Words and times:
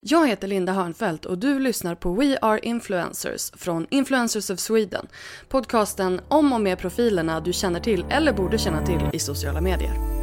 Jag 0.00 0.28
heter 0.28 0.48
Linda 0.48 0.72
Hörnfeldt 0.72 1.24
och 1.24 1.38
du 1.38 1.58
lyssnar 1.58 1.94
på 1.94 2.12
We 2.12 2.38
Are 2.42 2.60
Influencers 2.62 3.50
från 3.56 3.86
Influencers 3.90 4.50
of 4.50 4.58
Sweden. 4.58 5.06
Podcasten 5.48 6.20
om 6.28 6.52
och 6.52 6.60
med 6.60 6.78
profilerna 6.78 7.40
du 7.40 7.52
känner 7.52 7.80
till 7.80 8.04
eller 8.10 8.32
borde 8.32 8.58
känna 8.58 8.86
till 8.86 9.00
i 9.12 9.18
sociala 9.18 9.60
medier. 9.60 10.17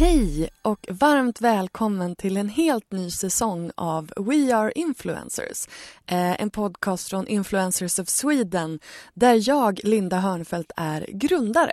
Hej 0.00 0.48
och 0.62 0.86
varmt 0.90 1.40
välkommen 1.40 2.16
till 2.16 2.36
en 2.36 2.48
helt 2.48 2.92
ny 2.92 3.10
säsong 3.10 3.70
av 3.74 4.12
We 4.16 4.56
Are 4.56 4.72
Influencers. 4.74 5.66
Eh, 6.06 6.42
en 6.42 6.50
podcast 6.50 7.08
från 7.08 7.26
Influencers 7.26 7.98
of 7.98 8.08
Sweden 8.08 8.80
där 9.14 9.48
jag, 9.48 9.80
Linda 9.84 10.16
Hörnfeldt, 10.16 10.72
är 10.76 11.06
grundare. 11.08 11.72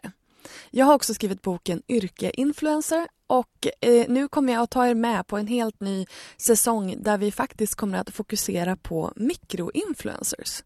Jag 0.71 0.85
har 0.85 0.93
också 0.93 1.13
skrivit 1.13 1.41
boken 1.41 1.81
Yrke 1.87 2.31
Influencer 2.33 3.07
och 3.27 3.67
eh, 3.81 4.05
nu 4.09 4.27
kommer 4.27 4.53
jag 4.53 4.61
att 4.61 4.71
ta 4.71 4.87
er 4.87 4.95
med 4.95 5.27
på 5.27 5.37
en 5.37 5.47
helt 5.47 5.79
ny 5.79 6.05
säsong 6.37 6.95
där 6.99 7.17
vi 7.17 7.31
faktiskt 7.31 7.75
kommer 7.75 7.97
att 7.97 8.09
fokusera 8.09 8.75
på 8.75 9.13
mikroinfluencers. 9.15 10.63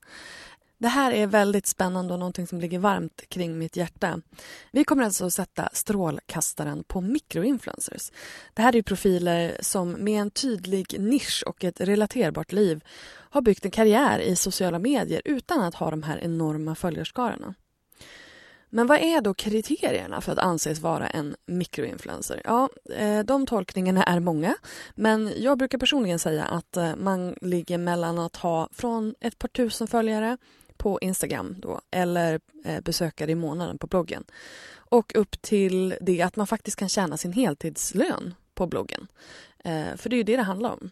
Det 0.82 0.88
här 0.88 1.12
är 1.12 1.28
väldigt 1.28 1.68
spännande 1.68 2.14
och 2.14 2.20
någonting 2.20 2.48
som 2.48 2.60
ligger 2.60 2.80
varmt 2.80 3.22
kring 3.30 3.58
mitt 3.58 3.78
hjärta. 3.78 4.22
Vi 4.72 4.84
kommer 4.84 5.04
alltså 5.04 5.26
att 5.26 5.34
sätta 5.34 5.70
strålkastaren 5.74 6.84
på 6.84 7.02
mikroinfluencers. 7.02 8.12
Det 8.54 8.62
här 8.62 8.76
är 8.76 8.82
profiler 8.82 9.58
som 9.62 9.92
med 9.92 10.22
en 10.22 10.32
tydlig 10.32 11.00
nisch 11.00 11.44
och 11.46 11.64
ett 11.64 11.82
relaterbart 11.82 12.52
liv 12.52 12.84
har 13.08 13.42
byggt 13.42 13.66
en 13.66 13.72
karriär 13.72 14.20
i 14.20 14.36
sociala 14.36 14.80
medier 14.80 15.22
utan 15.26 15.62
att 15.62 15.76
ha 15.76 15.92
de 15.92 16.04
här 16.04 16.18
enorma 16.18 16.76
följarskarorna. 16.76 17.54
Men 18.70 18.88
vad 18.88 19.00
är 19.00 19.22
då 19.22 19.34
kriterierna 19.34 20.22
för 20.22 20.32
att 20.32 20.40
anses 20.40 20.80
vara 20.80 21.10
en 21.10 21.36
mikroinfluencer? 21.46 22.42
Ja, 22.46 22.70
eh, 22.96 23.20
de 23.20 23.46
tolkningarna 23.46 24.04
är 24.04 24.20
många, 24.20 24.56
men 24.96 25.34
jag 25.38 25.58
brukar 25.58 25.78
personligen 25.78 26.20
säga 26.20 26.44
att 26.44 26.78
eh, 26.78 26.96
man 26.96 27.36
ligger 27.42 27.78
mellan 27.78 28.20
att 28.20 28.36
ha 28.36 28.70
från 28.72 29.16
ett 29.20 29.40
par 29.40 29.48
tusen 29.48 29.88
följare 29.88 30.38
på 30.82 31.00
Instagram 31.02 31.56
då, 31.58 31.82
eller 31.92 32.40
eh, 32.66 32.82
besökare 32.82 33.32
i 33.32 33.36
månaden 33.36 33.78
på 33.78 33.88
bloggen. 33.88 34.24
Och 34.74 35.16
upp 35.16 35.42
till 35.42 35.96
det 36.02 36.22
att 36.22 36.36
man 36.36 36.48
faktiskt 36.48 36.78
kan 36.78 36.90
tjäna 36.90 37.18
sin 37.18 37.34
heltidslön 37.34 38.34
på 38.54 38.68
bloggen. 38.68 39.08
Eh, 39.64 39.96
för 39.96 40.10
det 40.10 40.16
är 40.16 40.18
ju 40.18 40.24
det 40.24 40.38
det 40.38 40.44
handlar 40.44 40.70
om. 40.70 40.90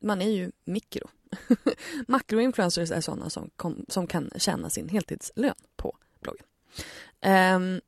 Man 0.00 0.22
är 0.22 0.30
ju 0.30 0.52
mikro. 0.64 1.08
Makroinfluencers 2.08 2.90
är 2.90 3.00
sådana 3.00 3.30
som, 3.30 3.50
kom, 3.56 3.84
som 3.88 4.06
kan 4.06 4.30
tjäna 4.36 4.70
sin 4.70 4.88
heltidslön 4.88 5.54
på 5.76 5.96
bloggen. 6.20 6.46
Um, 7.56 7.80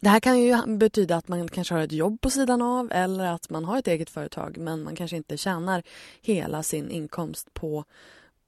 det 0.00 0.08
här 0.08 0.20
kan 0.20 0.40
ju 0.40 0.56
betyda 0.66 1.16
att 1.16 1.28
man 1.28 1.48
kanske 1.48 1.74
har 1.74 1.82
ett 1.82 1.92
jobb 1.92 2.20
på 2.20 2.30
sidan 2.30 2.62
av 2.62 2.92
eller 2.92 3.24
att 3.24 3.50
man 3.50 3.64
har 3.64 3.78
ett 3.78 3.88
eget 3.88 4.10
företag 4.10 4.58
men 4.58 4.82
man 4.82 4.96
kanske 4.96 5.16
inte 5.16 5.36
tjänar 5.36 5.82
hela 6.20 6.62
sin 6.62 6.90
inkomst 6.90 7.54
på 7.54 7.84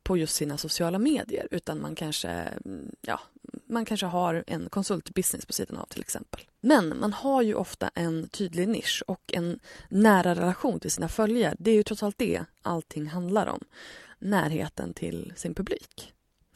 på 0.03 0.17
just 0.17 0.35
sina 0.35 0.59
sociala 0.59 0.99
medier 0.99 1.49
utan 1.51 1.81
man 1.81 1.95
kanske, 1.95 2.29
mm, 2.29 2.95
ja, 3.01 3.21
man 3.67 3.85
kanske 3.85 4.07
har 4.07 4.45
en 4.47 4.69
konsultbusiness 4.69 5.47
på 5.47 5.53
sidan 5.53 5.77
av 5.77 5.87
till 5.87 6.01
exempel. 6.01 6.41
Men 6.61 6.99
man 7.01 7.13
har 7.13 7.43
ju 7.43 7.55
ofta 7.55 7.91
en 7.95 8.29
tydlig 8.29 8.69
nisch 8.69 9.03
och 9.07 9.33
en 9.33 9.61
nära 9.89 10.35
relation 10.35 10.81
till 10.81 10.91
sina 10.91 11.09
följare. 11.09 11.57
Det 11.59 11.71
är 11.71 11.75
ju 11.75 11.83
trots 11.83 12.03
allt 12.03 12.19
det 12.19 12.45
allting 12.63 13.07
handlar 13.07 13.47
om. 13.47 13.61
Närheten 14.19 14.95
till 14.95 15.33
sin 15.37 15.55
publik. 15.55 16.13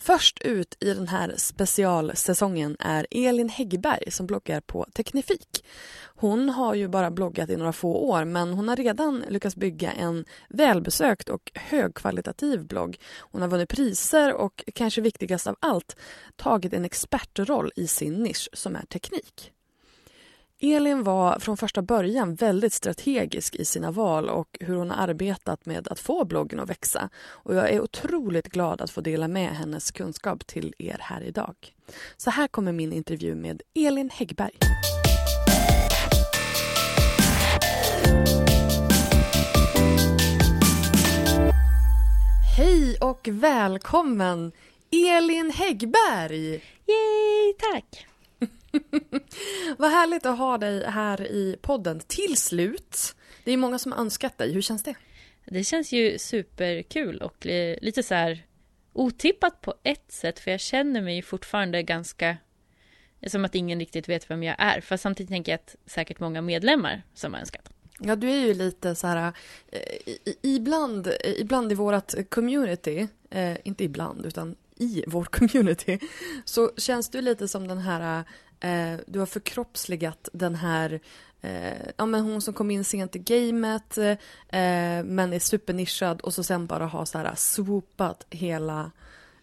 Först 0.06 0.38
ut 0.42 0.76
i 0.80 0.94
den 0.94 1.08
här 1.08 1.34
specialsäsongen 1.36 2.76
är 2.78 3.06
Elin 3.10 3.48
Häggberg 3.48 4.10
som 4.10 4.26
bloggar 4.26 4.60
på 4.60 4.86
Teknifik. 4.94 5.64
Hon 6.04 6.48
har 6.48 6.74
ju 6.74 6.88
bara 6.88 7.10
bloggat 7.10 7.50
i 7.50 7.56
några 7.56 7.72
få 7.72 7.94
år 7.96 8.24
men 8.24 8.52
hon 8.52 8.68
har 8.68 8.76
redan 8.76 9.24
lyckats 9.28 9.56
bygga 9.56 9.92
en 9.92 10.24
välbesökt 10.48 11.28
och 11.28 11.50
högkvalitativ 11.54 12.66
blogg. 12.66 12.96
Hon 13.18 13.42
har 13.42 13.48
vunnit 13.48 13.68
priser 13.68 14.32
och 14.34 14.64
kanske 14.74 15.00
viktigast 15.00 15.46
av 15.46 15.56
allt 15.60 15.96
tagit 16.36 16.72
en 16.72 16.84
expertroll 16.84 17.72
i 17.76 17.86
sin 17.86 18.22
nisch 18.22 18.48
som 18.52 18.76
är 18.76 18.86
teknik. 18.86 19.53
Elin 20.72 21.02
var 21.02 21.38
från 21.38 21.56
första 21.56 21.82
början 21.82 22.34
väldigt 22.34 22.72
strategisk 22.72 23.54
i 23.54 23.64
sina 23.64 23.90
val 23.90 24.28
och 24.28 24.56
hur 24.60 24.74
hon 24.74 24.90
har 24.90 25.08
arbetat 25.08 25.66
med 25.66 25.88
att 25.88 25.98
få 25.98 26.24
bloggen 26.24 26.60
att 26.60 26.70
växa. 26.70 27.08
Och 27.16 27.54
jag 27.54 27.70
är 27.70 27.80
otroligt 27.80 28.48
glad 28.48 28.80
att 28.80 28.90
få 28.90 29.00
dela 29.00 29.28
med 29.28 29.48
hennes 29.48 29.90
kunskap 29.90 30.46
till 30.46 30.74
er 30.78 30.96
här 31.00 31.20
idag. 31.22 31.54
Så 32.16 32.30
här 32.30 32.48
kommer 32.48 32.72
min 32.72 32.92
intervju 32.92 33.34
med 33.34 33.62
Elin 33.74 34.10
Häggberg. 34.10 34.54
Hej 42.56 42.96
och 43.00 43.28
välkommen 43.32 44.52
Elin 44.90 45.50
Häggberg! 45.50 46.50
Yay, 46.86 47.54
tack! 47.58 48.06
Vad 49.78 49.90
härligt 49.90 50.26
att 50.26 50.38
ha 50.38 50.58
dig 50.58 50.84
här 50.86 51.22
i 51.22 51.56
podden 51.62 52.00
till 52.00 52.36
slut. 52.36 53.14
Det 53.44 53.52
är 53.52 53.56
många 53.56 53.78
som 53.78 53.92
önskat 53.92 54.38
dig. 54.38 54.52
Hur 54.52 54.62
känns 54.62 54.82
det? 54.82 54.94
Det 55.44 55.64
känns 55.64 55.92
ju 55.92 56.18
superkul 56.18 57.22
och 57.22 57.46
lite 57.80 58.02
så 58.02 58.14
här 58.14 58.46
otippat 58.92 59.60
på 59.60 59.74
ett 59.82 60.12
sätt 60.12 60.38
för 60.38 60.50
jag 60.50 60.60
känner 60.60 61.02
mig 61.02 61.22
fortfarande 61.22 61.82
ganska 61.82 62.36
som 63.26 63.44
att 63.44 63.54
ingen 63.54 63.78
riktigt 63.78 64.08
vet 64.08 64.30
vem 64.30 64.42
jag 64.42 64.56
är. 64.58 64.80
Fast 64.80 65.02
samtidigt 65.02 65.30
tänker 65.30 65.52
jag 65.52 65.58
att 65.58 65.76
säkert 65.86 66.20
många 66.20 66.42
medlemmar 66.42 67.02
som 67.14 67.32
har 67.32 67.40
önskat. 67.40 67.70
Ja, 67.98 68.16
du 68.16 68.30
är 68.30 68.46
ju 68.46 68.54
lite 68.54 68.94
så 68.94 69.06
här, 69.06 69.32
eh, 69.72 70.24
ibland, 70.42 71.12
ibland 71.24 71.72
i 71.72 71.74
vårat 71.74 72.14
community, 72.28 73.08
eh, 73.30 73.56
inte 73.64 73.84
ibland 73.84 74.26
utan 74.26 74.56
i 74.76 75.04
vår 75.06 75.24
community, 75.24 75.98
så 76.44 76.70
känns 76.76 77.08
du 77.08 77.20
lite 77.20 77.48
som 77.48 77.68
den 77.68 77.78
här 77.78 78.24
Eh, 78.60 78.94
du 79.06 79.18
har 79.18 79.26
förkroppsligat 79.26 80.28
den 80.32 80.54
här 80.54 81.00
eh, 81.42 81.88
ja, 81.96 82.06
men 82.06 82.20
hon 82.20 82.42
som 82.42 82.54
kom 82.54 82.70
in 82.70 82.84
sent 82.84 83.16
i 83.16 83.18
gamet 83.18 83.98
eh, 83.98 84.16
men 85.04 85.32
är 85.32 85.38
supernischad 85.38 86.20
och 86.20 86.34
så 86.34 86.42
sen 86.42 86.66
bara 86.66 86.86
har 86.86 87.04
så 87.04 87.18
här 87.18 87.34
swoopat 87.34 88.26
hela, 88.30 88.90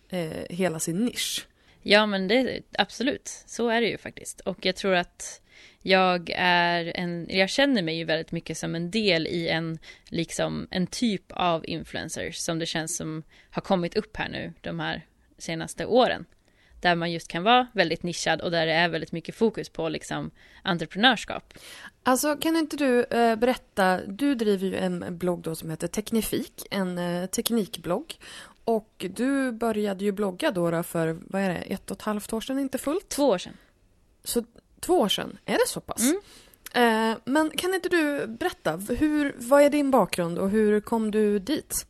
eh, 0.09 0.45
hela 0.49 0.79
sin 0.79 1.05
nisch. 1.05 1.47
Ja 1.81 2.05
men 2.05 2.27
det 2.27 2.61
absolut, 2.77 3.43
så 3.45 3.69
är 3.69 3.81
det 3.81 3.87
ju 3.87 3.97
faktiskt. 3.97 4.39
Och 4.39 4.65
jag 4.65 4.75
tror 4.75 4.93
att 4.93 5.41
jag 5.81 6.29
är 6.35 6.91
en, 6.95 7.27
jag 7.29 7.49
känner 7.49 7.81
mig 7.81 7.97
ju 7.97 8.03
väldigt 8.03 8.31
mycket 8.31 8.57
som 8.57 8.75
en 8.75 8.91
del 8.91 9.27
i 9.27 9.47
en, 9.47 9.79
liksom 10.05 10.67
en 10.71 10.87
typ 10.87 11.31
av 11.31 11.65
influencers 11.65 12.37
som 12.37 12.59
det 12.59 12.65
känns 12.65 12.97
som 12.97 13.23
har 13.49 13.61
kommit 13.61 13.95
upp 13.95 14.17
här 14.17 14.29
nu 14.29 14.53
de 14.61 14.79
här 14.79 15.05
senaste 15.37 15.85
åren. 15.85 16.25
Där 16.81 16.95
man 16.95 17.11
just 17.11 17.27
kan 17.27 17.43
vara 17.43 17.67
väldigt 17.73 18.03
nischad 18.03 18.41
och 18.41 18.51
där 18.51 18.65
det 18.65 18.73
är 18.73 18.89
väldigt 18.89 19.11
mycket 19.11 19.35
fokus 19.35 19.69
på 19.69 19.89
liksom 19.89 20.31
entreprenörskap. 20.61 21.53
Alltså 22.03 22.35
kan 22.35 22.55
inte 22.55 22.77
du 22.77 23.03
eh, 23.03 23.35
berätta, 23.35 23.99
du 24.05 24.35
driver 24.35 24.67
ju 24.67 24.75
en 24.75 25.17
blogg 25.17 25.41
då 25.41 25.55
som 25.55 25.69
heter 25.69 25.87
Teknifik, 25.87 26.67
en 26.71 26.97
eh, 26.97 27.25
teknikblogg. 27.25 28.15
Och 28.63 29.05
du 29.09 29.51
började 29.51 30.03
ju 30.03 30.11
blogga 30.11 30.51
då, 30.51 30.71
då 30.71 30.83
för, 30.83 31.17
vad 31.27 31.41
är 31.41 31.49
det, 31.49 31.55
ett 31.55 31.91
och 31.91 31.97
ett 31.97 32.01
halvt 32.01 32.33
år 32.33 32.41
sedan, 32.41 32.59
inte 32.59 32.77
fullt? 32.77 33.09
Två 33.09 33.29
år 33.29 33.37
sedan. 33.37 33.57
Så 34.23 34.43
två 34.79 34.99
år 34.99 35.09
sedan, 35.09 35.37
är 35.45 35.53
det 35.53 35.67
så 35.67 35.81
pass? 35.81 36.01
Mm. 36.01 36.21
Eh, 36.73 37.17
men 37.23 37.49
kan 37.49 37.73
inte 37.73 37.89
du 37.89 38.27
berätta, 38.27 38.75
hur, 38.75 39.35
vad 39.37 39.61
är 39.61 39.69
din 39.69 39.91
bakgrund 39.91 40.39
och 40.39 40.49
hur 40.49 40.79
kom 40.79 41.11
du 41.11 41.39
dit? 41.39 41.85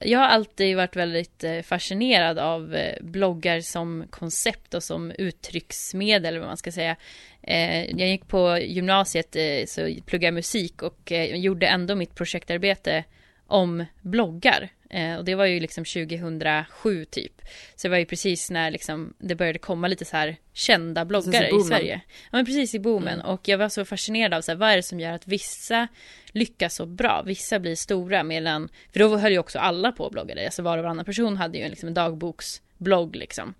Jag 0.00 0.18
har 0.18 0.26
alltid 0.26 0.76
varit 0.76 0.96
väldigt 0.96 1.44
eh, 1.44 1.62
fascinerad 1.62 2.38
av 2.38 2.74
eh, 2.74 3.02
bloggar 3.02 3.60
som 3.60 4.04
koncept 4.10 4.74
och 4.74 4.82
som 4.82 5.10
uttrycksmedel, 5.10 6.38
vad 6.38 6.48
man 6.48 6.56
ska 6.56 6.72
säga. 6.72 6.96
Eh, 7.42 7.84
jag 7.84 8.08
gick 8.08 8.28
på 8.28 8.58
gymnasiet, 8.58 9.36
så 9.68 9.80
pluggade 10.06 10.26
jag 10.26 10.34
musik 10.34 10.82
och 10.82 11.12
gjorde 11.34 11.66
ändå 11.66 11.94
mitt 11.94 12.14
projektarbete 12.14 13.04
om 13.46 13.84
bloggar. 14.00 14.68
Eh, 14.94 15.16
och 15.16 15.24
det 15.24 15.34
var 15.34 15.44
ju 15.44 15.60
liksom 15.60 15.84
2007 15.84 17.04
typ. 17.04 17.42
Så 17.74 17.86
det 17.86 17.90
var 17.90 17.98
ju 17.98 18.06
precis 18.06 18.50
när 18.50 18.70
liksom 18.70 19.14
det 19.18 19.34
började 19.34 19.58
komma 19.58 19.88
lite 19.88 20.04
så 20.04 20.16
här 20.16 20.36
kända 20.52 21.04
bloggare 21.04 21.48
i, 21.50 21.56
i, 21.56 21.60
Sverige. 21.60 22.00
Ja 22.08 22.28
men 22.32 22.46
precis 22.46 22.74
i 22.74 22.78
boomen. 22.78 23.20
Mm. 23.20 23.26
Och 23.26 23.48
jag 23.48 23.58
var 23.58 23.68
så 23.68 23.84
fascinerad 23.84 24.34
av 24.34 24.40
så 24.40 24.52
här, 24.52 24.56
vad 24.56 24.70
är 24.70 24.76
det 24.76 24.82
som 24.82 25.00
gör 25.00 25.12
att 25.12 25.28
vissa 25.28 25.88
lyckas 26.26 26.74
så 26.74 26.86
bra, 26.86 27.22
vissa 27.26 27.58
blir 27.58 27.74
stora 27.74 28.22
medan, 28.22 28.68
för 28.92 29.00
då 29.00 29.16
höll 29.16 29.32
ju 29.32 29.38
också 29.38 29.58
alla 29.58 29.92
på 29.92 30.04
och 30.04 30.12
bloggade, 30.12 30.44
alltså 30.44 30.62
var 30.62 30.78
och 30.78 30.84
varannan 30.84 31.04
person 31.04 31.36
hade 31.36 31.58
ju 31.58 31.68
liksom 31.68 31.86
en 31.86 31.94
dagboksblogg 31.94 33.16
liksom. 33.16 33.54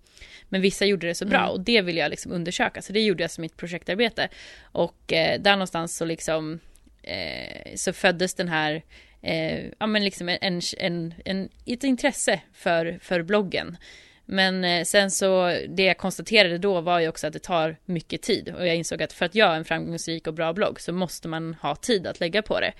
Men 0.49 0.61
vissa 0.61 0.85
gjorde 0.85 1.07
det 1.07 1.15
så 1.15 1.25
bra 1.25 1.39
mm. 1.39 1.51
och 1.51 1.59
det 1.59 1.81
vill 1.81 1.97
jag 1.97 2.09
liksom 2.09 2.31
undersöka, 2.31 2.81
så 2.81 2.93
det 2.93 3.01
gjorde 3.01 3.23
jag 3.23 3.31
som 3.31 3.41
mitt 3.41 3.57
projektarbete. 3.57 4.29
Och 4.61 5.13
eh, 5.13 5.41
där 5.41 5.51
någonstans 5.51 5.97
så 5.97 6.05
liksom 6.05 6.59
eh, 7.03 7.75
så 7.75 7.93
föddes 7.93 8.33
den 8.33 8.47
här 8.47 8.83
eh, 9.25 9.65
ja, 9.79 9.87
men 9.87 10.03
liksom 10.03 10.29
en, 10.29 10.61
en, 10.77 11.13
en, 11.25 11.49
ett 11.65 11.83
intresse 11.83 12.41
för, 12.53 12.99
för 13.01 13.21
bloggen. 13.21 13.77
Men 14.25 14.63
eh, 14.63 14.83
sen 14.83 15.11
så, 15.11 15.57
det 15.69 15.83
jag 15.83 15.97
konstaterade 15.97 16.57
då 16.57 16.81
var 16.81 16.99
ju 16.99 17.07
också 17.07 17.27
att 17.27 17.33
det 17.33 17.39
tar 17.39 17.77
mycket 17.85 18.21
tid 18.21 18.55
och 18.57 18.67
jag 18.67 18.75
insåg 18.75 19.03
att 19.03 19.13
för 19.13 19.25
att 19.25 19.35
göra 19.35 19.55
en 19.55 19.65
framgångsrik 19.65 20.27
och 20.27 20.33
bra 20.33 20.53
blogg 20.53 20.81
så 20.81 20.93
måste 20.93 21.27
man 21.27 21.53
ha 21.53 21.75
tid 21.75 22.07
att 22.07 22.19
lägga 22.19 22.41
på 22.41 22.59
det. 22.59 22.73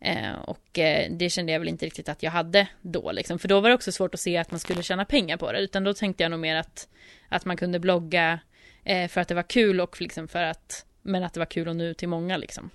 Eh, 0.00 0.32
och 0.44 0.78
eh, 0.78 1.10
det 1.10 1.30
kände 1.30 1.52
jag 1.52 1.58
väl 1.58 1.68
inte 1.68 1.86
riktigt 1.86 2.08
att 2.08 2.22
jag 2.22 2.30
hade 2.30 2.68
då 2.82 3.12
liksom, 3.12 3.38
för 3.38 3.48
då 3.48 3.60
var 3.60 3.68
det 3.68 3.74
också 3.74 3.92
svårt 3.92 4.14
att 4.14 4.20
se 4.20 4.36
att 4.36 4.50
man 4.50 4.60
skulle 4.60 4.82
tjäna 4.82 5.04
pengar 5.04 5.36
på 5.36 5.52
det, 5.52 5.60
utan 5.60 5.84
då 5.84 5.94
tänkte 5.94 6.22
jag 6.22 6.30
nog 6.30 6.40
mer 6.40 6.56
att, 6.56 6.88
att 7.28 7.44
man 7.44 7.56
kunde 7.56 7.78
blogga 7.78 8.40
eh, 8.84 9.08
för 9.08 9.20
att 9.20 9.28
det 9.28 9.34
var 9.34 9.42
kul 9.42 9.80
och 9.80 10.00
liksom 10.00 10.28
för 10.28 10.42
att, 10.42 10.86
men 11.02 11.24
att 11.24 11.34
det 11.34 11.40
var 11.40 11.46
kul 11.46 11.68
att 11.68 11.76
nå 11.76 11.84
ut 11.84 11.98
till 11.98 12.08
många 12.08 12.36
liksom. 12.36 12.70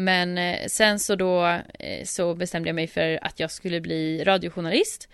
Men 0.00 0.38
eh, 0.38 0.66
sen 0.66 0.98
så 0.98 1.14
då 1.14 1.46
eh, 1.78 2.04
så 2.04 2.34
bestämde 2.34 2.68
jag 2.68 2.74
mig 2.74 2.86
för 2.86 3.18
att 3.22 3.40
jag 3.40 3.50
skulle 3.50 3.80
bli 3.80 4.24
radiojournalist. 4.24 5.08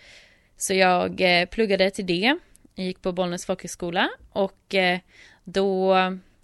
Så 0.57 0.73
jag 0.73 1.21
eh, 1.21 1.45
pluggade 1.45 1.91
till 1.91 2.05
det. 2.05 2.37
Jag 2.75 2.85
gick 2.85 3.01
på 3.01 3.11
Bollnäs 3.11 3.45
folkhögskola 3.45 4.09
och 4.31 4.75
då 5.43 5.95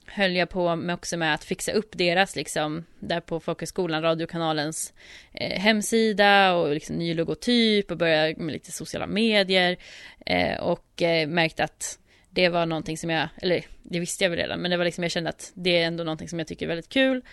höll 0.05 0.35
jag 0.35 0.49
på 0.49 0.75
med 0.75 0.93
också 0.93 1.17
med 1.17 1.33
att 1.33 1.43
fixa 1.43 1.71
upp 1.71 1.97
deras 1.97 2.35
liksom 2.35 2.85
där 2.99 3.19
på 3.19 3.39
folkhögskolan, 3.39 4.01
radiokanalens 4.01 4.94
eh, 5.33 5.59
hemsida 5.59 6.53
och 6.53 6.73
liksom 6.73 6.95
ny 6.95 7.13
logotyp 7.13 7.91
och 7.91 7.97
började 7.97 8.35
med 8.37 8.53
lite 8.53 8.71
sociala 8.71 9.07
medier 9.07 9.77
eh, 10.25 10.59
och 10.59 11.01
eh, 11.01 11.27
märkte 11.27 11.63
att 11.63 11.99
det 12.29 12.49
var 12.49 12.65
någonting 12.65 12.97
som 12.97 13.09
jag, 13.09 13.29
eller 13.41 13.65
det 13.83 13.99
visste 13.99 14.23
jag 14.23 14.29
väl 14.29 14.39
redan, 14.39 14.59
men 14.59 14.71
det 14.71 14.77
var 14.77 14.85
liksom 14.85 15.03
jag 15.03 15.11
kände 15.11 15.29
att 15.29 15.51
det 15.53 15.77
är 15.77 15.87
ändå 15.87 16.03
någonting 16.03 16.29
som 16.29 16.39
jag 16.39 16.47
tycker 16.47 16.65
är 16.65 16.69
väldigt 16.69 16.89
kul 16.89 17.21
Eh, 17.21 17.25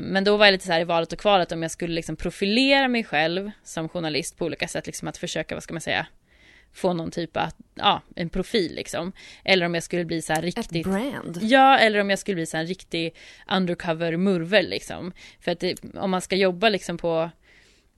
men 0.00 0.24
då 0.24 0.36
var 0.36 0.46
jag 0.46 0.52
lite 0.52 0.66
så 0.66 0.72
här 0.72 0.80
i 0.80 0.84
valet 0.84 1.12
och 1.12 1.18
kvalet 1.18 1.52
om 1.52 1.62
jag 1.62 1.70
skulle 1.70 1.94
liksom 1.94 2.16
profilera 2.16 2.88
mig 2.88 3.04
själv 3.04 3.50
som 3.62 3.88
journalist 3.88 4.38
på 4.38 4.44
olika 4.44 4.68
sätt, 4.68 4.86
liksom 4.86 5.08
att 5.08 5.16
försöka, 5.16 5.54
vad 5.54 5.62
ska 5.62 5.74
man 5.74 5.80
säga, 5.80 6.06
få 6.72 6.92
någon 6.92 7.10
typ 7.10 7.36
av, 7.36 7.48
ja, 7.74 8.02
en 8.16 8.28
profil 8.28 8.74
liksom. 8.74 9.12
Eller 9.44 9.66
om 9.66 9.74
jag 9.74 9.82
skulle 9.82 10.04
bli 10.04 10.22
så 10.22 10.32
här 10.32 10.42
riktigt... 10.42 10.86
Ett 10.86 10.92
brand? 10.92 11.38
Ja, 11.42 11.78
eller 11.78 12.00
om 12.00 12.10
jag 12.10 12.18
skulle 12.18 12.34
bli 12.34 12.46
så 12.46 12.56
här 12.56 12.64
en 12.64 12.68
riktig 12.68 13.14
undercover 13.50 14.16
murvel 14.16 14.68
liksom. 14.68 15.12
För 15.40 15.52
att 15.52 15.60
det, 15.60 15.84
om 15.94 16.10
man 16.10 16.20
ska 16.20 16.36
jobba 16.36 16.68
liksom 16.68 16.98
på 16.98 17.30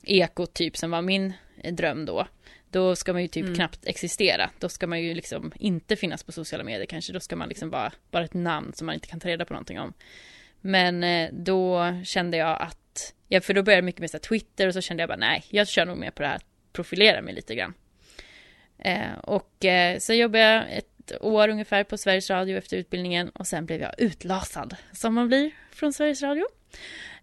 Ekot 0.03 0.55
typ 0.55 0.77
som 0.77 0.91
var 0.91 1.03
min 1.03 1.33
dröm 1.71 2.05
då. 2.05 2.27
Då 2.71 2.97
ska 2.97 3.13
man 3.13 3.23
ju 3.23 3.29
typ 3.29 3.45
mm. 3.45 3.55
knappt 3.55 3.87
existera. 3.87 4.51
Då 4.59 4.69
ska 4.69 4.87
man 4.87 5.03
ju 5.03 5.15
liksom 5.15 5.53
inte 5.57 5.97
finnas 5.97 6.23
på 6.25 6.33
sociala 6.33 6.65
medier 6.65 6.87
kanske. 6.87 7.13
Då 7.13 7.21
ska 7.21 7.37
man 7.37 7.49
liksom 7.49 7.71
vara 7.71 7.93
bara 8.11 8.25
ett 8.25 8.35
namn 8.35 8.73
som 8.75 8.87
man 8.87 8.95
inte 8.95 9.09
kan 9.09 9.21
ta 9.21 9.29
reda 9.29 9.45
på 9.45 9.53
någonting 9.53 9.81
om. 9.81 9.93
Men 10.67 11.05
eh, 11.05 11.31
då 11.33 11.95
kände 12.05 12.37
jag 12.37 12.63
att, 12.63 13.15
ja, 13.29 13.41
för 13.41 13.55
då 13.55 13.63
började 13.63 13.79
jag 13.79 13.85
mycket 13.85 14.01
med 14.01 14.11
så 14.11 14.19
Twitter 14.19 14.67
och 14.67 14.75
så 14.75 14.81
kände 14.81 15.03
jag 15.03 15.09
bara 15.09 15.17
nej, 15.17 15.45
jag 15.49 15.69
kör 15.69 15.87
nog 15.87 15.97
mer 15.97 16.11
på 16.11 16.23
det 16.23 16.29
här, 16.29 16.41
profilera 16.73 17.23
mig 17.23 17.35
lite 17.35 17.55
grann. 17.55 17.75
Eh, 18.79 19.19
och 19.23 19.65
eh, 19.65 19.99
så 19.99 20.13
jobbade 20.13 20.45
jag 20.45 20.65
ett 20.73 21.13
år 21.21 21.49
ungefär 21.49 21.85
på 21.85 21.99
Sveriges 21.99 22.31
Radio 22.31 22.59
efter 22.59 22.77
utbildningen 22.77 23.29
och 23.29 23.47
sen 23.47 23.67
blev 23.67 23.81
jag 23.81 23.95
utlasad, 23.99 24.77
som 24.93 25.15
man 25.15 25.29
blir 25.29 25.51
från 25.71 25.93
Sveriges 25.93 26.23
Radio. 26.23 26.47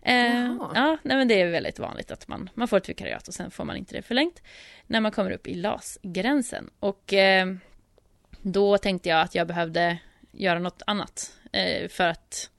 Eh, 0.01 0.55
ja, 0.75 0.97
nej 1.03 1.17
men 1.17 1.27
det 1.27 1.41
är 1.41 1.47
väldigt 1.47 1.79
vanligt 1.79 2.11
att 2.11 2.27
man, 2.27 2.49
man 2.53 2.67
får 2.67 2.77
ett 2.77 2.89
vikariat 2.89 3.27
och 3.27 3.33
sen 3.33 3.51
får 3.51 3.63
man 3.65 3.77
inte 3.77 3.95
det 3.95 4.01
förlängt 4.01 4.41
när 4.87 5.01
man 5.01 5.11
kommer 5.11 5.31
upp 5.31 5.47
i 5.47 5.53
LAS-gränsen. 5.53 6.69
Och 6.79 7.13
eh, 7.13 7.55
då 8.41 8.77
tänkte 8.77 9.09
jag 9.09 9.21
att 9.21 9.35
jag 9.35 9.47
behövde 9.47 9.97
göra 10.31 10.59
något 10.59 10.81
annat 10.87 11.33
eh, 11.51 11.87
för 11.87 12.07
att 12.07 12.49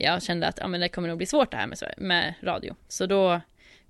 jag 0.00 0.22
kände 0.22 0.46
att 0.48 0.58
ja, 0.58 0.68
men 0.68 0.80
det 0.80 0.88
kommer 0.88 1.08
nog 1.08 1.16
bli 1.16 1.26
svårt 1.26 1.50
det 1.50 1.56
här 1.56 1.66
med, 1.66 1.78
med 1.96 2.34
radio. 2.42 2.76
Så 2.88 3.06
då 3.06 3.40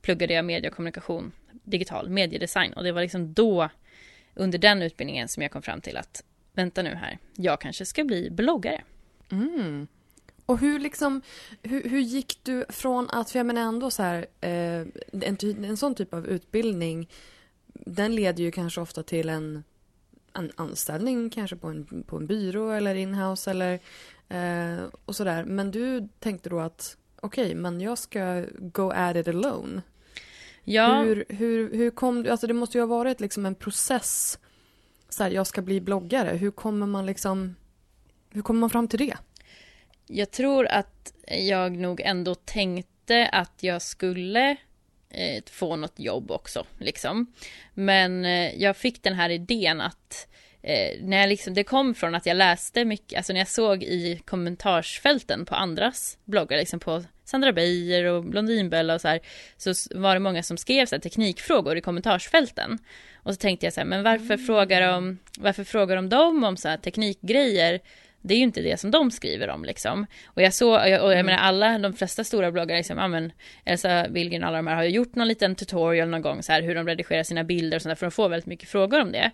pluggade 0.02 0.34
jag 0.34 0.44
media 0.44 0.70
och 0.70 0.76
kommunikation, 0.76 1.32
digital 1.50 2.08
mediedesign 2.08 2.72
och 2.72 2.84
det 2.84 2.92
var 2.92 3.02
liksom 3.02 3.32
då 3.32 3.68
under 4.34 4.58
den 4.58 4.82
utbildningen 4.82 5.28
som 5.28 5.42
jag 5.42 5.52
kom 5.52 5.62
fram 5.62 5.80
till 5.80 5.96
att 5.96 6.24
vänta 6.52 6.82
nu 6.82 6.94
här, 6.94 7.18
jag 7.36 7.60
kanske 7.60 7.84
ska 7.84 8.04
bli 8.04 8.30
bloggare. 8.30 8.82
Mm. 9.30 9.86
Och 10.46 10.58
hur 10.58 10.78
liksom, 10.78 11.22
hur, 11.62 11.82
hur 11.82 12.00
gick 12.00 12.38
du 12.42 12.64
från 12.68 13.10
att, 13.10 13.30
för 13.30 13.38
jag 13.38 13.46
menar 13.46 13.62
ändå 13.62 13.90
så 13.90 14.02
här, 14.02 14.26
eh, 14.40 14.86
en, 15.10 15.64
en 15.64 15.76
sån 15.76 15.94
typ 15.94 16.14
av 16.14 16.26
utbildning, 16.26 17.08
den 17.72 18.14
leder 18.14 18.44
ju 18.44 18.50
kanske 18.50 18.80
ofta 18.80 19.02
till 19.02 19.28
en, 19.28 19.64
en 20.32 20.52
anställning 20.56 21.30
kanske 21.30 21.56
på 21.56 21.68
en, 21.68 22.04
på 22.06 22.16
en 22.16 22.26
byrå 22.26 22.70
eller 22.70 22.94
inhouse 22.94 23.50
eller 23.50 23.80
Eh, 24.30 24.84
och 25.04 25.16
sådär. 25.16 25.44
Men 25.44 25.70
du 25.70 26.08
tänkte 26.18 26.48
då 26.48 26.60
att 26.60 26.96
okej, 27.20 27.44
okay, 27.44 27.54
men 27.54 27.80
jag 27.80 27.98
ska 27.98 28.44
go 28.58 28.90
at 28.90 29.16
it 29.16 29.28
alone. 29.28 29.82
Ja. 30.64 31.02
Hur, 31.02 31.24
hur, 31.28 31.74
hur 31.74 31.90
kom 31.90 32.22
du, 32.22 32.30
alltså 32.30 32.46
det 32.46 32.54
måste 32.54 32.78
ju 32.78 32.82
ha 32.82 32.86
varit 32.86 33.20
liksom 33.20 33.46
en 33.46 33.54
process. 33.54 34.38
Så 35.08 35.22
här, 35.22 35.30
jag 35.30 35.46
ska 35.46 35.62
bli 35.62 35.80
bloggare. 35.80 36.36
Hur 36.36 36.50
kommer 36.50 36.86
man 36.86 37.06
liksom, 37.06 37.56
hur 38.30 38.42
kommer 38.42 38.60
man 38.60 38.70
fram 38.70 38.88
till 38.88 38.98
det? 38.98 39.16
Jag 40.06 40.30
tror 40.30 40.66
att 40.66 41.12
jag 41.26 41.76
nog 41.76 42.00
ändå 42.00 42.34
tänkte 42.34 43.28
att 43.28 43.62
jag 43.62 43.82
skulle 43.82 44.50
eh, 45.08 45.44
få 45.50 45.76
något 45.76 45.98
jobb 45.98 46.30
också, 46.30 46.66
liksom. 46.78 47.32
Men 47.74 48.24
eh, 48.24 48.62
jag 48.62 48.76
fick 48.76 49.02
den 49.02 49.14
här 49.14 49.30
idén 49.30 49.80
att 49.80 50.28
eh, 50.62 51.02
när 51.02 51.20
jag 51.20 51.28
liksom, 51.28 51.54
det 51.54 51.64
kom 51.64 51.94
från 51.94 52.14
att 52.14 52.26
jag 52.26 52.36
läste 52.36 52.84
mycket, 52.84 53.16
alltså 53.16 53.32
när 53.32 53.40
jag 53.40 53.48
såg 53.48 53.82
i 53.82 54.22
kommentarsfälten 54.24 55.44
på 55.44 55.54
andras 55.54 56.18
bloggar, 56.24 56.58
liksom 56.58 56.80
på 56.80 57.04
Sandra 57.24 57.52
Beijer 57.52 58.04
och 58.04 58.24
Blondinbella 58.24 58.94
och 58.94 59.00
så 59.00 59.08
här, 59.08 59.20
så 59.56 59.72
var 59.98 60.14
det 60.14 60.20
många 60.20 60.42
som 60.42 60.56
skrev 60.56 60.86
så 60.86 60.94
här, 60.94 61.00
teknikfrågor 61.00 61.76
i 61.76 61.80
kommentarsfälten. 61.80 62.78
Och 63.22 63.34
så 63.34 63.38
tänkte 63.38 63.66
jag 63.66 63.72
så 63.72 63.80
här, 63.80 63.86
men 63.86 64.02
varför 64.02 64.34
mm. 64.34 64.46
frågar 64.46 64.80
de, 64.80 65.18
varför 65.38 65.64
frågar 65.64 65.96
de 65.96 66.08
dem 66.08 66.44
om 66.44 66.56
så 66.56 66.68
här 66.68 66.76
teknikgrejer? 66.76 67.80
Det 68.22 68.34
är 68.34 68.38
ju 68.38 68.44
inte 68.44 68.60
det 68.60 68.80
som 68.80 68.90
de 68.90 69.10
skriver 69.10 69.48
om 69.48 69.64
liksom. 69.64 70.06
Och 70.26 70.42
jag 70.42 70.54
såg, 70.54 70.80
och 70.80 70.88
jag, 70.88 71.02
och 71.04 71.10
jag 71.10 71.18
mm. 71.18 71.26
menar 71.26 71.38
alla, 71.38 71.78
de 71.78 71.92
flesta 71.92 72.24
stora 72.24 72.52
bloggare, 72.52 72.78
liksom, 72.78 72.98
ja 72.98 73.08
men 73.08 73.32
Elsa 73.64 74.08
Billgren 74.08 74.42
och 74.42 74.48
alla 74.48 74.56
de 74.56 74.66
här 74.66 74.76
har 74.76 74.82
ju 74.82 74.90
gjort 74.90 75.14
någon 75.14 75.28
liten 75.28 75.54
tutorial 75.54 76.08
någon 76.08 76.22
gång 76.22 76.42
så 76.42 76.52
här 76.52 76.62
hur 76.62 76.74
de 76.74 76.86
redigerar 76.86 77.22
sina 77.22 77.44
bilder 77.44 77.76
och 77.76 77.82
sådär 77.82 77.94
för 77.94 78.06
de 78.06 78.10
får 78.10 78.28
väldigt 78.28 78.46
mycket 78.46 78.68
frågor 78.68 79.00
om 79.00 79.12
det. 79.12 79.30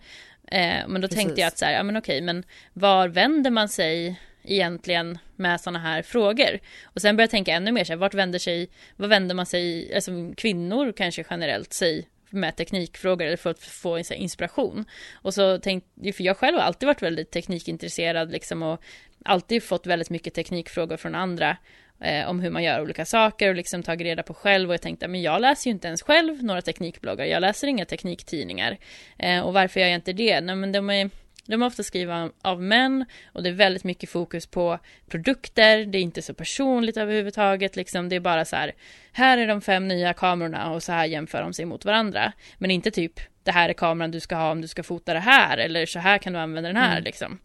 Eh, 0.46 0.88
men 0.88 1.00
då 1.00 1.08
Precis. 1.08 1.24
tänkte 1.24 1.40
jag 1.40 1.48
att 1.48 1.58
så 1.58 1.64
här, 1.64 1.72
ja 1.72 1.82
men 1.82 1.96
okej, 1.96 2.20
men 2.20 2.44
var 2.72 3.08
vänder 3.08 3.50
man 3.50 3.68
sig 3.68 4.20
egentligen 4.44 5.18
med 5.36 5.60
sådana 5.60 5.78
här 5.78 6.02
frågor? 6.02 6.58
Och 6.84 7.00
sen 7.00 7.16
började 7.16 7.22
jag 7.22 7.30
tänka 7.30 7.52
ännu 7.52 7.72
mer 7.72 7.84
så 7.84 7.92
här, 7.92 7.98
vart 7.98 8.14
vänder 8.14 8.38
sig, 8.38 8.68
vad 8.96 9.08
vänder 9.08 9.34
man 9.34 9.46
sig, 9.46 9.94
alltså 9.94 10.10
kvinnor 10.36 10.92
kanske 10.92 11.24
generellt 11.30 11.72
sig 11.72 12.08
med 12.30 12.56
teknikfrågor 12.56 13.26
eller 13.26 13.36
för 13.36 13.50
att 13.50 13.62
få 13.62 13.98
inspiration. 13.98 14.84
Och 15.14 15.34
så 15.34 15.58
tänkte, 15.58 16.12
för 16.12 16.24
jag 16.24 16.36
själv 16.36 16.56
har 16.56 16.64
alltid 16.64 16.86
varit 16.86 17.02
väldigt 17.02 17.30
teknikintresserad 17.30 18.32
liksom 18.32 18.62
och 18.62 18.82
alltid 19.24 19.62
fått 19.62 19.86
väldigt 19.86 20.10
mycket 20.10 20.34
teknikfrågor 20.34 20.96
från 20.96 21.14
andra 21.14 21.56
eh, 22.00 22.28
om 22.28 22.40
hur 22.40 22.50
man 22.50 22.62
gör 22.62 22.82
olika 22.82 23.04
saker 23.04 23.48
och 23.48 23.54
liksom 23.54 23.82
tagit 23.82 24.04
reda 24.04 24.22
på 24.22 24.34
själv 24.34 24.68
och 24.68 24.74
jag 24.74 24.82
tänkte 24.82 25.08
men 25.08 25.22
jag 25.22 25.40
läser 25.40 25.70
ju 25.70 25.72
inte 25.74 25.88
ens 25.88 26.02
själv 26.02 26.44
några 26.44 26.62
teknikbloggar, 26.62 27.24
jag 27.24 27.40
läser 27.40 27.66
inga 27.66 27.84
tekniktidningar. 27.84 28.76
Eh, 29.18 29.40
och 29.40 29.52
varför 29.52 29.80
gör 29.80 29.86
jag 29.86 29.94
inte 29.94 30.12
det? 30.12 30.40
Nej 30.40 30.56
men 30.56 30.72
de 30.72 30.90
är 30.90 31.10
de 31.46 31.62
är 31.62 31.66
ofta 31.66 31.82
skrivna 31.82 32.30
av 32.42 32.62
män 32.62 33.04
och 33.32 33.42
det 33.42 33.48
är 33.48 33.52
väldigt 33.52 33.84
mycket 33.84 34.10
fokus 34.10 34.46
på 34.46 34.78
produkter, 35.08 35.84
det 35.84 35.98
är 35.98 36.02
inte 36.02 36.22
så 36.22 36.34
personligt 36.34 36.96
överhuvudtaget, 36.96 37.76
liksom 37.76 38.08
det 38.08 38.16
är 38.16 38.20
bara 38.20 38.44
så 38.44 38.56
här, 38.56 38.74
här 39.12 39.38
är 39.38 39.46
de 39.46 39.60
fem 39.60 39.88
nya 39.88 40.12
kamerorna 40.12 40.70
och 40.70 40.82
så 40.82 40.92
här 40.92 41.06
jämför 41.06 41.42
de 41.42 41.52
sig 41.52 41.64
mot 41.64 41.84
varandra. 41.84 42.32
Men 42.58 42.70
inte 42.70 42.90
typ, 42.90 43.20
det 43.42 43.50
här 43.50 43.68
är 43.68 43.72
kameran 43.72 44.10
du 44.10 44.20
ska 44.20 44.36
ha 44.36 44.50
om 44.50 44.60
du 44.60 44.68
ska 44.68 44.82
fota 44.82 45.12
det 45.12 45.20
här, 45.20 45.58
eller 45.58 45.86
så 45.86 45.98
här 45.98 46.18
kan 46.18 46.32
du 46.32 46.38
använda 46.38 46.68
den 46.68 46.76
här 46.76 46.92
mm. 46.92 47.04
liksom. 47.04 47.38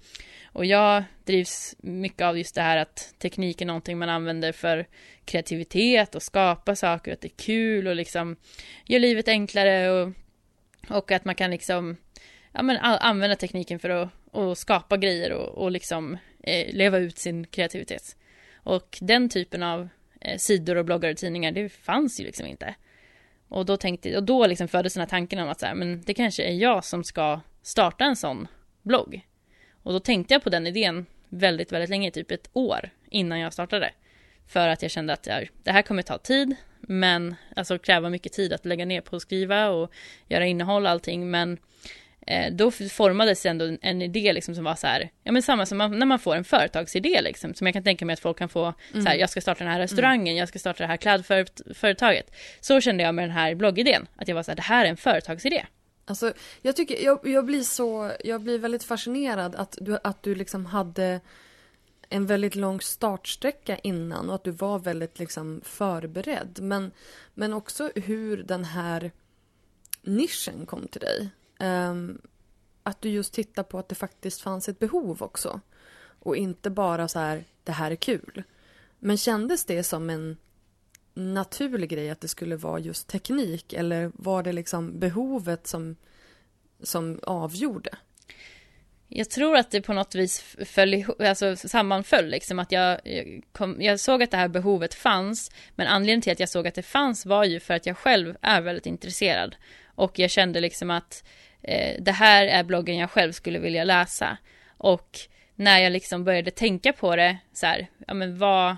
Och 0.54 0.66
jag 0.66 1.04
drivs 1.26 1.76
mycket 1.80 2.22
av 2.22 2.38
just 2.38 2.56
det 2.56 2.62
här 2.62 2.78
att 2.78 3.16
teknik 3.20 3.62
är 3.62 3.66
någonting 3.66 3.98
man 3.98 4.10
använder 4.10 4.52
för 4.52 4.88
kreativitet 5.26 6.16
och 6.16 6.24
skapa 6.24 6.76
saker, 6.76 7.14
att 7.14 7.22
det 7.22 7.28
är 7.28 7.44
kul 7.46 7.88
och 7.88 7.96
liksom 7.96 8.36
gör 8.86 9.00
livet 9.00 9.28
enklare 9.28 9.90
och, 9.90 10.12
och 10.90 11.12
att 11.12 11.26
man 11.26 11.36
kan 11.36 11.52
liksom 11.52 11.98
ja, 12.52 12.62
men 12.62 12.78
använda 12.78 13.36
tekniken 13.36 13.80
för 13.80 13.90
att, 13.90 14.10
och 14.32 14.58
skapa 14.58 14.98
grejer 14.98 15.32
och, 15.32 15.64
och 15.64 15.72
liksom 15.72 16.18
eh, 16.44 16.74
leva 16.74 16.98
ut 16.98 17.18
sin 17.18 17.48
kreativitet. 17.48 18.16
Och 18.54 18.98
den 19.02 19.30
typen 19.30 19.64
av 19.64 19.90
eh, 20.22 20.38
sidor 20.38 20.76
och 20.76 20.86
bloggar 20.86 21.10
och 21.12 21.18
tidningar, 21.18 21.52
det 21.52 21.70
fanns 21.70 22.20
ju 22.20 22.24
liksom 22.24 22.48
inte. 22.48 22.76
Och 23.48 23.66
då 23.66 23.78
tänkte, 23.78 24.18
och 24.18 24.24
då 24.24 24.48
liksom 24.48 24.68
föddes 24.68 24.94
den 24.94 25.02
här 25.02 25.10
tanken 25.10 25.40
om 25.40 25.50
att 25.50 25.60
så 25.60 25.66
här, 25.66 25.76
men 25.76 26.02
det 26.02 26.14
kanske 26.14 26.44
är 26.44 26.54
jag 26.54 26.86
som 26.86 27.04
ska 27.04 27.40
starta 27.62 28.06
en 28.06 28.16
sån 28.16 28.48
blogg. 28.82 29.22
Och 29.84 29.94
då 29.94 30.00
tänkte 30.00 30.34
jag 30.34 30.44
på 30.44 30.50
den 30.50 30.68
idén 30.68 31.06
väldigt, 31.30 31.72
väldigt 31.72 31.90
länge, 31.90 32.12
typ 32.12 32.32
ett 32.32 32.50
år 32.54 32.90
innan 33.10 33.40
jag 33.40 33.54
startade. 33.54 33.92
För 34.48 34.68
att 34.68 34.82
jag 34.82 34.92
kände 34.92 35.14
att 35.14 35.28
ja, 35.28 35.42
det 35.64 35.72
här 35.72 35.82
kommer 35.82 36.02
ta 36.02 36.18
tid, 36.18 36.56
men 36.80 37.36
alltså 37.56 37.78
kräva 37.78 38.10
mycket 38.10 38.34
tid 38.34 38.54
att 38.54 38.66
lägga 38.66 38.86
ner 38.86 39.02
på 39.02 39.16
att 39.16 39.22
skriva 39.22 39.70
och 39.70 39.92
göra 40.28 40.46
innehåll 40.46 40.86
och 40.86 40.92
allting, 40.92 41.32
men 41.32 41.58
eh, 42.28 42.54
då 42.54 42.72
formades 42.72 43.46
ändå 43.46 43.78
en 43.82 44.02
idé 44.02 44.34
liksom 44.34 44.56
som 44.56 44.64
var 44.64 44.76
så 44.76 44.88
här, 44.88 45.10
ja 45.24 45.32
men 45.32 45.42
samma 45.42 45.66
som 45.66 45.78
man, 45.78 46.00
när 46.00 46.06
man 46.06 46.20
får 46.20 46.36
en 46.36 46.44
företagsidé 46.44 47.22
liksom, 47.22 47.54
som 47.54 47.68
jag 47.68 47.74
kan 47.74 47.84
tänka 47.84 48.06
mig 48.06 48.14
att 48.14 48.20
folk 48.20 48.38
kan 48.38 48.50
få, 48.50 48.64
mm. 48.64 48.76
så 48.92 48.98
här, 48.98 49.16
mm. 49.16 49.20
jag 49.20 49.30
ska 49.30 49.42
starta 49.42 49.64
den 49.64 49.74
här 49.74 49.80
restaurangen, 49.80 50.28
mm. 50.28 50.38
jag 50.38 50.48
ska 50.48 50.60
starta 50.60 50.84
det 50.84 50.88
här 50.88 50.98
klädföretaget. 50.98 52.36
Så 52.60 52.82
kände 52.82 53.04
jag 53.04 53.16
med 53.16 53.24
den 53.24 53.32
här 53.32 53.56
bloggidén, 53.56 54.08
att 54.16 54.28
jag 54.28 54.36
var 54.36 54.44
så 54.44 54.52
här, 54.52 54.56
det 54.56 54.62
här 54.62 54.86
är 54.86 54.90
en 54.90 54.98
företagsidé. 54.98 55.66
Alltså, 56.12 56.34
jag 56.62 56.76
tycker, 56.76 57.04
jag, 57.04 57.28
jag 57.28 57.46
blir 57.46 57.64
så, 57.64 58.12
jag 58.24 58.42
blir 58.42 58.60
väldigt 58.60 58.84
fascinerad 58.84 59.56
att 59.56 59.78
du, 59.82 59.98
att 60.04 60.24
du 60.24 60.36
liksom 60.36 60.66
hade 60.66 61.22
en 62.10 62.26
väldigt 62.26 62.56
lång 62.56 62.82
startsträcka 62.82 63.78
innan 63.78 64.30
och 64.30 64.36
att 64.36 64.44
du 64.44 64.52
var 64.52 64.80
väldigt 64.80 65.20
liksom 65.20 65.62
förberedd. 65.64 66.60
Men, 66.62 66.92
men 67.34 67.54
också 67.54 67.92
hur 67.96 68.44
den 68.44 68.66
här 68.66 69.12
nischen 70.02 70.66
kom 70.66 70.88
till 70.88 71.02
dig. 71.02 71.30
Um, 71.60 72.22
att 72.84 73.02
du 73.02 73.10
just 73.10 73.34
tittar 73.34 73.64
på 73.64 73.80
att 73.80 73.90
det 73.90 73.96
faktiskt 73.96 74.42
fanns 74.42 74.70
ett 74.70 74.80
behov 74.80 75.24
också. 75.24 75.62
Och 76.20 76.36
inte 76.36 76.70
bara 76.70 77.08
så 77.08 77.20
här, 77.20 77.46
det 77.64 77.72
här 77.72 77.92
är 77.92 77.96
kul. 77.96 78.44
Men 79.00 79.18
kändes 79.18 79.66
det 79.66 79.84
som 79.84 80.10
en 80.10 80.38
naturlig 81.14 81.90
grej 81.90 82.10
att 82.10 82.22
det 82.22 82.28
skulle 82.28 82.56
vara 82.56 82.80
just 82.80 83.08
teknik 83.08 83.74
eller 83.74 84.12
var 84.14 84.44
det 84.44 84.52
liksom 84.52 85.00
behovet 85.00 85.68
som, 85.68 85.96
som 86.84 87.20
avgjorde? 87.24 87.92
Jag 89.14 89.30
tror 89.30 89.58
att 89.58 89.72
det 89.72 89.82
på 89.82 89.94
något 89.94 90.16
vis 90.16 90.56
föll, 90.66 91.06
alltså 91.20 91.56
sammanföll, 91.56 92.30
liksom 92.30 92.60
att 92.60 92.72
jag, 92.72 93.00
kom, 93.52 93.82
jag 93.82 94.00
såg 94.00 94.24
att 94.24 94.32
det 94.32 94.38
här 94.38 94.48
behovet 94.48 94.94
fanns, 94.94 95.52
men 95.76 95.88
anledningen 95.88 96.22
till 96.22 96.32
att 96.32 96.40
jag 96.40 96.50
såg 96.50 96.68
att 96.68 96.76
det 96.76 96.84
fanns 96.84 97.26
var 97.26 97.44
ju 97.44 97.60
för 97.60 97.74
att 97.74 97.86
jag 97.86 97.98
själv 97.98 98.36
är 98.42 98.62
väldigt 98.62 98.86
intresserad. 98.86 99.56
Och 99.86 100.20
jag 100.20 100.32
kände 100.32 100.60
liksom 100.60 100.92
att 100.92 101.24
eh, 101.62 102.02
det 102.02 102.12
här 102.12 102.48
är 102.48 102.64
bloggen 102.64 102.98
jag 102.98 103.12
själv 103.12 103.32
skulle 103.32 103.60
vilja 103.60 103.84
läsa. 103.84 104.38
Och 104.78 105.20
när 105.56 105.80
jag 105.80 105.92
liksom 105.92 106.24
började 106.24 106.52
tänka 106.52 106.94
på 106.94 107.16
det, 107.16 107.38
så 107.54 107.66
här, 107.66 107.88
ja 108.08 108.14
men 108.14 108.38
vad, 108.38 108.78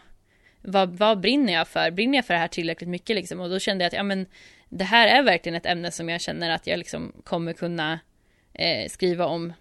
vad, 0.64 0.90
vad 0.98 1.20
brinner 1.20 1.54
jag 1.54 1.68
för? 1.68 1.92
Brinner 1.92 2.18
jag 2.18 2.26
för 2.26 2.34
det 2.34 2.40
här 2.40 2.48
tillräckligt 2.48 2.90
mycket 2.90 3.16
liksom? 3.16 3.40
Och 3.40 3.50
då 3.50 3.60
kände 3.60 3.84
jag 3.84 3.88
att 3.88 3.94
ja 3.94 4.04
men 4.04 4.26
det 4.70 4.84
här 4.84 5.08
är 5.08 5.24
verkligen 5.24 5.56
ett 5.56 5.66
ämne 5.66 5.92
som 5.92 6.10
jag 6.10 6.22
känner 6.22 6.50
att 6.50 6.68
jag 6.68 6.78
liksom 6.78 7.14
kommer 7.24 7.54
kunna 7.54 8.00
eh, 8.54 8.90
skriva 8.90 9.26
om 9.26 9.54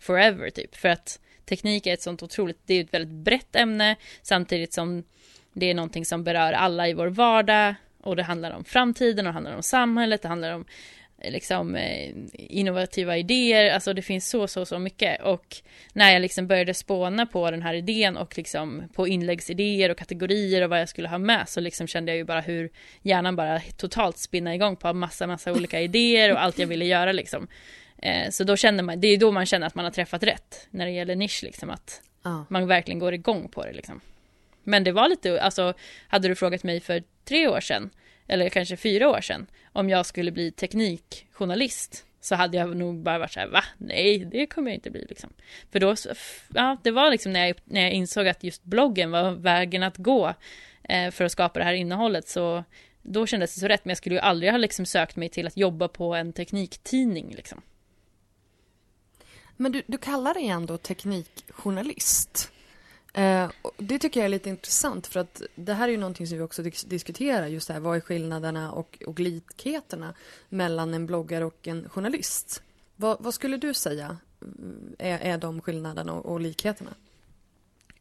forever 0.00 0.50
typ. 0.50 0.76
För 0.76 0.88
att 0.88 1.20
teknik 1.44 1.86
är 1.86 1.94
ett 1.94 2.02
sånt 2.02 2.22
otroligt, 2.22 2.58
det 2.66 2.74
är 2.74 2.84
ett 2.84 2.94
väldigt 2.94 3.24
brett 3.24 3.56
ämne 3.56 3.96
samtidigt 4.22 4.72
som 4.72 5.04
det 5.52 5.70
är 5.70 5.74
någonting 5.74 6.04
som 6.04 6.24
berör 6.24 6.52
alla 6.52 6.88
i 6.88 6.94
vår 6.94 7.06
vardag 7.06 7.74
och 8.02 8.16
det 8.16 8.22
handlar 8.22 8.50
om 8.50 8.64
framtiden 8.64 9.26
och 9.26 9.32
det 9.32 9.34
handlar 9.34 9.56
om 9.56 9.62
samhället, 9.62 10.22
det 10.22 10.28
handlar 10.28 10.52
om 10.52 10.64
liksom 11.24 11.76
eh, 11.76 12.10
innovativa 12.32 13.16
idéer, 13.16 13.74
alltså 13.74 13.92
det 13.92 14.02
finns 14.02 14.28
så, 14.28 14.46
så, 14.46 14.66
så 14.66 14.78
mycket 14.78 15.22
och 15.22 15.56
när 15.92 16.12
jag 16.12 16.22
liksom 16.22 16.46
började 16.46 16.74
spåna 16.74 17.26
på 17.26 17.50
den 17.50 17.62
här 17.62 17.74
idén 17.74 18.16
och 18.16 18.36
liksom 18.36 18.82
på 18.94 19.08
inläggsidéer 19.08 19.90
och 19.90 19.98
kategorier 19.98 20.62
och 20.62 20.70
vad 20.70 20.80
jag 20.80 20.88
skulle 20.88 21.08
ha 21.08 21.18
med 21.18 21.48
så 21.48 21.60
liksom 21.60 21.86
kände 21.86 22.12
jag 22.12 22.16
ju 22.16 22.24
bara 22.24 22.40
hur 22.40 22.70
hjärnan 23.02 23.36
bara 23.36 23.60
totalt 23.60 24.18
spinna 24.18 24.54
igång 24.54 24.76
på 24.76 24.92
massa, 24.92 25.26
massa 25.26 25.52
olika 25.52 25.80
idéer 25.90 26.32
och 26.32 26.42
allt 26.42 26.58
jag 26.58 26.66
ville 26.66 26.84
göra 26.84 27.12
liksom. 27.12 27.48
Eh, 27.98 28.30
så 28.30 28.44
då 28.44 28.56
kände 28.56 28.82
man, 28.82 29.00
det 29.00 29.08
är 29.08 29.18
då 29.18 29.30
man 29.30 29.46
känner 29.46 29.66
att 29.66 29.74
man 29.74 29.84
har 29.84 29.92
träffat 29.92 30.22
rätt 30.22 30.66
när 30.70 30.86
det 30.86 30.92
gäller 30.92 31.16
nisch 31.16 31.42
liksom 31.42 31.70
att 31.70 32.02
ah. 32.22 32.44
man 32.48 32.66
verkligen 32.66 32.98
går 32.98 33.14
igång 33.14 33.48
på 33.48 33.64
det 33.64 33.72
liksom. 33.72 34.00
Men 34.64 34.84
det 34.84 34.92
var 34.92 35.08
lite, 35.08 35.42
alltså 35.42 35.74
hade 36.08 36.28
du 36.28 36.34
frågat 36.34 36.62
mig 36.62 36.80
för 36.80 37.02
tre 37.24 37.48
år 37.48 37.60
sedan 37.60 37.90
eller 38.30 38.48
kanske 38.48 38.76
fyra 38.76 39.08
år 39.08 39.20
sedan, 39.20 39.46
om 39.72 39.88
jag 39.88 40.06
skulle 40.06 40.32
bli 40.32 40.50
teknikjournalist 40.50 42.06
så 42.20 42.34
hade 42.34 42.56
jag 42.56 42.76
nog 42.76 43.02
bara 43.02 43.18
varit 43.18 43.32
så 43.32 43.40
här, 43.40 43.46
va? 43.46 43.64
Nej, 43.78 44.18
det 44.18 44.46
kommer 44.46 44.70
jag 44.70 44.76
inte 44.76 44.90
bli 44.90 45.06
liksom. 45.08 45.32
För 45.72 45.80
då, 45.80 45.94
ja, 46.54 46.76
det 46.82 46.90
var 46.90 47.10
liksom 47.10 47.32
när 47.32 47.46
jag, 47.46 47.56
när 47.64 47.80
jag 47.80 47.92
insåg 47.92 48.28
att 48.28 48.44
just 48.44 48.64
bloggen 48.64 49.10
var 49.10 49.30
vägen 49.30 49.82
att 49.82 49.96
gå 49.96 50.34
eh, 50.82 51.10
för 51.10 51.24
att 51.24 51.32
skapa 51.32 51.58
det 51.58 51.64
här 51.64 51.72
innehållet 51.72 52.28
så 52.28 52.64
då 53.02 53.26
kändes 53.26 53.54
det 53.54 53.60
så 53.60 53.68
rätt, 53.68 53.84
men 53.84 53.90
jag 53.90 53.98
skulle 53.98 54.14
ju 54.14 54.20
aldrig 54.20 54.50
ha 54.52 54.58
liksom 54.58 54.86
sökt 54.86 55.16
mig 55.16 55.28
till 55.28 55.46
att 55.46 55.56
jobba 55.56 55.88
på 55.88 56.14
en 56.14 56.32
tekniktidning 56.32 57.34
liksom. 57.36 57.62
Men 59.56 59.72
du, 59.72 59.82
du 59.86 59.98
kallar 59.98 60.34
dig 60.34 60.48
ändå 60.48 60.78
teknikjournalist. 60.78 62.52
Eh, 63.14 63.50
det 63.76 63.98
tycker 63.98 64.20
jag 64.20 64.24
är 64.24 64.28
lite 64.28 64.48
intressant 64.48 65.06
för 65.06 65.20
att 65.20 65.42
det 65.54 65.74
här 65.74 65.88
är 65.88 65.92
ju 65.92 65.98
någonting 65.98 66.26
som 66.26 66.38
vi 66.38 66.44
också 66.44 66.62
diskuterar 66.86 67.46
just 67.46 67.68
det 67.68 67.74
här, 67.74 67.80
vad 67.80 67.96
är 67.96 68.00
skillnaderna 68.00 68.72
och, 68.72 69.02
och 69.06 69.20
likheterna 69.20 70.14
mellan 70.48 70.94
en 70.94 71.06
bloggare 71.06 71.44
och 71.44 71.68
en 71.68 71.88
journalist? 71.88 72.62
Vad, 72.96 73.16
vad 73.20 73.34
skulle 73.34 73.56
du 73.56 73.74
säga 73.74 74.16
mm, 74.42 74.96
är, 74.98 75.18
är 75.18 75.38
de 75.38 75.60
skillnaderna 75.60 76.12
och, 76.12 76.26
och 76.26 76.40
likheterna? 76.40 76.90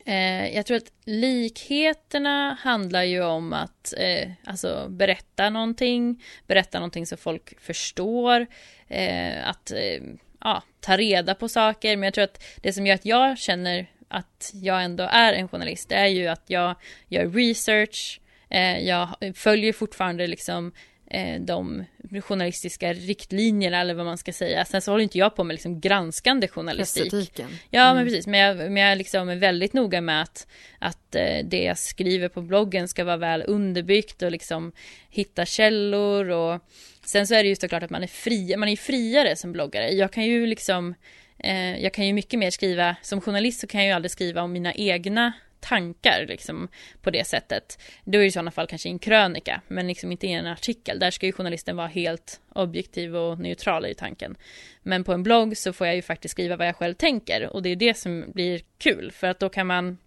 Eh, 0.05 0.55
jag 0.55 0.65
tror 0.65 0.77
att 0.77 0.91
likheterna 1.05 2.57
handlar 2.61 3.03
ju 3.03 3.23
om 3.23 3.53
att 3.53 3.93
eh, 3.97 4.31
alltså 4.45 4.87
berätta 4.89 5.49
någonting, 5.49 6.23
berätta 6.47 6.79
någonting 6.79 7.05
så 7.05 7.17
folk 7.17 7.59
förstår, 7.59 8.47
eh, 8.87 9.49
att 9.49 9.71
eh, 9.71 10.03
ja, 10.39 10.63
ta 10.79 10.97
reda 10.97 11.35
på 11.35 11.49
saker. 11.49 11.97
Men 11.97 12.03
jag 12.03 12.13
tror 12.13 12.23
att 12.23 12.43
det 12.61 12.73
som 12.73 12.87
gör 12.87 12.95
att 12.95 13.05
jag 13.05 13.37
känner 13.37 13.87
att 14.09 14.51
jag 14.53 14.83
ändå 14.83 15.03
är 15.03 15.33
en 15.33 15.47
journalist, 15.47 15.89
det 15.89 15.95
är 15.95 16.07
ju 16.07 16.27
att 16.27 16.43
jag 16.47 16.75
gör 17.07 17.29
research, 17.29 18.21
eh, 18.49 18.79
jag 18.79 19.09
följer 19.35 19.73
fortfarande 19.73 20.27
liksom 20.27 20.71
eh, 21.11 21.41
de 21.41 21.85
journalistiska 22.21 22.93
riktlinjerna 22.93 23.81
eller 23.81 23.93
vad 23.93 24.05
man 24.05 24.17
ska 24.17 24.33
säga. 24.33 24.65
Sen 24.65 24.81
så 24.81 24.91
håller 24.91 25.03
inte 25.03 25.17
jag 25.17 25.35
på 25.35 25.43
med 25.43 25.53
liksom 25.53 25.79
granskande 25.79 26.47
journalistik. 26.47 27.05
Estetiken. 27.05 27.49
Ja, 27.69 27.83
mm. 27.83 27.95
men 27.95 28.05
precis. 28.05 28.27
Men 28.27 28.39
jag, 28.39 28.57
men 28.57 28.77
jag 28.77 28.97
liksom 28.97 29.29
är 29.29 29.35
väldigt 29.35 29.73
noga 29.73 30.01
med 30.01 30.21
att, 30.21 30.47
att 30.79 31.15
eh, 31.15 31.45
det 31.45 31.63
jag 31.63 31.77
skriver 31.77 32.29
på 32.29 32.41
bloggen 32.41 32.87
ska 32.87 33.03
vara 33.03 33.17
väl 33.17 33.43
underbyggt 33.47 34.21
och 34.21 34.31
liksom 34.31 34.71
hitta 35.09 35.45
källor 35.45 36.29
och 36.29 36.61
sen 37.05 37.27
så 37.27 37.35
är 37.35 37.43
det 37.43 37.49
ju 37.49 37.55
såklart 37.55 37.83
att 37.83 37.89
man 37.89 38.03
är 38.03 38.07
fri, 38.07 38.57
man 38.57 38.69
är 38.69 38.75
friare 38.75 39.35
som 39.35 39.51
bloggare. 39.51 39.89
Jag 39.89 40.13
kan 40.13 40.23
ju 40.23 40.45
liksom 40.45 40.95
Eh, 41.39 41.83
jag 41.83 41.93
kan 41.93 42.07
ju 42.07 42.13
mycket 42.13 42.39
mer 42.39 42.51
skriva, 42.51 42.95
som 43.01 43.21
journalist 43.21 43.59
så 43.59 43.67
kan 43.67 43.81
jag 43.81 43.87
ju 43.87 43.93
aldrig 43.93 44.11
skriva 44.11 44.41
om 44.41 44.51
mina 44.51 44.73
egna 44.73 45.33
tankar 45.59 46.25
liksom 46.27 46.67
på 47.01 47.09
det 47.09 47.27
sättet. 47.27 47.79
Då 48.03 48.17
är 48.17 48.21
det 48.21 48.27
i 48.27 48.31
sådana 48.31 48.51
fall 48.51 48.67
kanske 48.67 48.89
en 48.89 48.99
krönika, 48.99 49.61
men 49.67 49.87
liksom 49.87 50.11
inte 50.11 50.27
i 50.27 50.33
en 50.33 50.47
artikel. 50.47 50.99
Där 50.99 51.11
ska 51.11 51.25
ju 51.25 51.31
journalisten 51.31 51.75
vara 51.75 51.87
helt 51.87 52.41
objektiv 52.53 53.15
och 53.15 53.39
neutral 53.39 53.85
i 53.85 53.93
tanken. 53.93 54.35
Men 54.83 55.03
på 55.03 55.13
en 55.13 55.23
blogg 55.23 55.57
så 55.57 55.73
får 55.73 55.87
jag 55.87 55.95
ju 55.95 56.01
faktiskt 56.01 56.31
skriva 56.31 56.55
vad 56.55 56.67
jag 56.67 56.75
själv 56.75 56.93
tänker 56.93 57.53
och 57.53 57.63
det 57.63 57.69
är 57.69 57.75
det 57.75 57.97
som 57.97 58.31
blir 58.33 58.61
kul 58.77 59.11
för 59.11 59.27
att 59.27 59.39
då 59.39 59.49
kan 59.49 59.67
man 59.67 59.97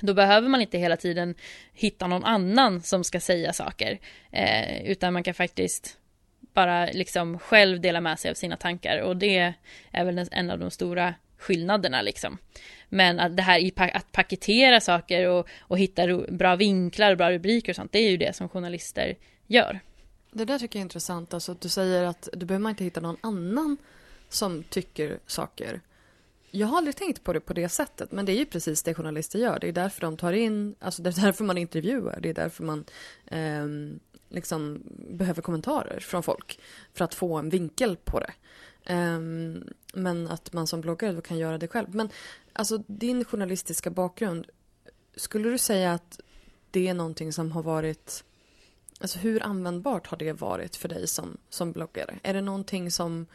då 0.00 0.14
behöver 0.14 0.48
man 0.48 0.60
inte 0.60 0.78
hela 0.78 0.96
tiden 0.96 1.34
hitta 1.72 2.06
någon 2.06 2.24
annan 2.24 2.80
som 2.82 3.04
ska 3.04 3.20
säga 3.20 3.52
saker, 3.52 3.98
eh, 4.32 4.82
utan 4.84 5.12
man 5.12 5.22
kan 5.22 5.34
faktiskt 5.34 5.98
bara 6.54 6.86
liksom 6.86 7.38
själv 7.38 7.80
dela 7.80 8.00
med 8.00 8.18
sig 8.18 8.30
av 8.30 8.34
sina 8.34 8.56
tankar 8.56 9.02
och 9.02 9.16
det 9.16 9.54
är 9.90 10.04
väl 10.04 10.28
en 10.30 10.50
av 10.50 10.58
de 10.58 10.70
stora 10.70 11.14
skillnaderna 11.38 12.02
liksom. 12.02 12.38
Men 12.88 13.20
att 13.20 13.36
det 13.36 13.42
här 13.42 13.70
att 13.96 14.12
paketera 14.12 14.80
saker 14.80 15.28
och, 15.28 15.48
och 15.60 15.78
hitta 15.78 16.18
bra 16.28 16.56
vinklar 16.56 17.10
och 17.10 17.18
bra 17.18 17.30
rubriker 17.30 17.72
och 17.72 17.76
sånt, 17.76 17.92
det 17.92 17.98
är 17.98 18.10
ju 18.10 18.16
det 18.16 18.36
som 18.36 18.48
journalister 18.48 19.16
gör. 19.46 19.80
Det 20.32 20.44
där 20.44 20.58
tycker 20.58 20.78
jag 20.78 20.80
är 20.80 20.84
intressant, 20.84 21.34
alltså 21.34 21.52
att 21.52 21.60
du 21.60 21.68
säger 21.68 22.04
att 22.04 22.28
du 22.32 22.46
behöver 22.46 22.62
man 22.62 22.70
inte 22.70 22.84
hitta 22.84 23.00
någon 23.00 23.16
annan 23.20 23.76
som 24.28 24.62
tycker 24.62 25.18
saker. 25.26 25.80
Jag 26.50 26.66
har 26.66 26.78
aldrig 26.78 26.96
tänkt 26.96 27.24
på 27.24 27.32
det 27.32 27.40
på 27.40 27.52
det 27.52 27.68
sättet, 27.68 28.12
men 28.12 28.26
det 28.26 28.32
är 28.32 28.36
ju 28.36 28.46
precis 28.46 28.82
det 28.82 28.94
journalister 28.94 29.38
gör. 29.38 29.58
Det 29.60 29.68
är 29.68 29.72
därför 29.72 30.00
de 30.00 30.16
tar 30.16 30.32
in, 30.32 30.74
alltså 30.80 31.02
det 31.02 31.10
är 31.10 31.22
därför 31.22 31.44
man 31.44 31.58
intervjuar, 31.58 32.18
det 32.20 32.28
är 32.28 32.34
därför 32.34 32.64
man 32.64 32.84
eh, 33.26 33.66
liksom 34.30 34.82
behöver 35.10 35.42
kommentarer 35.42 36.00
från 36.00 36.22
folk 36.22 36.60
för 36.92 37.04
att 37.04 37.14
få 37.14 37.36
en 37.36 37.50
vinkel 37.50 37.96
på 37.96 38.20
det. 38.20 38.32
Um, 38.94 39.64
men 39.94 40.28
att 40.28 40.52
man 40.52 40.66
som 40.66 40.80
bloggare 40.80 41.12
då 41.12 41.20
kan 41.20 41.38
göra 41.38 41.58
det 41.58 41.68
själv. 41.68 41.94
Men 41.94 42.08
alltså 42.52 42.78
din 42.86 43.24
journalistiska 43.24 43.90
bakgrund, 43.90 44.46
skulle 45.16 45.50
du 45.50 45.58
säga 45.58 45.92
att 45.92 46.20
det 46.70 46.88
är 46.88 46.94
någonting 46.94 47.32
som 47.32 47.52
har 47.52 47.62
varit 47.62 48.24
Alltså 49.02 49.18
hur 49.18 49.42
användbart 49.42 50.06
har 50.06 50.16
det 50.16 50.32
varit 50.32 50.76
för 50.76 50.88
dig 50.88 51.06
som, 51.06 51.38
som 51.48 51.72
bloggare? 51.72 52.18
Är 52.22 52.34
det 52.34 52.40
någonting 52.40 52.90
som 52.90 53.26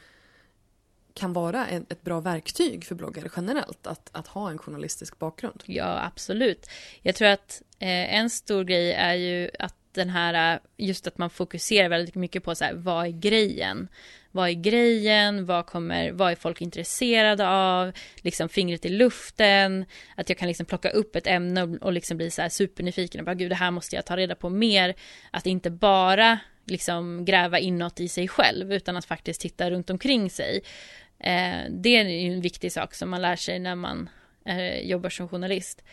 kan 1.14 1.34
vara 1.34 1.68
ett, 1.68 1.92
ett 1.92 2.02
bra 2.02 2.20
verktyg 2.20 2.86
för 2.86 2.96
bloggare 2.96 3.30
generellt 3.36 3.88
att, 3.88 4.10
att 4.12 4.28
ha 4.28 4.50
en 4.50 4.58
journalistisk 4.58 5.20
bakgrund? 5.20 5.64
Ja, 5.66 6.06
absolut. 6.06 6.68
Jag 7.02 7.16
tror 7.16 7.28
att 7.28 7.62
eh, 7.80 8.16
en 8.16 8.30
stor 8.30 8.64
grej 8.64 8.92
är 8.94 9.14
ju 9.14 9.50
att 9.60 9.76
den 9.96 10.10
här, 10.10 10.54
äh, 10.54 10.60
just 10.78 11.08
att 11.08 11.18
man 11.18 11.30
fokuserar 11.30 11.90
väldigt 11.90 12.16
mycket 12.16 12.44
på 12.44 12.56
så 12.56 12.66
här, 12.66 12.74
vad 12.74 13.06
är 13.06 13.12
grejen? 13.12 13.88
Vad 14.32 14.50
är 14.50 14.54
grejen? 14.54 15.46
Vad, 15.46 15.66
kommer, 15.66 16.12
vad 16.12 16.32
är 16.32 16.36
folk 16.36 16.62
intresserade 16.62 17.48
av? 17.48 17.92
Liksom 18.16 18.50
fingret 18.50 18.86
i 18.86 18.90
luften. 18.90 19.86
Att 20.16 20.30
jag 20.30 20.38
kan 20.38 20.48
liksom 20.48 20.66
plocka 20.66 20.90
upp 20.90 21.16
ett 21.16 21.28
ämne 21.28 21.64
och, 21.64 21.94
liksom 21.94 22.18
bli 22.18 22.32
så 22.32 22.42
här 22.42 22.50
supernyfiken 22.50 23.20
och 23.20 23.26
bara 23.26 23.36
gud 23.36 23.52
det 23.52 23.56
här 23.56 23.72
måste 23.72 23.96
jag 23.96 24.06
ta 24.06 24.18
reda 24.18 24.36
på 24.36 24.50
mer. 24.50 24.96
Att 25.32 25.46
inte 25.46 25.70
bara 25.70 26.40
liksom 26.66 27.26
gräva 27.26 27.60
inåt 27.60 28.00
i 28.00 28.08
sig 28.08 28.28
själv 28.28 28.74
utan 28.74 28.98
att 28.98 29.06
faktiskt 29.06 29.42
titta 29.42 29.72
runt 29.72 29.90
omkring 29.90 30.30
sig. 30.30 30.62
Eh, 31.20 31.60
det 31.70 31.90
är 31.98 32.04
ju 32.04 32.34
en 32.34 32.42
viktig 32.42 32.72
sak 32.72 32.94
som 32.94 33.10
man 33.10 33.22
lär 33.22 33.36
sig 33.36 33.60
när 33.60 33.76
man 33.76 34.10
eh, 34.46 34.80
jobbar 34.80 35.10
som 35.10 35.30
journalist. 35.30 35.84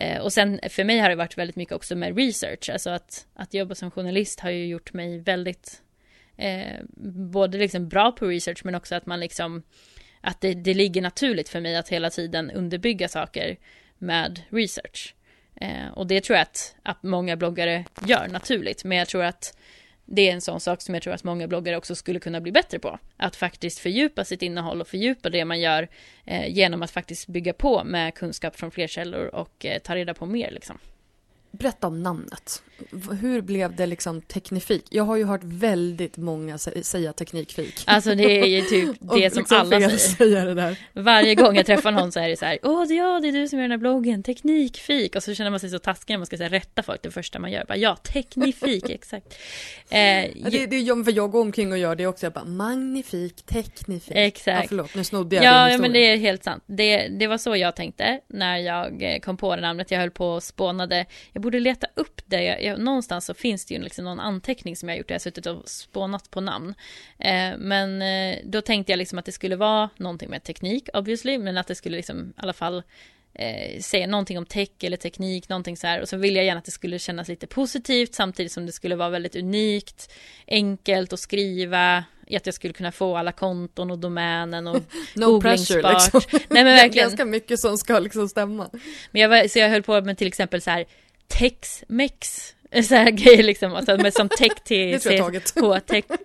Eh, 0.00 0.20
och 0.20 0.32
sen 0.32 0.60
för 0.68 0.84
mig 0.84 0.98
har 0.98 1.08
det 1.08 1.16
varit 1.16 1.38
väldigt 1.38 1.56
mycket 1.56 1.74
också 1.74 1.96
med 1.96 2.16
research, 2.16 2.70
alltså 2.70 2.90
att, 2.90 3.26
att 3.34 3.54
jobba 3.54 3.74
som 3.74 3.90
journalist 3.90 4.40
har 4.40 4.50
ju 4.50 4.66
gjort 4.66 4.92
mig 4.92 5.18
väldigt 5.18 5.82
eh, 6.36 6.80
både 7.30 7.58
liksom 7.58 7.88
bra 7.88 8.12
på 8.12 8.26
research 8.26 8.64
men 8.64 8.74
också 8.74 8.94
att 8.94 9.06
man 9.06 9.20
liksom 9.20 9.62
att 10.20 10.40
det, 10.40 10.54
det 10.54 10.74
ligger 10.74 11.02
naturligt 11.02 11.48
för 11.48 11.60
mig 11.60 11.76
att 11.76 11.88
hela 11.88 12.10
tiden 12.10 12.50
underbygga 12.50 13.08
saker 13.08 13.56
med 13.98 14.42
research. 14.50 15.14
Eh, 15.60 15.88
och 15.94 16.06
det 16.06 16.20
tror 16.20 16.36
jag 16.36 16.42
att, 16.42 16.76
att 16.82 17.02
många 17.02 17.36
bloggare 17.36 17.84
gör 18.06 18.28
naturligt, 18.28 18.84
men 18.84 18.98
jag 18.98 19.08
tror 19.08 19.24
att 19.24 19.56
det 20.10 20.28
är 20.28 20.32
en 20.32 20.40
sån 20.40 20.60
sak 20.60 20.82
som 20.82 20.94
jag 20.94 21.02
tror 21.02 21.14
att 21.14 21.24
många 21.24 21.48
bloggare 21.48 21.76
också 21.76 21.94
skulle 21.94 22.20
kunna 22.20 22.40
bli 22.40 22.52
bättre 22.52 22.78
på. 22.78 22.98
Att 23.16 23.36
faktiskt 23.36 23.78
fördjupa 23.78 24.24
sitt 24.24 24.42
innehåll 24.42 24.80
och 24.80 24.88
fördjupa 24.88 25.30
det 25.30 25.44
man 25.44 25.60
gör 25.60 25.88
eh, 26.24 26.48
genom 26.48 26.82
att 26.82 26.90
faktiskt 26.90 27.26
bygga 27.26 27.52
på 27.52 27.84
med 27.84 28.14
kunskap 28.14 28.56
från 28.56 28.70
fler 28.70 28.86
källor 28.86 29.34
och 29.34 29.66
eh, 29.66 29.78
ta 29.78 29.94
reda 29.94 30.14
på 30.14 30.26
mer 30.26 30.50
liksom. 30.50 30.78
Berätta 31.50 31.86
om 31.86 32.02
namnet. 32.02 32.62
Hur 33.20 33.40
blev 33.40 33.76
det 33.76 33.86
liksom 33.86 34.20
teknifik? 34.20 34.84
Jag 34.90 35.04
har 35.04 35.16
ju 35.16 35.24
hört 35.24 35.40
väldigt 35.44 36.16
många 36.16 36.58
säga 36.58 37.12
teknikfik. 37.12 37.82
Alltså 37.86 38.14
det 38.14 38.40
är 38.40 38.46
ju 38.46 38.62
typ 38.62 38.96
det 39.00 39.30
som 39.30 39.38
liksom 39.38 39.44
alla 39.50 39.70
säger. 39.70 39.96
säger 39.96 40.46
det 40.46 40.54
där. 40.54 40.76
Varje 40.92 41.34
gång 41.34 41.56
jag 41.56 41.66
träffar 41.66 41.92
någon 41.92 42.12
så 42.12 42.20
är 42.20 42.28
det 42.28 42.36
så 42.36 42.44
här, 42.44 42.58
åh 42.62 42.92
ja 42.92 43.20
det 43.22 43.28
är 43.28 43.32
du 43.32 43.48
som 43.48 43.58
gör 43.58 43.62
den 43.62 43.70
här 43.70 43.78
bloggen, 43.78 44.22
teknikfik. 44.22 45.16
Och 45.16 45.22
så 45.22 45.34
känner 45.34 45.50
man 45.50 45.60
sig 45.60 45.70
så 45.70 45.78
taskig 45.78 46.14
när 46.14 46.18
man 46.18 46.26
ska 46.26 46.36
säga 46.36 46.48
rätta 46.48 46.82
folk 46.82 47.02
det 47.02 47.10
första 47.10 47.38
man 47.38 47.52
gör. 47.52 47.64
Bara, 47.68 47.76
ja, 47.76 47.96
teknifik, 47.96 48.84
exakt. 48.90 49.34
Eh, 49.88 49.98
det, 50.50 50.66
det 50.66 50.76
är 50.76 51.04
för 51.04 51.12
jag 51.12 51.30
går 51.30 51.40
omkring 51.40 51.72
och 51.72 51.78
gör 51.78 51.94
det 51.96 52.06
också. 52.06 52.26
Jag 52.26 52.32
bara, 52.32 52.44
magnifik, 52.44 53.42
teknifik. 53.42 54.16
Exakt. 54.16 54.62
Ja, 54.62 54.68
förlåt, 54.68 54.94
nu 54.94 55.04
snodde 55.04 55.36
jag 55.36 55.44
ja, 55.44 55.70
Ja, 55.70 55.78
men 55.78 55.92
det 55.92 55.98
är 55.98 56.16
helt 56.16 56.44
sant. 56.44 56.62
Det, 56.66 57.08
det 57.08 57.26
var 57.26 57.38
så 57.38 57.56
jag 57.56 57.76
tänkte 57.76 58.20
när 58.28 58.58
jag 58.58 59.02
eh, 59.02 59.18
kom 59.18 59.36
på 59.36 59.56
det 59.56 59.62
namnet. 59.62 59.90
Jag 59.90 60.00
höll 60.00 60.10
på 60.10 60.28
och 60.28 60.42
spånade. 60.42 61.06
Jag 61.38 61.42
borde 61.42 61.60
leta 61.60 61.86
upp 61.94 62.20
det. 62.26 62.42
Jag, 62.42 62.64
jag, 62.64 62.80
någonstans 62.80 63.24
så 63.24 63.34
finns 63.34 63.64
det 63.64 63.74
ju 63.74 63.80
liksom 63.80 64.04
någon 64.04 64.20
anteckning 64.20 64.76
som 64.76 64.88
jag 64.88 64.96
har 64.96 64.98
gjort. 64.98 65.10
Jag 65.10 65.14
har 65.14 65.20
suttit 65.20 65.46
och 65.46 65.68
spånat 65.68 66.30
på 66.30 66.40
namn. 66.40 66.74
Eh, 67.18 67.58
men 67.58 68.02
eh, 68.02 68.38
då 68.44 68.60
tänkte 68.60 68.92
jag 68.92 68.98
liksom 68.98 69.18
att 69.18 69.24
det 69.24 69.32
skulle 69.32 69.56
vara 69.56 69.90
någonting 69.96 70.30
med 70.30 70.42
teknik 70.42 70.88
obviously. 70.94 71.38
Men 71.38 71.58
att 71.58 71.66
det 71.66 71.74
skulle 71.74 71.96
liksom 71.96 72.28
i 72.28 72.32
alla 72.36 72.52
fall 72.52 72.82
eh, 73.34 73.80
säga 73.80 74.06
någonting 74.06 74.38
om 74.38 74.46
tech 74.46 74.68
eller 74.80 74.96
teknik, 74.96 75.48
någonting 75.48 75.76
så 75.76 75.86
här. 75.86 76.00
Och 76.00 76.08
så 76.08 76.16
vill 76.16 76.36
jag 76.36 76.44
gärna 76.44 76.58
att 76.58 76.64
det 76.64 76.70
skulle 76.70 76.98
kännas 76.98 77.28
lite 77.28 77.46
positivt 77.46 78.14
samtidigt 78.14 78.52
som 78.52 78.66
det 78.66 78.72
skulle 78.72 78.96
vara 78.96 79.10
väldigt 79.10 79.36
unikt, 79.36 80.12
enkelt 80.46 81.12
att 81.12 81.20
skriva, 81.20 82.04
att 82.36 82.46
jag 82.46 82.54
skulle 82.54 82.72
kunna 82.72 82.92
få 82.92 83.16
alla 83.16 83.32
konton 83.32 83.90
och 83.90 83.98
domänen 83.98 84.66
och 84.66 84.82
No 85.14 85.40
pressure 85.40 85.92
liksom. 85.92 86.20
Nej 86.32 86.64
men 86.64 86.76
verkligen. 86.76 87.08
Ganska 87.08 87.24
mycket 87.24 87.60
som 87.60 87.78
ska 87.78 87.98
liksom 87.98 88.28
stämma. 88.28 88.70
Men 89.10 89.22
jag 89.22 89.28
var, 89.28 89.48
så 89.48 89.58
jag 89.58 89.68
höll 89.68 89.82
på 89.82 90.00
med 90.00 90.18
till 90.18 90.28
exempel 90.28 90.60
så 90.62 90.70
här 90.70 90.84
Tex-Mex 91.28 92.54
så 92.88 92.94
här 92.94 93.10
grejer 93.10 93.42
liksom, 93.42 93.74
alltså, 93.74 93.96
med 93.96 94.14
som 94.14 94.28
tech 94.28 94.54
till 94.64 94.98
CSK, 94.98 95.56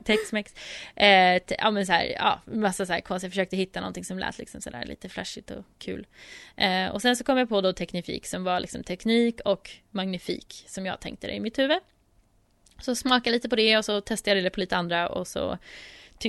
Tex-Mex. 0.04 0.54
Eh, 0.96 1.42
ja 1.48 1.72
men 1.72 1.86
så 1.86 1.92
här, 1.92 2.06
ja, 2.06 2.42
massa 2.46 2.86
så 2.86 2.94
här 2.94 3.02
konstigt, 3.02 3.24
jag 3.24 3.32
försökte 3.32 3.58
hitta 3.58 3.80
någonting 3.80 4.06
som 4.06 4.20
lät 4.20 4.38
liksom 4.38 4.62
sådär 4.62 4.86
lite 4.86 5.10
flashigt 5.10 5.52
och 5.52 5.66
kul. 5.78 6.08
Eh, 6.56 6.88
och 6.88 7.02
sen 7.02 7.16
så 7.16 7.24
kom 7.24 7.38
jag 7.38 7.50
på 7.50 7.62
då 7.62 7.74
teknifik 7.74 8.26
som 8.26 8.44
var 8.44 8.60
liksom 8.60 8.84
teknik 8.84 9.40
och 9.46 9.70
magnifik 9.92 10.64
som 10.68 10.86
jag 10.86 11.00
tänkte 11.00 11.28
det 11.28 11.34
i 11.34 11.40
mitt 11.40 11.60
huvud. 11.60 11.80
Så 12.82 12.96
smakade 12.96 13.32
lite 13.32 13.50
på 13.50 13.56
det 13.56 13.78
och 13.78 13.86
så 13.86 14.02
testade 14.02 14.38
jag 14.38 14.46
det 14.46 14.50
på 14.50 14.60
lite 14.60 14.78
andra 14.78 15.10
och 15.10 15.28
så 15.28 15.58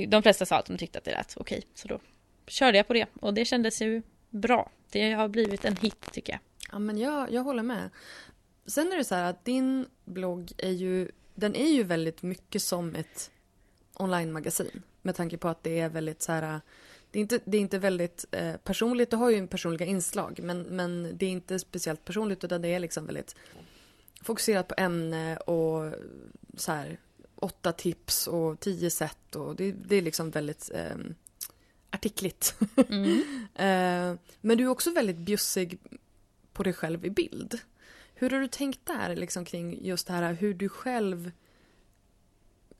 de 0.07 0.23
flesta 0.23 0.45
sa 0.45 0.55
att 0.55 0.65
de 0.65 0.77
tyckte 0.77 0.97
att 0.97 1.05
det 1.05 1.11
lät 1.11 1.37
okej. 1.37 1.61
Så 1.73 1.87
då 1.87 1.99
körde 2.47 2.77
jag 2.77 2.87
på 2.87 2.93
det 2.93 3.05
och 3.19 3.33
det 3.33 3.45
kändes 3.45 3.81
ju 3.81 4.01
bra. 4.29 4.71
Det 4.91 5.11
har 5.11 5.27
blivit 5.27 5.65
en 5.65 5.75
hit 5.75 6.11
tycker 6.11 6.33
jag. 6.33 6.39
Ja 6.71 6.79
men 6.79 6.97
jag, 6.97 7.31
jag 7.31 7.43
håller 7.43 7.63
med. 7.63 7.89
Sen 8.65 8.91
är 8.91 8.97
det 8.97 9.03
så 9.03 9.15
här 9.15 9.29
att 9.29 9.45
din 9.45 9.85
blogg 10.05 10.53
är 10.57 10.71
ju, 10.71 11.11
den 11.35 11.55
är 11.55 11.69
ju 11.69 11.83
väldigt 11.83 12.23
mycket 12.23 12.61
som 12.61 12.95
ett 12.95 13.31
online-magasin. 13.93 14.81
Med 15.01 15.15
tanke 15.15 15.37
på 15.37 15.47
att 15.47 15.63
det 15.63 15.79
är 15.79 15.89
väldigt 15.89 16.21
så 16.21 16.31
här, 16.31 16.61
det 17.11 17.19
är 17.19 17.21
inte, 17.21 17.39
det 17.45 17.57
är 17.57 17.61
inte 17.61 17.79
väldigt 17.79 18.25
eh, 18.31 18.55
personligt, 18.55 19.09
det 19.09 19.17
har 19.17 19.29
ju 19.29 19.47
personliga 19.47 19.85
inslag 19.85 20.39
men, 20.43 20.61
men 20.61 21.17
det 21.17 21.25
är 21.25 21.29
inte 21.29 21.59
speciellt 21.59 22.05
personligt 22.05 22.43
utan 22.43 22.61
det 22.61 22.67
är 22.67 22.79
liksom 22.79 23.05
väldigt 23.05 23.35
fokuserat 24.21 24.67
på 24.67 24.75
ämne 24.77 25.37
och 25.37 25.93
så 26.57 26.71
här 26.71 26.99
åtta 27.35 27.71
tips 27.71 28.27
och 28.27 28.59
tio 28.59 28.89
sätt 28.89 29.35
och 29.35 29.55
det, 29.55 29.71
det 29.71 29.95
är 29.95 30.01
liksom 30.01 30.29
väldigt 30.29 30.71
eh, 30.73 30.95
artikligt. 31.89 32.55
Mm. 32.89 33.11
eh, 33.55 34.19
men 34.41 34.57
du 34.57 34.63
är 34.63 34.67
också 34.67 34.91
väldigt 34.91 35.17
bjussig 35.17 35.79
på 36.53 36.63
dig 36.63 36.73
själv 36.73 37.05
i 37.05 37.09
bild. 37.09 37.59
Hur 38.15 38.29
har 38.29 38.39
du 38.39 38.47
tänkt 38.47 38.85
där 38.85 39.15
liksom 39.15 39.45
kring 39.45 39.85
just 39.85 40.07
det 40.07 40.13
här 40.13 40.33
hur 40.33 40.53
du 40.53 40.69
själv 40.69 41.31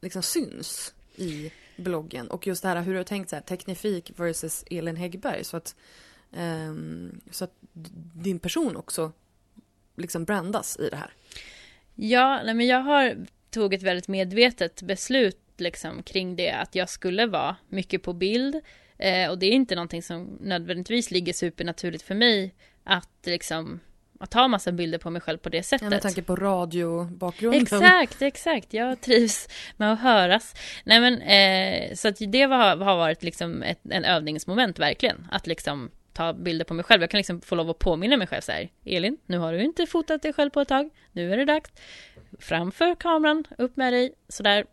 liksom 0.02 0.24
syns 0.24 0.94
i 1.16 1.52
bloggen? 1.78 2.28
Och 2.28 2.48
just 2.48 2.62
det 2.62 2.70
här 2.70 2.82
hur 2.82 2.94
du 2.94 3.00
har 3.00 3.04
tänkt 3.04 3.30
så 3.30 3.36
här 3.36 3.44
Teknifik 3.44 4.12
versus 4.16 4.66
Elin 4.72 4.96
Häggberg? 4.96 5.44
Så 5.44 5.58
att, 5.58 5.76
um, 6.32 7.22
så 7.32 7.44
att 7.44 7.54
din 8.14 8.40
person 8.40 8.76
också 8.76 9.12
liksom 9.96 10.26
brandas 10.26 10.78
i 10.80 10.90
det 10.90 10.98
här? 10.98 11.14
Ja, 11.96 12.42
nej 12.46 12.54
men 12.54 12.68
jag 12.68 12.80
har 12.80 13.26
tog 13.50 13.74
ett 13.74 13.84
väldigt 13.84 14.08
medvetet 14.08 14.82
beslut 14.82 15.42
liksom 15.58 16.04
kring 16.04 16.36
det 16.36 16.52
att 16.52 16.76
jag 16.76 16.90
skulle 16.90 17.26
vara 17.26 17.56
mycket 17.70 18.04
på 18.04 18.14
bild. 18.14 18.62
Eh, 18.98 19.30
och 19.30 19.40
det 19.40 19.46
är 19.46 19.52
inte 19.52 19.76
någonting 19.76 20.04
som 20.04 20.38
nödvändigtvis 20.42 21.12
ligger 21.12 21.34
supernaturligt 21.34 22.04
för 22.04 22.16
mig 22.16 22.56
att 22.84 23.20
liksom 23.26 23.80
att 24.20 24.32
ta 24.32 24.48
massa 24.48 24.72
bilder 24.72 24.98
på 24.98 25.10
mig 25.10 25.22
själv 25.22 25.38
på 25.38 25.50
det 25.50 25.64
sättet. 25.64 25.86
Ja, 25.86 25.90
med 25.90 26.02
tanke 26.02 26.22
på 26.22 26.36
radiobakgrunden. 26.36 27.62
Exakt, 27.62 28.22
exakt. 28.22 28.74
Jag 28.74 29.02
trivs 29.02 29.48
med 29.78 29.94
att 29.94 30.00
höras. 30.00 30.56
Nej 30.84 31.00
men, 31.00 31.22
eh, 31.22 31.96
så 31.96 32.08
att 32.08 32.16
det 32.20 32.46
var, 32.46 32.78
har 32.78 32.98
varit 32.98 33.24
liksom 33.24 33.64
ett, 33.64 33.80
en 33.90 34.06
övningsmoment 34.06 34.80
verkligen. 34.80 35.28
Att 35.32 35.48
liksom 35.48 35.92
ta 36.14 36.34
bilder 36.34 36.66
på 36.66 36.74
mig 36.74 36.86
själv. 36.86 37.02
Jag 37.02 37.10
kan 37.10 37.18
liksom 37.18 37.42
få 37.42 37.56
lov 37.56 37.70
att 37.70 37.80
påminna 37.80 38.18
mig 38.18 38.28
själv 38.28 38.42
så 38.42 38.52
här. 38.52 38.70
Elin, 38.86 39.18
nu 39.26 39.38
har 39.38 39.54
du 39.54 39.64
inte 39.64 39.86
fotat 39.86 40.22
dig 40.22 40.34
själv 40.34 40.50
på 40.50 40.62
ett 40.62 40.68
tag. 40.68 40.90
Nu 41.12 41.34
är 41.34 41.38
det 41.38 41.46
dags. 41.46 41.72
Framför 42.40 42.96
kameran, 42.96 43.44
upp 43.58 43.78
med 43.78 43.94
dig, 43.94 44.14
sådär. 44.28 44.66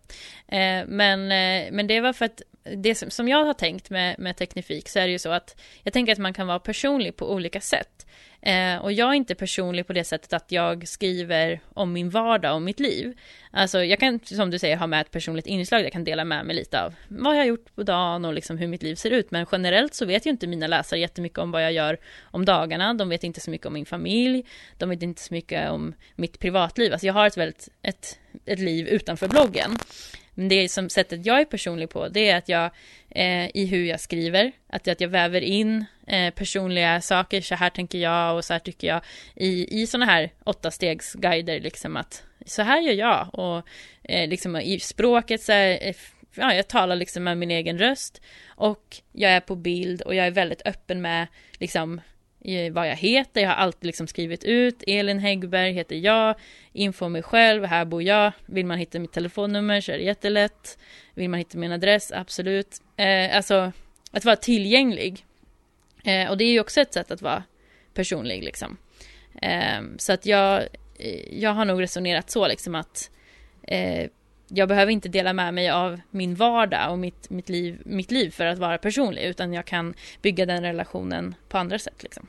Eh, 0.48 0.86
men, 0.86 1.20
eh, 1.20 1.72
men 1.72 1.86
det 1.86 2.00
var 2.00 2.12
för 2.12 2.24
att 2.24 2.42
det 2.64 2.94
som, 2.94 3.10
som 3.10 3.28
jag 3.28 3.44
har 3.44 3.54
tänkt 3.54 3.90
med, 3.90 4.18
med 4.18 4.36
Teknifik 4.36 4.88
så 4.88 4.98
är 4.98 5.06
det 5.06 5.12
ju 5.12 5.18
så 5.18 5.30
att 5.30 5.60
jag 5.82 5.92
tänker 5.92 6.12
att 6.12 6.18
man 6.18 6.34
kan 6.34 6.46
vara 6.46 6.58
personlig 6.58 7.16
på 7.16 7.32
olika 7.32 7.60
sätt. 7.60 8.06
Eh, 8.42 8.76
och 8.76 8.92
jag 8.92 9.08
är 9.08 9.14
inte 9.14 9.34
personlig 9.34 9.86
på 9.86 9.92
det 9.92 10.04
sättet 10.04 10.32
att 10.32 10.52
jag 10.52 10.88
skriver 10.88 11.60
om 11.74 11.92
min 11.92 12.10
vardag 12.10 12.54
och 12.54 12.62
mitt 12.62 12.80
liv. 12.80 13.18
Alltså 13.50 13.84
jag 13.84 14.00
kan, 14.00 14.20
som 14.24 14.50
du 14.50 14.58
säger, 14.58 14.76
ha 14.76 14.86
med 14.86 15.00
ett 15.00 15.10
personligt 15.10 15.46
inslag. 15.46 15.84
Jag 15.84 15.92
kan 15.92 16.04
dela 16.04 16.24
med 16.24 16.46
mig 16.46 16.56
lite 16.56 16.82
av 16.82 16.94
vad 17.08 17.34
jag 17.34 17.40
har 17.40 17.46
gjort 17.46 17.74
på 17.74 17.82
dagen 17.82 18.24
och 18.24 18.32
liksom 18.32 18.58
hur 18.58 18.68
mitt 18.68 18.82
liv 18.82 18.94
ser 18.94 19.10
ut. 19.10 19.30
Men 19.30 19.46
generellt 19.52 19.94
så 19.94 20.06
vet 20.06 20.26
ju 20.26 20.30
inte 20.30 20.46
mina 20.46 20.66
läsare 20.66 21.00
jättemycket 21.00 21.38
om 21.38 21.50
vad 21.50 21.64
jag 21.64 21.72
gör 21.72 21.98
om 22.22 22.44
dagarna. 22.44 22.94
De 22.94 23.08
vet 23.08 23.24
inte 23.24 23.40
så 23.40 23.50
mycket 23.50 23.66
om 23.66 23.72
min 23.72 23.86
familj. 23.86 24.44
De 24.78 24.88
vet 24.88 25.02
inte 25.02 25.22
så 25.22 25.34
mycket 25.34 25.70
om 25.70 25.94
mitt 26.16 26.38
privatliv. 26.38 26.92
Alltså 26.92 27.06
jag 27.06 27.14
har 27.14 27.26
ett 27.26 27.36
väldigt, 27.36 27.68
ett, 27.82 28.18
ett 28.44 28.58
liv 28.58 28.88
utanför 28.88 29.28
bloggen. 29.28 29.78
Men 30.34 30.48
det 30.48 30.68
som 30.68 30.88
sättet 30.88 31.26
jag 31.26 31.40
är 31.40 31.44
personlig 31.44 31.90
på, 31.90 32.08
det 32.08 32.28
är 32.28 32.36
att 32.36 32.48
jag 32.48 32.70
eh, 33.10 33.50
i 33.54 33.66
hur 33.66 33.84
jag 33.84 34.00
skriver, 34.00 34.52
att, 34.68 34.88
att 34.88 35.00
jag 35.00 35.08
väver 35.08 35.40
in 35.40 35.84
eh, 36.06 36.34
personliga 36.34 37.00
saker, 37.00 37.40
så 37.40 37.54
här 37.54 37.70
tänker 37.70 37.98
jag 37.98 38.36
och 38.36 38.44
så 38.44 38.52
här 38.52 38.60
tycker 38.60 38.88
jag. 38.88 39.00
I, 39.34 39.82
i 39.82 39.86
sådana 39.86 40.06
här 40.06 40.30
åtta 40.44 40.70
stegsguider 40.70 41.60
liksom 41.60 41.96
att 41.96 42.22
så 42.46 42.62
här 42.62 42.80
gör 42.80 42.92
jag. 42.92 43.28
Och 43.32 43.68
eh, 44.02 44.28
liksom 44.28 44.56
i 44.56 44.80
språket 44.80 45.42
så 45.42 45.52
här, 45.52 45.78
eh, 45.80 45.94
ja, 46.34 46.54
jag 46.54 46.68
talar 46.68 46.96
liksom 46.96 47.24
med 47.24 47.38
min 47.38 47.50
egen 47.50 47.78
röst. 47.78 48.20
Och 48.46 48.96
jag 49.12 49.32
är 49.32 49.40
på 49.40 49.56
bild 49.56 50.02
och 50.02 50.14
jag 50.14 50.26
är 50.26 50.30
väldigt 50.30 50.66
öppen 50.66 51.02
med 51.02 51.26
liksom 51.58 52.00
vad 52.72 52.88
jag 52.88 52.96
heter, 52.96 53.40
jag 53.40 53.48
har 53.48 53.56
alltid 53.56 53.86
liksom 53.86 54.06
skrivit 54.06 54.44
ut. 54.44 54.82
Elin 54.86 55.18
Häggberg 55.18 55.72
heter 55.72 55.96
jag, 55.96 56.34
info 56.72 57.08
mig 57.08 57.22
själv, 57.22 57.64
här 57.64 57.84
bor 57.84 58.02
jag, 58.02 58.32
vill 58.46 58.66
man 58.66 58.78
hitta 58.78 58.98
mitt 58.98 59.12
telefonnummer 59.12 59.80
så 59.80 59.92
är 59.92 59.98
det 59.98 60.04
jättelätt, 60.04 60.78
vill 61.14 61.30
man 61.30 61.38
hitta 61.38 61.58
min 61.58 61.72
adress, 61.72 62.12
absolut, 62.12 62.82
eh, 62.96 63.36
alltså 63.36 63.72
att 64.10 64.24
vara 64.24 64.36
tillgänglig 64.36 65.26
eh, 66.04 66.30
och 66.30 66.36
det 66.36 66.44
är 66.44 66.52
ju 66.52 66.60
också 66.60 66.80
ett 66.80 66.92
sätt 66.92 67.10
att 67.10 67.22
vara 67.22 67.42
personlig 67.94 68.44
liksom. 68.44 68.76
Eh, 69.42 69.82
så 69.98 70.12
att 70.12 70.26
jag, 70.26 70.62
eh, 70.98 71.38
jag 71.38 71.50
har 71.50 71.64
nog 71.64 71.82
resonerat 71.82 72.30
så 72.30 72.48
liksom 72.48 72.74
att 72.74 73.10
eh, 73.62 74.10
jag 74.48 74.68
behöver 74.68 74.92
inte 74.92 75.08
dela 75.08 75.32
med 75.32 75.54
mig 75.54 75.70
av 75.70 76.00
min 76.10 76.34
vardag 76.34 76.92
och 76.92 76.98
mitt, 76.98 77.30
mitt, 77.30 77.48
liv, 77.48 77.82
mitt 77.84 78.10
liv 78.10 78.30
för 78.30 78.46
att 78.46 78.58
vara 78.58 78.78
personlig 78.78 79.22
utan 79.22 79.52
jag 79.52 79.64
kan 79.64 79.94
bygga 80.22 80.46
den 80.46 80.62
relationen 80.62 81.34
på 81.48 81.58
andra 81.58 81.78
sätt. 81.78 82.02
Liksom. 82.02 82.26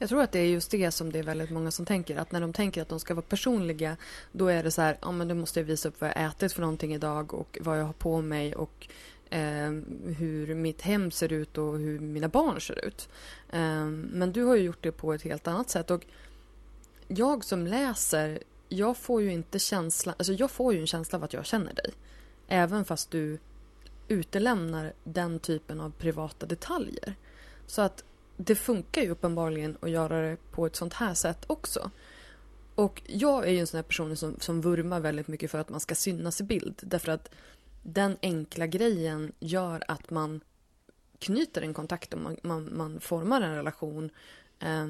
Jag 0.00 0.08
tror 0.08 0.22
att 0.22 0.32
det 0.32 0.38
är 0.38 0.46
just 0.46 0.70
det 0.70 0.90
som 0.90 1.12
det 1.12 1.18
är 1.18 1.22
väldigt 1.22 1.50
många 1.50 1.70
som 1.70 1.86
tänker. 1.86 2.16
Att 2.16 2.32
när 2.32 2.40
de 2.40 2.52
tänker 2.52 2.82
att 2.82 2.88
de 2.88 3.00
ska 3.00 3.14
vara 3.14 3.26
personliga 3.26 3.96
då 4.32 4.46
är 4.46 4.62
det 4.62 4.70
så 4.70 4.82
här, 4.82 4.98
ja 5.02 5.12
men 5.12 5.28
då 5.28 5.34
måste 5.34 5.60
jag 5.60 5.64
visa 5.64 5.88
upp 5.88 6.00
vad 6.00 6.10
jag 6.10 6.24
ätit 6.24 6.52
för 6.52 6.60
någonting 6.60 6.94
idag 6.94 7.34
och 7.34 7.58
vad 7.60 7.80
jag 7.80 7.84
har 7.84 7.92
på 7.92 8.20
mig 8.20 8.54
och 8.54 8.88
eh, 9.30 9.70
hur 10.18 10.54
mitt 10.54 10.80
hem 10.80 11.10
ser 11.10 11.32
ut 11.32 11.58
och 11.58 11.78
hur 11.78 11.98
mina 11.98 12.28
barn 12.28 12.60
ser 12.60 12.84
ut. 12.86 13.08
Eh, 13.50 13.86
men 13.86 14.32
du 14.32 14.44
har 14.44 14.56
ju 14.56 14.62
gjort 14.62 14.82
det 14.82 14.92
på 14.92 15.12
ett 15.12 15.22
helt 15.22 15.48
annat 15.48 15.70
sätt. 15.70 15.90
Och 15.90 16.06
jag 17.08 17.44
som 17.44 17.66
läser 17.66 18.38
jag 18.68 18.96
får 18.96 19.22
ju 19.22 19.32
inte 19.32 19.58
känslan, 19.58 20.14
alltså 20.18 20.32
jag 20.32 20.50
får 20.50 20.74
ju 20.74 20.80
en 20.80 20.86
känsla 20.86 21.18
av 21.18 21.24
att 21.24 21.32
jag 21.32 21.46
känner 21.46 21.74
dig. 21.74 21.92
Även 22.48 22.84
fast 22.84 23.10
du 23.10 23.38
utelämnar 24.08 24.92
den 25.04 25.38
typen 25.38 25.80
av 25.80 25.90
privata 25.90 26.46
detaljer. 26.46 27.14
Så 27.66 27.82
att 27.82 28.04
det 28.44 28.54
funkar 28.54 29.02
ju 29.02 29.10
uppenbarligen 29.10 29.76
att 29.80 29.90
göra 29.90 30.20
det 30.20 30.36
på 30.50 30.66
ett 30.66 30.76
sånt 30.76 30.94
här 30.94 31.14
sätt 31.14 31.44
också. 31.46 31.90
Och 32.74 33.02
jag 33.06 33.46
är 33.46 33.50
ju 33.50 33.58
en 33.58 33.66
sån 33.66 33.78
här 33.78 33.82
person 33.82 34.16
som, 34.16 34.36
som 34.40 34.60
vurmar 34.60 35.00
väldigt 35.00 35.28
mycket 35.28 35.50
för 35.50 35.58
att 35.58 35.68
man 35.68 35.80
ska 35.80 35.94
synas 35.94 36.40
i 36.40 36.44
bild. 36.44 36.80
Därför 36.82 37.12
att 37.12 37.30
den 37.82 38.16
enkla 38.22 38.66
grejen 38.66 39.32
gör 39.40 39.82
att 39.88 40.10
man 40.10 40.40
knyter 41.18 41.62
en 41.62 41.74
kontakt 41.74 42.14
och 42.14 42.20
man, 42.20 42.36
man, 42.42 42.76
man 42.76 43.00
formar 43.00 43.40
en 43.40 43.54
relation 43.54 44.10
eh, 44.58 44.86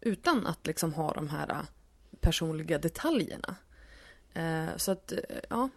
utan 0.00 0.46
att 0.46 0.66
liksom 0.66 0.94
ha 0.94 1.12
de 1.12 1.28
här 1.28 1.50
äh, 1.50 1.62
personliga 2.20 2.78
detaljerna. 2.78 3.56
Eh, 4.34 4.76
så 4.76 4.92
att, 4.92 5.12
eh, 5.12 5.18
ja, 5.48 5.68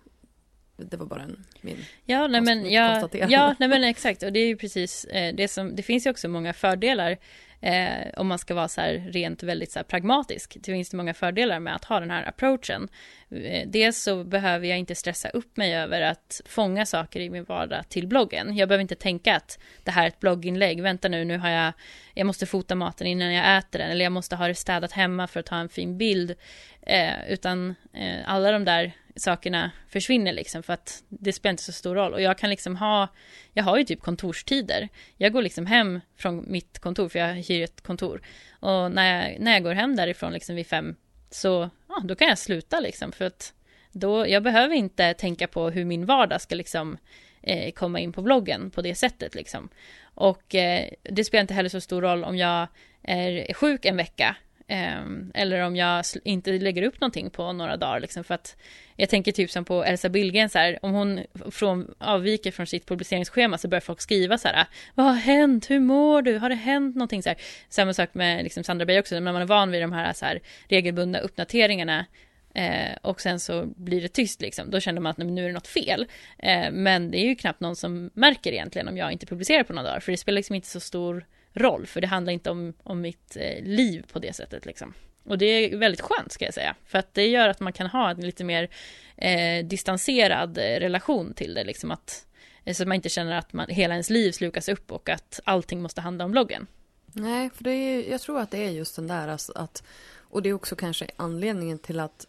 det 0.78 0.98
var 0.98 1.06
bara 1.06 1.22
en, 1.22 1.46
min 1.62 1.86
Ja, 2.06 2.28
nej 2.28 2.42
men, 2.42 2.72
ja, 2.72 3.10
ja, 3.12 3.56
nej 3.60 3.70
men 3.70 3.84
exakt. 3.84 4.24
Och 4.24 4.34
det 4.34 4.40
är 4.40 4.48
ju 4.48 4.58
precis 4.58 5.06
eh, 5.06 5.36
det 5.36 5.48
som, 5.48 5.76
det 5.76 5.84
finns 5.84 6.06
ju 6.06 6.10
också 6.10 6.28
många 6.28 6.54
fördelar 6.54 7.18
eh, 7.62 8.08
om 8.18 8.28
man 8.28 8.40
ska 8.40 8.56
vara 8.56 8.68
så 8.68 8.82
här 8.82 8.94
rent 8.94 9.44
väldigt 9.44 9.72
så 9.72 9.80
här 9.80 9.84
pragmatisk. 9.84 10.58
Det 10.60 10.72
finns 10.72 10.90
det 10.90 10.98
många 10.98 11.14
fördelar 11.14 11.60
med 11.60 11.76
att 11.76 11.86
ha 11.86 12.00
den 12.00 12.12
här 12.12 12.28
approachen. 12.28 12.88
Eh, 13.30 13.68
dels 13.68 14.02
så 14.02 14.24
behöver 14.24 14.68
jag 14.68 14.78
inte 14.78 14.96
stressa 14.96 15.30
upp 15.30 15.58
mig 15.58 15.76
över 15.76 16.02
att 16.02 16.42
fånga 16.46 16.86
saker 16.86 17.20
i 17.20 17.30
min 17.30 17.44
vardag 17.44 17.90
till 17.90 18.08
bloggen. 18.08 18.58
Jag 18.58 18.70
behöver 18.70 18.82
inte 18.82 18.96
tänka 18.96 19.36
att 19.36 19.60
det 19.84 19.92
här 19.92 20.04
är 20.04 20.08
ett 20.08 20.20
blogginlägg. 20.20 20.82
Vänta 20.82 21.08
nu, 21.08 21.26
nu 21.26 21.38
har 21.38 21.50
jag, 21.50 21.74
jag 22.14 22.28
måste 22.28 22.46
fota 22.46 22.76
maten 22.76 23.08
innan 23.08 23.34
jag 23.34 23.58
äter 23.58 23.80
den 23.80 23.92
eller 23.92 24.04
jag 24.04 24.12
måste 24.12 24.36
ha 24.36 24.48
det 24.48 24.56
städat 24.56 24.92
hemma 24.92 25.28
för 25.28 25.40
att 25.40 25.46
ta 25.46 25.56
en 25.56 25.70
fin 25.70 25.98
bild. 25.98 26.36
Eh, 26.82 27.30
utan 27.30 27.76
eh, 27.94 28.18
alla 28.26 28.52
de 28.52 28.66
där 28.66 28.94
sakerna 29.18 29.72
försvinner 29.90 30.34
liksom 30.34 30.64
för 30.64 30.74
att 30.74 31.04
det 31.10 31.34
spelar 31.34 31.52
inte 31.52 31.64
så 31.64 31.72
stor 31.72 31.96
roll. 31.96 32.14
Och 32.14 32.22
jag 32.22 32.38
kan 32.38 32.50
liksom 32.50 32.76
ha 32.76 33.08
jag 33.54 33.64
har 33.64 33.78
ju 33.78 33.84
typ 33.84 34.02
kontorstider. 34.02 34.90
Jag 35.18 35.34
går 35.34 35.42
liksom 35.42 35.66
hem 35.66 36.02
från 36.18 36.52
mitt 36.52 36.80
kontor 36.80 37.10
för 37.10 37.20
jag 37.20 37.34
hyr 37.34 37.64
ett 37.64 37.82
kontor. 37.82 38.22
Och 38.60 38.92
när 38.92 39.30
jag, 39.30 39.40
när 39.40 39.54
jag 39.54 39.64
går 39.64 39.74
hem 39.74 39.96
därifrån 39.96 40.34
liksom 40.34 40.56
vid 40.56 40.68
fem 40.68 40.96
så 41.30 41.70
ja, 41.88 42.02
då 42.04 42.16
kan 42.16 42.28
jag 42.28 42.38
sluta 42.38 42.80
liksom 42.80 43.12
för 43.12 43.26
att 43.26 43.54
då 43.92 44.28
jag 44.28 44.44
behöver 44.44 44.76
inte 44.76 45.14
tänka 45.14 45.48
på 45.48 45.70
hur 45.70 45.86
min 45.86 46.06
vardag 46.06 46.42
ska 46.42 46.56
liksom 46.56 46.98
eh, 47.42 47.72
komma 47.72 48.00
in 48.00 48.14
på 48.14 48.22
bloggen 48.22 48.72
på 48.72 48.82
det 48.82 48.96
sättet 48.96 49.36
liksom. 49.36 49.70
Och 50.04 50.56
eh, 50.56 50.90
det 51.04 51.24
spelar 51.24 51.42
inte 51.42 51.54
heller 51.54 51.70
så 51.70 51.82
stor 51.82 52.02
roll 52.02 52.24
om 52.24 52.38
jag 52.38 52.68
är 53.04 53.54
sjuk 53.54 53.86
en 53.86 53.98
vecka 53.98 54.36
Ehm, 54.70 55.32
eller 55.34 55.62
om 55.62 55.76
jag 55.76 56.06
inte 56.24 56.52
lägger 56.52 56.84
upp 56.84 57.02
någonting 57.02 57.30
på 57.30 57.54
några 57.54 57.78
dagar 57.78 58.00
liksom 58.00 58.24
för 58.24 58.34
att 58.34 58.58
jag 58.96 59.10
tänker 59.10 59.32
typ 59.32 59.52
som 59.52 59.66
på 59.66 59.84
Elsa 59.84 60.10
Billgren 60.10 60.50
så 60.50 60.58
här, 60.58 60.80
om 60.82 60.94
hon 60.94 61.24
från, 61.52 61.96
avviker 61.98 62.52
från 62.52 62.68
sitt 62.68 62.86
publiceringsschema 62.86 63.58
så 63.58 63.68
börjar 63.68 63.82
folk 63.82 64.02
skriva 64.02 64.38
så 64.38 64.48
här, 64.48 64.66
vad 64.96 65.06
har 65.06 65.14
hänt, 65.14 65.70
hur 65.70 65.80
mår 65.80 66.22
du, 66.22 66.38
har 66.38 66.50
det 66.50 66.56
hänt 66.56 66.96
någonting 66.96 67.24
så 67.24 67.30
här. 67.30 67.38
Samma 67.70 67.94
sak 67.94 68.14
med 68.14 68.44
liksom 68.44 68.64
Sandra 68.64 68.86
Beijer 68.86 69.02
också, 69.02 69.20
när 69.20 69.34
man 69.34 69.42
är 69.42 69.46
van 69.46 69.72
vid 69.72 69.82
de 69.82 69.92
här, 69.92 70.14
så 70.14 70.26
här 70.26 70.40
regelbundna 70.68 71.20
uppdateringarna 71.20 72.06
eh, 72.54 72.98
och 73.02 73.22
sen 73.22 73.40
så 73.40 73.66
blir 73.66 74.02
det 74.02 74.08
tyst 74.08 74.42
liksom, 74.42 74.72
då 74.72 74.80
känner 74.80 75.02
man 75.02 75.10
att 75.10 75.18
nu 75.18 75.44
är 75.44 75.48
det 75.48 75.54
något 75.54 75.68
fel. 75.68 76.08
Eh, 76.38 76.72
men 76.72 77.12
det 77.12 77.18
är 77.18 77.26
ju 77.26 77.36
knappt 77.36 77.60
någon 77.60 77.76
som 77.76 78.10
märker 78.14 78.52
egentligen 78.52 78.88
om 78.88 78.98
jag 78.98 79.12
inte 79.12 79.26
publicerar 79.26 79.64
på 79.64 79.74
några 79.74 79.90
dagar, 79.90 80.00
för 80.00 80.12
det 80.12 80.18
spelar 80.18 80.36
liksom 80.36 80.56
inte 80.56 80.68
så 80.68 80.80
stor 80.80 81.26
roll, 81.58 81.88
för 81.88 82.02
det 82.02 82.08
handlar 82.08 82.34
inte 82.34 82.50
om, 82.50 82.74
om 82.84 83.02
mitt 83.02 83.38
eh, 83.38 83.64
liv 83.64 84.06
på 84.12 84.20
det 84.20 84.34
sättet 84.34 84.66
liksom. 84.66 84.94
Och 85.24 85.38
det 85.38 85.46
är 85.46 85.78
väldigt 85.78 86.02
skönt 86.02 86.32
ska 86.32 86.46
jag 86.46 86.54
säga, 86.54 86.76
för 86.86 87.00
att 87.00 87.14
det 87.14 87.28
gör 87.28 87.50
att 87.50 87.60
man 87.60 87.74
kan 87.74 87.88
ha 87.88 88.10
en 88.10 88.22
lite 88.22 88.44
mer 88.44 88.70
eh, 89.16 89.66
distanserad 89.66 90.58
eh, 90.58 90.62
relation 90.62 91.34
till 91.34 91.54
det, 91.54 91.64
liksom 91.64 91.92
att 91.92 92.26
eh, 92.64 92.74
så 92.74 92.84
att 92.84 92.88
man 92.88 92.96
inte 92.96 93.10
känner 93.10 93.38
att 93.38 93.54
man, 93.54 93.70
hela 93.70 93.94
ens 93.94 94.10
liv 94.10 94.32
slukas 94.32 94.70
upp 94.70 94.92
och 94.92 95.10
att 95.10 95.40
allting 95.44 95.82
måste 95.82 96.02
handla 96.02 96.26
om 96.26 96.32
bloggen. 96.32 96.68
Nej, 97.06 97.50
för 97.50 97.64
det 97.64 97.72
är, 97.72 98.12
jag 98.12 98.22
tror 98.22 98.40
att 98.40 98.52
det 98.52 98.58
är 98.58 98.70
just 98.70 98.96
den 98.96 99.08
där 99.08 99.28
alltså 99.28 99.54
att, 99.56 99.84
och 100.18 100.42
det 100.42 100.50
är 100.50 100.54
också 100.54 100.76
kanske 100.76 101.08
anledningen 101.16 101.80
till 101.80 102.00
att 102.00 102.28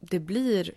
det 0.00 0.18
blir 0.18 0.72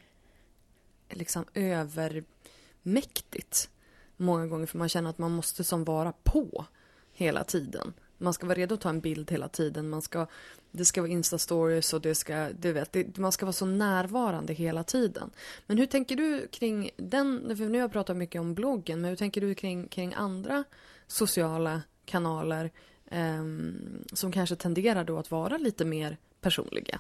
liksom 1.10 1.46
övermäktigt 1.54 3.70
många 4.18 4.48
gånger 4.48 4.66
för 4.66 4.78
man 4.78 4.90
känner 4.90 5.10
att 5.10 5.18
man 5.18 5.32
måste 5.32 5.64
som 5.64 5.84
vara 5.84 6.14
på 6.24 6.66
hela 7.14 7.44
tiden. 7.44 7.94
Man 8.18 8.34
ska 8.34 8.46
vara 8.46 8.58
redo 8.58 8.76
att 8.76 8.82
ta 8.82 8.90
en 8.90 9.00
bild 9.00 9.32
hela 9.32 9.48
tiden. 9.48 9.90
Man 9.90 10.02
ska, 10.02 10.28
det 10.72 10.86
ska 10.86 11.02
vara 11.02 11.12
Insta-stories 11.12 11.94
och 11.94 12.02
det 12.02 12.16
ska, 12.16 12.50
du 12.60 12.72
vet, 12.72 12.92
det, 12.92 13.18
man 13.18 13.32
ska 13.32 13.46
vara 13.46 13.54
så 13.54 13.66
närvarande 13.66 14.54
hela 14.54 14.84
tiden. 14.84 15.30
Men 15.68 15.78
hur 15.78 15.86
tänker 15.86 16.16
du 16.16 16.48
kring 16.48 16.90
den, 16.98 17.58
för 17.58 17.66
nu 17.66 17.72
har 17.72 17.82
jag 17.82 17.92
pratat 17.92 18.18
mycket 18.18 18.42
om 18.42 18.54
bloggen, 18.54 19.02
men 19.02 19.10
hur 19.10 19.16
tänker 19.16 19.42
du 19.42 19.56
kring, 19.56 19.88
kring 19.88 20.14
andra 20.14 20.64
sociala 21.08 21.82
kanaler 22.06 22.72
eh, 23.12 23.44
som 24.14 24.32
kanske 24.32 24.56
tenderar 24.56 25.04
då 25.04 25.18
att 25.18 25.32
vara 25.32 25.58
lite 25.58 25.86
mer 25.86 26.18
personliga? 26.42 27.00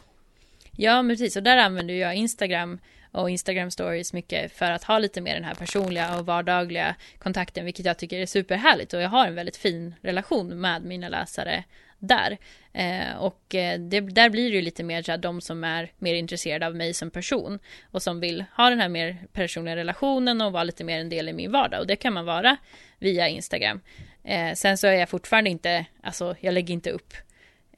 Ja, 0.71 1.01
men 1.01 1.15
precis. 1.15 1.35
Och 1.35 1.43
där 1.43 1.57
använder 1.57 1.93
jag 1.93 2.15
Instagram 2.15 2.79
och 3.11 3.29
Instagram 3.29 3.71
stories 3.71 4.13
mycket 4.13 4.51
för 4.51 4.71
att 4.71 4.83
ha 4.83 4.99
lite 4.99 5.21
mer 5.21 5.33
den 5.33 5.43
här 5.43 5.55
personliga 5.55 6.17
och 6.17 6.25
vardagliga 6.25 6.95
kontakten, 7.19 7.65
vilket 7.65 7.85
jag 7.85 7.97
tycker 7.97 8.19
är 8.19 8.25
superhärligt 8.25 8.93
och 8.93 9.01
jag 9.01 9.09
har 9.09 9.27
en 9.27 9.35
väldigt 9.35 9.57
fin 9.57 9.95
relation 10.01 10.61
med 10.61 10.83
mina 10.83 11.09
läsare 11.09 11.63
där. 12.01 12.37
Eh, 12.73 13.15
och 13.17 13.55
eh, 13.55 13.79
det, 13.79 13.99
där 13.99 14.29
blir 14.29 14.49
det 14.49 14.55
ju 14.55 14.61
lite 14.61 14.83
mer 14.83 15.01
så 15.01 15.11
här, 15.11 15.17
de 15.17 15.41
som 15.41 15.63
är 15.63 15.91
mer 15.97 16.15
intresserade 16.15 16.67
av 16.67 16.75
mig 16.75 16.93
som 16.93 17.11
person 17.11 17.59
och 17.91 18.01
som 18.01 18.19
vill 18.19 18.45
ha 18.57 18.69
den 18.69 18.79
här 18.79 18.89
mer 18.89 19.17
personliga 19.33 19.75
relationen 19.75 20.41
och 20.41 20.51
vara 20.51 20.63
lite 20.63 20.83
mer 20.83 20.99
en 20.99 21.09
del 21.09 21.29
i 21.29 21.33
min 21.33 21.51
vardag 21.51 21.79
och 21.79 21.87
det 21.87 21.95
kan 21.95 22.13
man 22.13 22.25
vara 22.25 22.57
via 22.99 23.27
Instagram. 23.27 23.81
Eh, 24.23 24.53
sen 24.53 24.77
så 24.77 24.87
är 24.87 24.93
jag 24.93 25.09
fortfarande 25.09 25.49
inte, 25.49 25.85
alltså 26.03 26.35
jag 26.39 26.53
lägger 26.53 26.73
inte 26.73 26.91
upp 26.91 27.13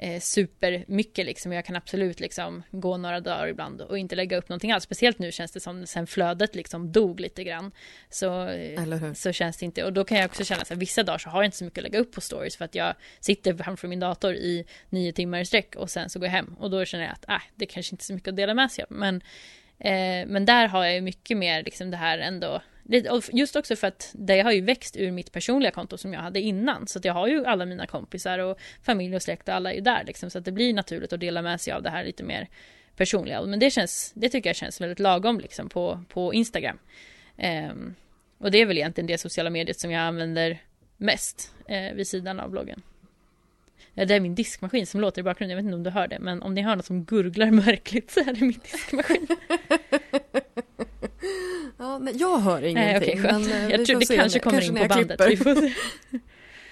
eh, 0.03 0.19
supermycket 0.19 1.25
liksom. 1.25 1.51
Jag 1.51 1.65
kan 1.65 1.75
absolut 1.75 2.19
liksom 2.19 2.63
gå 2.71 2.97
några 2.97 3.19
dagar 3.19 3.47
ibland 3.47 3.81
och 3.81 3.97
inte 3.97 4.15
lägga 4.15 4.37
upp 4.37 4.49
någonting 4.49 4.71
alls. 4.71 4.83
Speciellt 4.83 5.19
nu 5.19 5.31
känns 5.31 5.51
det 5.51 5.59
som 5.59 5.87
sen 5.87 6.07
flödet 6.07 6.55
liksom 6.55 6.91
dog 6.91 7.19
lite 7.19 7.43
grann. 7.43 7.71
Så, 8.09 8.47
eh, 8.47 9.13
så 9.13 9.31
känns 9.31 9.57
det 9.57 9.65
inte. 9.65 9.83
Och 9.83 9.93
då 9.93 10.03
kan 10.03 10.17
jag 10.17 10.25
också 10.25 10.43
känna 10.43 10.61
att 10.61 10.71
vissa 10.71 11.03
dagar 11.03 11.17
så 11.17 11.29
har 11.29 11.41
jag 11.41 11.47
inte 11.47 11.57
så 11.57 11.65
mycket 11.65 11.77
att 11.77 11.83
lägga 11.83 11.99
upp 11.99 12.11
på 12.11 12.21
stories 12.21 12.57
för 12.57 12.65
att 12.65 12.75
jag 12.75 12.95
sitter 13.19 13.53
framför 13.53 13.87
min 13.87 13.99
dator 13.99 14.33
i 14.33 14.65
nio 14.89 15.13
timmar 15.13 15.39
i 15.39 15.45
sträck 15.45 15.75
och 15.75 15.89
sen 15.89 16.09
så 16.09 16.19
går 16.19 16.25
jag 16.25 16.33
hem. 16.33 16.55
Och 16.59 16.71
då 16.71 16.85
känner 16.85 17.03
jag 17.03 17.13
att 17.13 17.29
äh, 17.29 17.47
det 17.55 17.65
kanske 17.65 17.93
inte 17.93 18.01
är 18.01 18.05
så 18.05 18.13
mycket 18.13 18.29
att 18.29 18.35
dela 18.35 18.53
med 18.53 18.71
sig 18.71 18.83
av. 18.83 18.91
Men, 18.91 19.15
eh, 19.79 20.27
men 20.27 20.45
där 20.45 20.67
har 20.67 20.83
jag 20.85 20.95
ju 20.95 21.01
mycket 21.01 21.37
mer 21.37 21.63
liksom 21.63 21.91
det 21.91 21.97
här 21.97 22.19
ändå 22.19 22.61
Just 23.31 23.55
också 23.55 23.75
för 23.75 23.87
att 23.87 24.11
det 24.13 24.41
har 24.41 24.51
ju 24.51 24.61
växt 24.61 24.97
ur 24.97 25.11
mitt 25.11 25.31
personliga 25.31 25.71
konto 25.71 25.97
som 25.97 26.13
jag 26.13 26.21
hade 26.21 26.39
innan. 26.39 26.87
Så 26.87 26.99
att 26.99 27.05
jag 27.05 27.13
har 27.13 27.27
ju 27.27 27.45
alla 27.45 27.65
mina 27.65 27.87
kompisar 27.87 28.39
och 28.39 28.59
familj 28.81 29.15
och 29.15 29.21
släkt 29.21 29.47
och 29.47 29.55
alla 29.55 29.71
är 29.71 29.75
ju 29.75 29.81
där 29.81 30.03
liksom. 30.03 30.29
Så 30.29 30.37
att 30.37 30.45
det 30.45 30.51
blir 30.51 30.73
naturligt 30.73 31.13
att 31.13 31.19
dela 31.19 31.41
med 31.41 31.61
sig 31.61 31.73
av 31.73 31.83
det 31.83 31.89
här 31.89 32.03
lite 32.03 32.23
mer 32.23 32.49
personliga. 32.95 33.41
Men 33.41 33.59
det 33.59 33.71
känns, 33.71 34.11
det 34.15 34.29
tycker 34.29 34.49
jag 34.49 34.55
känns 34.55 34.81
väldigt 34.81 34.99
lagom 34.99 35.39
liksom 35.39 35.69
på, 35.69 36.03
på 36.09 36.33
Instagram. 36.33 36.79
Um, 37.71 37.95
och 38.37 38.51
det 38.51 38.57
är 38.57 38.65
väl 38.65 38.77
egentligen 38.77 39.07
det 39.07 39.17
sociala 39.17 39.49
mediet 39.49 39.79
som 39.79 39.91
jag 39.91 40.01
använder 40.01 40.61
mest 40.97 41.55
eh, 41.67 41.93
vid 41.93 42.07
sidan 42.07 42.39
av 42.39 42.49
bloggen. 42.49 42.81
Ja, 43.93 44.05
det 44.05 44.15
är 44.15 44.19
min 44.19 44.35
diskmaskin 44.35 44.87
som 44.87 45.01
låter 45.01 45.21
i 45.21 45.23
bakgrunden, 45.23 45.57
jag 45.57 45.63
vet 45.63 45.65
inte 45.65 45.75
om 45.75 45.83
du 45.83 45.89
hör 45.89 46.07
det, 46.07 46.19
men 46.19 46.41
om 46.41 46.53
ni 46.53 46.61
hör 46.61 46.75
något 46.75 46.85
som 46.85 47.03
gurglar 47.05 47.51
märkligt 47.65 48.11
så 48.11 48.19
är 48.19 48.33
det 48.33 48.41
min 48.41 48.59
diskmaskin. 48.63 49.27
Ja, 51.77 51.97
nej, 51.97 52.13
jag 52.17 52.37
hör 52.39 52.61
ingenting. 52.63 52.75
Nej, 52.75 53.19
okay, 53.19 53.31
men, 53.31 53.51
eh, 53.51 53.69
jag 53.69 53.85
tror 53.85 53.99
det 53.99 54.15
kanske 54.15 54.39
kommer 54.39 54.61
kanske 54.61 54.81
in 54.81 54.87
på 54.87 54.95
bandet. 54.95 55.21
Vi 55.29 55.37
får 55.37 55.55
se. 55.55 55.73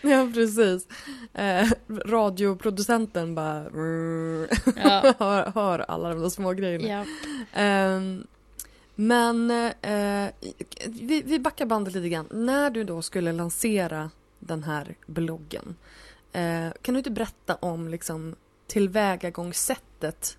Ja, 0.03 0.29
precis. 0.33 0.87
Eh, 1.33 1.67
radioproducenten 2.05 3.35
bara 3.35 3.63
ja. 4.83 5.13
hör, 5.19 5.51
hör, 5.55 5.79
alla 5.79 6.09
de 6.09 6.21
där 6.21 6.29
små 6.29 6.53
grejerna. 6.53 6.87
Ja. 6.87 7.61
Eh, 7.61 8.01
men 8.95 9.51
eh, 9.81 10.29
vi, 10.85 11.21
vi 11.25 11.39
backar 11.39 11.65
bandet 11.65 11.93
lite 11.93 12.09
grann. 12.09 12.27
När 12.31 12.69
du 12.69 12.83
då 12.83 13.01
skulle 13.01 13.31
lansera 13.31 14.09
den 14.39 14.63
här 14.63 14.95
bloggen. 15.05 15.75
Eh, 16.33 16.67
kan 16.81 16.93
du 16.93 16.97
inte 16.97 17.11
berätta 17.11 17.55
om 17.55 17.87
liksom, 17.87 18.35
tillvägagångssättet 18.67 20.37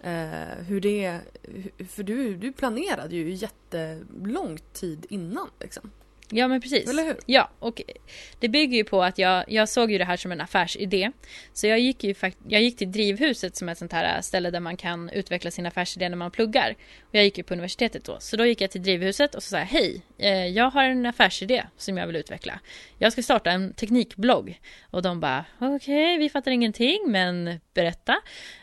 Eh, 0.00 0.64
hur 0.68 0.80
det 0.80 1.20
för 1.88 2.02
du, 2.02 2.36
du 2.36 2.52
planerade 2.52 3.16
ju 3.16 3.30
jättelång 3.30 4.58
tid 4.72 5.06
innan 5.08 5.50
liksom. 5.60 5.90
Ja 6.30 6.48
men 6.48 6.60
precis. 6.60 6.90
Eller 6.90 7.04
hur? 7.04 7.16
Ja, 7.26 7.50
och 7.58 7.82
det 8.40 8.48
bygger 8.48 8.76
ju 8.76 8.84
på 8.84 9.02
att 9.02 9.18
jag, 9.18 9.44
jag 9.48 9.68
såg 9.68 9.90
ju 9.90 9.98
det 9.98 10.04
här 10.04 10.16
som 10.16 10.32
en 10.32 10.40
affärsidé. 10.40 11.10
Så 11.52 11.66
jag 11.66 11.78
gick 11.78 12.04
ju 12.04 12.14
jag 12.48 12.62
gick 12.62 12.76
till 12.76 12.92
Drivhuset 12.92 13.56
som 13.56 13.68
är 13.68 13.72
ett 13.72 13.78
sånt 13.78 13.92
här 13.92 14.20
ställe 14.20 14.50
där 14.50 14.60
man 14.60 14.76
kan 14.76 15.10
utveckla 15.10 15.50
sin 15.50 15.66
affärsidé 15.66 16.08
när 16.08 16.16
man 16.16 16.30
pluggar. 16.30 16.76
Och 17.00 17.14
jag 17.14 17.24
gick 17.24 17.38
ju 17.38 17.44
på 17.44 17.54
universitetet 17.54 18.04
då. 18.04 18.16
Så 18.20 18.36
då 18.36 18.46
gick 18.46 18.60
jag 18.60 18.70
till 18.70 18.82
Drivhuset 18.82 19.34
och 19.34 19.42
så 19.42 19.48
sa 19.48 19.58
jag, 19.58 19.66
hej, 19.66 20.02
eh, 20.18 20.46
jag 20.46 20.70
har 20.70 20.84
en 20.84 21.06
affärsidé 21.06 21.64
som 21.76 21.96
jag 21.96 22.06
vill 22.06 22.16
utveckla. 22.16 22.60
Jag 22.98 23.12
ska 23.12 23.22
starta 23.22 23.50
en 23.50 23.72
teknikblogg. 23.72 24.60
Och 24.90 25.02
de 25.02 25.20
bara, 25.20 25.44
okej, 25.58 25.74
okay, 25.74 26.18
vi 26.18 26.28
fattar 26.28 26.50
ingenting, 26.50 27.04
men 27.06 27.60
berätta. 27.74 28.16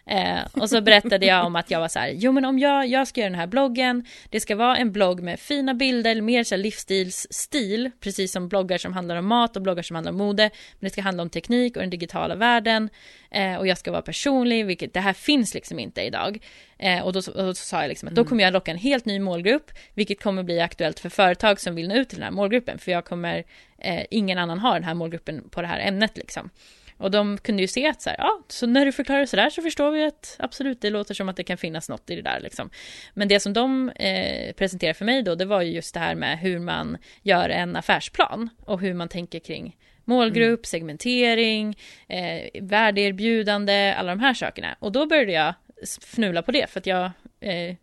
Eh, 0.06 0.40
och 0.54 0.70
så 0.70 0.82
berättade 0.82 1.26
jag 1.26 1.46
om 1.46 1.56
att 1.56 1.72
jag 1.72 1.80
var 1.80 1.88
så 1.88 2.00
här, 2.00 2.10
jo 2.16 2.32
men 2.32 2.46
om 2.46 2.60
jag, 2.60 2.88
jag 2.88 3.08
ska 3.08 3.22
göra 3.22 3.30
den 3.30 3.40
här 3.40 3.48
bloggen, 3.48 4.06
det 4.30 4.40
ska 4.40 4.56
vara 4.56 4.78
en 4.78 4.92
blogg 4.92 5.22
med 5.22 5.40
fina 5.40 5.74
bilder, 5.74 6.22
mer 6.22 6.44
så 6.44 6.56
livsstilsstil, 6.56 7.92
precis 8.00 8.32
som 8.32 8.48
bloggar 8.48 8.78
som 8.78 8.94
handlar 8.94 9.16
om 9.16 9.28
mat 9.28 9.56
och 9.56 9.62
bloggar 9.62 9.84
som 9.84 9.96
handlar 9.96 10.12
om 10.12 10.18
mode, 10.18 10.44
men 10.44 10.88
det 10.88 10.90
ska 10.90 11.02
handla 11.02 11.24
om 11.24 11.30
teknik 11.30 11.76
och 11.76 11.82
den 11.82 11.90
digitala 11.90 12.36
världen, 12.36 12.90
eh, 13.32 13.56
och 13.56 13.68
jag 13.68 13.78
ska 13.78 13.92
vara 13.92 14.02
personlig, 14.02 14.66
vilket 14.66 14.94
det 14.94 15.00
här 15.00 15.14
finns 15.14 15.54
liksom 15.54 15.80
inte 15.80 16.02
idag. 16.02 16.40
Eh, 16.78 17.02
och, 17.02 17.14
då, 17.14 17.20
och 17.20 17.46
då 17.46 17.54
sa 17.54 17.82
jag 17.82 17.90
liksom 17.90 18.08
att 18.08 18.16
då 18.16 18.22
mm. 18.22 18.30
kommer 18.30 18.44
jag 18.44 18.54
locka 18.54 18.72
en 18.72 18.78
helt 18.78 19.06
ny 19.06 19.20
målgrupp, 19.20 19.72
vilket 19.94 20.24
kommer 20.24 20.44
bli 20.44 20.60
aktuellt 20.60 21.00
för 21.00 21.10
företag 21.10 21.60
som 21.60 21.76
vill 21.76 21.88
nå 21.88 21.96
ut 21.96 22.10
till 22.10 22.18
den 22.18 22.24
här 22.24 22.32
målgruppen, 22.32 22.80
för 22.80 22.92
jag 22.92 23.06
kommer, 23.06 23.44
eh, 23.78 24.04
ingen 24.10 24.38
annan 24.38 24.60
har 24.60 24.74
den 24.74 24.84
här 24.84 24.94
målgruppen 24.94 25.50
på 25.50 25.62
det 25.62 25.68
här 25.68 25.80
ämnet 25.80 26.18
liksom. 26.18 26.50
Och 26.98 27.12
de 27.12 27.38
kunde 27.38 27.62
ju 27.62 27.68
se 27.68 27.88
att 27.88 28.02
så 28.02 28.10
här, 28.10 28.18
ja, 28.18 28.40
så 28.48 28.68
när 28.68 28.86
du 28.86 28.92
förklarar 28.92 29.26
sådär 29.26 29.50
så 29.50 29.62
förstår 29.62 29.92
vi 29.92 30.04
att 30.04 30.36
absolut, 30.40 30.82
det 30.82 30.90
låter 30.90 31.14
som 31.14 31.30
att 31.30 31.36
det 31.36 31.44
kan 31.44 31.58
finnas 31.58 31.90
något 31.90 32.10
i 32.10 32.16
det 32.16 32.22
där 32.22 32.40
liksom. 32.40 32.70
Men 33.14 33.28
det 33.28 33.40
som 33.40 33.54
de 33.54 33.90
eh, 33.90 34.54
presenterade 34.54 34.94
för 34.94 35.06
mig 35.06 35.24
då, 35.24 35.36
det 35.36 35.46
var 35.46 35.62
ju 35.62 35.72
just 35.72 35.94
det 35.94 36.00
här 36.00 36.16
med 36.16 36.40
hur 36.40 36.60
man 36.60 36.98
gör 37.22 37.50
en 37.50 37.76
affärsplan 37.76 38.50
och 38.66 38.80
hur 38.82 38.94
man 38.94 39.08
tänker 39.08 39.40
kring 39.40 39.78
målgrupp, 40.06 40.60
mm. 40.60 40.64
segmentering, 40.64 41.78
eh, 42.08 42.62
värdeerbjudande, 42.62 43.94
alla 43.94 44.16
de 44.16 44.20
här 44.20 44.34
sakerna. 44.34 44.76
Och 44.80 44.92
då 44.92 45.06
började 45.06 45.32
jag 45.32 45.54
fnula 46.02 46.42
på 46.42 46.52
det 46.52 46.70
för 46.70 46.80
att 46.80 46.86
jag 46.86 47.12
eh, 47.40 47.76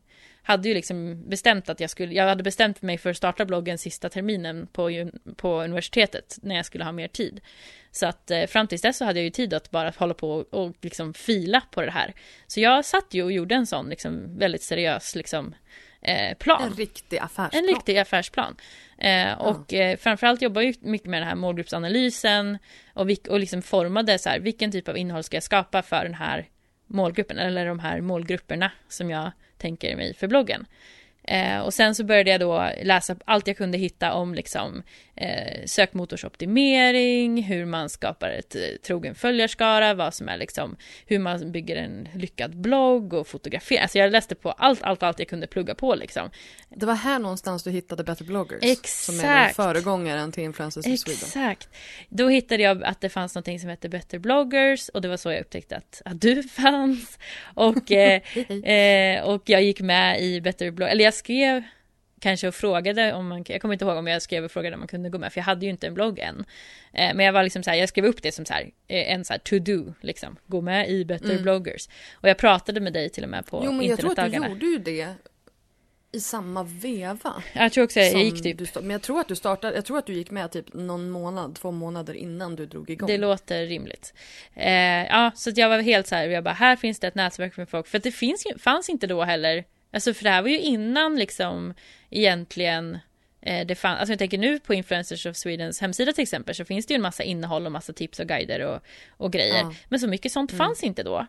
hade 0.51 0.69
ju 0.69 0.75
liksom 0.75 1.29
bestämt 1.29 1.69
att 1.69 1.81
jag 1.81 1.91
skulle, 1.91 2.15
jag 2.15 2.25
hade 2.25 2.43
bestämt 2.43 2.83
mig 2.83 2.99
för 2.99 3.11
att 3.11 3.17
starta 3.17 3.45
bloggen 3.45 3.79
sista 3.79 4.09
terminen 4.09 4.67
på, 4.67 5.11
på 5.37 5.63
universitetet 5.63 6.39
när 6.43 6.57
jag 6.57 6.67
skulle 6.67 6.85
ha 6.85 6.93
mer 6.93 7.09
tid. 7.09 7.41
Så 7.91 8.07
att 8.07 8.31
eh, 8.31 8.47
fram 8.47 8.67
tills 8.67 8.83
dess 8.83 8.97
så 8.97 9.05
hade 9.05 9.19
jag 9.19 9.25
ju 9.25 9.31
tid 9.31 9.55
att 9.55 9.71
bara 9.71 9.93
hålla 9.97 10.15
på 10.15 10.31
och, 10.31 10.55
och 10.55 10.77
liksom 10.81 11.15
fila 11.15 11.63
på 11.71 11.83
det 11.83 11.91
här. 11.91 12.15
Så 12.47 12.61
jag 12.61 12.85
satt 12.85 13.15
ju 13.15 13.23
och 13.23 13.33
gjorde 13.33 13.55
en 13.55 13.67
sån 13.67 13.89
liksom 13.89 14.39
väldigt 14.39 14.63
seriös 14.63 15.15
liksom 15.15 15.55
eh, 16.03 16.37
plan. 16.39 16.63
En 16.63 16.73
riktig 16.73 17.19
affärsplan. 17.19 17.65
En 17.65 17.75
riktig 17.75 17.99
affärsplan. 17.99 18.57
Eh, 18.99 19.33
och 19.33 19.75
eh, 19.75 19.97
framförallt 19.97 20.43
jobbar 20.43 20.63
jag 20.63 20.75
mycket 20.81 21.09
med 21.09 21.23
den 21.23 21.29
här 21.29 21.37
målgruppsanalysen 21.37 22.59
och, 22.95 23.11
och 23.29 23.41
liksom 23.41 23.63
formade 23.63 24.19
så 24.19 24.29
här, 24.29 24.41
vilken 24.41 24.73
typ 24.73 24.89
av 24.89 24.97
innehåll 24.97 25.23
ska 25.23 25.37
jag 25.37 25.45
skapa 25.45 25.83
för 25.83 26.03
den 26.03 26.15
här 26.15 26.49
målgruppen 26.87 27.39
eller 27.39 27.67
de 27.67 27.79
här 27.79 28.01
målgrupperna 28.01 28.71
som 28.89 29.11
jag 29.11 29.31
tänker 29.61 29.97
mig 29.97 30.15
för 30.15 30.29
bloggen. 30.29 30.67
Eh, 31.23 31.59
och 31.59 31.75
sen 31.75 31.95
så 31.95 32.05
började 32.05 32.31
jag 32.31 32.41
då 32.41 32.71
läsa 32.83 33.17
allt 33.25 33.47
jag 33.47 33.57
kunde 33.57 33.79
hitta 33.79 34.13
om 34.13 34.35
liksom, 34.35 34.83
eh, 35.21 35.65
sökmotorsoptimering, 35.67 37.43
hur 37.43 37.65
man 37.65 37.89
skapar 37.89 38.31
ett 38.31 38.55
eh, 38.55 38.61
trogen 38.83 39.15
följarskara, 39.15 39.95
vad 39.95 40.15
som 40.15 40.29
är 40.29 40.37
liksom, 40.37 40.77
hur 41.07 41.19
man 41.19 41.53
bygger 41.53 41.77
en 41.77 42.09
lyckad 42.15 42.57
blogg 42.57 43.13
och 43.13 43.27
fotograferar. 43.27 43.83
Alltså 43.83 43.99
jag 43.99 44.13
läste 44.13 44.35
på 44.35 44.51
allt, 44.51 44.83
allt, 44.83 45.03
allt 45.03 45.19
jag 45.19 45.29
kunde 45.29 45.47
plugga 45.47 45.75
på 45.75 45.95
liksom. 45.95 46.31
Det 46.69 46.87
var 46.87 46.95
här 46.95 47.19
någonstans 47.19 47.63
du 47.63 47.71
hittade 47.71 48.05
Better 48.05 48.25
bloggers. 48.25 48.59
Exakt. 48.63 48.89
Som 48.89 49.21
är 49.21 49.45
den 49.45 49.55
föregångaren 49.55 50.33
till 50.33 50.45
Influencers 50.45 50.87
of 50.87 50.99
Sweden. 50.99 51.23
Exakt. 51.23 51.69
Då 52.09 52.29
hittade 52.29 52.63
jag 52.63 52.85
att 52.85 53.01
det 53.01 53.09
fanns 53.09 53.35
någonting 53.35 53.61
som 53.61 53.69
hette 53.69 53.89
Better 53.89 54.19
bloggers 54.19 54.89
och 54.89 55.03
det 55.03 55.09
var 55.09 55.17
så 55.17 55.31
jag 55.31 55.41
upptäckte 55.41 55.77
att, 55.77 56.03
att 56.05 56.21
du 56.21 56.43
fanns. 56.49 57.19
Och, 57.55 57.93
eh, 57.93 58.23
eh, 58.65 59.25
och 59.25 59.43
jag 59.45 59.63
gick 59.63 59.81
med 59.81 60.23
i 60.23 60.41
Better 60.41 60.71
bloggers, 60.71 60.93
eller 60.93 61.05
jag 61.05 61.15
skrev 61.15 61.63
kanske 62.21 62.49
och 62.49 62.55
frågade 62.55 63.13
om 63.13 63.29
man, 63.29 63.45
jag 63.49 63.61
kommer 63.61 63.75
inte 63.75 63.85
ihåg 63.85 63.97
om 63.97 64.07
jag 64.07 64.23
skrev 64.23 64.45
och 64.45 64.51
frågade 64.51 64.75
om 64.75 64.81
man 64.81 64.89
kunde 64.89 65.11
gå 65.11 65.19
med, 65.19 65.33
för 65.33 65.41
jag 65.41 65.45
hade 65.45 65.67
ju 65.67 65.71
inte 65.71 65.87
en 65.87 65.95
blogg 65.95 66.19
än. 66.19 66.45
Eh, 66.93 67.15
men 67.15 67.27
jag 67.27 67.33
var 67.33 67.43
liksom 67.43 67.63
så 67.63 67.71
här, 67.71 67.77
jag 67.77 67.89
skrev 67.89 68.05
upp 68.05 68.23
det 68.23 68.33
som 68.33 68.45
så 68.45 68.53
här, 68.53 68.71
eh, 68.89 69.13
en 69.13 69.25
så 69.25 69.33
här 69.33 69.39
to 69.39 69.59
do, 69.59 69.95
liksom, 70.01 70.37
gå 70.47 70.61
med 70.61 70.91
i 70.91 71.05
Better 71.05 71.31
mm. 71.31 71.43
bloggers. 71.43 71.89
Och 72.13 72.29
jag 72.29 72.39
pratade 72.39 72.81
med 72.81 72.93
dig 72.93 73.11
till 73.11 73.25
och 73.25 73.31
med 73.31 73.47
på. 73.47 73.63
Jo, 73.65 73.73
men 73.73 73.87
jag 73.87 73.99
tror 73.99 74.21
att 74.21 74.33
du 74.33 74.37
gjorde 74.37 74.67
ju 74.67 74.79
det 74.79 75.15
i 76.13 76.21
samma 76.21 76.63
veva. 76.63 77.43
Jag 77.53 77.73
tror 77.73 77.85
också 77.85 78.01
jag 78.01 78.23
gick 78.23 78.43
typ. 78.43 78.59
Du, 78.59 78.67
men 78.81 78.91
jag 78.91 79.03
tror 79.03 79.21
att 79.21 79.29
du 79.29 79.37
startade, 79.37 79.75
jag 79.75 79.85
tror 79.85 79.99
att 79.99 80.07
du 80.07 80.13
gick 80.13 80.31
med 80.31 80.51
typ 80.51 80.75
någon 80.75 81.11
månad, 81.11 81.55
två 81.55 81.71
månader 81.71 82.15
innan 82.15 82.57
du 82.57 82.67
drog 82.67 82.91
igång. 82.91 83.07
Det 83.07 83.19
låter 83.19 83.67
rimligt. 83.67 84.15
Eh, 84.55 84.73
ja, 85.07 85.31
så 85.35 85.51
jag 85.55 85.69
var 85.69 85.79
helt 85.79 86.07
så 86.07 86.15
här, 86.15 86.29
jag 86.29 86.45
bara, 86.45 86.55
här 86.55 86.77
finns 86.77 87.01
det 87.01 87.07
ett 87.07 87.15
nätverk 87.15 87.57
med 87.57 87.69
folk. 87.69 87.87
För 87.87 87.99
att 87.99 88.05
det 88.05 88.13
finns, 88.13 88.47
fanns 88.59 88.89
inte 88.89 89.07
då 89.07 89.23
heller 89.23 89.65
Alltså 89.93 90.15
för 90.15 90.25
det 90.25 90.31
här 90.31 90.43
var 90.43 90.49
ju 90.49 90.61
innan 90.61 91.17
liksom 91.17 91.75
egentligen 92.11 92.99
eh, 93.41 93.67
det 93.67 93.75
fann, 93.75 93.97
alltså 93.97 94.13
jag 94.13 94.19
tänker 94.19 94.39
nu 94.39 94.59
på 94.59 94.75
Influencers 94.75 95.27
of 95.27 95.37
Swedens 95.37 95.81
hemsida 95.81 96.13
till 96.13 96.23
exempel 96.23 96.55
så 96.55 96.65
finns 96.65 96.87
det 96.87 96.95
ju 96.95 96.97
en 96.97 97.03
massa 97.03 97.23
innehåll 97.23 97.67
och 97.67 97.73
massa 97.73 97.93
tips 97.93 98.21
och 98.21 98.27
guider 98.29 98.61
och, 98.61 98.81
och 99.11 99.33
grejer. 99.33 99.61
Ja. 99.61 99.75
Men 99.89 100.01
så 100.01 100.09
mycket 100.09 100.33
sånt 100.33 100.51
mm. 100.53 100.59
fanns 100.59 100.83
inte 100.83 101.03
då. 101.03 101.27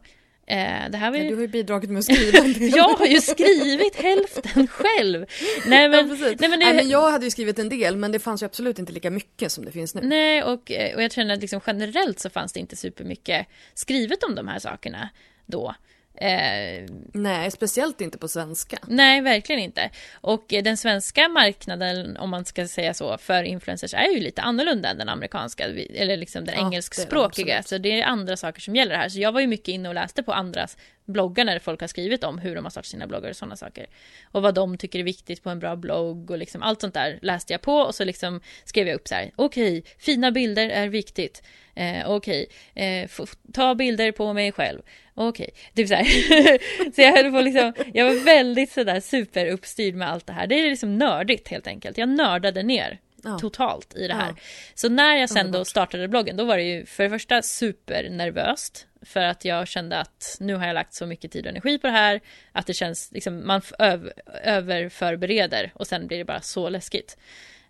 Eh, 0.48 0.90
det 0.90 0.98
här 0.98 1.12
var 1.12 1.18
ju... 1.18 1.30
du 1.30 1.36
har 1.36 1.42
ju 1.42 1.48
bidragit 1.48 1.90
med 1.90 2.00
att 2.00 2.06
skriva 2.06 2.46
jag 2.78 2.90
har 2.90 3.06
ju 3.06 3.22
skrivit 3.22 3.96
hälften 3.96 4.68
själv. 4.68 5.26
Nej 5.66 5.90
men, 5.90 6.10
ja, 6.10 6.16
nej, 6.40 6.50
men, 6.50 6.60
det... 6.60 6.66
nej, 6.66 6.76
men 6.76 6.90
jag 6.90 7.12
hade 7.12 7.26
ju 7.26 7.32
skrivit 7.32 7.60
en 7.60 7.70
del 7.70 7.96
men 7.96 8.12
det 8.12 8.20
fanns 8.20 8.42
ju 8.42 8.46
absolut 8.46 8.80
inte 8.80 8.94
lika 8.94 9.12
mycket 9.12 9.52
som 9.52 9.66
det 9.66 9.72
finns 9.72 9.96
nu. 9.96 10.02
Nej 10.04 10.44
och, 10.44 10.72
eh, 10.72 10.96
och 10.96 11.04
jag 11.04 11.12
känner 11.12 11.34
att 11.34 11.42
liksom 11.42 11.62
generellt 11.68 12.20
så 12.20 12.30
fanns 12.30 12.54
det 12.54 12.60
inte 12.60 12.76
supermycket 12.76 13.48
skrivet 13.74 14.24
om 14.24 14.36
de 14.36 14.48
här 14.48 14.60
sakerna 14.60 15.10
då. 15.46 15.76
Eh, 16.14 16.86
nej, 17.14 17.52
speciellt 17.52 18.02
inte 18.02 18.18
på 18.18 18.28
svenska. 18.28 18.78
Nej, 18.88 19.22
verkligen 19.22 19.62
inte. 19.62 19.90
Och 20.14 20.46
den 20.48 20.78
svenska 20.78 21.30
marknaden, 21.30 22.18
om 22.18 22.30
man 22.30 22.46
ska 22.46 22.68
säga 22.68 22.94
så, 22.94 23.18
för 23.18 23.44
influencers 23.44 23.94
är 23.94 24.08
ju 24.08 24.20
lite 24.20 24.42
annorlunda 24.42 24.90
än 24.90 24.98
den 24.98 25.10
amerikanska, 25.10 25.66
eller 25.66 26.18
liksom 26.18 26.46
den 26.46 26.56
ja, 26.56 26.66
engelskspråkiga. 26.66 27.58
Det 27.58 27.68
så 27.68 27.78
det 27.78 28.02
är 28.02 28.06
andra 28.06 28.38
saker 28.38 28.62
som 28.62 28.76
gäller 28.76 28.96
här. 28.96 29.10
Så 29.10 29.20
jag 29.20 29.32
var 29.32 29.42
ju 29.42 29.48
mycket 29.48 29.68
inne 29.68 29.90
och 29.90 29.96
läste 29.96 30.24
på 30.24 30.34
andras 30.34 30.78
bloggar 31.06 31.46
när 31.46 31.60
folk 31.60 31.82
har 31.82 31.88
skrivit 31.88 32.24
om 32.24 32.38
hur 32.38 32.56
de 32.56 32.66
har 32.66 32.70
startat 32.70 32.88
sina 32.88 33.08
bloggar 33.08 33.30
och 33.30 33.36
sådana 33.36 33.56
saker. 33.56 33.88
Och 34.32 34.42
vad 34.42 34.54
de 34.54 34.78
tycker 34.78 35.00
är 35.00 35.04
viktigt 35.04 35.44
på 35.44 35.50
en 35.50 35.60
bra 35.60 35.76
blogg 35.76 36.32
och 36.32 36.38
liksom 36.38 36.62
allt 36.62 36.82
sånt 36.82 36.94
där 36.94 37.20
läste 37.22 37.54
jag 37.54 37.62
på 37.62 37.76
och 37.76 37.96
så 37.96 38.04
liksom 38.04 38.42
skrev 38.64 38.88
jag 38.88 38.96
upp 38.96 39.08
så 39.08 39.16
här, 39.16 39.32
okej, 39.36 39.80
okay, 39.80 39.92
fina 39.98 40.32
bilder 40.32 40.70
är 40.70 40.88
viktigt. 40.88 41.44
Eh, 41.82 42.12
okej, 42.12 42.48
okay. 42.74 42.86
eh, 42.86 43.10
ta 43.54 43.76
bilder 43.76 44.12
på 44.12 44.34
mig 44.34 44.52
själv. 44.52 44.82
Okej, 45.14 45.50
okay. 45.54 45.74
typ 45.76 45.88
så 45.88 45.96
här. 45.96 46.92
så 46.96 47.02
jag 47.02 47.12
höll 47.12 47.32
på 47.32 47.42
liksom, 47.42 47.74
jag 47.94 48.06
var 48.06 48.26
väldigt 48.26 48.72
sådär 48.72 49.00
superuppstyrd 49.00 49.96
med 49.96 50.10
allt 50.10 50.28
det 50.28 50.34
här. 50.34 50.48
Det 50.48 50.56
är 50.56 50.70
liksom 50.70 50.98
nördigt 50.98 51.48
helt 51.48 51.68
enkelt. 51.68 51.98
Jag 51.98 52.10
nördade 52.10 52.64
ner 52.64 53.00
ja. 53.24 53.40
totalt 53.40 53.96
i 53.96 54.08
det 54.08 54.14
här. 54.14 54.30
Ja. 54.30 54.36
Så 54.76 54.90
när 54.90 55.16
jag 55.16 55.30
sen 55.30 55.52
då 55.52 55.66
startade 55.66 56.08
bloggen, 56.08 56.38
då 56.38 56.46
var 56.46 56.58
det 56.58 56.64
ju 56.64 56.86
för 56.86 57.04
det 57.04 57.10
första 57.10 57.42
supernervöst. 57.42 58.88
För 59.02 59.22
att 59.24 59.46
jag 59.46 59.68
kände 59.68 60.00
att 60.00 60.38
nu 60.40 60.56
har 60.56 60.68
jag 60.68 60.74
lagt 60.74 60.94
så 60.94 61.06
mycket 61.06 61.32
tid 61.32 61.46
och 61.46 61.50
energi 61.50 61.80
på 61.80 61.88
det 61.88 61.94
här. 61.94 62.22
Att 62.52 62.68
det 62.68 62.74
känns, 62.74 63.12
liksom, 63.12 63.48
man 63.48 63.62
öv, 63.80 64.12
överförbereder 64.44 65.72
och 65.76 65.88
sen 65.88 66.08
blir 66.08 66.18
det 66.18 66.26
bara 66.26 66.42
så 66.42 66.70
läskigt. 66.70 67.18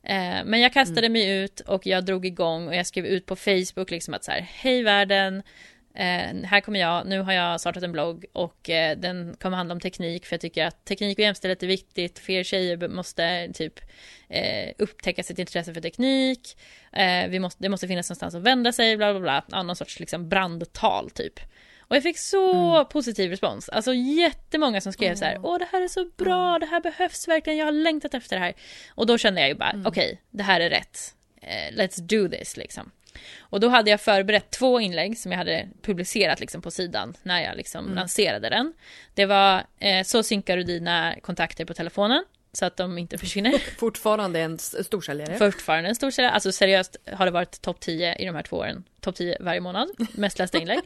Eh, 0.03 0.45
men 0.45 0.59
jag 0.59 0.73
kastade 0.73 1.07
mm. 1.07 1.11
mig 1.11 1.43
ut 1.43 1.59
och 1.59 1.87
jag 1.87 2.05
drog 2.05 2.25
igång 2.25 2.67
och 2.67 2.75
jag 2.75 2.87
skrev 2.87 3.05
ut 3.05 3.25
på 3.25 3.35
Facebook 3.35 3.91
liksom 3.91 4.13
att 4.13 4.23
så 4.23 4.31
här, 4.31 4.41
hej 4.41 4.83
världen, 4.83 5.43
Eh, 5.93 6.43
här 6.43 6.61
kommer 6.61 6.79
jag, 6.79 7.07
nu 7.07 7.21
har 7.21 7.33
jag 7.33 7.61
startat 7.61 7.83
en 7.83 7.91
blogg 7.91 8.25
och 8.33 8.69
eh, 8.69 8.97
den 8.97 9.35
kommer 9.39 9.57
handla 9.57 9.73
om 9.73 9.79
teknik 9.79 10.25
för 10.25 10.33
jag 10.33 10.41
tycker 10.41 10.65
att 10.65 10.85
teknik 10.85 11.17
och 11.17 11.23
jämställdhet 11.23 11.63
är 11.63 11.67
viktigt. 11.67 12.19
Fler 12.19 12.43
tjejer 12.43 12.87
måste 12.87 13.51
typ 13.53 13.79
eh, 14.29 14.73
upptäcka 14.77 15.23
sitt 15.23 15.39
intresse 15.39 15.73
för 15.73 15.81
teknik. 15.81 16.57
Vi 17.29 17.39
måste, 17.39 17.63
det 17.63 17.69
måste 17.69 17.87
finnas 17.87 18.09
någonstans 18.09 18.35
att 18.35 18.41
vända 18.41 18.71
sig, 18.71 18.97
bla 18.97 19.13
bla 19.13 19.19
bla. 19.19 19.43
Ja, 19.51 19.63
någon 19.63 19.75
sorts 19.75 19.99
liksom 19.99 20.29
brandtal 20.29 21.09
typ. 21.09 21.39
Och 21.91 21.97
jag 21.97 22.03
fick 22.03 22.17
så 22.17 22.73
mm. 22.75 22.85
positiv 22.85 23.29
respons. 23.29 23.69
Alltså 23.69 23.93
jättemånga 23.93 24.81
som 24.81 24.93
skrev 24.93 25.07
mm. 25.07 25.17
så 25.17 25.25
här, 25.25 25.39
åh 25.43 25.59
det 25.59 25.67
här 25.71 25.81
är 25.81 25.87
så 25.87 26.05
bra, 26.17 26.59
det 26.59 26.65
här 26.65 26.81
behövs 26.81 27.27
verkligen, 27.27 27.59
jag 27.59 27.65
har 27.65 27.71
längtat 27.71 28.13
efter 28.13 28.35
det 28.35 28.41
här. 28.41 28.53
Och 28.89 29.05
då 29.05 29.17
kände 29.17 29.41
jag 29.41 29.49
ju 29.49 29.55
bara, 29.55 29.69
mm. 29.69 29.85
okej, 29.85 30.05
okay, 30.05 30.17
det 30.29 30.43
här 30.43 30.59
är 30.59 30.69
rätt. 30.69 31.15
Eh, 31.41 31.75
let's 31.75 32.01
do 32.01 32.29
this 32.29 32.57
liksom. 32.57 32.91
Och 33.39 33.59
då 33.59 33.69
hade 33.69 33.91
jag 33.91 34.01
förberett 34.01 34.49
två 34.49 34.79
inlägg 34.79 35.17
som 35.17 35.31
jag 35.31 35.39
hade 35.39 35.67
publicerat 35.81 36.39
liksom 36.39 36.61
på 36.61 36.71
sidan 36.71 37.13
när 37.23 37.43
jag 37.43 37.57
liksom 37.57 37.85
mm. 37.85 37.95
lanserade 37.95 38.49
den. 38.49 38.73
Det 39.13 39.25
var 39.25 39.63
eh, 39.79 40.03
Så 40.03 40.23
synkar 40.23 40.57
du 40.57 40.63
dina 40.63 41.15
kontakter 41.21 41.65
på 41.65 41.73
telefonen 41.73 42.23
så 42.53 42.65
att 42.65 42.77
de 42.77 42.97
inte 42.97 43.17
försvinner. 43.17 43.57
Fortfarande 43.77 44.39
en 44.39 44.57
storsäljare. 44.57 45.37
Fortfarande 45.37 45.89
en 45.89 45.95
storsäljare. 45.95 46.33
Alltså 46.33 46.51
seriöst 46.51 46.97
har 47.13 47.25
det 47.25 47.31
varit 47.31 47.61
topp 47.61 47.79
10 47.79 48.15
i 48.15 48.25
de 48.25 48.35
här 48.35 48.43
två 48.43 48.57
åren. 48.57 48.83
Topp 48.99 49.15
10 49.15 49.37
varje 49.39 49.61
månad. 49.61 49.89
Mest 50.13 50.39
lästa 50.39 50.57
inlägg. 50.57 50.79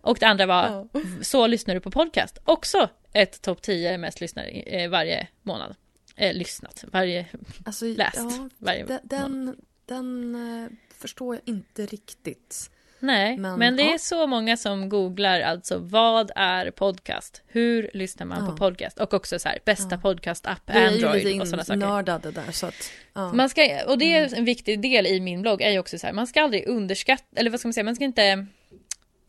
Och 0.00 0.18
det 0.20 0.26
andra 0.26 0.46
var 0.46 0.88
ja. 0.92 1.00
Så 1.22 1.46
lyssnar 1.46 1.74
du 1.74 1.80
på 1.80 1.90
podcast. 1.90 2.38
Också 2.44 2.88
ett 3.12 3.42
topp 3.42 3.62
10 3.62 3.98
mest 3.98 4.20
lyssnare 4.20 4.48
eh, 4.48 4.90
varje 4.90 5.28
månad. 5.42 5.76
Eh, 6.16 6.34
lyssnat. 6.34 6.84
Varje 6.92 7.26
alltså, 7.64 7.84
läst. 7.84 8.16
Ja, 8.16 8.48
varje 8.58 9.00
den, 9.02 9.38
månad. 9.38 9.56
den 9.86 10.34
eh, 10.34 10.70
förstår 10.98 11.34
jag 11.34 11.42
inte 11.54 11.86
riktigt. 11.86 12.70
Nej, 13.00 13.36
men, 13.36 13.58
men 13.58 13.76
det 13.76 13.82
ja. 13.82 13.94
är 13.94 13.98
så 13.98 14.26
många 14.26 14.56
som 14.56 14.88
googlar 14.88 15.40
alltså 15.40 15.78
vad 15.78 16.30
är 16.36 16.70
podcast? 16.70 17.42
Hur 17.46 17.90
lyssnar 17.94 18.26
man 18.26 18.44
ja. 18.44 18.50
på 18.50 18.56
podcast? 18.56 19.00
Och 19.00 19.14
också 19.14 19.38
så 19.38 19.48
här 19.48 19.58
bästa 19.64 19.88
ja. 19.90 20.10
podcast-app, 20.10 20.70
Android 20.70 21.40
och 21.40 21.48
sådana 21.48 21.64
saker. 21.64 21.80
nördade 21.80 22.30
där 22.30 22.52
så 22.52 22.66
att, 22.66 22.92
ja. 23.12 23.32
Man 23.32 23.48
ska, 23.48 23.62
och 23.86 23.98
det 23.98 24.14
är 24.14 24.26
mm. 24.26 24.38
en 24.38 24.44
viktig 24.44 24.80
del 24.80 25.06
i 25.06 25.20
min 25.20 25.42
blogg 25.42 25.62
är 25.62 25.70
ju 25.70 25.78
också 25.78 25.98
så 25.98 26.06
här, 26.06 26.14
man 26.14 26.26
ska 26.26 26.42
aldrig 26.42 26.68
underskatta, 26.68 27.24
eller 27.36 27.50
vad 27.50 27.60
ska 27.60 27.68
man 27.68 27.74
säga, 27.74 27.84
man 27.84 27.96
ska 27.96 28.04
inte 28.04 28.46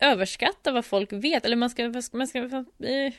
överskatta 0.00 0.72
vad 0.72 0.84
folk 0.84 1.12
vet, 1.12 1.44
eller 1.44 1.56
man 1.56 1.70
ska, 1.70 1.88
man 1.88 2.02
ska, 2.02 2.16
man 2.16 2.26
ska 2.26 2.38
eh, 2.38 3.12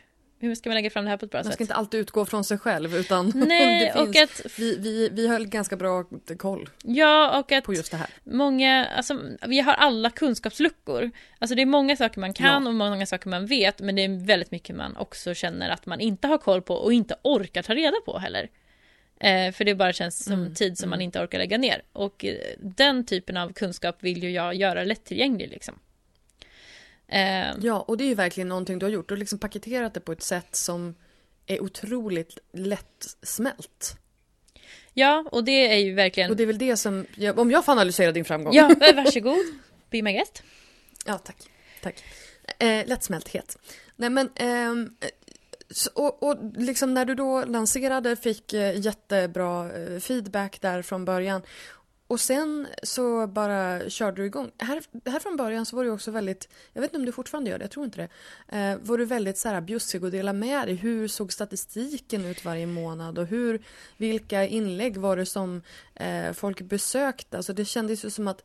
hur 0.47 0.55
ska 0.55 0.69
man 0.69 0.75
lägga 0.75 0.89
fram 0.89 1.03
det 1.03 1.09
här 1.09 1.17
på 1.17 1.25
ett 1.25 1.31
bra 1.31 1.39
sätt? 1.39 1.45
Man 1.45 1.53
ska 1.53 1.63
inte 1.63 1.73
alltid 1.73 1.99
utgå 1.99 2.25
från 2.25 2.43
sig 2.43 2.57
själv 2.57 2.95
utan 2.95 3.31
Nej, 3.35 3.91
finns, 3.93 3.95
och 3.95 4.15
att, 4.15 4.59
vi, 4.59 4.77
vi, 4.77 5.09
vi 5.09 5.27
höll 5.27 5.47
ganska 5.47 5.75
bra 5.75 6.05
koll 6.37 6.69
ja, 6.83 7.39
och 7.39 7.51
att 7.51 7.63
på 7.63 7.73
just 7.73 7.91
det 7.91 7.97
här. 7.97 8.09
Många, 8.23 8.85
alltså, 8.85 9.19
vi 9.47 9.59
har 9.59 9.73
alla 9.73 10.09
kunskapsluckor. 10.09 11.11
Alltså 11.39 11.55
det 11.55 11.61
är 11.61 11.65
många 11.65 11.95
saker 11.95 12.19
man 12.19 12.33
kan 12.33 12.63
ja. 12.63 12.69
och 12.69 12.75
många 12.75 13.05
saker 13.05 13.29
man 13.29 13.45
vet 13.45 13.79
men 13.79 13.95
det 13.95 14.03
är 14.03 14.25
väldigt 14.25 14.51
mycket 14.51 14.75
man 14.75 14.97
också 14.97 15.33
känner 15.33 15.69
att 15.69 15.85
man 15.85 15.99
inte 15.99 16.27
har 16.27 16.37
koll 16.37 16.61
på 16.61 16.75
och 16.75 16.93
inte 16.93 17.15
orkar 17.21 17.61
ta 17.61 17.75
reda 17.75 17.97
på 18.05 18.17
heller. 18.17 18.49
Eh, 19.19 19.51
för 19.51 19.65
det 19.65 19.75
bara 19.75 19.93
känns 19.93 20.23
som 20.23 20.33
mm, 20.33 20.53
tid 20.53 20.77
som 20.77 20.87
mm. 20.87 20.89
man 20.89 21.01
inte 21.01 21.19
orkar 21.19 21.37
lägga 21.37 21.57
ner. 21.57 21.81
Och 21.93 22.25
eh, 22.25 22.35
den 22.59 23.05
typen 23.05 23.37
av 23.37 23.53
kunskap 23.53 23.97
vill 23.99 24.23
ju 24.23 24.31
jag 24.31 24.55
göra 24.55 24.83
lättillgänglig 24.83 25.49
liksom. 25.49 25.79
Eh, 27.13 27.55
ja, 27.61 27.79
och 27.79 27.97
det 27.97 28.03
är 28.03 28.07
ju 28.07 28.15
verkligen 28.15 28.49
någonting 28.49 28.79
du 28.79 28.85
har 28.85 28.91
gjort. 28.91 29.07
Du 29.07 29.13
har 29.13 29.19
liksom 29.19 29.39
paketerat 29.39 29.93
det 29.93 29.99
på 29.99 30.11
ett 30.11 30.23
sätt 30.23 30.55
som 30.55 30.95
är 31.45 31.63
otroligt 31.63 32.37
lättsmält. 32.53 33.97
Ja, 34.93 35.25
och 35.31 35.43
det 35.43 35.73
är 35.73 35.77
ju 35.77 35.93
verkligen... 35.93 36.31
Och 36.31 36.37
det 36.37 36.43
är 36.43 36.47
väl 36.47 36.57
det 36.57 36.77
som, 36.77 37.05
om 37.35 37.51
jag 37.51 37.65
får 37.65 37.71
analysera 37.71 38.11
din 38.11 38.25
framgång. 38.25 38.53
Ja, 38.53 38.67
varsågod. 38.95 39.45
Be 39.89 40.01
my 40.01 40.13
guest. 40.13 40.43
Ja, 41.05 41.17
tack. 41.17 41.37
Tack. 41.81 42.03
Eh, 42.59 42.87
lättsmälthet. 42.87 43.57
Nej 43.95 44.09
men, 44.09 44.29
eh, 44.35 44.93
och, 45.93 46.23
och 46.23 46.37
liksom 46.57 46.93
när 46.93 47.05
du 47.05 47.15
då 47.15 47.45
lanserade 47.45 48.15
fick 48.15 48.53
eh, 48.53 48.79
jättebra 48.79 49.71
eh, 49.71 49.99
feedback 49.99 50.61
där 50.61 50.81
från 50.81 51.05
början 51.05 51.41
och 52.07 52.19
sen 52.19 52.67
så 52.83 53.27
bara 53.27 53.89
körde 53.89 54.21
du 54.21 54.25
igång. 54.25 54.51
Här, 54.57 54.81
här 55.05 55.19
från 55.19 55.37
början 55.37 55.65
så 55.65 55.75
var 55.75 55.83
du 55.83 55.89
också 55.89 56.11
väldigt, 56.11 56.49
jag 56.73 56.81
vet 56.81 56.89
inte 56.89 56.97
om 56.97 57.05
du 57.05 57.11
fortfarande 57.11 57.49
gör 57.49 57.57
det, 57.57 57.63
jag 57.63 57.71
tror 57.71 57.85
inte 57.85 58.09
det. 58.47 58.57
Eh, 58.57 58.77
var 58.81 58.97
du 58.97 59.05
väldigt 59.05 59.37
så 59.37 59.49
här 59.49 59.61
bjussig 59.61 60.03
och 60.03 60.11
dela 60.11 60.33
med 60.33 60.67
dig. 60.67 60.75
Hur 60.75 61.07
såg 61.07 61.33
statistiken 61.33 62.25
ut 62.25 62.45
varje 62.45 62.65
månad 62.65 63.17
och 63.19 63.27
hur, 63.27 63.63
vilka 63.97 64.47
inlägg 64.47 64.97
var 64.97 65.17
det 65.17 65.25
som 65.25 65.61
eh, 65.95 66.33
folk 66.33 66.61
besökte? 66.61 67.37
Alltså 67.37 67.53
det 67.53 67.65
kändes 67.65 68.05
ju 68.05 68.09
som 68.09 68.27
att 68.27 68.43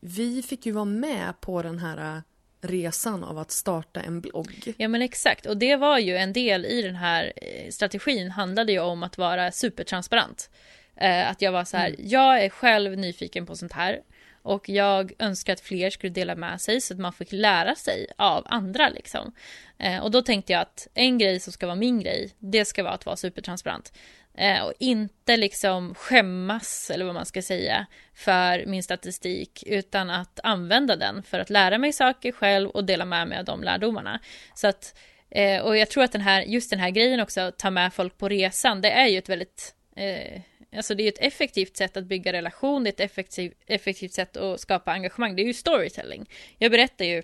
vi 0.00 0.42
fick 0.42 0.66
ju 0.66 0.72
vara 0.72 0.84
med 0.84 1.40
på 1.40 1.62
den 1.62 1.78
här 1.78 2.16
eh, 2.16 2.22
resan 2.62 3.24
av 3.24 3.38
att 3.38 3.50
starta 3.50 4.00
en 4.00 4.20
blogg. 4.20 4.74
Ja 4.76 4.88
men 4.88 5.02
exakt 5.02 5.46
och 5.46 5.56
det 5.56 5.76
var 5.76 5.98
ju 5.98 6.16
en 6.16 6.32
del 6.32 6.64
i 6.64 6.82
den 6.82 6.96
här 6.96 7.32
eh, 7.36 7.70
strategin 7.70 8.30
handlade 8.30 8.72
ju 8.72 8.80
om 8.80 9.02
att 9.02 9.18
vara 9.18 9.52
supertransparent. 9.52 10.50
Eh, 10.96 11.30
att 11.30 11.42
jag 11.42 11.52
var 11.52 11.64
så 11.64 11.76
här, 11.76 11.88
mm. 11.88 12.00
jag 12.04 12.44
är 12.44 12.48
själv 12.48 12.98
nyfiken 12.98 13.46
på 13.46 13.56
sånt 13.56 13.72
här. 13.72 14.00
Och 14.42 14.68
jag 14.68 15.12
önskar 15.18 15.52
att 15.52 15.60
fler 15.60 15.90
skulle 15.90 16.12
dela 16.12 16.34
med 16.34 16.60
sig 16.60 16.80
så 16.80 16.94
att 16.94 17.00
man 17.00 17.12
fick 17.12 17.32
lära 17.32 17.74
sig 17.74 18.06
av 18.18 18.46
andra 18.46 18.88
liksom. 18.88 19.32
Eh, 19.78 20.02
och 20.02 20.10
då 20.10 20.22
tänkte 20.22 20.52
jag 20.52 20.62
att 20.62 20.88
en 20.94 21.18
grej 21.18 21.40
som 21.40 21.52
ska 21.52 21.66
vara 21.66 21.76
min 21.76 22.00
grej, 22.00 22.30
det 22.38 22.64
ska 22.64 22.82
vara 22.82 22.94
att 22.94 23.06
vara 23.06 23.16
supertransparent. 23.16 23.92
Eh, 24.34 24.62
och 24.62 24.72
inte 24.78 25.36
liksom 25.36 25.94
skämmas, 25.94 26.90
eller 26.90 27.04
vad 27.04 27.14
man 27.14 27.26
ska 27.26 27.42
säga, 27.42 27.86
för 28.14 28.66
min 28.66 28.82
statistik, 28.82 29.64
utan 29.66 30.10
att 30.10 30.40
använda 30.42 30.96
den 30.96 31.22
för 31.22 31.38
att 31.38 31.50
lära 31.50 31.78
mig 31.78 31.92
saker 31.92 32.32
själv 32.32 32.68
och 32.68 32.84
dela 32.84 33.04
med 33.04 33.28
mig 33.28 33.38
av 33.38 33.44
de 33.44 33.62
lärdomarna. 33.62 34.20
Så 34.54 34.66
att, 34.66 34.98
eh, 35.30 35.62
och 35.62 35.76
jag 35.76 35.88
tror 35.88 36.04
att 36.04 36.12
den 36.12 36.20
här, 36.20 36.42
just 36.42 36.70
den 36.70 36.78
här 36.78 36.90
grejen 36.90 37.20
också, 37.20 37.52
ta 37.58 37.70
med 37.70 37.94
folk 37.94 38.18
på 38.18 38.28
resan, 38.28 38.80
det 38.80 38.90
är 38.90 39.06
ju 39.06 39.18
ett 39.18 39.28
väldigt 39.28 39.74
eh, 39.96 40.40
Alltså 40.76 40.94
det 40.94 41.02
är 41.02 41.08
ett 41.08 41.34
effektivt 41.34 41.76
sätt 41.76 41.96
att 41.96 42.04
bygga 42.04 42.32
relation, 42.32 42.84
det 42.84 42.88
är 42.88 42.92
ett 42.92 43.10
effektiv, 43.10 43.54
effektivt 43.66 44.12
sätt 44.12 44.36
att 44.36 44.60
skapa 44.60 44.92
engagemang. 44.92 45.36
Det 45.36 45.42
är 45.42 45.46
ju 45.46 45.54
storytelling. 45.54 46.30
Jag 46.58 46.70
berättar 46.70 47.04
ju 47.04 47.22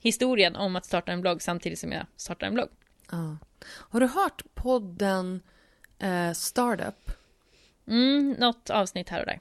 historien 0.00 0.56
om 0.56 0.76
att 0.76 0.84
starta 0.84 1.12
en 1.12 1.20
blogg 1.20 1.42
samtidigt 1.42 1.78
som 1.78 1.92
jag 1.92 2.06
startar 2.16 2.46
en 2.46 2.54
blogg. 2.54 2.68
Ja. 3.10 3.36
Har 3.70 4.00
du 4.00 4.06
hört 4.06 4.42
podden 4.54 5.42
eh, 5.98 6.32
Startup? 6.32 7.10
Mm, 7.86 8.36
något 8.38 8.70
avsnitt 8.70 9.08
här 9.08 9.20
och 9.20 9.26
där. 9.26 9.40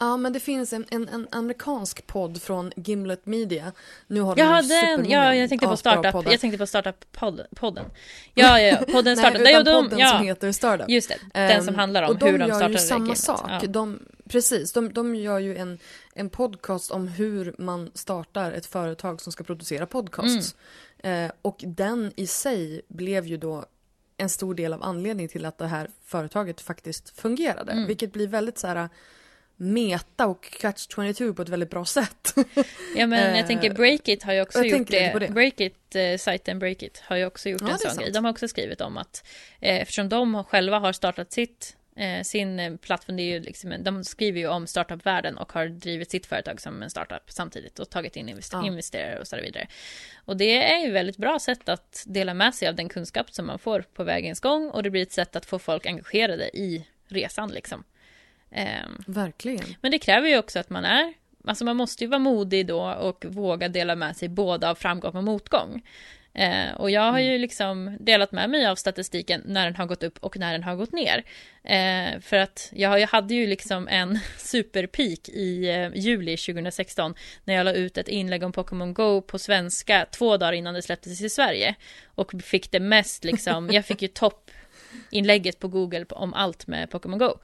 Ja, 0.00 0.16
men 0.16 0.32
det 0.32 0.40
finns 0.40 0.72
en, 0.72 0.84
en, 0.90 1.08
en, 1.08 1.28
amerikansk 1.30 2.06
podd 2.06 2.42
från 2.42 2.72
Gimlet 2.76 3.26
Media. 3.26 3.72
Nu 4.06 4.20
har 4.20 4.36
de 4.36 4.42
ja, 4.42 4.62
den, 4.62 5.10
ja, 5.10 5.34
jag 5.34 5.48
tänkte 5.48 5.66
på 5.66 5.76
startup, 5.76 6.14
jag 6.30 6.40
tänkte 6.40 6.58
på 6.58 6.66
startup-podden. 6.66 7.84
Ja, 8.34 8.60
ja, 8.60 8.76
podden 8.92 9.16
startup. 9.16 9.42
Nej, 9.42 9.52
utan 9.52 9.64
de, 9.64 9.84
podden 9.84 9.98
ja, 9.98 10.08
som 10.08 10.26
heter 10.26 10.52
Startup. 10.52 10.88
Just 10.88 11.08
det, 11.08 11.18
den 11.34 11.64
som 11.64 11.74
handlar 11.74 12.02
om 12.02 12.16
hur 12.20 12.38
de 12.38 12.46
startade 12.46 12.52
Och 12.52 12.60
de 12.60 12.64
gör 12.64 12.70
ju 12.70 12.78
samma 12.78 13.14
sak. 13.14 13.50
Ja. 13.62 13.68
De, 13.68 14.02
precis, 14.28 14.72
de, 14.72 14.92
de 14.92 15.14
gör 15.14 15.38
ju 15.38 15.56
en, 15.56 15.78
en 16.14 16.30
podcast 16.30 16.90
om 16.90 17.08
hur 17.08 17.54
man 17.58 17.90
startar 17.94 18.52
ett 18.52 18.66
företag 18.66 19.20
som 19.20 19.32
ska 19.32 19.44
producera 19.44 19.86
podcasts. 19.86 20.54
Mm. 21.02 21.24
Eh, 21.24 21.32
och 21.42 21.60
den 21.66 22.12
i 22.16 22.26
sig 22.26 22.82
blev 22.88 23.26
ju 23.26 23.36
då 23.36 23.64
en 24.16 24.28
stor 24.28 24.54
del 24.54 24.72
av 24.72 24.82
anledningen 24.82 25.28
till 25.28 25.44
att 25.44 25.58
det 25.58 25.66
här 25.66 25.90
företaget 26.04 26.60
faktiskt 26.60 27.20
fungerade. 27.20 27.72
Mm. 27.72 27.86
Vilket 27.86 28.12
blir 28.12 28.28
väldigt 28.28 28.58
så 28.58 28.66
här 28.66 28.88
meta 29.60 30.26
och 30.26 30.50
Catch 30.60 30.86
22 30.94 31.34
på 31.34 31.42
ett 31.42 31.48
väldigt 31.48 31.70
bra 31.70 31.84
sätt. 31.84 32.34
Ja 32.96 33.06
men 33.06 33.36
jag 33.36 33.46
tänker 33.46 33.74
Breakit 33.74 34.22
har 34.22 34.32
ju 34.32 34.42
också 34.42 34.64
gjort 34.64 34.90
det. 34.90 35.18
det. 35.18 35.28
Breakit, 35.28 35.94
eh, 35.94 36.16
sajten 36.18 36.58
Breakit 36.58 37.02
har 37.04 37.16
ju 37.16 37.26
också 37.26 37.48
gjort 37.48 37.60
ja, 37.60 37.70
en 37.70 37.78
sån 37.78 37.96
grej. 37.96 38.12
De 38.12 38.24
har 38.24 38.32
också 38.32 38.48
skrivit 38.48 38.80
om 38.80 38.96
att 38.96 39.24
eh, 39.60 39.80
eftersom 39.80 40.08
de 40.08 40.44
själva 40.44 40.78
har 40.78 40.92
startat 40.92 41.32
sitt 41.32 41.76
Eh, 41.96 42.22
sin 42.22 42.60
eh, 42.60 42.76
plattform, 42.76 43.16
det 43.16 43.22
är 43.22 43.32
ju 43.34 43.40
liksom, 43.40 43.74
de 43.80 44.04
skriver 44.04 44.40
ju 44.40 44.48
om 44.48 44.66
startupvärlden 44.66 45.38
och 45.38 45.52
har 45.52 45.66
drivit 45.66 46.10
sitt 46.10 46.26
företag 46.26 46.60
som 46.60 46.82
en 46.82 46.90
startup 46.90 47.30
samtidigt 47.30 47.78
och 47.78 47.90
tagit 47.90 48.16
in 48.16 48.28
invester 48.28 48.58
ja. 48.58 48.66
investerare 48.66 49.18
och 49.18 49.26
så 49.26 49.36
vidare. 49.36 49.66
Och 50.24 50.36
det 50.36 50.72
är 50.72 50.86
ju 50.86 50.90
väldigt 50.90 51.16
bra 51.16 51.38
sätt 51.38 51.68
att 51.68 52.04
dela 52.06 52.34
med 52.34 52.54
sig 52.54 52.68
av 52.68 52.74
den 52.74 52.88
kunskap 52.88 53.30
som 53.30 53.46
man 53.46 53.58
får 53.58 53.84
på 53.94 54.04
vägens 54.04 54.40
gång 54.40 54.70
och 54.70 54.82
det 54.82 54.90
blir 54.90 55.02
ett 55.02 55.12
sätt 55.12 55.36
att 55.36 55.46
få 55.46 55.58
folk 55.58 55.86
engagerade 55.86 56.56
i 56.56 56.86
resan 57.08 57.50
liksom. 57.50 57.84
Um, 58.50 59.04
Verkligen. 59.06 59.74
Men 59.80 59.90
det 59.90 59.98
kräver 59.98 60.28
ju 60.28 60.38
också 60.38 60.58
att 60.58 60.70
man 60.70 60.84
är 60.84 61.14
Alltså 61.44 61.64
man 61.64 61.76
måste 61.76 62.04
ju 62.04 62.10
vara 62.10 62.18
modig 62.18 62.66
då 62.66 62.82
och 62.82 63.24
våga 63.28 63.68
dela 63.68 63.96
med 63.96 64.16
sig 64.16 64.28
både 64.28 64.70
av 64.70 64.74
framgång 64.74 65.16
och 65.16 65.24
motgång. 65.24 65.82
Eh, 66.34 66.74
och 66.76 66.90
jag 66.90 67.12
har 67.12 67.18
ju 67.18 67.28
mm. 67.28 67.40
liksom 67.40 67.96
delat 68.00 68.32
med 68.32 68.50
mig 68.50 68.66
av 68.66 68.76
statistiken 68.76 69.42
när 69.46 69.64
den 69.64 69.76
har 69.76 69.86
gått 69.86 70.02
upp 70.02 70.18
och 70.18 70.36
när 70.36 70.52
den 70.52 70.62
har 70.62 70.76
gått 70.76 70.92
ner. 70.92 71.24
Eh, 71.64 72.20
för 72.20 72.36
att 72.36 72.72
jag, 72.74 73.00
jag 73.00 73.08
hade 73.08 73.34
ju 73.34 73.46
liksom 73.46 73.88
en 73.88 74.18
superpeak 74.38 75.28
i 75.28 75.68
eh, 75.68 75.90
juli 75.94 76.36
2016 76.36 77.14
när 77.44 77.54
jag 77.54 77.64
la 77.64 77.72
ut 77.72 77.98
ett 77.98 78.08
inlägg 78.08 78.42
om 78.42 78.52
Pokémon 78.52 78.94
Go 78.94 79.22
på 79.22 79.38
svenska 79.38 80.06
två 80.12 80.36
dagar 80.36 80.52
innan 80.52 80.74
det 80.74 80.82
släpptes 80.82 81.20
i 81.20 81.28
Sverige. 81.28 81.74
Och 82.04 82.42
fick 82.42 82.70
det 82.70 82.80
mest 82.80 83.24
liksom, 83.24 83.68
jag 83.72 83.86
fick 83.86 84.02
ju 84.02 84.08
toppinlägget 84.08 85.58
på 85.58 85.68
Google 85.68 86.04
om 86.10 86.34
allt 86.34 86.66
med 86.66 86.90
Pokémon 86.90 87.18
Go. 87.18 87.38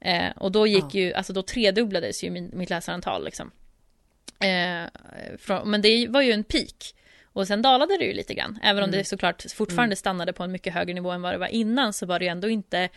Eh, 0.00 0.30
och 0.36 0.52
då 0.52 0.66
gick 0.66 0.84
ja. 0.84 1.00
ju, 1.00 1.12
alltså 1.12 1.32
då 1.32 1.42
tredubblades 1.42 2.24
ju 2.24 2.30
min, 2.30 2.50
mitt 2.52 2.70
läsarantal 2.70 3.24
liksom. 3.24 3.50
Eh, 4.40 4.88
från, 5.38 5.70
men 5.70 5.82
det 5.82 6.08
var 6.08 6.22
ju 6.22 6.32
en 6.32 6.44
peak. 6.44 6.94
Och 7.32 7.46
sen 7.46 7.62
dalade 7.62 7.98
det 7.98 8.04
ju 8.04 8.12
lite 8.12 8.34
grann. 8.34 8.58
Även 8.62 8.82
om 8.82 8.88
mm. 8.88 8.98
det 8.98 9.04
såklart 9.04 9.44
fortfarande 9.54 9.92
mm. 9.92 9.96
stannade 9.96 10.32
på 10.32 10.42
en 10.42 10.52
mycket 10.52 10.74
högre 10.74 10.94
nivå 10.94 11.10
än 11.10 11.22
vad 11.22 11.34
det 11.34 11.38
var 11.38 11.46
innan 11.46 11.92
så 11.92 12.06
var 12.06 12.18
det 12.18 12.24
ju 12.24 12.28
ändå 12.28 12.48
inte 12.48 12.88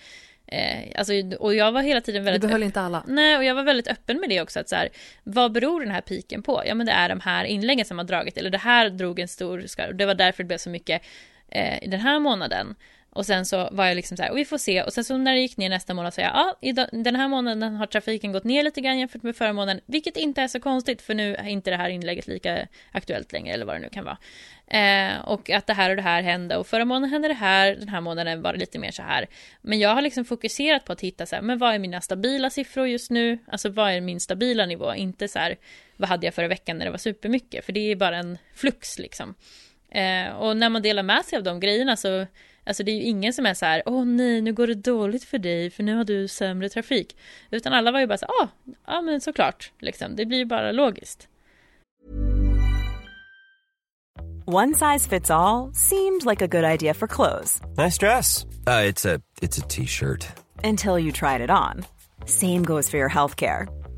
eh, 0.47 0.91
alltså, 0.95 1.13
och 1.39 1.55
jag 1.55 1.71
var 1.71 1.81
hela 1.81 2.01
tiden 2.01 2.23
väldigt... 2.23 2.41
Du 2.41 2.47
behöll 2.47 2.63
inte 2.63 2.81
alla. 2.81 3.03
Nej, 3.07 3.37
och 3.37 3.43
jag 3.43 3.55
var 3.55 3.63
väldigt 3.63 3.87
öppen 3.87 4.19
med 4.19 4.29
det 4.29 4.41
också. 4.41 4.59
Att 4.59 4.69
så 4.69 4.75
här, 4.75 4.89
vad 5.23 5.51
beror 5.51 5.81
den 5.81 5.91
här 5.91 6.01
piken 6.01 6.43
på? 6.43 6.63
Ja, 6.65 6.75
men 6.75 6.85
det 6.85 6.91
är 6.91 7.09
de 7.09 7.19
här 7.19 7.45
inläggen 7.45 7.85
som 7.85 7.97
har 7.97 8.05
dragit. 8.05 8.37
Eller 8.37 8.49
det 8.49 8.57
här 8.57 8.89
drog 8.89 9.19
en 9.19 9.27
stor 9.27 9.63
skar. 9.67 9.93
Det 9.93 10.05
var 10.05 10.15
därför 10.15 10.43
det 10.43 10.47
blev 10.47 10.57
så 10.57 10.69
mycket 10.69 11.01
eh, 11.49 11.89
den 11.89 11.99
här 11.99 12.19
månaden. 12.19 12.75
Och 13.15 13.25
sen 13.25 13.45
så 13.45 13.69
var 13.71 13.85
jag 13.85 13.95
liksom 13.95 14.17
så 14.17 14.23
här, 14.23 14.31
och 14.31 14.37
vi 14.37 14.45
får 14.45 14.57
se. 14.57 14.83
Och 14.83 14.93
sen 14.93 15.03
så 15.03 15.17
när 15.17 15.33
det 15.33 15.39
gick 15.39 15.57
ner 15.57 15.69
nästa 15.69 15.93
månad 15.93 16.13
så 16.13 16.21
jag, 16.21 16.55
ja, 16.61 16.87
den 16.91 17.15
här 17.15 17.27
månaden 17.27 17.75
har 17.75 17.85
trafiken 17.85 18.31
gått 18.31 18.43
ner 18.43 18.63
lite 18.63 18.81
grann 18.81 18.99
jämfört 18.99 19.23
med 19.23 19.35
förra 19.35 19.53
månaden. 19.53 19.81
Vilket 19.85 20.17
inte 20.17 20.41
är 20.41 20.47
så 20.47 20.59
konstigt, 20.59 21.01
för 21.01 21.13
nu 21.13 21.35
är 21.35 21.47
inte 21.47 21.69
det 21.69 21.77
här 21.77 21.89
inlägget 21.89 22.27
lika 22.27 22.67
aktuellt 22.91 23.31
längre, 23.31 23.53
eller 23.53 23.65
vad 23.65 23.75
det 23.75 23.79
nu 23.79 23.89
kan 23.89 24.05
vara. 24.05 24.17
Eh, 24.67 25.19
och 25.19 25.49
att 25.49 25.67
det 25.67 25.73
här 25.73 25.89
och 25.89 25.95
det 25.95 26.01
här 26.01 26.21
hände, 26.21 26.57
och 26.57 26.67
förra 26.67 26.85
månaden 26.85 27.09
hände 27.09 27.27
det 27.27 27.33
här, 27.33 27.75
den 27.75 27.89
här 27.89 28.01
månaden 28.01 28.41
var 28.41 28.53
det 28.53 28.59
lite 28.59 28.79
mer 28.79 28.91
så 28.91 29.01
här. 29.01 29.27
Men 29.61 29.79
jag 29.79 29.89
har 29.89 30.01
liksom 30.01 30.25
fokuserat 30.25 30.85
på 30.85 30.93
att 30.93 31.01
hitta 31.01 31.25
så 31.25 31.35
här, 31.35 31.43
men 31.43 31.57
vad 31.57 31.75
är 31.75 31.79
mina 31.79 32.01
stabila 32.01 32.49
siffror 32.49 32.87
just 32.87 33.11
nu? 33.11 33.39
Alltså 33.47 33.69
vad 33.69 33.91
är 33.91 34.01
min 34.01 34.19
stabila 34.19 34.65
nivå? 34.65 34.93
Inte 34.93 35.27
så 35.27 35.39
här, 35.39 35.55
vad 35.97 36.09
hade 36.09 36.27
jag 36.27 36.33
förra 36.33 36.47
veckan 36.47 36.77
när 36.77 36.85
det 36.85 36.91
var 36.91 36.97
supermycket? 36.97 37.65
För 37.65 37.73
det 37.73 37.91
är 37.91 37.95
bara 37.95 38.17
en 38.17 38.37
flux 38.55 38.99
liksom. 38.99 39.35
Eh, 39.89 40.29
och 40.29 40.57
när 40.57 40.69
man 40.69 40.81
delar 40.81 41.03
med 41.03 41.25
sig 41.25 41.37
av 41.37 41.43
de 41.43 41.59
grejerna 41.59 41.95
så 41.95 42.25
Alltså 42.65 42.83
det 42.83 42.91
är 42.91 42.95
ju 42.95 43.03
ingen 43.03 43.33
som 43.33 43.45
är 43.45 43.53
så 43.53 43.65
här, 43.65 43.83
åh 43.85 44.05
nej, 44.05 44.41
nu 44.41 44.53
går 44.53 44.67
det 44.67 44.75
dåligt 44.75 45.23
för 45.23 45.37
dig 45.37 45.69
för 45.69 45.83
nu 45.83 45.95
har 45.95 46.03
du 46.03 46.27
sämre 46.27 46.69
trafik. 46.69 47.17
Utan 47.51 47.73
alla 47.73 47.91
var 47.91 47.99
ju 47.99 48.07
bara 48.07 48.17
så 48.17 48.25
ja, 48.29 48.47
ja 48.87 49.01
men 49.01 49.21
såklart, 49.21 49.71
liksom. 49.79 50.15
Det 50.15 50.25
blir 50.25 50.37
ju 50.37 50.45
bara 50.45 50.71
logiskt. 50.71 51.27
One 54.45 54.73
size 54.73 55.09
fits 55.09 55.31
all, 55.31 55.71
seemed 55.73 56.25
like 56.25 56.41
a 56.41 56.47
good 56.47 56.65
idea 56.65 56.93
for 56.93 57.07
clothes. 57.07 57.61
Nice 57.77 57.97
dress. 57.97 58.45
Uh, 58.67 58.89
it's 59.41 59.57
a 59.57 59.67
t-shirt. 59.69 60.27
Until 60.63 60.99
you 60.99 61.11
tried 61.11 61.41
it 61.41 61.49
on. 61.49 61.85
Same 62.25 62.63
goes 62.63 62.89
for 62.89 62.97
your 62.97 63.09
healthcare. 63.09 63.67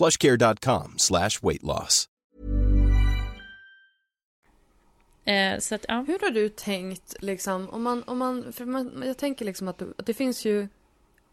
plushcare.com 0.00 0.94
slash 0.96 1.42
weight 1.42 1.62
loss. 1.62 2.06
Eh, 5.24 5.58
så 5.58 5.74
att, 5.74 5.84
ja. 5.88 6.04
Hur 6.08 6.18
har 6.18 6.30
du 6.30 6.48
tänkt 6.48 7.16
liksom, 7.20 7.70
om 7.70 7.82
man, 7.82 8.02
om 8.06 8.18
man, 8.18 8.52
för 8.52 8.64
man, 8.64 9.02
jag 9.06 9.16
tänker 9.16 9.44
liksom 9.44 9.68
att, 9.68 9.82
att 9.82 10.06
det 10.06 10.14
finns 10.14 10.44
ju, 10.44 10.60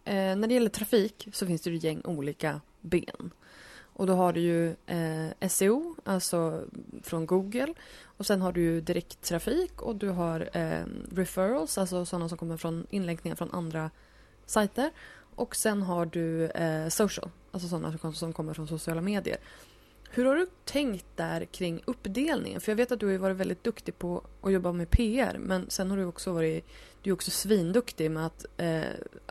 eh, 0.06 0.36
när 0.36 0.48
det 0.48 0.54
gäller 0.54 0.70
trafik 0.70 1.28
så 1.34 1.48
finns 1.48 1.62
det 1.62 1.70
ju 1.70 1.78
gäng 1.78 2.02
olika 2.04 2.62
ben. 2.82 3.32
Och 3.98 4.08
då 4.08 4.14
har 4.14 4.34
du 4.34 4.40
ju 4.40 4.76
eh, 4.86 5.48
SEO, 5.48 5.96
alltså 6.04 6.66
från 7.04 7.26
Google. 7.26 7.74
Och 8.04 8.26
sen 8.26 8.42
har 8.42 8.52
du 8.52 8.62
ju 8.62 8.82
direkttrafik 8.82 9.82
och 9.82 9.96
du 9.96 10.10
har 10.10 10.50
eh, 10.54 10.86
referrals, 11.12 11.78
alltså 11.78 12.06
sådana 12.06 12.30
som 12.30 12.38
kommer 12.38 12.58
från 12.58 12.88
inlänkningar 12.90 13.36
från 13.36 13.52
andra 13.52 13.92
sajter. 14.46 14.92
Och 15.36 15.56
sen 15.56 15.82
har 15.82 16.06
du 16.06 16.46
eh, 16.46 16.90
social, 16.90 17.30
alltså 17.52 17.70
sådana 17.70 18.14
som 18.14 18.34
kommer 18.34 18.54
från 18.54 18.68
sociala 18.68 19.02
medier. 19.02 19.38
Hur 20.10 20.26
har 20.26 20.36
du 20.36 20.48
tänkt 20.66 21.06
där 21.16 21.46
kring 21.46 21.82
uppdelningen? 21.86 22.62
För 22.62 22.72
jag 22.72 22.78
vet 22.78 22.92
att 22.92 23.00
du 23.00 23.12
har 23.12 23.18
varit 23.18 23.38
väldigt 23.38 23.64
duktig 23.64 23.98
på 23.98 24.24
att 24.42 24.52
jobba 24.52 24.72
med 24.72 24.90
PR 24.90 25.38
men 25.40 25.70
sen 25.70 25.90
har 25.90 25.98
du 25.98 26.06
också 26.06 26.34
varit 26.34 26.66
du 27.02 27.10
är 27.10 27.14
också 27.14 27.32
svinduktig 27.32 28.12
med 28.12 28.26
att 28.26 28.46
eh, 28.58 28.82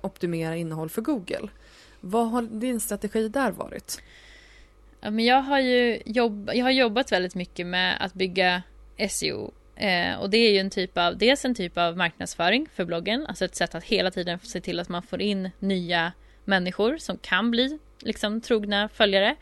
optimera 0.03 0.57
innehåll 0.57 0.89
för 0.89 1.03
Google. 1.03 1.49
Vad 2.01 2.31
har 2.31 2.43
din 2.43 2.81
strategi 2.81 3.29
där 3.29 3.51
varit? 3.51 4.03
Ja, 5.01 5.11
men 5.11 5.25
jag, 5.25 5.43
har 5.43 5.61
ju 5.61 6.03
jobb, 6.07 6.51
jag 6.55 6.65
har 6.65 6.71
jobbat 6.71 7.13
väldigt 7.13 7.35
mycket 7.35 7.67
med 7.67 7.97
att 8.01 8.15
bygga 8.15 8.63
SEO 9.11 9.53
Eh, 9.77 10.17
och 10.21 10.31
det 10.31 10.39
är 10.39 10.53
ju 10.53 10.59
en 10.59 10.71
typ 10.71 10.99
av, 10.99 11.19
dels 11.19 11.45
en 11.45 11.55
typ 11.55 11.79
av 11.79 11.97
marknadsföring 11.97 12.69
för 12.75 12.85
bloggen, 12.85 13.27
alltså 13.27 13.45
ett 13.45 13.57
sätt 13.57 13.75
att 13.75 13.85
hela 13.85 14.11
tiden 14.11 14.39
se 14.43 14.61
till 14.61 14.81
att 14.81 14.89
man 14.89 15.03
får 15.03 15.21
in 15.21 15.51
nya 15.59 16.13
människor 16.45 16.99
som 16.99 17.19
kan 17.19 17.51
bli 17.51 17.79
liksom 18.03 18.41
trogna 18.41 18.89
följare. 18.89 19.37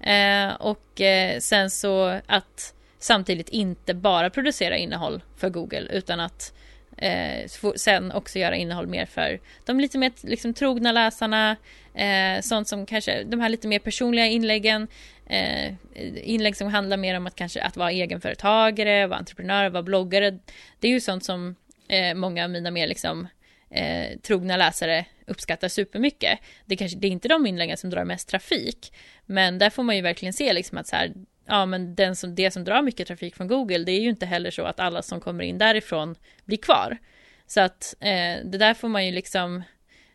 Eh, 0.00 0.54
och 0.54 1.00
eh, 1.00 1.38
sen 1.38 1.70
så 1.70 2.20
att 2.26 2.74
samtidigt 2.98 3.48
inte 3.48 3.94
bara 3.94 4.30
producera 4.30 4.76
innehåll 4.76 5.22
för 5.36 5.48
Google 5.48 5.88
utan 5.90 6.20
att 6.20 6.52
eh, 6.96 7.48
sen 7.76 8.12
också 8.12 8.38
göra 8.38 8.56
innehåll 8.56 8.86
mer 8.86 9.06
för 9.06 9.40
de 9.64 9.80
lite 9.80 9.98
mer 9.98 10.12
liksom, 10.20 10.54
trogna 10.54 10.92
läsarna, 10.92 11.56
eh, 11.94 12.40
sånt 12.40 12.68
som 12.68 12.86
kanske 12.86 13.24
de 13.24 13.40
här 13.40 13.48
lite 13.48 13.68
mer 13.68 13.78
personliga 13.78 14.26
inläggen, 14.26 14.88
eh, 15.26 15.74
inlägg 16.22 16.56
som 16.56 16.68
handlar 16.68 16.96
mer 16.96 17.16
om 17.16 17.26
att 17.26 17.36
kanske 17.36 17.62
att 17.62 17.76
vara 17.76 17.90
egenföretagare, 17.90 19.06
vara 19.06 19.18
entreprenör, 19.18 19.70
vara 19.70 19.82
bloggare. 19.82 20.38
Det 20.80 20.88
är 20.88 20.92
ju 20.92 21.00
sånt 21.00 21.24
som 21.24 21.56
eh, 21.88 22.14
många 22.14 22.44
av 22.44 22.50
mina 22.50 22.70
mer 22.70 22.86
liksom 22.86 23.28
eh, 23.70 24.18
trogna 24.18 24.56
läsare 24.56 25.04
uppskattar 25.26 25.68
supermycket. 25.68 26.38
Det, 26.64 26.76
kanske, 26.76 26.98
det 26.98 27.06
är 27.06 27.10
inte 27.10 27.28
de 27.28 27.46
inläggen 27.46 27.76
som 27.76 27.90
drar 27.90 28.04
mest 28.04 28.28
trafik, 28.28 28.92
men 29.26 29.58
där 29.58 29.70
får 29.70 29.82
man 29.82 29.96
ju 29.96 30.02
verkligen 30.02 30.32
se 30.32 30.52
liksom 30.52 30.78
att 30.78 30.86
så 30.86 30.96
här, 30.96 31.12
ja 31.46 31.66
men 31.66 31.94
den 31.94 32.16
som, 32.16 32.34
det 32.34 32.50
som 32.50 32.64
drar 32.64 32.82
mycket 32.82 33.06
trafik 33.06 33.36
från 33.36 33.48
Google, 33.48 33.78
det 33.78 33.92
är 33.92 34.00
ju 34.00 34.08
inte 34.08 34.26
heller 34.26 34.50
så 34.50 34.62
att 34.62 34.80
alla 34.80 35.02
som 35.02 35.20
kommer 35.20 35.44
in 35.44 35.58
därifrån 35.58 36.14
blir 36.44 36.58
kvar. 36.58 36.98
Så 37.46 37.60
att 37.60 37.94
eh, 38.00 38.44
det 38.44 38.58
där 38.58 38.74
får 38.74 38.88
man 38.88 39.06
ju 39.06 39.12
liksom, 39.12 39.62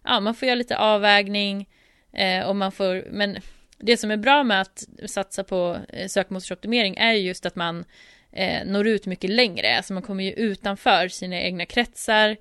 ja 0.04 0.20
man 0.20 0.36
får 0.36 0.48
göra 0.48 0.56
lite 0.56 0.78
avvägning 0.78 1.70
eh, 2.14 2.46
och 2.48 2.56
man 2.56 2.72
får, 2.72 3.08
men 3.12 3.38
det 3.78 3.98
som 3.98 4.12
är 4.12 4.18
bra 4.18 4.44
med 4.44 4.62
att 4.62 4.86
satsa 5.06 5.44
på 5.44 5.78
eh, 5.90 6.08
sökmotorsoptimering 6.08 6.96
är 6.96 7.14
just 7.14 7.46
att 7.46 7.56
man 7.56 7.86
eh, 8.32 8.66
når 8.66 8.88
ut 8.88 9.06
mycket 9.06 9.30
längre, 9.30 9.78
alltså 9.78 9.94
man 9.94 10.04
kommer 10.04 10.24
ju 10.24 10.32
utanför 10.32 11.08
sina 11.08 11.42
egna 11.42 11.66
kretsar 11.66 12.38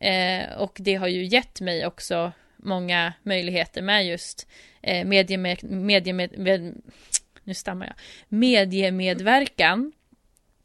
eh, 0.00 0.58
och 0.58 0.76
det 0.80 0.94
har 0.94 1.08
ju 1.08 1.24
gett 1.24 1.60
mig 1.60 1.86
också 1.86 2.32
många 2.56 3.12
möjligheter 3.22 3.82
med 3.82 4.06
just 4.06 4.46
eh, 4.82 5.04
medie, 5.04 5.38
med, 5.38 5.64
medie 5.64 6.12
med, 6.12 6.38
med, 6.38 6.82
nu 7.44 7.54
stammar 7.54 7.86
jag, 7.86 7.94
mediemedverkan 8.28 9.92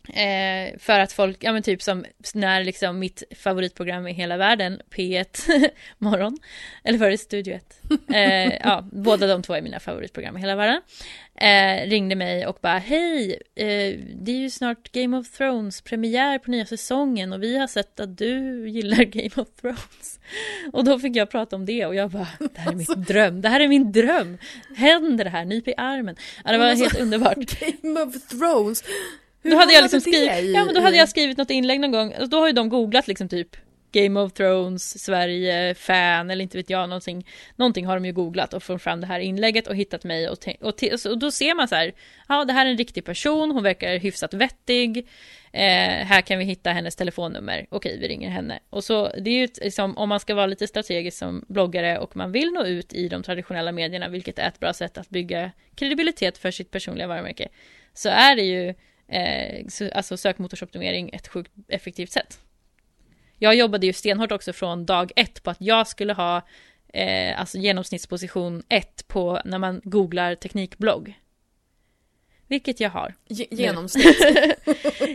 Eh, 0.10 0.80
för 0.80 1.00
att 1.00 1.14
folk, 1.14 1.38
ja 1.44 1.54
men 1.54 1.64
typ 1.64 1.82
som 1.82 2.06
när 2.34 2.64
liksom 2.64 3.00
mitt 3.00 3.24
favoritprogram 3.36 4.08
i 4.08 4.14
hela 4.14 4.38
världen, 4.38 4.82
P1 4.96 5.70
Morgon, 5.98 6.38
eller 6.84 7.00
var 7.00 7.10
det 7.10 7.18
Studio 7.18 7.54
1? 7.54 7.80
Eh, 8.14 8.54
ja, 8.56 8.88
båda 8.92 9.28
de 9.28 9.42
två 9.42 9.54
är 9.54 9.62
mina 9.62 9.80
favoritprogram 9.80 10.38
i 10.38 10.40
hela 10.40 10.56
världen. 10.56 10.82
Eh, 11.36 11.90
ringde 11.90 12.16
mig 12.16 12.48
och 12.48 12.58
bara, 12.62 12.78
hej, 12.78 13.42
eh, 13.56 14.00
det 14.16 14.32
är 14.32 14.40
ju 14.40 14.50
snart 14.50 14.92
Game 14.92 15.18
of 15.18 15.32
Thrones 15.32 15.82
premiär 15.82 16.40
på 16.40 16.52
nya 16.52 16.66
säsongen 16.66 17.34
och 17.34 17.44
vi 17.44 17.58
har 17.58 17.68
sett 17.68 18.00
att 18.00 18.18
du 18.18 18.70
gillar 18.70 19.04
Game 19.04 19.32
of 19.36 19.48
Thrones. 19.62 20.20
Och 20.74 20.84
då 20.84 21.00
fick 21.00 21.16
jag 21.16 21.30
prata 21.30 21.56
om 21.56 21.66
det 21.66 21.86
och 21.86 21.96
jag 21.96 22.12
bara, 22.12 22.28
det 22.40 22.60
här 22.60 22.72
är 22.72 22.76
min 22.76 23.04
dröm, 23.04 23.42
det 23.42 23.50
här 23.50 23.60
är 23.60 23.68
min 23.68 23.92
dröm. 23.92 24.38
Händer 24.76 25.24
det 25.24 25.30
här, 25.30 25.46
nyp 25.46 25.68
i 25.68 25.74
armen. 25.78 26.16
Ja, 26.46 26.52
det 26.52 26.58
var 26.58 26.66
alltså, 26.66 26.84
helt 26.84 27.00
underbart. 27.00 27.60
Game 27.60 28.00
of 28.00 28.28
Thrones, 28.28 28.84
hur 29.44 29.52
då 29.52 29.58
hade 29.58 29.74
jag 29.74 29.82
liksom 29.82 30.02
skrivit, 30.02 30.56
ja 30.56 30.66
men 30.66 30.76
då 30.76 30.82
hade 30.82 30.98
jag 30.98 31.10
skrivit 31.10 31.38
något 31.38 31.50
inlägg 31.50 31.80
någon 31.80 31.92
gång, 31.92 32.14
då 32.28 32.40
har 32.40 32.48
ju 32.48 32.54
de 32.54 32.70
googlat 32.70 33.08
liksom 33.08 33.30
typ 33.30 33.58
Game 33.94 34.20
of 34.20 34.34
Thrones, 34.34 35.04
Sverige, 35.04 35.76
fan 35.76 36.30
eller 36.30 36.44
inte 36.44 36.58
vet 36.58 36.70
jag 36.70 36.90
någonting. 36.90 37.28
Någonting 37.56 37.86
har 37.86 37.96
de 37.96 38.06
ju 38.06 38.14
googlat 38.14 38.54
och 38.54 38.64
fått 38.64 38.82
fram 38.82 39.02
det 39.02 39.08
här 39.08 39.20
inlägget 39.20 39.68
och 39.68 39.76
hittat 39.76 40.04
mig 40.04 40.30
och, 40.30 40.38
och, 40.62 40.84
och 41.12 41.18
då 41.18 41.32
ser 41.32 41.56
man 41.56 41.68
så 41.68 41.76
här, 41.76 41.94
ja 42.30 42.46
det 42.46 42.54
här 42.54 42.66
är 42.66 42.70
en 42.72 42.78
riktig 42.78 43.06
person, 43.06 43.52
hon 43.52 43.64
verkar 43.64 44.00
hyfsat 44.00 44.34
vettig. 44.34 45.08
Eh, 45.52 46.06
här 46.06 46.22
kan 46.22 46.40
vi 46.40 46.46
hitta 46.46 46.70
hennes 46.70 46.96
telefonnummer, 46.96 47.66
okej 47.70 47.98
vi 48.00 48.08
ringer 48.08 48.30
henne. 48.30 48.60
Och 48.70 48.84
så 48.84 49.08
det 49.08 49.30
är 49.30 49.38
ju 49.38 49.48
liksom, 49.62 49.98
om 49.98 50.10
man 50.10 50.20
ska 50.20 50.36
vara 50.36 50.46
lite 50.46 50.68
strategisk 50.68 51.18
som 51.18 51.46
bloggare 51.48 51.98
och 51.98 52.16
man 52.18 52.32
vill 52.32 52.52
nå 52.52 52.66
ut 52.66 52.94
i 52.94 53.08
de 53.08 53.24
traditionella 53.24 53.72
medierna, 53.72 54.08
vilket 54.08 54.40
är 54.40 54.48
ett 54.48 54.60
bra 54.60 54.74
sätt 54.74 54.98
att 54.98 55.10
bygga 55.10 55.52
kredibilitet 55.76 56.38
för 56.38 56.52
sitt 56.52 56.72
personliga 56.72 57.08
varumärke, 57.08 57.48
så 57.94 58.10
är 58.10 58.36
det 58.36 58.44
ju 58.44 58.74
eh, 59.08 59.66
alltså 59.94 60.18
sökmotorsoptimering 60.18 61.10
ett 61.14 61.28
sjukt 61.28 61.52
effektivt 61.68 62.12
sätt. 62.12 62.40
Jag 63.38 63.56
jobbade 63.56 63.86
ju 63.86 63.94
stenhårt 63.94 64.32
också 64.32 64.54
från 64.54 64.86
dag 64.86 65.12
ett 65.16 65.44
på 65.44 65.50
att 65.50 65.62
jag 65.62 65.88
skulle 65.88 66.14
ha 66.14 66.42
eh, 66.94 67.40
alltså 67.40 67.58
genomsnittsposition 67.58 68.64
ett 68.70 69.08
på 69.08 69.42
när 69.46 69.58
man 69.58 69.82
googlar 69.84 70.36
teknikblogg. 70.36 71.20
Vilket 72.48 72.80
jag 72.80 72.90
har. 72.90 73.14
genomsnitt? 73.28 74.18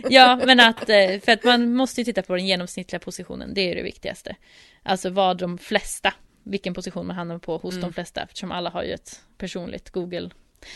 ja, 0.09 0.39
men 0.45 0.59
att, 0.59 0.89
eh, 0.89 1.19
för 1.25 1.31
att 1.31 1.43
man 1.43 1.73
måste 1.73 2.01
ju 2.01 2.05
titta 2.05 2.21
på 2.21 2.35
den 2.35 2.47
genomsnittliga 2.47 2.99
positionen, 2.99 3.53
det 3.53 3.61
är 3.61 3.75
det 3.75 3.83
viktigaste. 3.83 4.35
Alltså 4.83 5.09
vad 5.09 5.37
de 5.37 5.57
flesta, 5.57 6.13
vilken 6.43 6.73
position 6.73 7.07
man 7.07 7.15
hamnar 7.15 7.37
på 7.37 7.57
hos 7.57 7.73
mm. 7.73 7.81
de 7.81 7.93
flesta, 7.93 8.21
eftersom 8.21 8.51
alla 8.51 8.69
har 8.69 8.83
ju 8.83 8.93
ett 8.93 9.21
personligt 9.37 9.89
Google, 9.89 10.29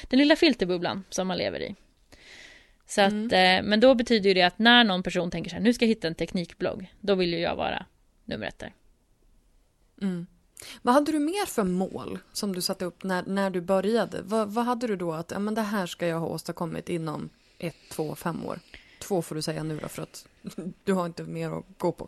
den 0.10 0.20
lilla 0.20 0.36
filterbubblan 0.36 1.04
som 1.10 1.28
man 1.28 1.38
lever 1.38 1.62
i. 1.62 1.76
Så 2.88 3.02
mm. 3.02 3.32
eh, 3.32 3.70
men 3.70 3.80
då 3.80 3.96
betyder 3.96 4.30
ju 4.30 4.34
det 4.34 4.42
att 4.42 4.60
när 4.60 4.84
någon 4.84 5.04
person 5.04 5.32
tänker 5.32 5.50
så 5.50 5.56
här, 5.56 5.64
nu 5.64 5.74
ska 5.74 5.86
jag 5.86 5.90
hitta 5.90 6.08
en 6.08 6.16
teknikblogg, 6.16 6.94
då 7.00 7.16
vill 7.16 7.34
ju 7.34 7.40
jag 7.40 7.56
vara 7.56 7.86
nummer 8.26 8.48
ett 8.48 8.60
där. 8.60 8.74
Mm. 10.02 10.28
Vad 10.82 10.94
hade 10.94 11.12
du 11.12 11.20
mer 11.20 11.46
för 11.46 11.64
mål 11.64 12.20
som 12.34 12.56
du 12.56 12.62
satte 12.62 12.86
upp 12.86 13.04
när, 13.04 13.24
när 13.24 13.50
du 13.50 13.62
började? 13.62 14.22
Vad, 14.22 14.54
vad 14.54 14.66
hade 14.66 14.88
du 14.88 14.96
då 14.96 15.14
att, 15.14 15.32
ja 15.32 15.40
men 15.40 15.56
det 15.56 15.62
här 15.62 15.86
ska 15.86 16.08
jag 16.08 16.20
ha 16.20 16.28
åstadkommit 16.28 16.90
inom 16.90 17.30
ett, 17.60 17.76
två, 17.92 18.16
fem 18.16 18.46
år? 18.46 18.60
Två 19.00 19.22
får 19.22 19.36
du 19.36 19.42
säga 19.42 19.64
nu 19.64 19.80
då 19.82 19.88
för 19.88 20.04
att 20.04 20.28
du 20.84 20.94
har 20.94 21.06
inte 21.06 21.24
mer 21.24 21.50
att 21.50 21.66
gå 21.78 21.92
på. 21.92 22.08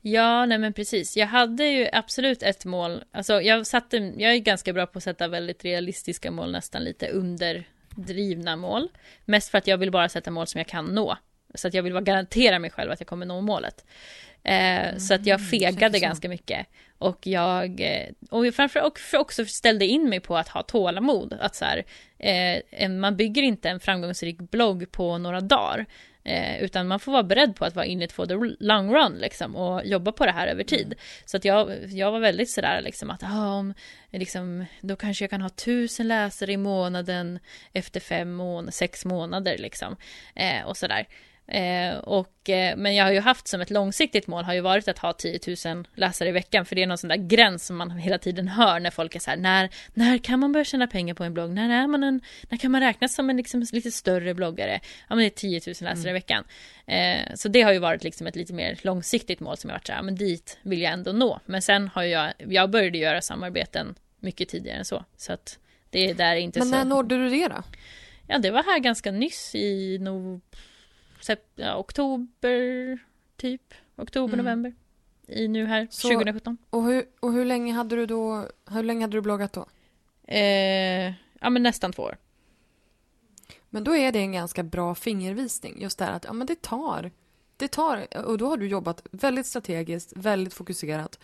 Ja, 0.00 0.46
nej 0.46 0.58
men 0.58 0.72
precis. 0.72 1.16
Jag 1.16 1.26
hade 1.26 1.66
ju 1.66 1.88
absolut 1.92 2.42
ett 2.42 2.64
mål. 2.64 3.04
Alltså 3.10 3.40
jag 3.40 3.66
satte, 3.66 3.96
jag 3.96 4.34
är 4.34 4.38
ganska 4.38 4.72
bra 4.72 4.86
på 4.86 4.98
att 4.98 5.04
sätta 5.04 5.28
väldigt 5.28 5.64
realistiska 5.64 6.30
mål, 6.30 6.52
nästan 6.52 6.84
lite 6.84 7.08
under 7.08 7.68
drivna 7.96 8.56
mål. 8.56 8.88
Mest 9.24 9.48
för 9.48 9.58
att 9.58 9.66
jag 9.66 9.78
vill 9.78 9.90
bara 9.90 10.08
sätta 10.08 10.30
mål 10.30 10.46
som 10.46 10.58
jag 10.58 10.68
kan 10.68 10.84
nå. 10.84 11.16
Så 11.54 11.68
att 11.68 11.74
jag 11.74 11.82
vill 11.82 11.92
bara 11.92 12.00
garantera 12.00 12.58
mig 12.58 12.70
själv 12.70 12.90
att 12.90 13.00
jag 13.00 13.06
kommer 13.06 13.26
nå 13.26 13.40
målet. 13.40 13.84
Eh, 14.42 14.88
mm, 14.88 15.00
så 15.00 15.14
att 15.14 15.26
jag 15.26 15.48
fegade 15.50 15.98
ganska 15.98 16.28
mycket. 16.28 16.66
Och 16.98 17.26
jag, 17.26 17.80
eh, 17.80 18.08
och 18.30 18.54
framför 18.54 18.80
och 18.80 18.98
också 19.14 19.44
ställde 19.44 19.86
in 19.86 20.08
mig 20.08 20.20
på 20.20 20.36
att 20.36 20.48
ha 20.48 20.62
tålamod. 20.62 21.38
Att 21.40 21.54
så 21.54 21.64
här, 21.64 21.84
eh, 22.18 22.88
man 22.88 23.16
bygger 23.16 23.42
inte 23.42 23.68
en 23.68 23.80
framgångsrik 23.80 24.38
blogg 24.38 24.92
på 24.92 25.18
några 25.18 25.40
dagar. 25.40 25.86
Eh, 26.24 26.62
utan 26.62 26.88
man 26.88 27.00
får 27.00 27.12
vara 27.12 27.22
beredd 27.22 27.56
på 27.56 27.64
att 27.64 27.74
vara 27.74 27.86
in 27.86 28.02
it 28.02 28.12
for 28.12 28.26
the 28.26 28.64
long 28.64 28.94
run 28.94 29.18
liksom 29.18 29.56
och 29.56 29.86
jobba 29.86 30.12
på 30.12 30.26
det 30.26 30.32
här 30.32 30.46
över 30.46 30.64
tid. 30.64 30.86
Mm. 30.86 30.98
Så 31.24 31.36
att 31.36 31.44
jag, 31.44 31.84
jag 31.88 32.12
var 32.12 32.20
väldigt 32.20 32.50
sådär 32.50 32.80
liksom 32.82 33.10
att 33.10 33.22
ah, 33.22 33.54
om, 33.54 33.74
liksom, 34.10 34.64
då 34.80 34.96
kanske 34.96 35.24
jag 35.24 35.30
kan 35.30 35.42
ha 35.42 35.48
tusen 35.48 36.08
läsare 36.08 36.52
i 36.52 36.56
månaden 36.56 37.38
efter 37.72 38.00
fem 38.00 38.32
månader, 38.32 38.72
sex 38.72 39.04
månader 39.04 39.58
liksom. 39.58 39.96
Eh, 40.34 40.62
och 40.66 40.76
sådär. 40.76 41.06
Eh, 41.50 41.98
och, 41.98 42.48
eh, 42.48 42.76
men 42.76 42.94
jag 42.94 43.04
har 43.04 43.12
ju 43.12 43.20
haft 43.20 43.48
som 43.48 43.60
ett 43.60 43.70
långsiktigt 43.70 44.26
mål 44.26 44.44
har 44.44 44.54
ju 44.54 44.60
varit 44.60 44.88
att 44.88 44.98
ha 44.98 45.12
10 45.12 45.40
000 45.66 45.86
läsare 45.94 46.28
i 46.28 46.32
veckan 46.32 46.64
för 46.64 46.76
det 46.76 46.82
är 46.82 46.86
någon 46.86 46.98
sån 46.98 47.08
där 47.08 47.16
gräns 47.16 47.66
som 47.66 47.76
man 47.76 47.90
hela 47.90 48.18
tiden 48.18 48.48
hör 48.48 48.80
när 48.80 48.90
folk 48.90 49.14
är 49.14 49.20
så 49.20 49.30
här 49.30 49.36
när, 49.36 49.70
när 49.94 50.18
kan 50.18 50.40
man 50.40 50.52
börja 50.52 50.64
tjäna 50.64 50.86
pengar 50.86 51.14
på 51.14 51.24
en 51.24 51.34
blogg? 51.34 51.50
När, 51.50 51.82
är 51.82 51.86
man 51.86 52.02
en, 52.02 52.20
när 52.48 52.58
kan 52.58 52.70
man 52.70 52.80
räknas 52.80 53.14
som 53.14 53.30
en 53.30 53.36
liksom, 53.36 53.66
lite 53.72 53.90
större 53.90 54.34
bloggare? 54.34 54.80
Ja 55.08 55.14
men 55.14 55.18
det 55.18 55.26
är 55.26 55.30
10 55.30 55.60
000 55.66 55.74
läsare 55.80 55.90
mm. 55.90 56.08
i 56.08 56.12
veckan. 56.12 56.44
Eh, 56.86 57.34
så 57.34 57.48
det 57.48 57.62
har 57.62 57.72
ju 57.72 57.78
varit 57.78 58.04
liksom 58.04 58.26
ett 58.26 58.36
lite 58.36 58.52
mer 58.52 58.78
långsiktigt 58.82 59.40
mål 59.40 59.56
som 59.56 59.70
jag 59.70 59.74
varit 59.74 59.86
så 59.86 59.92
här, 59.92 60.02
men 60.02 60.14
dit 60.14 60.58
vill 60.62 60.82
jag 60.82 60.92
ändå 60.92 61.12
nå. 61.12 61.40
Men 61.46 61.62
sen 61.62 61.88
har 61.88 62.02
jag, 62.02 62.32
jag 62.38 62.70
började 62.70 62.98
göra 62.98 63.20
samarbeten 63.20 63.94
mycket 64.20 64.48
tidigare 64.48 64.78
än 64.78 64.84
så. 64.84 65.04
Så 65.16 65.32
att 65.32 65.58
det 65.90 66.10
är 66.10 66.14
där 66.14 66.36
inte 66.36 66.58
men 66.58 66.68
så. 66.68 66.70
Men 66.70 66.88
när 66.88 66.96
nådde 66.96 67.16
du 67.16 67.30
det 67.30 67.48
då? 67.48 67.62
Ja 68.26 68.38
det 68.38 68.50
var 68.50 68.62
här 68.62 68.78
ganska 68.78 69.10
nyss 69.10 69.54
i 69.54 69.98
nog 69.98 70.40
ja, 71.54 71.76
oktober, 71.76 72.98
typ. 73.36 73.74
Oktober, 73.96 74.34
mm. 74.34 74.44
november. 74.44 74.74
I 75.26 75.48
nu 75.48 75.66
här, 75.66 75.88
Så, 75.90 76.08
2017. 76.08 76.58
Och 76.70 76.84
hur, 76.84 77.04
och 77.20 77.32
hur 77.32 77.44
länge 77.44 77.72
hade 77.72 77.96
du 77.96 78.06
då, 78.06 78.48
hur 78.70 78.82
länge 78.82 79.00
hade 79.00 79.16
du 79.16 79.20
bloggat 79.20 79.52
då? 79.52 79.66
Eh, 80.24 81.12
ja 81.40 81.50
men 81.50 81.62
nästan 81.62 81.92
två 81.92 82.02
år. 82.02 82.16
Men 83.70 83.84
då 83.84 83.96
är 83.96 84.12
det 84.12 84.18
en 84.18 84.32
ganska 84.32 84.62
bra 84.62 84.94
fingervisning. 84.94 85.82
Just 85.82 85.98
det 85.98 86.04
här 86.04 86.12
att 86.12 86.24
ja, 86.24 86.32
men 86.32 86.46
det 86.46 86.62
tar. 86.62 87.10
Det 87.56 87.68
tar. 87.68 88.24
Och 88.26 88.38
då 88.38 88.48
har 88.48 88.56
du 88.56 88.68
jobbat 88.68 89.06
väldigt 89.10 89.46
strategiskt, 89.46 90.12
väldigt 90.16 90.54
fokuserat 90.54 91.18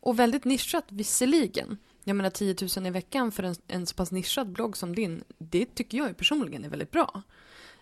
och 0.00 0.18
väldigt 0.18 0.44
nischat 0.44 0.84
visserligen. 0.88 1.78
Jag 2.04 2.16
menar 2.16 2.30
10 2.30 2.56
000 2.76 2.86
i 2.86 2.90
veckan 2.90 3.32
för 3.32 3.42
en, 3.42 3.54
en 3.66 3.86
så 3.86 3.94
pass 3.94 4.12
nischad 4.12 4.48
blogg 4.48 4.76
som 4.76 4.94
din, 4.94 5.24
det 5.38 5.74
tycker 5.74 5.98
jag 5.98 6.16
personligen 6.16 6.64
är 6.64 6.68
väldigt 6.68 6.90
bra. 6.90 7.22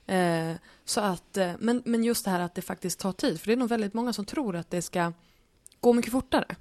Eh, 0.07 0.52
så 0.84 1.00
att, 1.00 1.36
eh, 1.36 1.52
men, 1.59 1.82
men 1.84 2.04
just 2.04 2.24
det 2.24 2.30
här 2.30 2.40
att 2.40 2.54
det 2.54 2.62
faktiskt 2.62 3.00
tar 3.00 3.12
tid, 3.12 3.40
för 3.40 3.46
det 3.46 3.52
är 3.52 3.57
nog 3.57 3.68
väldigt 3.68 3.94
många 3.94 4.12
som 4.12 4.24
tror 4.24 4.57
att 4.57 4.70
det 4.70 4.82
ska 4.82 5.12
gå 5.80 5.92
mycket 5.92 6.12
fortare. 6.12 6.57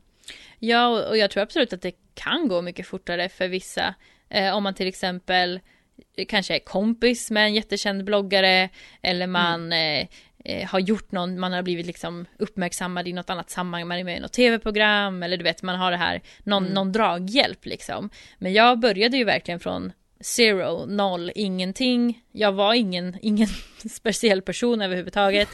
Ja, 0.59 1.07
och 1.09 1.17
jag 1.17 1.31
tror 1.31 1.43
absolut 1.43 1.73
att 1.73 1.81
det 1.81 1.95
kan 2.13 2.47
gå 2.47 2.61
mycket 2.61 2.87
fortare 2.87 3.29
för 3.29 3.47
vissa. 3.47 3.95
Eh, 4.29 4.55
om 4.55 4.63
man 4.63 4.73
till 4.73 4.87
exempel 4.87 5.59
kanske 6.27 6.55
är 6.55 6.59
kompis 6.59 7.31
med 7.31 7.45
en 7.45 7.53
jättekänd 7.53 8.03
bloggare 8.03 8.69
eller 9.01 9.27
man 9.27 9.73
mm. 9.73 10.07
eh, 10.45 10.67
har 10.67 10.79
gjort 10.79 11.11
någon, 11.11 11.39
man 11.39 11.53
har 11.53 11.61
blivit 11.61 11.85
liksom 11.85 12.25
uppmärksammad 12.39 13.07
i 13.07 13.13
något 13.13 13.29
annat 13.29 13.49
sammanhang, 13.49 13.87
man 13.87 13.97
är 13.97 14.03
med 14.03 14.17
i 14.17 14.19
något 14.19 14.33
tv-program 14.33 15.23
eller 15.23 15.37
du 15.37 15.43
vet, 15.43 15.63
man 15.63 15.75
har 15.75 15.91
det 15.91 15.97
här, 15.97 16.21
någon, 16.43 16.63
mm. 16.63 16.73
någon 16.73 16.91
draghjälp 16.91 17.65
liksom. 17.65 18.09
Men 18.37 18.53
jag 18.53 18.79
började 18.79 19.17
ju 19.17 19.23
verkligen 19.23 19.59
från 19.59 19.91
zero, 20.19 20.85
noll, 20.85 21.31
ingenting. 21.35 22.21
Jag 22.31 22.51
var 22.51 22.73
ingen, 22.73 23.17
ingen 23.21 23.47
speciell 23.91 24.41
person 24.41 24.81
överhuvudtaget. 24.81 25.49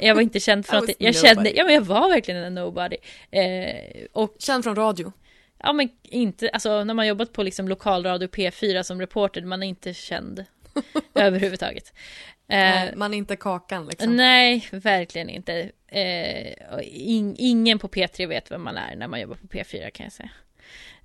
Jag 0.00 0.14
var 0.14 0.22
inte 0.22 0.40
känd 0.40 0.66
för 0.66 0.76
att 0.76 0.90
jag 0.98 1.16
kände, 1.16 1.50
ja 1.56 1.64
men 1.64 1.74
jag 1.74 1.82
var 1.82 2.08
verkligen 2.08 2.44
en 2.44 2.54
nobody. 2.54 2.96
Eh, 3.30 4.04
och, 4.12 4.36
känd 4.38 4.64
från 4.64 4.76
radio? 4.76 5.12
Ja 5.58 5.72
men 5.72 5.88
inte, 6.02 6.48
alltså 6.48 6.84
när 6.84 6.94
man 6.94 7.06
jobbat 7.06 7.32
på 7.32 7.42
liksom 7.42 7.68
lokalradio 7.68 8.28
P4 8.28 8.82
som 8.82 9.00
reporter, 9.00 9.42
man 9.42 9.62
är 9.62 9.66
inte 9.66 9.94
känd 9.94 10.44
överhuvudtaget. 11.14 11.92
Eh, 12.48 12.96
man 12.96 13.14
är 13.14 13.18
inte 13.18 13.36
Kakan 13.36 13.86
liksom? 13.86 14.16
Nej, 14.16 14.68
verkligen 14.72 15.28
inte. 15.28 15.70
Eh, 15.88 16.52
in, 16.82 17.34
ingen 17.38 17.78
på 17.78 17.88
P3 17.88 18.26
vet 18.26 18.50
vem 18.50 18.62
man 18.62 18.76
är 18.76 18.96
när 18.96 19.08
man 19.08 19.20
jobbar 19.20 19.36
på 19.36 19.46
P4 19.46 19.90
kan 19.90 20.04
jag 20.04 20.12
säga. 20.12 20.30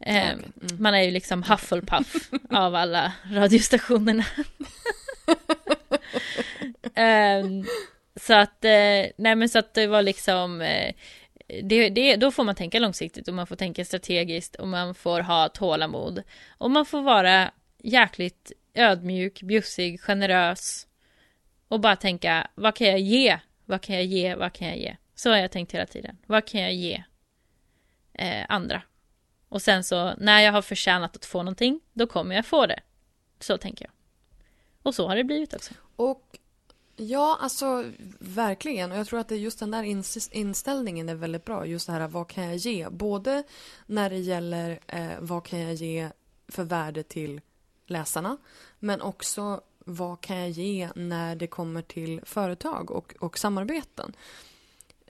Eh, 0.05 0.29
mm. 0.29 0.51
Man 0.79 0.93
är 0.95 1.01
ju 1.01 1.11
liksom 1.11 1.43
Hufflepuff 1.43 2.29
av 2.49 2.75
alla 2.75 3.13
radiostationerna. 3.31 4.25
eh, 6.95 7.45
så 8.15 8.33
att, 8.33 8.65
eh, 8.65 9.11
nej 9.17 9.35
men 9.35 9.49
så 9.49 9.59
att 9.59 9.73
det 9.73 9.87
var 9.87 10.01
liksom, 10.01 10.61
eh, 10.61 10.93
det, 11.63 11.89
det, 11.89 12.15
då 12.15 12.31
får 12.31 12.43
man 12.43 12.55
tänka 12.55 12.79
långsiktigt 12.79 13.27
och 13.27 13.33
man 13.33 13.47
får 13.47 13.55
tänka 13.55 13.85
strategiskt 13.85 14.55
och 14.55 14.67
man 14.67 14.95
får 14.95 15.21
ha 15.21 15.49
tålamod. 15.49 16.23
Och 16.57 16.71
man 16.71 16.85
får 16.85 17.01
vara 17.01 17.51
jäkligt 17.83 18.51
ödmjuk, 18.73 19.41
bjussig, 19.41 20.01
generös 20.01 20.87
och 21.67 21.79
bara 21.79 21.95
tänka 21.95 22.47
vad 22.55 22.75
kan 22.75 22.87
jag 22.87 22.99
ge? 22.99 23.39
Vad 23.65 23.81
kan 23.81 23.95
jag 23.95 24.05
ge? 24.05 24.35
Vad 24.35 24.53
kan 24.53 24.67
jag 24.67 24.77
ge? 24.77 24.95
Så 25.15 25.29
har 25.29 25.37
jag 25.37 25.51
tänkt 25.51 25.73
hela 25.73 25.85
tiden. 25.85 26.17
Vad 26.25 26.47
kan 26.47 26.61
jag 26.61 26.73
ge 26.73 27.03
eh, 28.13 28.45
andra? 28.49 28.81
Och 29.53 29.61
sen 29.61 29.83
så 29.83 30.13
när 30.17 30.41
jag 30.41 30.51
har 30.51 30.61
förtjänat 30.61 31.15
att 31.15 31.25
få 31.25 31.37
någonting, 31.37 31.79
då 31.93 32.07
kommer 32.07 32.35
jag 32.35 32.45
få 32.45 32.65
det. 32.65 32.79
Så 33.39 33.57
tänker 33.57 33.85
jag. 33.85 33.91
Och 34.83 34.95
så 34.95 35.07
har 35.07 35.15
det 35.15 35.23
blivit 35.23 35.53
också. 35.53 35.73
Och 35.95 36.37
ja, 36.95 37.37
alltså 37.41 37.85
verkligen. 38.19 38.91
Och 38.91 38.97
jag 38.97 39.07
tror 39.07 39.19
att 39.19 39.27
det 39.27 39.37
just 39.37 39.59
den 39.59 39.71
där 39.71 39.83
inställningen 40.35 41.09
är 41.09 41.15
väldigt 41.15 41.45
bra. 41.45 41.65
Just 41.65 41.87
det 41.87 41.93
här, 41.93 42.07
vad 42.07 42.27
kan 42.27 42.43
jag 42.43 42.55
ge? 42.55 42.89
Både 42.89 43.43
när 43.85 44.09
det 44.09 44.17
gäller 44.17 44.79
eh, 44.87 45.11
vad 45.19 45.45
kan 45.45 45.59
jag 45.59 45.73
ge 45.73 46.09
för 46.47 46.63
värde 46.63 47.03
till 47.03 47.41
läsarna, 47.85 48.37
men 48.79 49.01
också 49.01 49.61
vad 49.79 50.21
kan 50.21 50.37
jag 50.37 50.49
ge 50.49 50.89
när 50.95 51.35
det 51.35 51.47
kommer 51.47 51.81
till 51.81 52.21
företag 52.25 52.91
och, 52.91 53.15
och 53.19 53.37
samarbeten. 53.37 54.15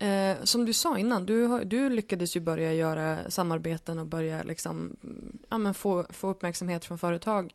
Eh, 0.04 0.44
som 0.44 0.66
du 0.66 0.74
sa 0.74 0.98
innan, 0.98 1.26
du, 1.26 1.64
du 1.64 1.90
lyckades 1.90 2.36
ju 2.36 2.40
börja 2.40 2.74
göra 2.74 3.32
samarbeten 3.32 4.00
och 4.00 4.06
börja 4.06 4.44
liksom, 4.44 4.98
mm, 5.04 5.38
ja, 5.50 5.58
men 5.58 5.74
få, 5.74 6.06
få 6.10 6.28
uppmärksamhet 6.28 6.86
från 6.86 6.98
företag 6.98 7.54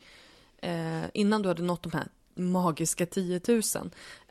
eh, 0.62 1.03
innan 1.12 1.42
du 1.42 1.49
hade 1.49 1.62
nått 1.62 1.82
de 1.82 1.92
här 1.92 2.09
magiska 2.34 3.07
10 3.07 3.40
000. 3.49 3.62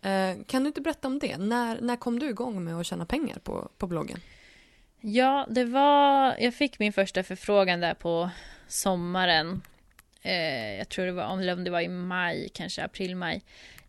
Eh, 0.02 0.44
kan 0.46 0.64
du 0.64 0.68
inte 0.68 0.82
berätta 0.82 1.08
om 1.08 1.20
det? 1.20 1.38
När, 1.38 1.82
när 1.82 1.96
kom 1.96 2.20
du 2.20 2.30
igång 2.30 2.64
med 2.64 2.80
att 2.80 2.86
tjäna 2.86 3.06
pengar 3.06 3.40
på, 3.44 3.70
på 3.78 3.88
bloggen? 3.88 4.20
Ja, 5.02 5.48
det 5.50 5.66
var... 5.66 6.36
Jag 6.40 6.54
fick 6.54 6.80
min 6.80 6.94
första 6.94 7.24
förfrågan 7.24 7.80
där 7.80 7.94
på 7.94 8.30
sommaren. 8.68 9.62
Eh, 10.22 10.78
jag 10.78 10.90
tror 10.90 11.06
det 11.06 11.12
var, 11.12 11.26
om 11.26 11.64
det 11.64 11.72
var 11.72 11.82
i 11.82 11.88
maj, 11.88 12.50
kanske 12.54 12.84
april, 12.84 13.16
maj. 13.16 13.42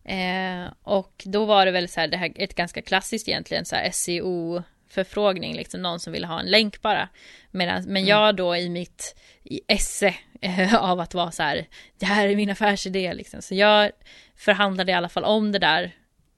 Eh, 0.09 0.71
och 0.83 1.23
då 1.25 1.45
var 1.45 1.65
det 1.65 1.71
väl 1.71 1.89
så 1.89 1.99
här, 1.99 2.07
det 2.07 2.17
här 2.17 2.31
ett 2.35 2.55
ganska 2.55 2.81
klassiskt 2.81 3.27
egentligen 3.27 3.65
så 3.65 3.75
här 3.75 3.91
SEO 3.91 4.63
förfrågning, 4.87 5.55
liksom 5.55 5.81
någon 5.81 5.99
som 5.99 6.13
ville 6.13 6.27
ha 6.27 6.39
en 6.39 6.51
länk 6.51 6.81
bara. 6.81 7.09
Medan, 7.51 7.83
men 7.83 7.97
mm. 7.97 8.07
jag 8.07 8.35
då 8.35 8.55
i 8.55 8.69
mitt 8.69 9.15
i 9.43 9.61
esse 9.67 10.15
eh, 10.41 10.75
av 10.75 10.99
att 10.99 11.13
vara 11.13 11.31
så 11.31 11.43
här, 11.43 11.67
det 11.99 12.05
här 12.05 12.27
är 12.27 12.35
min 12.35 12.49
affärsidé 12.49 13.13
liksom. 13.13 13.41
Så 13.41 13.55
jag 13.55 13.91
förhandlade 14.35 14.91
i 14.91 14.95
alla 14.95 15.09
fall 15.09 15.23
om 15.23 15.51
det 15.51 15.59
där 15.59 15.91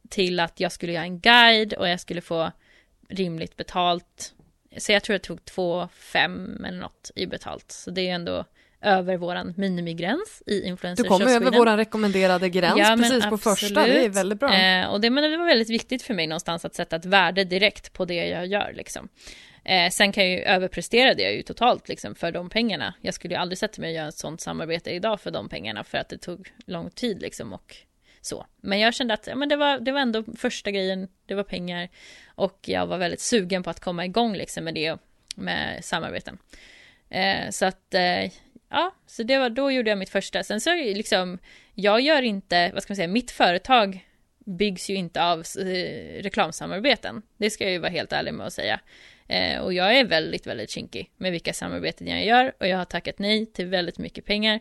till 0.09 0.39
att 0.39 0.59
jag 0.59 0.71
skulle 0.71 0.93
göra 0.93 1.03
en 1.03 1.19
guide 1.19 1.73
och 1.73 1.89
jag 1.89 1.99
skulle 1.99 2.21
få 2.21 2.51
rimligt 3.09 3.57
betalt. 3.57 4.33
Så 4.77 4.91
jag 4.91 5.03
tror 5.03 5.13
jag 5.13 5.21
tog 5.21 5.45
två 5.45 5.87
fem 5.87 6.65
eller 6.65 6.79
något 6.79 7.11
i 7.15 7.25
betalt. 7.25 7.71
Så 7.71 7.91
det 7.91 8.09
är 8.09 8.15
ändå 8.15 8.45
över 8.81 9.17
våran 9.17 9.53
minimigräns 9.57 10.43
i 10.45 10.61
influencers 10.61 11.03
Du 11.03 11.09
kommer 11.09 11.35
över 11.35 11.51
våran 11.51 11.77
rekommenderade 11.77 12.49
gräns 12.49 12.77
ja, 12.77 12.95
precis 12.97 13.25
på 13.25 13.37
första, 13.37 13.85
det 13.85 14.05
är 14.05 14.09
väldigt 14.09 14.39
bra. 14.39 14.53
Eh, 14.53 14.87
och 14.87 15.01
det, 15.01 15.09
men 15.09 15.31
det 15.31 15.37
var 15.37 15.45
väldigt 15.45 15.69
viktigt 15.69 16.01
för 16.01 16.13
mig 16.13 16.27
någonstans 16.27 16.65
att 16.65 16.75
sätta 16.75 16.95
ett 16.95 17.05
värde 17.05 17.43
direkt 17.43 17.93
på 17.93 18.05
det 18.05 18.27
jag 18.27 18.47
gör 18.47 18.71
liksom. 18.73 19.09
Eh, 19.63 19.89
sen 19.89 20.11
kan 20.11 20.23
jag 20.23 20.33
ju 20.33 20.43
överprestera 20.43 21.13
det 21.13 21.31
ju 21.31 21.41
totalt 21.43 21.89
liksom 21.89 22.15
för 22.15 22.31
de 22.31 22.49
pengarna. 22.49 22.93
Jag 23.01 23.13
skulle 23.13 23.33
ju 23.33 23.39
aldrig 23.39 23.57
sätta 23.57 23.81
mig 23.81 23.89
och 23.89 23.95
göra 23.95 24.07
ett 24.07 24.17
sånt 24.17 24.41
samarbete 24.41 24.91
idag 24.91 25.21
för 25.21 25.31
de 25.31 25.49
pengarna 25.49 25.83
för 25.83 25.97
att 25.97 26.09
det 26.09 26.17
tog 26.17 26.51
lång 26.65 26.89
tid 26.89 27.21
liksom 27.21 27.53
och 27.53 27.75
så. 28.21 28.45
Men 28.61 28.79
jag 28.79 28.93
kände 28.93 29.13
att 29.13 29.27
ja, 29.27 29.35
men 29.35 29.49
det, 29.49 29.55
var, 29.55 29.79
det 29.79 29.91
var 29.91 29.99
ändå 29.99 30.23
första 30.37 30.71
grejen, 30.71 31.07
det 31.25 31.35
var 31.35 31.43
pengar 31.43 31.89
och 32.35 32.59
jag 32.61 32.87
var 32.87 32.97
väldigt 32.97 33.21
sugen 33.21 33.63
på 33.63 33.69
att 33.69 33.79
komma 33.79 34.05
igång 34.05 34.35
liksom 34.35 34.63
med 34.63 34.73
det, 34.73 34.97
med 35.35 35.85
samarbeten. 35.85 36.37
Eh, 37.09 37.49
så 37.49 37.65
att 37.65 37.93
eh, 37.93 38.31
ja, 38.71 38.95
så 39.05 39.23
det 39.23 39.37
var, 39.37 39.49
då 39.49 39.71
gjorde 39.71 39.89
jag 39.89 39.97
mitt 39.97 40.09
första. 40.09 40.43
Sen 40.43 40.61
så 40.61 40.75
liksom, 40.75 41.39
jag 41.75 42.01
gör 42.01 42.21
inte, 42.21 42.71
vad 42.73 42.83
ska 42.83 42.91
man 42.91 42.95
säga, 42.95 43.07
mitt 43.07 43.31
företag 43.31 44.05
byggs 44.45 44.89
ju 44.89 44.95
inte 44.95 45.23
av 45.23 45.39
eh, 45.39 46.23
reklamsamarbeten. 46.23 47.21
Det 47.37 47.49
ska 47.49 47.63
jag 47.63 47.73
ju 47.73 47.79
vara 47.79 47.91
helt 47.91 48.13
ärlig 48.13 48.33
med 48.33 48.47
att 48.47 48.53
säga. 48.53 48.79
Eh, 49.27 49.59
och 49.59 49.73
jag 49.73 49.97
är 49.97 50.05
väldigt, 50.05 50.47
väldigt 50.47 50.69
kinkig 50.69 51.11
med 51.17 51.31
vilka 51.31 51.53
samarbeten 51.53 52.07
jag 52.07 52.25
gör 52.25 52.53
och 52.59 52.67
jag 52.67 52.77
har 52.77 52.85
tackat 52.85 53.19
nej 53.19 53.45
till 53.45 53.67
väldigt 53.67 53.97
mycket 53.97 54.25
pengar. 54.25 54.59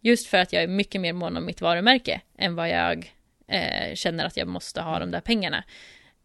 Just 0.00 0.26
för 0.26 0.38
att 0.38 0.52
jag 0.52 0.62
är 0.62 0.68
mycket 0.68 1.00
mer 1.00 1.12
mån 1.12 1.36
om 1.36 1.46
mitt 1.46 1.60
varumärke 1.60 2.20
än 2.38 2.54
vad 2.54 2.68
jag 2.68 3.14
eh, 3.48 3.94
känner 3.94 4.24
att 4.24 4.36
jag 4.36 4.48
måste 4.48 4.80
ha 4.80 4.98
de 4.98 5.10
där 5.10 5.20
pengarna. 5.20 5.64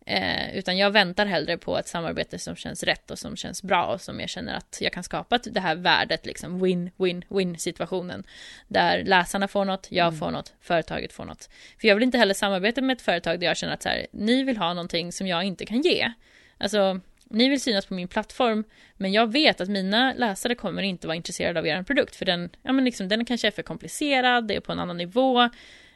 Eh, 0.07 0.55
utan 0.57 0.77
jag 0.77 0.91
väntar 0.91 1.25
hellre 1.25 1.57
på 1.57 1.77
ett 1.77 1.87
samarbete 1.87 2.39
som 2.39 2.55
känns 2.55 2.83
rätt 2.83 3.11
och 3.11 3.19
som 3.19 3.35
känns 3.35 3.63
bra 3.63 3.85
och 3.85 4.01
som 4.01 4.19
jag 4.19 4.29
känner 4.29 4.53
att 4.53 4.77
jag 4.81 4.93
kan 4.93 5.03
skapa 5.03 5.37
det 5.37 5.59
här 5.59 5.75
värdet, 5.75 6.25
liksom 6.25 6.65
win-win-win 6.65 7.57
situationen. 7.57 8.23
Där 8.67 9.03
läsarna 9.03 9.47
får 9.47 9.65
något, 9.65 9.87
jag 9.89 10.07
mm. 10.07 10.19
får 10.19 10.31
något, 10.31 10.53
företaget 10.61 11.13
får 11.13 11.25
något. 11.25 11.49
För 11.81 11.87
jag 11.87 11.95
vill 11.95 12.03
inte 12.03 12.17
heller 12.17 12.33
samarbeta 12.33 12.81
med 12.81 12.95
ett 12.95 13.01
företag 13.01 13.39
där 13.39 13.47
jag 13.47 13.57
känner 13.57 13.73
att 13.73 13.83
så 13.83 13.89
här, 13.89 14.07
ni 14.11 14.43
vill 14.43 14.57
ha 14.57 14.73
någonting 14.73 15.11
som 15.11 15.27
jag 15.27 15.43
inte 15.43 15.65
kan 15.65 15.81
ge. 15.81 16.11
Alltså, 16.57 16.99
ni 17.29 17.49
vill 17.49 17.61
synas 17.61 17.85
på 17.85 17.93
min 17.93 18.07
plattform, 18.07 18.63
men 18.93 19.13
jag 19.13 19.31
vet 19.31 19.61
att 19.61 19.69
mina 19.69 20.13
läsare 20.13 20.55
kommer 20.55 20.81
inte 20.81 21.07
vara 21.07 21.15
intresserade 21.15 21.59
av 21.59 21.67
er 21.67 21.83
produkt, 21.83 22.15
för 22.15 22.25
den, 22.25 22.49
ja 22.63 22.71
men 22.71 22.85
liksom, 22.85 23.07
den 23.07 23.25
kanske 23.25 23.47
är 23.47 23.51
för 23.51 23.63
komplicerad, 23.63 24.47
det 24.47 24.55
är 24.55 24.59
på 24.59 24.71
en 24.71 24.79
annan 24.79 24.97
nivå. 24.97 25.41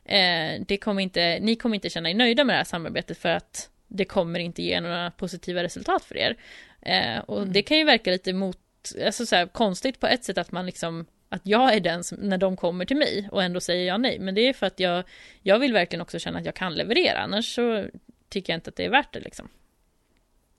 Eh, 0.06 0.62
det 0.68 0.78
kommer 0.82 1.02
inte, 1.02 1.40
ni 1.42 1.56
kommer 1.56 1.76
inte 1.76 1.90
känna 1.90 2.10
er 2.10 2.14
nöjda 2.14 2.44
med 2.44 2.54
det 2.54 2.58
här 2.58 2.64
samarbetet 2.64 3.18
för 3.18 3.30
att 3.30 3.70
det 3.90 4.06
kommer 4.06 4.40
inte 4.40 4.64
ge 4.64 4.82
några 4.82 5.12
positiva 5.12 5.64
resultat 5.64 6.04
för 6.04 6.18
er. 6.18 6.38
Eh, 6.82 7.20
och 7.20 7.42
mm. 7.42 7.54
det 7.54 7.62
kan 7.62 7.78
ju 7.78 7.84
verka 7.84 8.12
lite 8.12 8.34
mot, 8.34 8.58
alltså 9.06 9.26
så 9.26 9.36
här, 9.36 9.48
konstigt 9.48 10.00
på 10.00 10.08
ett 10.08 10.24
sätt 10.24 10.38
att 10.38 10.52
man 10.52 10.66
liksom 10.66 11.06
att 11.30 11.42
jag 11.44 11.74
är 11.74 11.80
den 11.80 12.04
som, 12.04 12.18
när 12.18 12.38
de 12.38 12.58
kommer 12.58 12.86
till 12.86 12.98
mig 12.98 13.30
och 13.32 13.44
ändå 13.44 13.60
säger 13.60 13.88
jag 13.88 14.02
nej. 14.02 14.20
Men 14.20 14.36
det 14.36 14.42
är 14.42 14.54
för 14.54 14.66
att 14.66 14.80
jag, 14.80 15.04
jag 15.42 15.60
vill 15.60 15.74
verkligen 15.74 16.02
också 16.02 16.20
känna 16.20 16.40
att 16.40 16.46
jag 16.46 16.56
kan 16.56 16.76
leverera. 16.76 17.20
Annars 17.20 17.56
så 17.56 17.86
tycker 18.30 18.54
jag 18.54 18.58
inte 18.58 18.70
att 18.70 18.76
det 18.76 18.86
är 18.86 18.90
värt 18.90 19.14
det 19.14 19.20
liksom. 19.20 19.48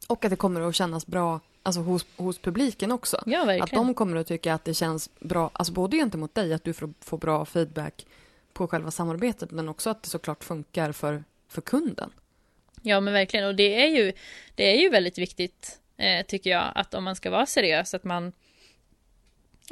Och 0.07 0.25
att 0.25 0.31
det 0.31 0.37
kommer 0.37 0.61
att 0.61 0.75
kännas 0.75 1.07
bra 1.07 1.41
alltså 1.63 1.81
hos, 1.81 2.07
hos 2.17 2.39
publiken 2.39 2.93
också. 2.93 3.23
Ja, 3.27 3.45
verkligen. 3.45 3.63
Att 3.63 3.87
de 3.87 3.95
kommer 3.95 4.17
att 4.17 4.27
tycka 4.27 4.55
att 4.55 4.65
det 4.65 4.75
känns 4.75 5.11
bra, 5.21 5.51
alltså 5.53 5.73
både 5.73 5.97
gentemot 5.97 6.35
dig, 6.35 6.53
att 6.53 6.65
du 6.65 6.73
får, 6.73 6.93
får 7.01 7.19
bra 7.19 7.45
feedback 7.45 8.07
på 8.53 8.69
själva 8.69 8.91
samarbetet, 8.91 9.51
men 9.51 9.69
också 9.69 9.91
att 9.91 10.03
det 10.03 10.09
såklart 10.09 10.45
funkar 10.45 10.93
för, 10.93 11.25
för 11.49 11.61
kunden. 11.61 12.11
Ja 12.83 13.01
men 13.01 13.15
verkligen. 13.15 13.47
Och 13.47 13.55
det 13.55 13.83
är 13.85 13.89
ju, 13.89 14.13
det 14.55 14.65
är 14.65 14.81
ju 14.81 14.89
väldigt 14.89 15.19
viktigt 15.19 15.79
eh, 15.97 16.27
tycker 16.27 16.51
jag 16.51 16.73
att 16.75 16.95
om 16.95 17.05
man 17.05 17.17
ska 17.17 17.31
vara 17.31 17.47
seriös 17.47 17.95
att 17.95 18.05
man 18.05 18.33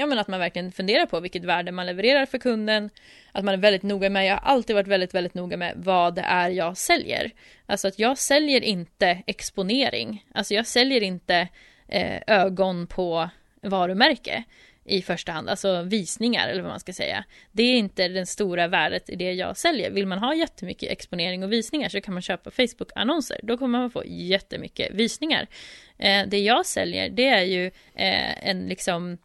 Ja 0.00 0.06
men 0.06 0.18
att 0.18 0.28
man 0.28 0.40
verkligen 0.40 0.72
funderar 0.72 1.06
på 1.06 1.20
vilket 1.20 1.44
värde 1.44 1.72
man 1.72 1.86
levererar 1.86 2.26
för 2.26 2.38
kunden 2.38 2.90
Att 3.32 3.44
man 3.44 3.54
är 3.54 3.58
väldigt 3.58 3.82
noga 3.82 4.10
med, 4.10 4.26
jag 4.26 4.34
har 4.34 4.52
alltid 4.52 4.76
varit 4.76 4.86
väldigt 4.86 5.14
väldigt 5.14 5.34
noga 5.34 5.56
med 5.56 5.72
vad 5.76 6.14
det 6.14 6.22
är 6.22 6.50
jag 6.50 6.76
säljer. 6.76 7.30
Alltså 7.66 7.88
att 7.88 7.98
jag 7.98 8.18
säljer 8.18 8.64
inte 8.64 9.22
exponering. 9.26 10.24
Alltså 10.34 10.54
jag 10.54 10.66
säljer 10.66 11.02
inte 11.02 11.48
eh, 11.88 12.20
ögon 12.26 12.86
på 12.86 13.30
varumärke 13.62 14.44
i 14.88 15.02
första 15.02 15.32
hand, 15.32 15.48
alltså 15.48 15.82
visningar 15.82 16.48
eller 16.48 16.62
vad 16.62 16.70
man 16.70 16.80
ska 16.80 16.92
säga. 16.92 17.24
Det 17.52 17.62
är 17.62 17.76
inte 17.76 18.08
det 18.08 18.26
stora 18.26 18.68
värdet 18.68 19.10
i 19.10 19.16
det 19.16 19.32
jag 19.32 19.56
säljer. 19.56 19.90
Vill 19.90 20.06
man 20.06 20.18
ha 20.18 20.34
jättemycket 20.34 20.90
exponering 20.90 21.44
och 21.44 21.52
visningar 21.52 21.88
så 21.88 22.00
kan 22.00 22.14
man 22.14 22.22
köpa 22.22 22.50
Facebook-annonser. 22.50 23.40
Då 23.42 23.58
kommer 23.58 23.78
man 23.78 23.90
få 23.90 24.02
jättemycket 24.06 24.94
visningar. 24.94 25.46
Eh, 25.98 26.26
det 26.26 26.38
jag 26.38 26.66
säljer 26.66 27.08
det 27.10 27.28
är 27.28 27.42
ju 27.42 27.66
eh, 27.94 28.48
en 28.48 28.66
liksom 28.66 29.18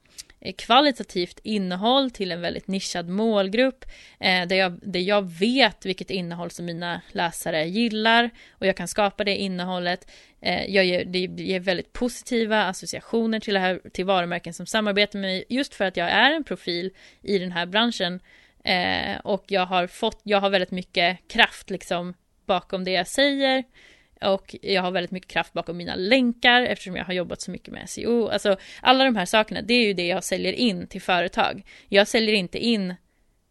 Eh, 0.46 0.54
kvalitativt 0.54 1.39
innehåll 1.44 2.12
till 2.12 2.32
en 2.32 2.41
väldigt 2.41 2.68
nischad 2.68 3.10
målgrupp 3.10 3.86
eh, 4.20 4.48
där, 4.48 4.56
jag, 4.56 4.80
där 4.82 5.00
jag 5.00 5.32
vet 5.39 5.86
vilket 5.86 6.10
innehåll 6.10 6.52
som 6.52 6.66
mina 6.66 7.02
läsare 7.12 7.66
gillar 7.66 8.30
och 8.52 8.68
jag 8.68 8.78
kan 8.78 8.88
skapa 8.88 9.24
det 9.24 9.38
innehållet. 9.38 10.12
Eh, 10.41 10.66
jag 10.66 10.86
ger, 10.86 11.06
det 11.06 11.20
ger 11.20 11.60
väldigt 11.60 11.94
positiva 11.94 12.64
associationer 12.64 13.39
till, 13.39 13.54
det 13.54 13.60
här, 13.60 13.82
till 13.94 14.06
varumärken 14.06 14.54
som 14.54 14.66
samarbetar 14.66 15.20
med 15.20 15.30
mig 15.30 15.46
just 15.50 15.74
för 15.74 15.86
att 15.86 15.98
jag 15.98 16.10
är 16.10 16.32
en 16.32 16.44
profil 16.44 16.91
i 17.22 17.39
den 17.39 17.52
här 17.52 17.66
branschen 17.66 18.20
eh, 18.64 19.20
och 19.24 19.44
jag 19.48 19.66
har 19.66 19.88
fått, 19.88 20.22
jag 20.24 20.41
har 20.41 20.50
väldigt 20.50 20.72
mycket 20.72 21.28
kraft 21.28 21.70
liksom 21.70 22.14
bakom 22.46 22.84
det 22.84 22.91
jag 22.91 23.08
säger 23.08 23.64
och 24.22 24.55
jag 24.61 24.82
har 24.82 24.91
väldigt 24.91 25.11
mycket 25.11 25.32
kraft 25.32 25.53
bakom 25.53 25.78
mina 25.78 25.95
länkar 25.95 26.61
eftersom 26.61 26.95
jag 26.95 27.05
har 27.05 27.14
jobbat 27.14 27.41
så 27.41 27.51
mycket 27.51 27.74
med 27.74 27.89
SEO. 27.89 28.28
Alltså 28.28 28.57
alla 28.82 29.03
de 29.03 29.16
här 29.16 29.26
sakerna, 29.26 29.61
det 29.61 29.74
är 29.74 29.86
ju 29.88 29.93
det 29.93 30.07
jag 30.07 30.24
säljer 30.24 30.53
in 30.53 30.88
till 30.88 31.01
företag. 31.01 31.64
Jag 31.89 32.07
säljer 32.07 32.36
inte 32.36 32.57
in, 32.57 32.95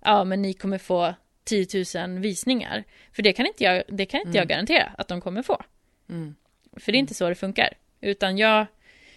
ja 0.04 0.24
men 0.24 0.42
ni 0.42 0.54
kommer 0.54 0.78
få 0.78 1.14
10 1.44 1.66
000 2.06 2.18
visningar. 2.18 2.84
För 3.12 3.22
det 3.22 3.32
kan 3.32 3.46
inte 3.46 3.64
jag, 3.64 3.82
det 3.88 4.06
kan 4.06 4.20
inte 4.20 4.28
mm. 4.28 4.38
jag 4.38 4.48
garantera 4.48 4.92
att 4.98 5.08
de 5.08 5.20
kommer 5.20 5.42
få. 5.42 5.62
Mm. 6.08 6.34
För 6.76 6.92
det 6.92 6.98
är 6.98 7.00
inte 7.00 7.14
så 7.14 7.28
det 7.28 7.34
funkar. 7.34 7.74
Utan 8.00 8.38
jag... 8.38 8.66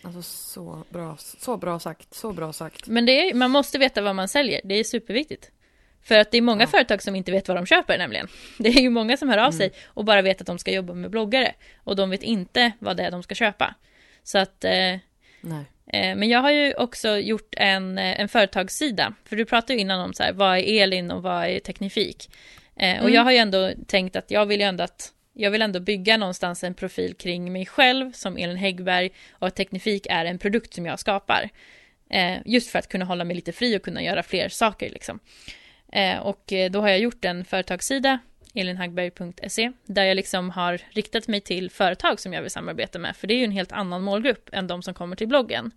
Alltså 0.02 0.22
så 0.22 0.84
bra, 0.90 1.18
så 1.18 1.58
bra 1.58 1.80
sagt, 1.80 2.14
så 2.14 2.34
bra 2.34 2.54
sagt. 2.54 2.88
Men 2.88 3.06
det 3.06 3.30
är, 3.30 3.34
man 3.34 3.52
måste 3.52 3.78
veta 3.78 4.02
vad 4.02 4.16
man 4.16 4.28
säljer, 4.28 4.62
det 4.64 4.76
är 4.76 4.84
superviktigt. 4.84 5.52
För 6.06 6.20
att 6.20 6.32
det 6.32 6.38
är 6.38 6.42
många 6.42 6.64
ja. 6.64 6.68
företag 6.68 7.02
som 7.02 7.16
inte 7.16 7.32
vet 7.32 7.48
vad 7.48 7.58
de 7.58 7.66
köper 7.66 7.98
nämligen. 7.98 8.28
Det 8.58 8.70
är 8.70 8.82
ju 8.82 8.90
många 8.90 9.18
som 9.18 9.30
hör 9.30 9.38
av 9.38 9.44
mm. 9.44 9.58
sig 9.58 9.72
och 9.86 10.06
bara 10.06 10.22
vet 10.22 10.42
att 10.42 10.48
de 10.48 10.60
ska 10.60 10.72
jobba 10.72 10.94
med 10.94 11.12
bloggare. 11.12 11.54
Och 11.84 11.96
de 11.96 12.10
vet 12.10 12.24
inte 12.24 12.72
vad 12.80 12.98
det 12.98 13.04
är 13.04 13.12
de 13.12 13.24
ska 13.24 13.36
köpa. 13.36 13.76
Så 14.24 14.38
att 14.38 14.64
eh, 14.64 14.72
Nej. 15.42 15.66
Eh, 15.88 16.16
men 16.16 16.30
jag 16.30 16.40
har 16.40 16.52
ju 16.52 16.74
också 16.74 17.18
gjort 17.18 17.54
en, 17.58 17.98
eh, 17.98 18.20
en 18.20 18.28
företagssida, 18.28 19.14
för 19.26 19.36
du 19.36 19.46
pratade 19.46 19.74
ju 19.74 19.80
innan 19.80 20.02
om 20.02 20.14
så 20.14 20.24
här, 20.24 20.34
vad 20.34 20.58
är 20.58 20.84
Elin 20.84 21.12
och 21.12 21.24
vad 21.24 21.46
är 21.46 21.60
Teknifik? 21.60 22.30
Eh, 22.76 22.96
och 22.98 23.02
Mm. 23.02 23.14
jag 23.14 23.24
har 23.24 23.32
ju 23.32 23.38
ändå 23.38 23.72
tänkt 23.88 24.16
att 24.16 24.32
jag 24.32 24.46
vill 24.46 24.60
ju 24.60 24.66
ändå 24.66 24.84
att 24.84 25.12
jag 25.34 25.52
vill 25.52 25.62
ändå 25.62 25.80
bygga 25.80 26.18
någonstans 26.18 26.64
en 26.64 26.74
profil 26.74 27.16
kring 27.16 27.54
mig 27.54 27.66
själv 27.66 28.12
som 28.12 28.38
Elin 28.38 28.58
Häggberg 28.58 29.12
och 29.32 29.48
att 29.48 29.56
Teknifik 29.56 30.08
är 30.10 30.26
en 30.26 30.40
produkt 30.40 30.74
som 30.74 30.86
jag 30.86 31.00
skapar. 31.00 31.50
Eh, 32.10 32.38
just 32.46 32.70
för 32.70 32.80
att 32.80 32.90
kunna 32.90 33.06
hålla 33.06 33.24
mig 33.24 33.36
lite 33.36 33.52
fri 33.52 33.78
och 33.78 33.82
kunna 33.82 34.04
göra 34.04 34.24
fler 34.24 34.50
saker 34.50 34.90
liksom. 34.90 35.20
Eh, 35.96 36.20
och 36.20 36.54
eh, 36.54 36.72
då 36.72 36.82
har 36.82 36.90
jag 36.90 37.00
gjort 37.00 37.26
en 37.26 37.46
företagssida, 37.46 38.20
elinhagberg.se, 38.54 39.72
där 39.86 40.04
jag 40.04 40.16
liksom 40.16 40.50
har 40.50 40.82
riktat 40.90 41.28
mig 41.28 41.42
till 41.42 41.72
företag 41.72 42.20
som 42.20 42.34
jag 42.34 42.42
vill 42.42 42.52
samarbeta 42.52 43.00
med, 43.00 43.16
för 43.16 43.28
det 43.28 43.34
är 43.34 43.38
ju 43.38 43.44
en 43.44 43.52
helt 43.52 43.72
annan 43.72 44.02
målgrupp 44.02 44.50
än 44.52 44.68
de 44.68 44.82
som 44.82 44.94
kommer 44.94 45.16
till 45.16 45.28
bloggen. 45.28 45.72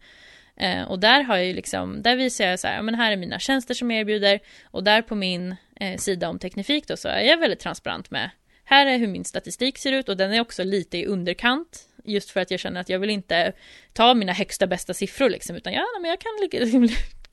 Eh, 0.56 0.82
och 0.82 0.98
där 0.98 1.22
har 1.22 1.36
jag 1.36 1.46
ju 1.46 1.52
liksom, 1.52 2.02
där 2.02 2.16
visar 2.16 2.44
jag 2.44 2.60
så 2.60 2.66
här, 2.66 2.76
ja, 2.76 2.82
men 2.82 2.94
här 2.94 3.12
är 3.12 3.16
mina 3.16 3.38
tjänster 3.38 3.74
som 3.74 3.90
jag 3.90 4.00
erbjuder 4.00 4.40
och 4.64 4.84
där 4.84 5.02
på 5.02 5.14
min 5.14 5.56
sida 5.98 6.28
om 6.28 6.38
Teknifik 6.38 6.88
då 6.88 6.96
så 6.96 7.08
är 7.08 7.20
jag 7.20 7.38
väldigt 7.38 7.60
transparent 7.60 8.10
med 8.10 8.30
här 8.64 8.86
är 8.86 8.98
hur 8.98 9.06
min 9.06 9.24
statistik 9.24 9.78
ser 9.78 9.92
ut 9.92 10.08
och 10.08 10.16
den 10.16 10.32
är 10.32 10.40
också 10.40 10.64
lite 10.64 10.98
i 10.98 11.06
underkant 11.06 11.88
just 12.04 12.30
för 12.30 12.40
att 12.40 12.50
jag 12.50 12.60
känner 12.60 12.80
att 12.80 12.88
jag 12.88 12.98
vill 12.98 13.10
inte 13.10 13.52
ta 13.92 14.14
mina 14.14 14.32
högsta 14.32 14.66
bästa 14.66 14.94
siffror 14.94 15.30
liksom 15.30 15.56
utan 15.56 15.72
ja, 15.72 15.86
men 16.00 16.10
jag 16.10 16.20
kan 16.20 16.30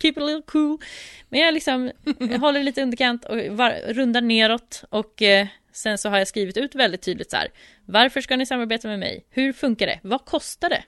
keep 0.01 0.11
it 0.11 0.17
a 0.17 0.25
little 0.25 0.43
cool 0.45 0.77
men 1.29 1.39
jag 1.39 1.53
liksom 1.53 1.91
jag 2.19 2.39
håller 2.39 2.63
lite 2.63 2.83
underkant 2.83 3.25
och 3.25 3.37
var, 3.37 3.93
rundar 3.93 4.21
neråt 4.21 4.83
och 4.89 5.21
eh, 5.21 5.47
sen 5.71 5.97
så 5.97 6.09
har 6.09 6.17
jag 6.17 6.27
skrivit 6.27 6.57
ut 6.57 6.75
väldigt 6.75 7.01
tydligt 7.01 7.31
så 7.31 7.37
här 7.37 7.47
varför 7.85 8.21
ska 8.21 8.35
ni 8.35 8.45
samarbeta 8.45 8.87
med 8.87 8.99
mig? 8.99 9.25
Hur 9.29 9.53
funkar 9.53 9.87
det? 9.87 9.99
Vad 10.03 10.25
kostar 10.25 10.69
det? 10.69 10.83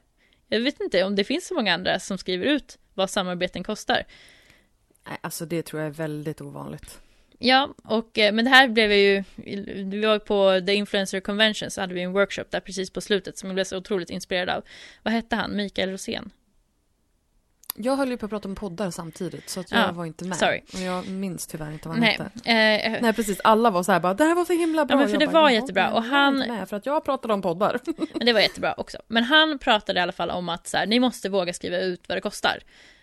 Jag 0.48 0.60
vet 0.60 0.80
inte 0.82 1.04
om 1.04 1.16
det 1.16 1.24
finns 1.24 1.48
så 1.48 1.54
många 1.54 1.74
andra 1.74 2.00
som 2.00 2.18
skriver 2.18 2.46
ut 2.46 2.78
vad 2.94 3.10
samarbeten 3.10 3.64
kostar. 3.64 4.04
Nej, 5.08 5.18
alltså 5.22 5.46
det 5.46 5.62
tror 5.62 5.82
jag 5.82 5.88
är 5.90 5.94
väldigt 5.94 6.42
ovanligt. 6.42 7.00
Ja, 7.40 7.74
och, 7.84 8.18
eh, 8.18 8.34
men 8.34 8.46
det 8.46 8.52
här 8.52 8.68
blev 8.68 8.92
ju, 8.92 9.24
vi 9.84 10.02
var 10.06 10.20
på 10.20 10.66
The 10.66 10.74
Influencer 10.74 11.20
Convention 11.20 11.72
så 11.72 11.82
hade 11.82 11.94
vi 11.94 12.02
en 12.02 12.12
workshop 12.12 12.46
där 12.50 12.60
precis 12.60 12.90
på 12.90 13.02
slutet 13.02 13.38
som 13.38 13.50
jag 13.50 13.54
blev 13.54 13.64
så 13.64 13.78
otroligt 13.78 14.10
inspirerad 14.10 14.50
av. 14.50 14.64
Vad 15.04 15.14
hette 15.14 15.36
han? 15.36 15.56
Mikael 15.56 15.92
Rosén? 15.92 16.32
Jag 17.80 17.96
höll 17.96 18.10
ju 18.10 18.18
på 18.18 18.26
att 18.26 18.30
prata 18.30 18.48
om 18.48 18.56
poddar 18.56 18.92
samtidigt 18.92 19.50
så 19.50 19.60
att 19.60 19.72
jag 19.72 19.82
Ja, 19.82 19.92
var 19.92 20.06
inte 20.06 20.26
med. 20.26 20.38
sorry. 20.38 20.62
Och 20.74 20.80
jag 20.80 21.08
minns 21.08 21.48
tyvärr 21.48 21.72
inte 21.72 21.88
vad 21.88 21.98
han 21.98 22.06
Nej, 22.06 22.20
hette. 22.44 22.88
eh, 22.96 23.02
Nej 23.02 23.14
precis, 23.14 23.40
alla 23.44 23.70
var 23.70 23.84
så 23.84 23.92
här 23.92 24.00
bara 24.00 24.14
det 24.14 24.24
här 24.24 24.36
var 24.36 24.46
så 24.46 24.54
himla 24.54 24.86
bra. 24.86 24.96
Ja, 24.96 25.00
men 25.00 25.10
för 25.10 25.18
det 25.18 25.26
bara, 25.28 25.34
var 25.34 25.50
"Jaha, 25.50 25.52
jättebra." 25.62 25.94
och 25.94 26.04
han- 26.04 26.40
med 26.40 26.70
för 26.70 26.78
att 26.78 26.86
jag 26.86 27.06
pratade 27.06 27.34
om 27.34 27.42
poddar. 27.42 27.80
men 28.14 28.26
det 28.26 28.34
var 28.34 28.40
jättebra 28.40 28.74
också. 28.78 28.98
Men 29.08 29.24
han 29.24 29.60
pratade 29.60 30.00
i 30.00 30.04
alla 30.04 30.12
fall 30.12 30.30
om 30.30 30.50
att 30.50 30.68
så 30.68 30.78
här, 30.78 30.86
ni 30.86 31.00
måste 31.00 31.30
våga 31.30 31.54
skriva 31.54 31.78
ut 31.78 32.10
vad 32.10 32.18
det 32.18 32.22
kostar. 32.22 32.60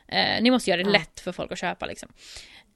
Eh, 0.08 0.42
ni 0.42 0.50
måste 0.50 0.70
göra 0.70 0.82
det 0.82 0.88
Ja. 0.88 0.92
lätt 0.92 1.20
för 1.20 1.32
folk 1.32 1.52
att 1.52 1.58
köpa 1.58 1.86
liksom. 1.86 2.08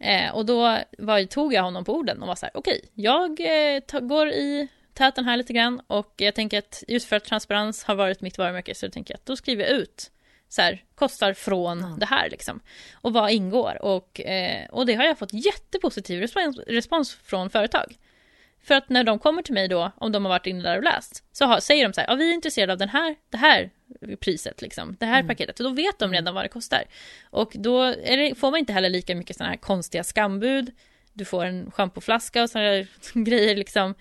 Eh, 0.01 0.35
och 0.35 0.47
då 0.47 0.79
var, 0.99 1.25
tog 1.27 1.55
jag 1.55 1.63
honom 1.63 1.85
på 1.85 1.95
orden 1.95 2.23
och 2.23 2.29
var 2.29 2.35
så 2.35 2.47
här, 2.47 2.51
okej, 2.55 2.81
jag 2.95 3.41
eh, 3.41 4.01
går 4.01 4.29
i 4.29 4.69
täten 4.95 5.25
här 5.25 5.37
lite 5.37 5.53
grann 5.53 5.81
och 5.87 6.13
jag 6.17 6.35
tänker 6.35 6.59
att 6.59 6.85
just 6.89 7.09
för 7.09 7.17
att 7.17 7.25
transparens 7.25 7.85
har 7.85 7.95
varit 7.95 8.21
mitt 8.21 8.39
varumärke 8.39 8.75
så 8.75 8.91
tänker 8.91 9.15
jag 9.15 9.19
att 9.19 9.27
då 9.27 9.37
skriver 9.37 9.65
jag 9.65 9.73
ut 9.73 10.11
så 10.49 10.63
här, 10.63 10.85
kostar 10.95 11.33
från 11.33 11.81
Ja. 11.81 11.97
det 11.99 12.07
här 12.07 12.31
liksom. 12.31 12.61
Och 12.93 13.13
vad 13.13 13.31
ingår. 13.31 13.83
Och, 13.83 14.21
eh, 14.21 14.67
och 14.71 14.87
det 14.87 14.95
har 14.95 15.05
jag 15.05 15.19
fått 15.19 15.33
jättepositiv 15.33 16.21
respons, 16.21 16.59
respons 16.59 17.15
från 17.15 17.51
företag. 17.51 17.97
För 18.63 18.75
att 18.75 18.89
när 18.89 19.05
de 19.05 19.19
kommer 19.19 19.43
till 19.43 19.55
mig 19.55 19.69
då, 19.69 19.93
om 19.97 20.13
de 20.13 20.25
har 20.25 20.31
varit 20.31 20.47
inne 20.47 20.63
där 20.63 20.77
och 20.77 20.85
läst, 20.85 21.25
så 21.33 21.45
har, 21.45 21.61
säger 21.61 21.89
de 21.89 21.93
så 21.95 22.01
här, 22.01 22.09
ja 22.09 22.15
vi 22.15 22.31
är 22.31 22.35
intresserade 22.35 22.73
av 22.73 22.79
den 22.79 22.89
här, 22.89 23.17
det 23.31 23.37
här 23.37 23.71
priset 24.21 24.63
liksom, 24.63 24.97
det 25.01 25.07
här 25.07 25.23
paketet. 25.23 25.61
Och 25.61 25.65
då 25.65 25.71
vet 25.71 25.99
de 25.99 26.13
redan 26.13 26.35
vad 26.35 26.45
det 26.45 26.49
kostar. 26.49 26.85
Och 27.31 27.53
då 27.55 27.91
det, 27.91 28.35
får 28.39 28.51
man 28.51 28.61
inte 28.61 28.73
heller 28.73 28.89
lika 28.91 29.15
mycket 29.15 29.37
sådana 29.37 29.51
här 29.51 29.59
konstiga 29.59 30.05
skambud. 30.05 30.71
Du 31.13 31.25
får 31.25 31.45
en 31.45 31.71
schampoflaska 31.71 32.43
och 32.43 32.51
sådana 32.51 32.87
grejer 33.15 33.57
liksom. 33.57 33.95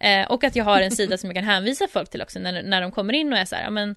Eh, 0.00 0.30
och 0.30 0.44
att 0.44 0.56
jag 0.56 0.64
har 0.64 0.80
en 0.80 0.90
sida 0.90 1.18
som 1.18 1.28
jag 1.30 1.34
kan 1.36 1.44
hänvisa 1.44 1.88
folk 1.88 2.10
till 2.10 2.22
också 2.22 2.38
när, 2.38 2.62
när 2.62 2.80
de 2.80 2.90
kommer 2.92 3.12
in 3.12 3.32
och 3.32 3.38
är 3.38 3.44
så 3.44 3.56
här, 3.56 3.62
ja 3.62 3.70
men 3.70 3.96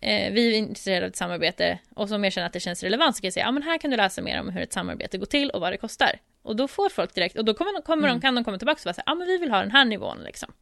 eh, 0.00 0.32
vi 0.32 0.54
är 0.54 0.58
intresserade 0.58 1.06
av 1.06 1.10
ett 1.10 1.16
samarbete 1.16 1.78
och 1.94 2.08
som 2.08 2.24
jag 2.24 2.32
känner 2.32 2.46
att 2.46 2.52
det 2.52 2.60
känns 2.60 2.82
relevant 2.82 3.16
så 3.16 3.20
kan 3.20 3.26
jag 3.26 3.34
säga, 3.34 3.46
ja 3.46 3.52
men 3.52 3.62
här 3.62 3.78
kan 3.78 3.90
du 3.90 3.96
läsa 3.96 4.22
mer 4.22 4.40
om 4.40 4.48
hur 4.48 4.62
ett 4.62 4.72
samarbete 4.72 5.18
går 5.18 5.26
till 5.26 5.50
och 5.50 5.60
vad 5.60 5.72
det 5.72 5.76
kostar. 5.76 6.20
Och 6.42 6.56
då 6.56 6.68
får 6.68 6.88
folk 6.88 7.14
direkt, 7.14 7.38
och 7.38 7.44
då 7.44 7.54
kommer, 7.54 7.82
kommer 7.82 8.08
de, 8.08 8.20
kan 8.20 8.34
de 8.34 8.44
komma 8.44 8.58
tillbaka 8.58 8.88
och 8.88 8.94
säga, 8.94 9.02
ja 9.06 9.14
men 9.14 9.26
vi 9.26 9.38
vill 9.38 9.50
ha 9.50 9.60
den 9.60 9.70
här 9.70 9.84
nivån 9.84 10.18
liksom. 10.24 10.52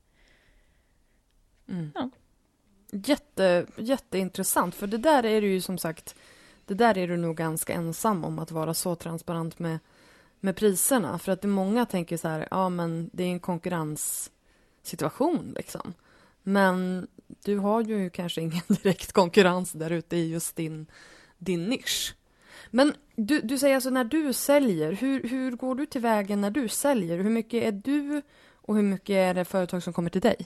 Jätte, 2.90 3.66
jätteintressant, 3.76 4.74
för 4.74 4.86
det 4.86 4.98
där 4.98 5.26
är 5.26 5.40
du 5.40 5.48
ju 5.48 5.60
som 5.60 5.78
sagt, 5.78 6.14
det 6.66 6.74
där 6.74 6.98
är 6.98 7.08
du 7.08 7.16
nog 7.16 7.36
ganska 7.36 7.72
ensam 7.72 8.24
om 8.24 8.38
att 8.38 8.50
vara 8.50 8.74
så 8.74 8.94
transparent 8.94 9.58
med, 9.58 9.78
med 10.40 10.56
priserna. 10.56 11.18
För 11.18 11.32
att 11.32 11.42
det 11.42 11.48
många 11.48 11.86
tänker 11.86 12.16
så 12.16 12.28
här, 12.28 12.48
ja 12.50 12.68
men 12.68 13.10
det 13.12 13.24
är 13.24 13.28
en 13.28 13.40
konkurrenssituation 13.40 15.54
liksom. 15.56 15.94
Men 16.42 17.06
du 17.44 17.58
har 17.58 17.82
ju 17.82 18.10
kanske 18.10 18.40
ingen 18.40 18.62
direkt 18.68 19.12
konkurrens 19.12 19.72
där 19.72 19.90
ute 19.90 20.16
i 20.16 20.32
just 20.32 20.56
din, 20.56 20.86
din 21.38 21.64
nisch. 21.64 22.14
Men 22.70 22.94
du, 23.16 23.40
du 23.40 23.58
säger 23.58 23.74
alltså 23.74 23.90
när 23.90 24.04
du 24.04 24.32
säljer, 24.32 24.92
hur, 24.92 25.28
hur 25.28 25.50
går 25.50 25.74
du 25.74 25.86
till 25.86 26.00
vägen 26.00 26.40
när 26.40 26.50
du 26.50 26.68
säljer? 26.68 27.18
Hur 27.18 27.30
mycket 27.30 27.64
är 27.64 27.72
du 27.72 28.22
och 28.52 28.76
hur 28.76 28.82
mycket 28.82 29.14
är 29.14 29.34
det 29.34 29.44
företag 29.44 29.82
som 29.82 29.92
kommer 29.92 30.10
till 30.10 30.20
dig? 30.20 30.36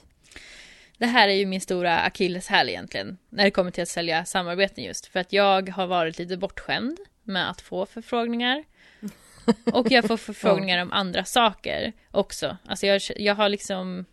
Det 0.97 1.05
här 1.05 1.27
är 1.27 1.33
ju 1.33 1.45
min 1.45 1.61
stora 1.61 1.99
akilleshäl 1.99 2.69
egentligen, 2.69 3.17
när 3.29 3.43
det 3.43 3.51
kommer 3.51 3.71
till 3.71 3.81
att 3.83 3.89
sälja 3.89 4.25
samarbeten 4.25 4.83
just. 4.83 5.05
För 5.05 5.19
att 5.19 5.33
jag 5.33 5.69
har 5.69 5.87
varit 5.87 6.17
lite 6.19 6.37
bortskämd 6.37 6.97
med 7.23 7.49
att 7.49 7.61
få 7.61 7.85
förfrågningar. 7.85 8.63
Och 9.73 9.91
jag 9.91 10.07
får 10.07 10.17
förfrågningar 10.27 10.81
om 10.81 10.91
andra 10.91 11.25
saker 11.25 11.93
också. 12.11 12.57
Alltså 12.65 12.85
jag, 12.85 13.01
jag 13.15 13.35
har 13.35 13.49
liksom 13.49 14.05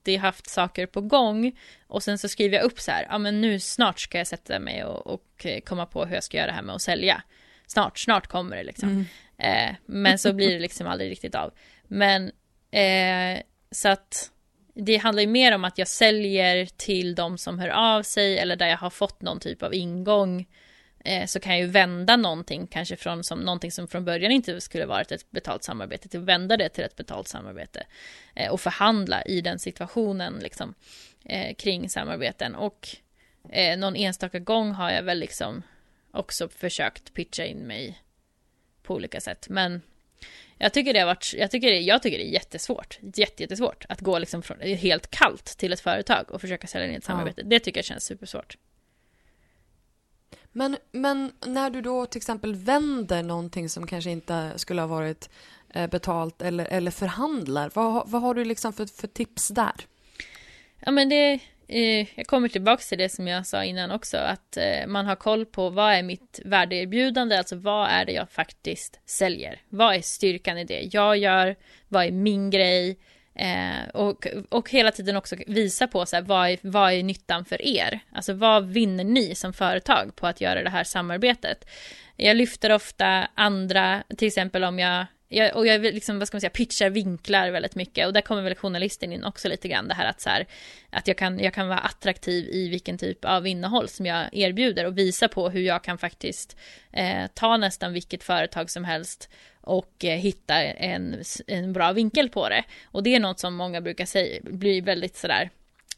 alltid 0.00 0.20
haft 0.20 0.50
saker 0.50 0.86
på 0.86 1.00
gång. 1.00 1.52
Och 1.86 2.02
sen 2.02 2.18
så 2.18 2.28
skriver 2.28 2.56
jag 2.56 2.64
upp 2.64 2.80
så 2.80 2.90
här, 2.90 3.06
ja 3.10 3.18
men 3.18 3.40
nu 3.40 3.60
snart 3.60 4.00
ska 4.00 4.18
jag 4.18 4.26
sätta 4.26 4.58
mig 4.58 4.84
och, 4.84 5.06
och 5.06 5.46
komma 5.64 5.86
på 5.86 6.04
hur 6.04 6.14
jag 6.14 6.24
ska 6.24 6.36
göra 6.36 6.46
det 6.46 6.52
här 6.52 6.62
med 6.62 6.74
att 6.74 6.82
sälja. 6.82 7.22
Snart, 7.66 7.98
snart 7.98 8.26
kommer 8.26 8.56
det 8.56 8.64
liksom. 8.64 9.06
Eh, 9.38 9.74
men 9.86 10.18
så 10.18 10.32
blir 10.32 10.52
det 10.52 10.58
liksom 10.58 10.86
aldrig 10.86 11.10
riktigt 11.10 11.34
av. 11.34 11.52
Men 11.88 12.32
eh, 12.70 13.42
så 13.70 13.88
att 13.88 14.30
det 14.74 14.96
handlar 14.96 15.20
ju 15.20 15.28
mer 15.28 15.54
om 15.54 15.64
att 15.64 15.78
jag 15.78 15.88
säljer 15.88 16.66
till 16.66 17.14
de 17.14 17.38
som 17.38 17.58
hör 17.58 17.68
av 17.68 18.02
sig 18.02 18.38
eller 18.38 18.56
där 18.56 18.68
jag 18.68 18.78
har 18.78 18.90
fått 18.90 19.22
någon 19.22 19.40
typ 19.40 19.62
av 19.62 19.74
ingång. 19.74 20.46
Eh, 21.04 21.26
så 21.26 21.40
kan 21.40 21.52
jag 21.52 21.60
ju 21.60 21.66
vända 21.66 22.16
någonting, 22.16 22.66
kanske 22.66 22.96
från 22.96 23.24
som, 23.24 23.40
någonting 23.40 23.72
som 23.72 23.88
från 23.88 24.04
början 24.04 24.32
inte 24.32 24.60
skulle 24.60 24.86
varit 24.86 25.12
ett 25.12 25.30
betalt 25.30 25.64
samarbete, 25.64 26.08
till 26.08 26.20
att 26.20 26.26
vända 26.26 26.56
det 26.56 26.68
till 26.68 26.84
ett 26.84 26.96
betalt 26.96 27.28
samarbete. 27.28 27.86
Eh, 28.34 28.52
och 28.52 28.60
förhandla 28.60 29.22
i 29.22 29.40
den 29.40 29.58
situationen 29.58 30.38
liksom, 30.42 30.74
eh, 31.24 31.54
kring 31.54 31.88
samarbeten. 31.88 32.54
Och 32.54 32.88
eh, 33.50 33.78
någon 33.78 33.96
enstaka 33.96 34.38
gång 34.38 34.72
har 34.72 34.90
jag 34.90 35.02
väl 35.02 35.18
liksom 35.18 35.62
också 36.12 36.48
försökt 36.48 37.14
pitcha 37.14 37.44
in 37.44 37.58
mig 37.58 38.02
på 38.82 38.94
olika 38.94 39.20
sätt. 39.20 39.48
Men 39.48 39.82
jag 40.58 40.72
tycker 40.72 40.92
det 40.92 40.98
har 40.98 41.06
varit, 41.06 41.34
jag 41.36 41.50
tycker 41.50 41.70
det, 41.70 41.78
jag 41.78 42.02
tycker 42.02 42.18
det 42.18 42.24
är 42.24 42.32
jättesvårt, 42.32 42.98
jätte, 43.14 43.42
jättesvårt 43.42 43.84
att 43.88 44.00
gå 44.00 44.18
liksom 44.18 44.42
från 44.42 44.60
helt 44.60 45.10
kallt 45.10 45.44
till 45.44 45.72
ett 45.72 45.80
företag 45.80 46.30
och 46.30 46.40
försöka 46.40 46.66
sälja 46.66 46.88
in 46.88 46.94
ett 46.94 47.04
samarbete. 47.04 47.42
Det 47.42 47.60
tycker 47.60 47.78
jag 47.78 47.84
känns 47.84 48.04
supersvårt. 48.04 48.56
Men, 50.52 50.76
men 50.92 51.32
när 51.46 51.70
du 51.70 51.80
då 51.80 52.06
till 52.06 52.18
exempel 52.18 52.54
vänder 52.54 53.22
någonting 53.22 53.68
som 53.68 53.86
kanske 53.86 54.10
inte 54.10 54.52
skulle 54.56 54.80
ha 54.80 54.88
varit 54.88 55.30
eh, 55.74 55.90
betalt 55.90 56.42
eller, 56.42 56.64
eller 56.64 56.90
förhandlar, 56.90 57.70
vad, 57.74 58.08
vad 58.08 58.22
har 58.22 58.34
du 58.34 58.44
liksom 58.44 58.72
för, 58.72 58.86
för 58.86 59.06
tips 59.06 59.48
där? 59.48 59.74
Ja 60.80 60.90
men 60.90 61.08
det, 61.08 61.40
eh, 61.68 62.06
jag 62.14 62.26
kommer 62.26 62.48
tillbaka 62.48 62.82
till 62.82 62.98
det 62.98 63.08
som 63.08 63.28
jag 63.28 63.46
sa 63.46 63.64
innan 63.64 63.90
också, 63.90 64.16
att 64.16 64.56
eh, 64.56 64.86
man 64.86 65.06
har 65.06 65.16
koll 65.16 65.46
på 65.46 65.70
vad 65.70 65.92
är 65.92 66.02
mitt 66.02 66.40
värdeerbjudande, 66.44 67.38
alltså 67.38 67.56
vad 67.56 67.88
är 67.88 68.04
det 68.04 68.12
jag 68.12 68.30
faktiskt 68.30 69.00
säljer? 69.06 69.60
Vad 69.68 69.94
är 69.94 70.00
styrkan 70.00 70.58
i 70.58 70.64
det 70.64 70.88
jag 70.92 71.16
gör? 71.16 71.56
Vad 71.88 72.04
är 72.04 72.10
min 72.10 72.50
grej? 72.50 72.98
Eh, 73.40 73.88
och, 73.94 74.26
och 74.48 74.70
hela 74.70 74.90
tiden 74.90 75.16
också 75.16 75.36
visa 75.46 75.86
på 75.86 76.06
så 76.06 76.16
här, 76.16 76.22
vad, 76.22 76.50
är, 76.50 76.58
vad 76.62 76.92
är 76.92 77.02
nyttan 77.02 77.44
för 77.44 77.62
er? 77.62 78.00
Alltså 78.12 78.32
vad 78.32 78.68
vinner 78.68 79.04
ni 79.04 79.34
som 79.34 79.52
företag 79.52 80.16
på 80.16 80.26
att 80.26 80.40
göra 80.40 80.62
det 80.62 80.70
här 80.70 80.84
samarbetet? 80.84 81.64
Jag 82.16 82.36
lyfter 82.36 82.72
ofta 82.72 83.28
andra, 83.34 84.02
till 84.16 84.28
exempel 84.28 84.64
om 84.64 84.78
jag 84.78 85.06
jag, 85.32 85.56
och 85.56 85.66
jag 85.66 85.80
liksom, 85.80 86.18
vad 86.18 86.28
ska 86.28 86.34
man 86.34 86.40
säga, 86.40 86.50
pitchar 86.50 86.90
vinklar 86.90 87.50
väldigt 87.50 87.74
mycket 87.74 88.06
och 88.06 88.12
där 88.12 88.20
kommer 88.20 88.42
väl 88.42 88.54
journalisten 88.54 89.12
in 89.12 89.24
också 89.24 89.48
lite 89.48 89.68
grann 89.68 89.88
det 89.88 89.94
här 89.94 90.10
att 90.10 90.20
så 90.20 90.30
här, 90.30 90.46
att 90.90 91.08
jag 91.08 91.16
kan, 91.16 91.38
jag 91.38 91.54
kan 91.54 91.68
vara 91.68 91.78
attraktiv 91.78 92.48
i 92.48 92.68
vilken 92.68 92.98
typ 92.98 93.24
av 93.24 93.46
innehåll 93.46 93.88
som 93.88 94.06
jag 94.06 94.28
erbjuder 94.32 94.86
och 94.86 94.98
visa 94.98 95.28
på 95.28 95.50
hur 95.50 95.60
jag 95.60 95.84
kan 95.84 95.98
faktiskt 95.98 96.56
eh, 96.92 97.26
ta 97.34 97.56
nästan 97.56 97.92
vilket 97.92 98.22
företag 98.22 98.70
som 98.70 98.84
helst 98.84 99.28
och 99.60 100.04
eh, 100.04 100.16
hitta 100.16 100.54
en, 100.62 101.22
en 101.46 101.72
bra 101.72 101.92
vinkel 101.92 102.28
på 102.28 102.48
det. 102.48 102.64
Och 102.84 103.02
det 103.02 103.14
är 103.14 103.20
något 103.20 103.40
som 103.40 103.54
många 103.54 103.80
brukar 103.80 104.06
säga 104.06 104.40
blir 104.42 104.82
väldigt 104.82 105.16
sådär 105.16 105.50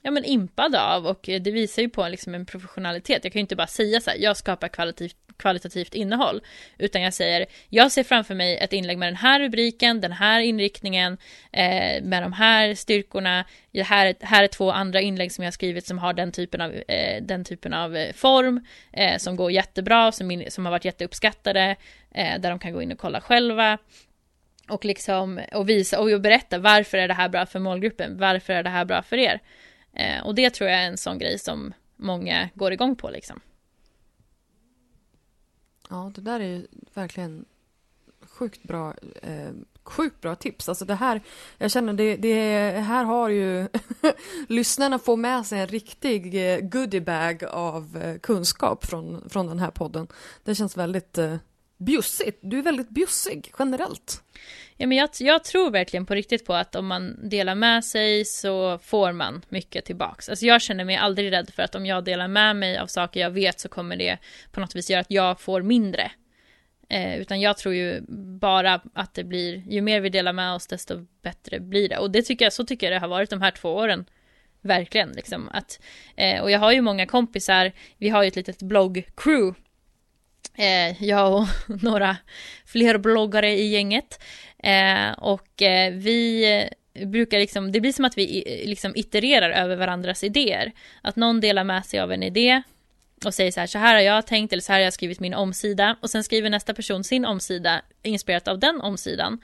ja, 0.02 0.10
men 0.10 0.24
impad 0.24 0.74
av 0.74 1.06
och 1.06 1.28
eh, 1.28 1.42
det 1.42 1.50
visar 1.50 1.82
ju 1.82 1.88
på 1.88 2.08
liksom 2.08 2.34
en 2.34 2.46
professionalitet. 2.46 3.24
Jag 3.24 3.32
kan 3.32 3.40
ju 3.40 3.42
inte 3.42 3.56
bara 3.56 3.66
säga 3.66 4.00
så 4.00 4.10
här, 4.10 4.18
jag 4.18 4.36
skapar 4.36 4.68
kvalitativt, 4.68 5.16
kvalitativt 5.42 5.94
innehåll, 5.94 6.40
utan 6.78 7.02
jag 7.02 7.14
säger, 7.14 7.46
jag 7.68 7.92
ser 7.92 8.04
framför 8.04 8.34
mig 8.34 8.58
ett 8.58 8.72
inlägg 8.72 8.98
med 8.98 9.08
den 9.08 9.16
här 9.16 9.40
rubriken, 9.40 10.00
den 10.00 10.12
här 10.12 10.40
inriktningen, 10.40 11.18
eh, 11.52 12.02
med 12.02 12.22
de 12.22 12.32
här 12.32 12.74
styrkorna, 12.74 13.44
här, 13.74 14.14
här 14.20 14.44
är 14.44 14.48
två 14.48 14.70
andra 14.70 15.00
inlägg 15.00 15.32
som 15.32 15.44
jag 15.44 15.46
har 15.46 15.52
skrivit 15.52 15.86
som 15.86 15.98
har 15.98 16.12
den 16.12 16.32
typen 16.32 16.60
av, 16.60 16.72
eh, 16.72 17.22
den 17.22 17.44
typen 17.44 17.72
av 17.74 17.96
eh, 17.96 18.12
form, 18.12 18.66
eh, 18.92 19.18
som 19.18 19.36
går 19.36 19.50
jättebra, 19.50 20.12
som, 20.12 20.44
som 20.48 20.64
har 20.66 20.70
varit 20.70 20.84
jätteuppskattade, 20.84 21.76
eh, 22.14 22.40
där 22.40 22.50
de 22.50 22.58
kan 22.58 22.72
gå 22.72 22.82
in 22.82 22.92
och 22.92 22.98
kolla 22.98 23.20
själva 23.20 23.78
och 24.68 24.84
liksom 24.84 25.40
och 25.52 25.68
visa 25.68 26.00
och 26.00 26.20
berätta 26.20 26.58
varför 26.58 26.98
är 26.98 27.08
det 27.08 27.14
här 27.14 27.28
bra 27.28 27.46
för 27.46 27.58
målgruppen, 27.58 28.18
varför 28.18 28.52
är 28.52 28.62
det 28.62 28.70
här 28.70 28.84
bra 28.84 29.02
för 29.02 29.16
er? 29.16 29.40
Eh, 29.96 30.26
och 30.26 30.34
det 30.34 30.50
tror 30.50 30.70
jag 30.70 30.80
är 30.80 30.86
en 30.86 30.96
sån 30.96 31.18
grej 31.18 31.38
som 31.38 31.74
många 31.96 32.48
går 32.54 32.72
igång 32.72 32.96
på 32.96 33.10
liksom. 33.10 33.40
Ja, 35.92 36.12
det 36.14 36.20
där 36.20 36.40
är 36.40 36.44
ju 36.44 36.66
verkligen 36.94 37.44
sjukt 38.20 38.62
bra, 38.62 38.94
eh, 39.22 39.50
sjukt 39.84 40.20
bra 40.20 40.34
tips. 40.34 40.68
Alltså 40.68 40.84
det 40.84 40.94
här, 40.94 41.20
jag 41.58 41.70
känner 41.70 41.92
det, 41.92 42.16
det 42.16 42.70
här 42.80 43.04
har 43.04 43.28
ju 43.28 43.68
lyssnarna 44.48 44.98
får 44.98 45.16
med 45.16 45.46
sig 45.46 45.60
en 45.60 45.66
riktig 45.66 46.52
eh, 46.52 46.60
goodiebag 46.60 47.44
av 47.44 47.96
eh, 47.96 48.18
kunskap 48.18 48.86
från, 48.86 49.30
från 49.30 49.46
den 49.46 49.58
här 49.58 49.70
podden. 49.70 50.06
Det 50.44 50.54
känns 50.54 50.76
väldigt 50.76 51.18
eh, 51.18 51.36
bjussigt. 51.78 52.38
Du 52.42 52.58
är 52.58 52.62
väldigt 52.62 52.90
bjussig 52.90 53.52
generellt. 53.58 54.22
Ja, 54.82 54.88
men 54.88 54.98
jag, 54.98 55.10
jag, 55.18 55.44
tror 55.44 55.70
verkligen 55.70 56.06
på 56.06 56.14
riktigt 56.14 56.44
på 56.44 56.54
att 56.54 56.74
om 56.74 56.86
man 56.86 57.28
delar 57.28 57.54
med 57.54 57.84
sig 57.84 58.24
så 58.24 58.78
får 58.78 59.12
man 59.12 59.44
mycket 59.48 59.84
tillbaks. 59.84 60.28
Alltså 60.28 60.46
jag 60.46 60.62
känner 60.62 60.84
mig 60.84 60.96
aldrig 60.96 61.32
rädd 61.32 61.50
för 61.50 61.62
att 61.62 61.74
om 61.74 61.86
jag 61.86 62.04
delar 62.04 62.28
med 62.28 62.56
mig 62.56 62.78
av 62.78 62.86
saker 62.86 63.20
jag 63.20 63.30
vet 63.30 63.60
så 63.60 63.68
kommer 63.68 63.96
det 63.96 64.18
på 64.52 64.60
något 64.60 64.76
vis 64.76 64.90
göra 64.90 65.00
att 65.00 65.10
jag 65.10 65.40
får 65.40 65.62
mindre. 65.62 66.10
Eh, 66.88 67.16
utan 67.16 67.40
jag 67.40 67.58
tror 67.58 67.74
ju 67.74 68.00
bara 68.38 68.80
att 68.94 69.14
det 69.14 69.24
blir, 69.24 69.62
ju 69.68 69.80
mer 69.80 70.00
vi 70.00 70.08
delar 70.08 70.32
med 70.32 70.54
oss 70.54 70.66
desto 70.66 71.06
bättre 71.22 71.60
blir 71.60 71.88
det. 71.88 71.98
Och 71.98 72.10
det 72.10 72.22
tycker 72.22 72.44
jag, 72.44 72.52
så 72.52 72.64
tycker 72.64 72.86
jag 72.86 72.94
det 72.96 73.00
har 73.00 73.08
varit 73.08 73.30
de 73.30 73.42
här 73.42 73.50
två 73.50 73.74
åren. 73.74 74.04
Verkligen 74.60 75.12
liksom 75.12 75.48
att, 75.48 75.80
eh, 76.16 76.42
och 76.42 76.50
jag 76.50 76.58
har 76.58 76.72
ju 76.72 76.80
många 76.80 77.06
kompisar, 77.06 77.72
vi 77.98 78.08
har 78.08 78.22
ju 78.22 78.28
ett 78.28 78.36
litet 78.36 78.62
blogg-crew 78.62 79.54
Eh, 80.54 81.02
jag 81.04 81.34
och 81.34 81.48
några 81.82 82.16
fler 82.66 82.98
bloggare 82.98 83.50
i 83.50 83.66
gänget. 83.66 84.22
Eh, 84.62 85.12
och 85.12 85.62
eh, 85.62 85.92
vi 85.92 86.68
brukar 87.06 87.38
liksom, 87.38 87.72
det 87.72 87.80
blir 87.80 87.92
som 87.92 88.04
att 88.04 88.18
vi 88.18 88.42
eh, 88.46 88.68
liksom 88.68 88.92
itererar 88.96 89.50
över 89.50 89.76
varandras 89.76 90.24
idéer. 90.24 90.72
Att 91.02 91.16
någon 91.16 91.40
delar 91.40 91.64
med 91.64 91.86
sig 91.86 92.00
av 92.00 92.12
en 92.12 92.22
idé 92.22 92.62
och 93.24 93.34
säger 93.34 93.52
så 93.52 93.60
här, 93.60 93.66
så 93.66 93.78
här 93.78 93.94
har 93.94 94.00
jag 94.00 94.26
tänkt 94.26 94.52
eller 94.52 94.62
så 94.62 94.72
här 94.72 94.78
har 94.78 94.84
jag 94.84 94.92
skrivit 94.92 95.20
min 95.20 95.34
omsida. 95.34 95.96
Och 96.00 96.10
sen 96.10 96.24
skriver 96.24 96.50
nästa 96.50 96.74
person 96.74 97.04
sin 97.04 97.24
omsida 97.24 97.82
inspirerat 98.02 98.48
av 98.48 98.58
den 98.58 98.80
omsidan. 98.80 99.40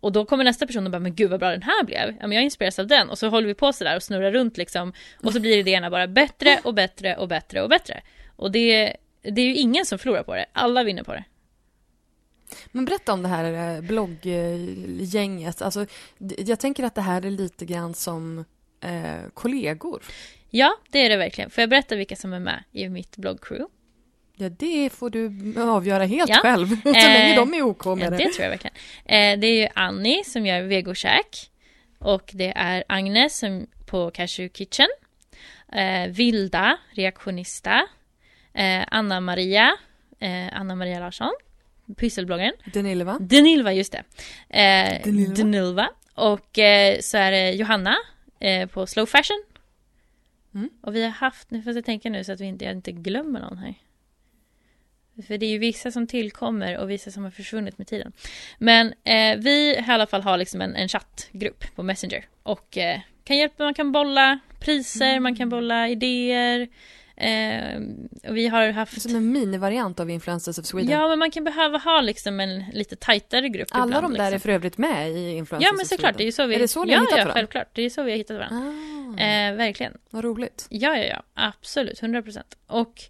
Och 0.00 0.12
då 0.12 0.24
kommer 0.24 0.44
nästa 0.44 0.66
person 0.66 0.86
och 0.86 0.92
bara, 0.92 0.98
men 0.98 1.14
gud 1.14 1.30
vad 1.30 1.40
bra 1.40 1.50
den 1.50 1.62
här 1.62 1.84
blev. 1.84 2.16
Ja 2.20 2.26
men 2.26 2.32
jag 2.32 2.44
inspireras 2.44 2.78
av 2.78 2.86
den. 2.86 3.10
Och 3.10 3.18
så 3.18 3.28
håller 3.28 3.46
vi 3.46 3.54
på 3.54 3.72
sådär 3.72 3.96
och 3.96 4.02
snurrar 4.02 4.32
runt 4.32 4.56
liksom. 4.56 4.92
Och 5.22 5.32
så 5.32 5.40
blir 5.40 5.56
idéerna 5.56 5.90
bara 5.90 6.06
bättre 6.06 6.60
och 6.64 6.74
bättre 6.74 7.16
och 7.16 7.28
bättre 7.28 7.62
och 7.62 7.68
bättre. 7.68 8.00
Och 8.36 8.50
det 8.50 8.96
det 9.22 9.40
är 9.40 9.46
ju 9.46 9.54
ingen 9.54 9.86
som 9.86 9.98
förlorar 9.98 10.22
på 10.22 10.34
det. 10.34 10.46
Alla 10.52 10.84
vinner 10.84 11.02
på 11.02 11.12
det. 11.12 11.24
Men 12.72 12.84
berätta 12.84 13.12
om 13.12 13.22
det 13.22 13.28
här 13.28 13.76
eh, 13.76 13.80
blogggänget. 13.80 15.62
Alltså, 15.62 15.86
jag 16.38 16.60
tänker 16.60 16.84
att 16.84 16.94
det 16.94 17.00
här 17.00 17.26
är 17.26 17.30
lite 17.30 17.64
grann 17.64 17.94
som 17.94 18.44
eh, 18.80 19.30
kollegor. 19.34 20.02
Ja, 20.50 20.76
det 20.90 20.98
är 20.98 21.08
det 21.08 21.16
verkligen. 21.16 21.50
Får 21.50 21.62
jag 21.62 21.70
berätta 21.70 21.96
vilka 21.96 22.16
som 22.16 22.32
är 22.32 22.40
med 22.40 22.64
i 22.72 22.88
mitt 22.88 23.16
bloggcrew? 23.16 23.66
Ja, 24.36 24.48
det 24.48 24.90
får 24.90 25.10
du 25.10 25.54
avgöra 25.60 26.04
helt 26.04 26.30
ja. 26.30 26.36
själv. 26.42 26.68
Så 26.82 26.92
länge 26.92 27.30
eh, 27.30 27.36
de 27.36 27.54
är 27.54 27.62
OK 27.62 27.84
med 27.84 27.98
ja, 28.00 28.10
det. 28.10 28.16
det 28.16 28.28
tror 28.28 28.42
jag 28.42 28.50
verkligen. 28.50 28.76
Eh, 29.04 29.40
det 29.40 29.46
är 29.46 29.62
ju 29.62 29.68
Annie 29.74 30.24
som 30.24 30.46
gör 30.46 30.62
vegokäk. 30.62 31.50
Och 31.98 32.30
det 32.32 32.52
är 32.56 32.84
Agnes 32.88 33.38
som 33.38 33.66
på 33.86 34.10
Cashew 34.10 34.48
Kitchen. 34.54 34.88
Eh, 35.72 36.08
Vilda, 36.10 36.78
reaktionista 36.90 37.86
eh, 38.54 38.84
Anna 38.90 39.20
Maria, 39.20 39.76
eh, 40.20 40.48
Anna 40.52 40.74
Maria 40.74 41.00
Larsson, 41.00 41.32
pysselbloggaren. 41.96 42.52
Denilva. 42.72 43.18
Denilva, 43.20 43.72
just 43.72 43.92
det. 43.92 44.02
Eh, 44.48 45.02
Denilva. 45.04 45.34
Denilva. 45.34 45.88
Och 46.14 46.58
eh, 46.58 47.00
så 47.00 47.18
är 47.18 47.30
det 47.30 47.50
Johanna 47.50 47.96
eh, 48.40 48.68
på 48.68 48.86
Slow 48.86 49.06
Fashion. 49.06 49.44
Mm. 50.54 50.70
Och 50.80 50.94
vi 50.94 51.02
har 51.02 51.10
haft, 51.10 51.50
nu 51.50 51.62
får 51.62 51.74
jag 51.74 51.84
tänka 51.84 52.10
nu 52.10 52.24
så 52.24 52.32
att 52.32 52.40
vi 52.40 52.44
inte, 52.44 52.64
jag 52.64 52.74
inte 52.74 52.92
glömmer 52.92 53.40
någon 53.40 53.58
här. 53.58 53.74
För 55.26 55.38
det 55.38 55.46
är 55.46 55.50
ju 55.50 55.58
vissa 55.58 55.90
som 55.90 56.06
tillkommer 56.06 56.78
och 56.78 56.90
vissa 56.90 57.10
som 57.10 57.24
har 57.24 57.30
försvunnit 57.30 57.78
med 57.78 57.86
tiden. 57.86 58.12
Men 58.58 58.86
eh, 59.04 59.38
vi 59.38 59.74
i 59.74 59.84
alla 59.88 60.06
fall 60.06 60.22
har 60.22 60.36
liksom 60.36 60.60
en, 60.60 60.74
en 60.74 60.88
chattgrupp 60.88 61.64
på 61.74 61.82
Messenger. 61.82 62.24
Och 62.42 62.78
eh, 62.78 63.00
kan 63.24 63.36
hjälpa, 63.36 63.64
man 63.64 63.74
kan 63.74 63.92
bolla 63.92 64.38
priser, 64.60 65.10
mm. 65.10 65.22
man 65.22 65.36
kan 65.36 65.48
bolla 65.48 65.88
idéer. 65.88 66.68
Eh, 67.16 67.80
och 68.28 68.36
vi 68.36 68.48
har 68.48 68.70
haft... 68.70 69.02
Som 69.02 69.16
en 69.16 69.32
minivariant 69.32 70.00
av 70.00 70.10
Influencers 70.10 70.58
of 70.58 70.66
Sweden. 70.66 70.90
Ja, 70.90 71.08
men 71.08 71.18
man 71.18 71.30
kan 71.30 71.44
behöva 71.44 71.78
ha 71.78 72.00
liksom 72.00 72.40
en 72.40 72.64
lite 72.72 72.96
tajtare 72.96 73.48
grupp 73.48 73.68
Alla 73.70 73.86
ibland, 73.86 74.04
de 74.04 74.18
där 74.18 74.30
liksom. 74.30 74.34
är 74.34 74.38
för 74.38 74.48
övrigt 74.48 74.78
med 74.78 75.10
i 75.10 75.36
Influencers 75.36 75.68
Ja, 75.70 75.76
men 75.76 75.86
såklart. 75.86 76.18
Det 76.18 76.26
är, 76.26 76.32
så 76.32 76.46
vi... 76.46 76.54
är 76.54 76.58
det 76.58 76.68
så 76.68 76.84
ni 76.84 76.92
ja, 76.92 76.98
har 76.98 77.04
hittat 77.04 77.18
ja, 77.18 77.24
varandra? 77.24 77.34
självklart. 77.40 77.68
Det 77.72 77.82
är 77.82 77.90
så 77.90 78.02
vi 78.02 78.10
har 78.10 78.18
hittat 78.18 78.36
varandra. 78.36 78.72
Ah, 79.18 79.22
eh, 79.22 79.54
verkligen. 79.54 79.98
Vad 80.10 80.24
roligt. 80.24 80.66
Ja, 80.70 80.96
ja, 80.96 81.04
ja. 81.04 81.22
Absolut. 81.34 82.02
100 82.02 82.22
procent. 82.22 82.56
Och, 82.66 83.02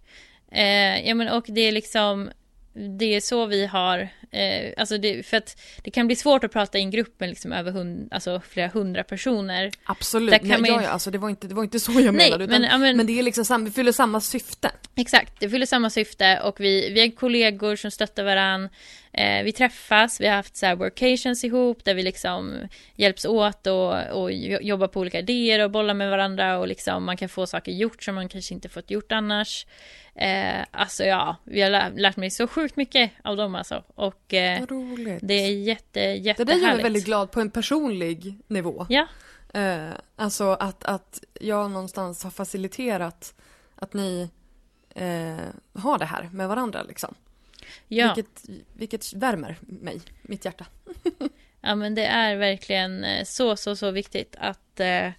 eh, 0.51 1.07
ja, 1.07 1.15
men, 1.15 1.29
och 1.29 1.45
det 1.47 1.61
är 1.61 1.71
liksom 1.71 2.29
det 2.77 3.15
är 3.15 3.21
så 3.21 3.45
vi 3.45 3.65
har, 3.65 3.99
eh, 4.31 4.73
alltså 4.77 4.97
det, 4.97 5.25
för 5.25 5.37
att 5.37 5.61
det 5.83 5.91
kan 5.91 6.07
bli 6.07 6.15
svårt 6.15 6.43
att 6.43 6.51
prata 6.51 6.77
i 6.77 6.81
en 6.81 6.91
grupp 6.91 7.19
med 7.19 7.29
liksom 7.29 7.51
över 7.51 7.71
hund, 7.71 8.07
alltså 8.11 8.41
flera 8.49 8.67
hundra 8.67 9.03
personer. 9.03 9.71
Absolut, 9.83 10.31
Där 10.31 10.37
kan 10.37 10.61
Nej, 10.61 10.71
man... 10.71 10.83
ja, 10.83 10.89
alltså 10.89 11.11
det 11.11 11.17
var, 11.17 11.29
inte, 11.29 11.47
det 11.47 11.55
var 11.55 11.63
inte 11.63 11.79
så 11.79 11.91
jag 11.91 12.13
menade. 12.13 12.43
utan, 12.43 12.61
men, 12.61 12.81
men, 12.81 12.97
men, 12.97 13.07
det 13.07 13.19
är 13.19 13.23
liksom 13.23 13.45
sam, 13.45 13.65
det 13.65 13.71
fyller 13.71 13.91
samma 13.91 14.21
syfte. 14.21 14.71
Exakt, 14.95 15.39
det 15.39 15.49
fyller 15.49 15.65
samma 15.65 15.89
syfte 15.89 16.39
och 16.43 16.59
vi, 16.59 16.93
vi 16.93 17.01
är 17.01 17.11
kollegor 17.11 17.75
som 17.75 17.91
stöttar 17.91 18.23
varandra. 18.23 18.69
Eh, 19.13 19.43
vi 19.43 19.51
träffas, 19.51 20.21
vi 20.21 20.27
har 20.27 20.35
haft 20.35 20.55
så 20.55 20.65
här 20.65 20.75
workations 20.75 21.43
ihop 21.43 21.83
där 21.83 21.95
vi 21.95 22.03
liksom 22.03 22.67
hjälps 22.95 23.25
åt 23.25 23.67
och, 23.67 24.21
och 24.21 24.31
jobbar 24.31 24.87
på 24.87 24.99
olika 24.99 25.19
idéer 25.19 25.63
och 25.63 25.71
bollar 25.71 25.93
med 25.93 26.09
varandra 26.09 26.59
och 26.59 26.67
liksom 26.67 27.03
man 27.03 27.17
kan 27.17 27.29
få 27.29 27.47
saker 27.47 27.71
gjort 27.71 28.03
som 28.03 28.15
man 28.15 28.29
kanske 28.29 28.53
inte 28.53 28.69
fått 28.69 28.91
gjort 28.91 29.11
annars. 29.11 29.65
Eh, 30.15 30.65
alltså 30.71 31.03
ja, 31.03 31.35
vi 31.43 31.61
har 31.61 31.99
lärt 31.99 32.17
mig 32.17 32.31
så 32.31 32.47
sjukt 32.47 32.75
mycket 32.75 33.11
av 33.23 33.37
dem 33.37 33.55
alltså. 33.55 33.83
Och 33.95 34.33
eh, 34.33 34.63
det 35.21 35.33
är 35.33 35.49
jätte, 35.49 35.99
jättehärligt. 35.99 36.37
Det 36.37 36.43
där 36.43 36.55
gör 36.55 36.73
mig 36.73 36.83
väldigt 36.83 37.05
glad 37.05 37.31
på 37.31 37.41
en 37.41 37.51
personlig 37.51 38.37
nivå. 38.47 38.85
Ja. 38.89 39.07
Eh, 39.53 39.89
alltså 40.15 40.49
att, 40.49 40.83
att 40.83 41.23
jag 41.41 41.71
någonstans 41.71 42.23
har 42.23 42.31
faciliterat 42.31 43.33
att 43.75 43.93
ni 43.93 44.29
eh, 44.95 45.81
har 45.81 45.97
det 45.97 46.05
här 46.05 46.29
med 46.33 46.47
varandra 46.47 46.83
liksom. 46.83 47.15
Ja. 47.87 48.13
Vilket, 48.15 48.43
vilket 48.73 49.13
värmer 49.13 49.57
mig, 49.61 50.01
mitt 50.21 50.45
hjärta. 50.45 50.65
ja 51.61 51.75
men 51.75 51.95
det 51.95 52.05
är 52.05 52.35
verkligen 52.35 53.03
eh, 53.03 53.23
så, 53.23 53.55
så, 53.55 53.75
så 53.75 53.91
viktigt 53.91 54.35
att, 54.39 54.79
eh, 54.79 55.11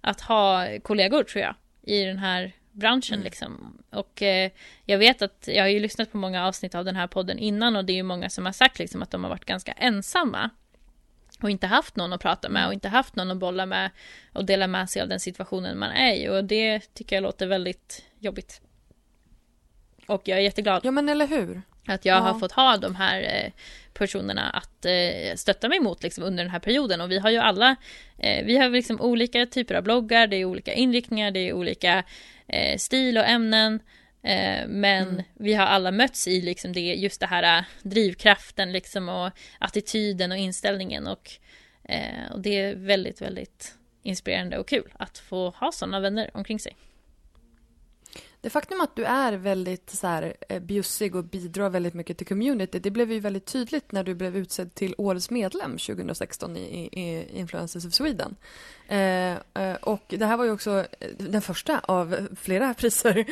att 0.00 0.20
ha 0.20 0.66
kollegor 0.82 1.22
tror 1.22 1.42
jag 1.42 1.54
i 1.82 2.04
den 2.04 2.18
här 2.18 2.52
branschen 2.72 3.14
mm. 3.14 3.24
liksom. 3.24 3.78
Och 3.90 4.22
eh, 4.22 4.50
jag 4.84 4.98
vet 4.98 5.22
att 5.22 5.48
jag 5.52 5.62
har 5.62 5.68
ju 5.68 5.80
lyssnat 5.80 6.12
på 6.12 6.16
många 6.16 6.46
avsnitt 6.46 6.74
av 6.74 6.84
den 6.84 6.96
här 6.96 7.06
podden 7.06 7.38
innan 7.38 7.76
och 7.76 7.84
det 7.84 7.92
är 7.92 7.94
ju 7.94 8.02
många 8.02 8.30
som 8.30 8.46
har 8.46 8.52
sagt 8.52 8.78
liksom 8.78 9.02
att 9.02 9.10
de 9.10 9.24
har 9.24 9.30
varit 9.30 9.44
ganska 9.44 9.72
ensamma. 9.72 10.50
Och 11.42 11.50
inte 11.50 11.66
haft 11.66 11.96
någon 11.96 12.12
att 12.12 12.20
prata 12.20 12.48
med 12.48 12.66
och 12.66 12.72
inte 12.72 12.88
haft 12.88 13.16
någon 13.16 13.30
att 13.30 13.36
bolla 13.36 13.66
med 13.66 13.90
och 14.32 14.44
dela 14.44 14.66
med 14.66 14.90
sig 14.90 15.02
av 15.02 15.08
den 15.08 15.20
situationen 15.20 15.78
man 15.78 15.90
är 15.90 16.14
i. 16.14 16.28
Och 16.28 16.44
det 16.44 16.94
tycker 16.94 17.16
jag 17.16 17.22
låter 17.22 17.46
väldigt 17.46 18.04
jobbigt. 18.18 18.60
Och 20.06 20.22
jag 20.24 20.38
är 20.38 20.42
jätteglad. 20.42 20.80
Ja 20.84 20.90
men 20.90 21.08
eller 21.08 21.26
hur. 21.26 21.62
Att 21.86 22.04
jag 22.04 22.16
ja. 22.16 22.20
har 22.20 22.38
fått 22.38 22.52
ha 22.52 22.76
de 22.76 22.94
här 22.94 23.22
eh, 23.22 23.52
personerna 23.92 24.50
att 24.50 24.84
eh, 24.84 25.36
stötta 25.36 25.68
mig 25.68 25.80
mot 25.80 26.02
liksom, 26.02 26.24
under 26.24 26.44
den 26.44 26.50
här 26.50 26.58
perioden. 26.58 27.00
Och 27.00 27.10
vi 27.10 27.18
har 27.18 27.30
ju 27.30 27.38
alla, 27.38 27.76
eh, 28.18 28.44
vi 28.44 28.56
har 28.56 28.68
liksom 28.68 29.00
olika 29.00 29.46
typer 29.46 29.74
av 29.74 29.82
bloggar, 29.82 30.26
det 30.26 30.36
är 30.36 30.44
olika 30.44 30.74
inriktningar, 30.74 31.30
det 31.30 31.48
är 31.48 31.52
olika 31.52 32.04
stil 32.78 33.18
och 33.18 33.26
ämnen. 33.26 33.80
Men 34.66 35.08
mm. 35.08 35.22
vi 35.34 35.54
har 35.54 35.66
alla 35.66 35.90
mötts 35.90 36.28
i 36.28 36.40
liksom 36.40 36.72
det, 36.72 36.80
just 36.80 37.20
det 37.20 37.26
här 37.26 37.64
drivkraften 37.82 38.72
liksom 38.72 39.08
och 39.08 39.30
attityden 39.58 40.32
och 40.32 40.38
inställningen. 40.38 41.06
Och, 41.06 41.30
och 42.32 42.40
det 42.40 42.60
är 42.60 42.74
väldigt, 42.74 43.22
väldigt 43.22 43.74
inspirerande 44.02 44.58
och 44.58 44.68
kul 44.68 44.92
att 44.92 45.18
få 45.18 45.50
ha 45.50 45.72
sådana 45.72 46.00
vänner 46.00 46.30
omkring 46.34 46.58
sig. 46.58 46.76
Det 48.42 48.50
faktum 48.50 48.80
att 48.80 48.96
du 48.96 49.04
är 49.04 49.32
väldigt 49.32 49.90
så 49.90 50.06
här, 50.06 50.34
eh, 50.48 50.60
bjussig 50.60 51.14
och 51.14 51.24
bidrar 51.24 51.70
väldigt 51.70 51.94
mycket 51.94 52.18
till 52.18 52.26
community, 52.26 52.78
det 52.78 52.90
blev 52.90 53.12
ju 53.12 53.20
väldigt 53.20 53.46
tydligt 53.46 53.92
när 53.92 54.04
du 54.04 54.14
blev 54.14 54.36
utsedd 54.36 54.74
till 54.74 54.94
årets 54.98 55.30
medlem 55.30 55.70
2016 55.70 56.56
i, 56.56 56.60
i 56.60 57.38
Influencers 57.38 57.86
of 57.86 57.92
Sweden. 57.92 58.36
Eh, 58.88 59.32
eh, 59.32 59.74
och 59.80 60.04
det 60.08 60.26
här 60.26 60.36
var 60.36 60.44
ju 60.44 60.50
också 60.50 60.86
eh, 61.00 61.08
den 61.18 61.42
första 61.42 61.78
av 61.78 62.28
flera 62.36 62.74
priser. 62.78 63.26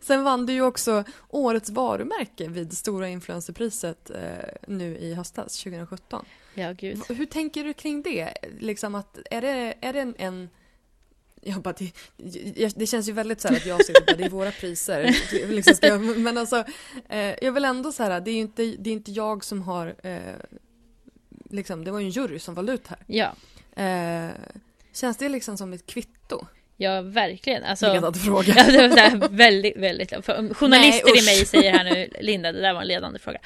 Sen 0.02 0.24
vann 0.24 0.46
du 0.46 0.52
ju 0.52 0.62
också 0.62 1.04
årets 1.28 1.70
varumärke 1.70 2.48
vid 2.48 2.76
Stora 2.76 3.08
Influencerpriset 3.08 4.10
eh, 4.10 4.18
nu 4.66 4.96
i 4.96 5.14
höstas, 5.14 5.62
2017. 5.62 6.24
Ja, 6.54 6.72
gud. 6.72 7.02
Hur 7.08 7.26
tänker 7.26 7.64
du 7.64 7.72
kring 7.72 8.02
det? 8.02 8.34
Liksom 8.58 8.94
att, 8.94 9.18
är 9.30 9.40
det, 9.40 9.74
är 9.80 9.92
det 9.92 10.00
en, 10.00 10.14
en 10.18 10.48
jag 11.44 11.62
bara, 11.62 11.74
det, 12.16 12.74
det, 12.76 12.86
känns 12.86 13.08
ju 13.08 13.12
väldigt 13.12 13.40
så 13.40 13.48
här 13.48 13.56
att 13.56 13.66
jag 13.66 13.84
sitter 13.84 14.06
där, 14.06 14.16
det 14.16 14.24
är 14.24 14.30
våra 14.30 14.50
priser. 14.50 15.16
Liksom 15.48 15.74
jag, 15.80 16.18
men 16.18 16.38
alltså, 16.38 16.64
eh, 17.08 17.34
jag 17.42 17.52
vill 17.52 17.64
ändå 17.64 17.92
så 17.92 18.02
här, 18.02 18.20
det 18.20 18.30
är 18.30 18.34
ju 18.34 18.40
inte, 18.40 18.62
det 18.78 18.90
är 18.90 18.94
inte 18.94 19.12
jag 19.12 19.44
som 19.44 19.62
har, 19.62 19.94
eh, 20.02 20.18
liksom, 21.50 21.84
det 21.84 21.90
var 21.90 22.00
ju 22.00 22.06
en 22.06 22.10
jury 22.10 22.38
som 22.38 22.54
valde 22.54 22.72
ut 22.72 22.86
här. 22.86 22.98
Ja. 23.06 23.34
Eh, 23.82 24.30
känns 24.92 25.16
det 25.16 25.28
liksom 25.28 25.56
som 25.56 25.72
ett 25.72 25.86
kvitto? 25.86 26.46
Ja, 26.76 27.00
verkligen. 27.00 27.64
Alltså, 27.64 27.92
ledande 27.92 28.18
fråga. 28.18 28.54
Ja, 28.56 28.88
det 28.88 29.16
var 29.16 29.28
väldigt, 29.28 29.76
väldigt... 29.76 30.10
För 30.10 30.54
journalister 30.54 31.10
nej, 31.14 31.22
i 31.22 31.26
mig 31.26 31.46
säger 31.46 31.72
här 31.72 31.84
nu, 31.84 32.08
Linda, 32.20 32.52
det 32.52 32.60
där 32.60 32.72
var 32.72 32.80
en 32.80 32.88
ledande 32.88 33.18
fråga. 33.18 33.38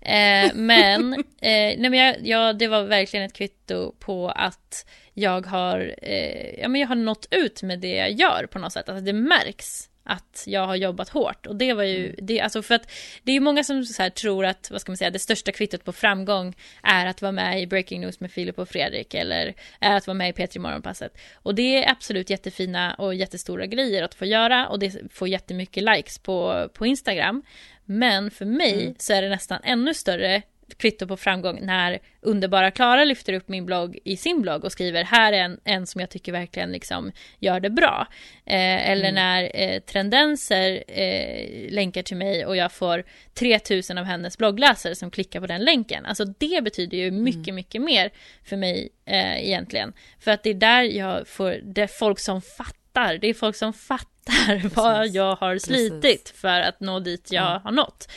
Eh, 0.00 0.54
men, 0.54 1.12
eh, 1.14 1.20
nej, 1.40 1.90
men 1.90 1.94
jag, 1.94 2.16
ja, 2.22 2.52
det 2.52 2.66
var 2.66 2.82
verkligen 2.82 3.26
ett 3.26 3.32
kvitto 3.32 3.92
på 3.98 4.28
att 4.28 4.86
jag 5.14 5.46
har, 5.46 5.94
eh, 6.02 6.60
ja, 6.60 6.68
men 6.68 6.80
jag 6.80 6.88
har 6.88 6.94
nått 6.94 7.26
ut 7.30 7.62
med 7.62 7.78
det 7.78 7.94
jag 7.94 8.12
gör 8.12 8.46
på 8.46 8.58
något 8.58 8.72
sätt. 8.72 8.88
Alltså 8.88 9.04
det 9.04 9.12
märks 9.12 9.88
att 10.04 10.44
jag 10.46 10.66
har 10.66 10.76
jobbat 10.76 11.08
hårt. 11.08 11.46
Och 11.46 11.56
det 11.56 11.72
var 11.72 11.82
ju, 11.82 12.04
mm. 12.04 12.16
det, 12.22 12.40
alltså 12.40 12.62
för 12.62 12.74
att 12.74 12.90
det 13.22 13.32
är 13.32 13.34
ju 13.34 13.40
många 13.40 13.64
som 13.64 13.84
så 13.84 14.10
tror 14.10 14.44
att, 14.44 14.70
vad 14.70 14.80
ska 14.80 14.92
man 14.92 14.96
säga, 14.96 15.10
det 15.10 15.18
största 15.18 15.52
kvittot 15.52 15.84
på 15.84 15.92
framgång 15.92 16.54
är 16.82 17.06
att 17.06 17.22
vara 17.22 17.32
med 17.32 17.62
i 17.62 17.66
Breaking 17.66 18.00
News 18.00 18.20
med 18.20 18.32
Filip 18.32 18.58
och 18.58 18.68
Fredrik 18.68 19.14
eller 19.14 19.54
är 19.80 19.96
att 19.96 20.06
vara 20.06 20.14
med 20.14 20.28
i 20.28 20.32
P3 20.32 20.58
Morgonpasset. 20.58 21.18
Och 21.34 21.54
det 21.54 21.84
är 21.84 21.90
absolut 21.90 22.30
jättefina 22.30 22.94
och 22.94 23.14
jättestora 23.14 23.66
grejer 23.66 24.02
att 24.02 24.14
få 24.14 24.24
göra 24.24 24.68
och 24.68 24.78
det 24.78 25.12
får 25.12 25.28
jättemycket 25.28 25.82
likes 25.82 26.18
på, 26.18 26.68
på 26.74 26.86
Instagram. 26.86 27.42
Men 27.84 28.30
för 28.30 28.44
mig 28.44 28.82
mm. 28.82 28.94
så 28.98 29.12
är 29.12 29.22
det 29.22 29.28
nästan 29.28 29.60
ännu 29.64 29.94
större 29.94 30.42
kvitto 30.78 31.06
på 31.06 31.16
framgång 31.16 31.58
när 31.62 31.98
underbara 32.20 32.70
Klara 32.70 33.04
lyfter 33.04 33.32
upp 33.32 33.48
min 33.48 33.66
blogg 33.66 33.98
i 34.04 34.16
sin 34.16 34.42
blogg 34.42 34.64
och 34.64 34.72
skriver 34.72 35.04
här 35.04 35.32
är 35.32 35.38
en, 35.38 35.60
en 35.64 35.86
som 35.86 36.00
jag 36.00 36.10
tycker 36.10 36.32
verkligen 36.32 36.72
liksom 36.72 37.12
gör 37.38 37.60
det 37.60 37.70
bra. 37.70 38.06
Eh, 38.46 38.90
eller 38.90 39.08
mm. 39.08 39.14
när 39.14 39.50
eh, 39.54 39.80
Trendenser 39.80 40.84
eh, 40.86 41.72
länkar 41.72 42.02
till 42.02 42.16
mig 42.16 42.46
och 42.46 42.56
jag 42.56 42.72
får 42.72 43.04
3000 43.34 43.98
av 43.98 44.04
hennes 44.04 44.38
bloggläsare 44.38 44.94
som 44.94 45.10
klickar 45.10 45.40
på 45.40 45.46
den 45.46 45.64
länken. 45.64 46.06
Alltså 46.06 46.24
det 46.24 46.64
betyder 46.64 46.98
ju 46.98 47.10
mycket, 47.10 47.48
mm. 47.48 47.54
mycket 47.54 47.82
mer 47.82 48.10
för 48.44 48.56
mig 48.56 48.88
eh, 49.06 49.48
egentligen. 49.48 49.92
För 50.20 50.30
att 50.30 50.42
det 50.42 50.50
är 50.50 50.54
där 50.54 50.82
jag 50.82 51.28
får, 51.28 51.60
det 51.62 51.82
är 51.82 51.86
folk 51.86 52.18
som 52.18 52.42
fattar, 52.42 53.18
det 53.18 53.26
är 53.26 53.34
folk 53.34 53.56
som 53.56 53.72
fattar 53.72 54.12
Precis. 54.60 54.76
vad 54.76 55.08
jag 55.08 55.36
har 55.36 55.58
slitit 55.58 56.02
Precis. 56.02 56.40
för 56.40 56.60
att 56.60 56.80
nå 56.80 57.00
dit 57.00 57.32
jag 57.32 57.50
mm. 57.50 57.62
har 57.62 57.72
nått. 57.72 58.08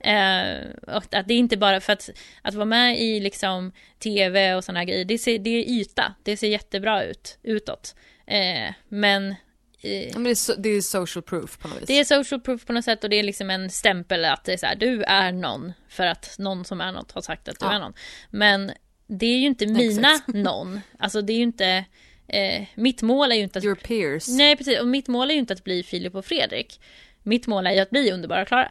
Eh, 0.00 0.96
och 0.96 1.14
att 1.14 1.28
det 1.28 1.34
är 1.34 1.38
inte 1.38 1.56
bara 1.56 1.80
för 1.80 1.92
att, 1.92 2.10
att 2.42 2.54
vara 2.54 2.64
med 2.64 3.00
i 3.00 3.20
liksom 3.20 3.72
tv 3.98 4.54
och 4.54 4.64
sådana 4.64 4.84
grejer, 4.84 5.04
det, 5.04 5.18
ser, 5.18 5.38
det 5.38 5.50
är 5.50 5.68
yta, 5.68 6.14
det 6.22 6.36
ser 6.36 6.48
jättebra 6.48 7.04
ut 7.04 7.38
utåt. 7.42 7.94
Eh, 8.26 8.74
men 8.88 9.34
i, 9.80 10.10
men 10.14 10.24
det, 10.24 10.30
är 10.30 10.34
so, 10.34 10.54
det 10.58 10.68
är 10.68 10.80
social 10.80 11.22
proof 11.22 11.58
på 11.58 11.68
något 11.68 11.80
vis. 11.80 11.86
Det 11.86 11.98
är 11.98 12.04
social 12.04 12.40
proof 12.40 12.66
på 12.66 12.72
något 12.72 12.84
sätt 12.84 13.04
och 13.04 13.10
det 13.10 13.16
är 13.16 13.22
liksom 13.22 13.50
en 13.50 13.70
stämpel 13.70 14.24
att 14.24 14.44
det 14.44 14.52
är 14.52 14.56
så 14.56 14.66
här, 14.66 14.76
du 14.76 15.02
är 15.02 15.32
någon 15.32 15.72
för 15.88 16.06
att 16.06 16.38
någon 16.38 16.64
som 16.64 16.80
är 16.80 16.92
något 16.92 17.12
har 17.12 17.22
sagt 17.22 17.48
att 17.48 17.60
du 17.60 17.66
ja. 17.66 17.72
är 17.72 17.80
någon. 17.80 17.94
Men 18.30 18.72
det 19.06 19.26
är 19.26 19.38
ju 19.38 19.46
inte 19.46 19.66
mina 19.66 20.12
Exakt. 20.12 20.28
någon, 20.34 20.80
alltså 20.98 21.22
det 21.22 21.32
är 21.32 21.36
ju 21.36 21.42
inte 21.42 21.84
eh, 22.28 22.64
mitt 22.74 23.02
mål 23.02 23.32
är 23.32 23.36
ju 23.36 23.42
inte 23.42 23.58
att... 23.58 23.64
Your 23.64 23.74
peers. 23.74 24.28
Nej 24.28 24.56
precis, 24.56 24.80
och 24.80 24.88
mitt 24.88 25.08
mål 25.08 25.30
är 25.30 25.34
ju 25.34 25.40
inte 25.40 25.52
att 25.52 25.64
bli 25.64 25.82
Filip 25.82 26.14
och 26.14 26.24
Fredrik. 26.24 26.80
Mitt 27.22 27.46
mål 27.46 27.66
är 27.66 27.72
ju 27.72 27.78
att 27.80 27.90
bli 27.90 28.12
underbara 28.12 28.44
Klara. 28.44 28.68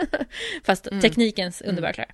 Fast 0.64 0.86
mm. 0.86 1.00
teknikens 1.00 1.60
mm. 1.60 1.68
underbara 1.70 1.92
Klara. 1.92 2.08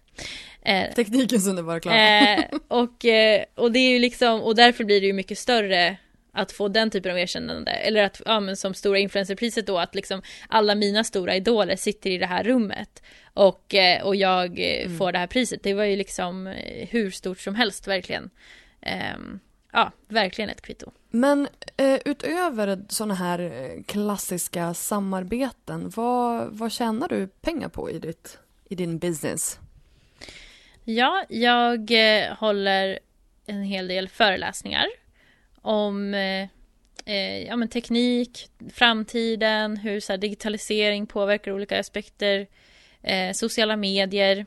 Eh, 0.62 0.94
teknikens 0.94 1.46
underbara 1.46 1.80
Klara. 1.80 1.96
eh, 1.96 2.44
och, 2.68 3.04
eh, 3.04 3.44
och 3.54 3.72
det 3.72 3.78
är 3.78 3.90
ju 3.90 3.98
liksom, 3.98 4.42
och 4.42 4.56
därför 4.56 4.84
blir 4.84 5.00
det 5.00 5.06
ju 5.06 5.12
mycket 5.12 5.38
större 5.38 5.96
att 6.36 6.52
få 6.52 6.68
den 6.68 6.90
typen 6.90 7.12
av 7.12 7.18
erkännande. 7.18 7.70
Eller 7.70 8.02
att, 8.02 8.22
ja 8.24 8.40
men 8.40 8.56
som 8.56 8.74
stora 8.74 8.98
influencerpriset 8.98 9.66
då, 9.66 9.78
att 9.78 9.94
liksom 9.94 10.22
alla 10.48 10.74
mina 10.74 11.04
stora 11.04 11.36
idoler 11.36 11.76
sitter 11.76 12.10
i 12.10 12.18
det 12.18 12.26
här 12.26 12.44
rummet. 12.44 13.02
Och, 13.34 13.74
eh, 13.74 14.02
och 14.02 14.16
jag 14.16 14.58
eh, 14.58 14.86
mm. 14.86 14.98
får 14.98 15.12
det 15.12 15.18
här 15.18 15.26
priset. 15.26 15.62
Det 15.62 15.74
var 15.74 15.84
ju 15.84 15.96
liksom 15.96 16.46
eh, 16.46 16.88
hur 16.90 17.10
stort 17.10 17.40
som 17.40 17.54
helst 17.54 17.88
verkligen. 17.88 18.30
Um, 19.16 19.40
ja, 19.72 19.92
verkligen 20.08 20.50
ett 20.50 20.62
kvitto. 20.62 20.92
Men 21.16 21.48
eh, 21.76 21.98
utöver 22.04 22.84
sådana 22.88 23.14
här 23.14 23.38
eh, 23.38 23.82
klassiska 23.82 24.74
samarbeten, 24.74 25.92
vad, 25.96 26.48
vad 26.52 26.72
tjänar 26.72 27.08
du 27.08 27.26
pengar 27.26 27.68
på 27.68 27.90
i, 27.90 27.98
ditt, 27.98 28.38
i 28.68 28.74
din 28.74 28.98
business? 28.98 29.58
Ja, 30.84 31.24
jag 31.28 31.90
eh, 31.90 32.34
håller 32.34 32.98
en 33.46 33.62
hel 33.62 33.88
del 33.88 34.08
föreläsningar 34.08 34.86
om 35.62 36.14
eh, 36.14 36.48
eh 37.04 37.42
ja, 37.46 37.56
men 37.56 37.68
teknik, 37.68 38.50
framtiden, 38.72 39.76
hur 39.76 40.00
så 40.00 40.12
här, 40.12 40.18
digitalisering 40.18 41.06
påverkar 41.06 41.52
olika 41.52 41.80
aspekter, 41.80 42.46
eh, 43.02 43.32
sociala 43.32 43.76
medier. 43.76 44.46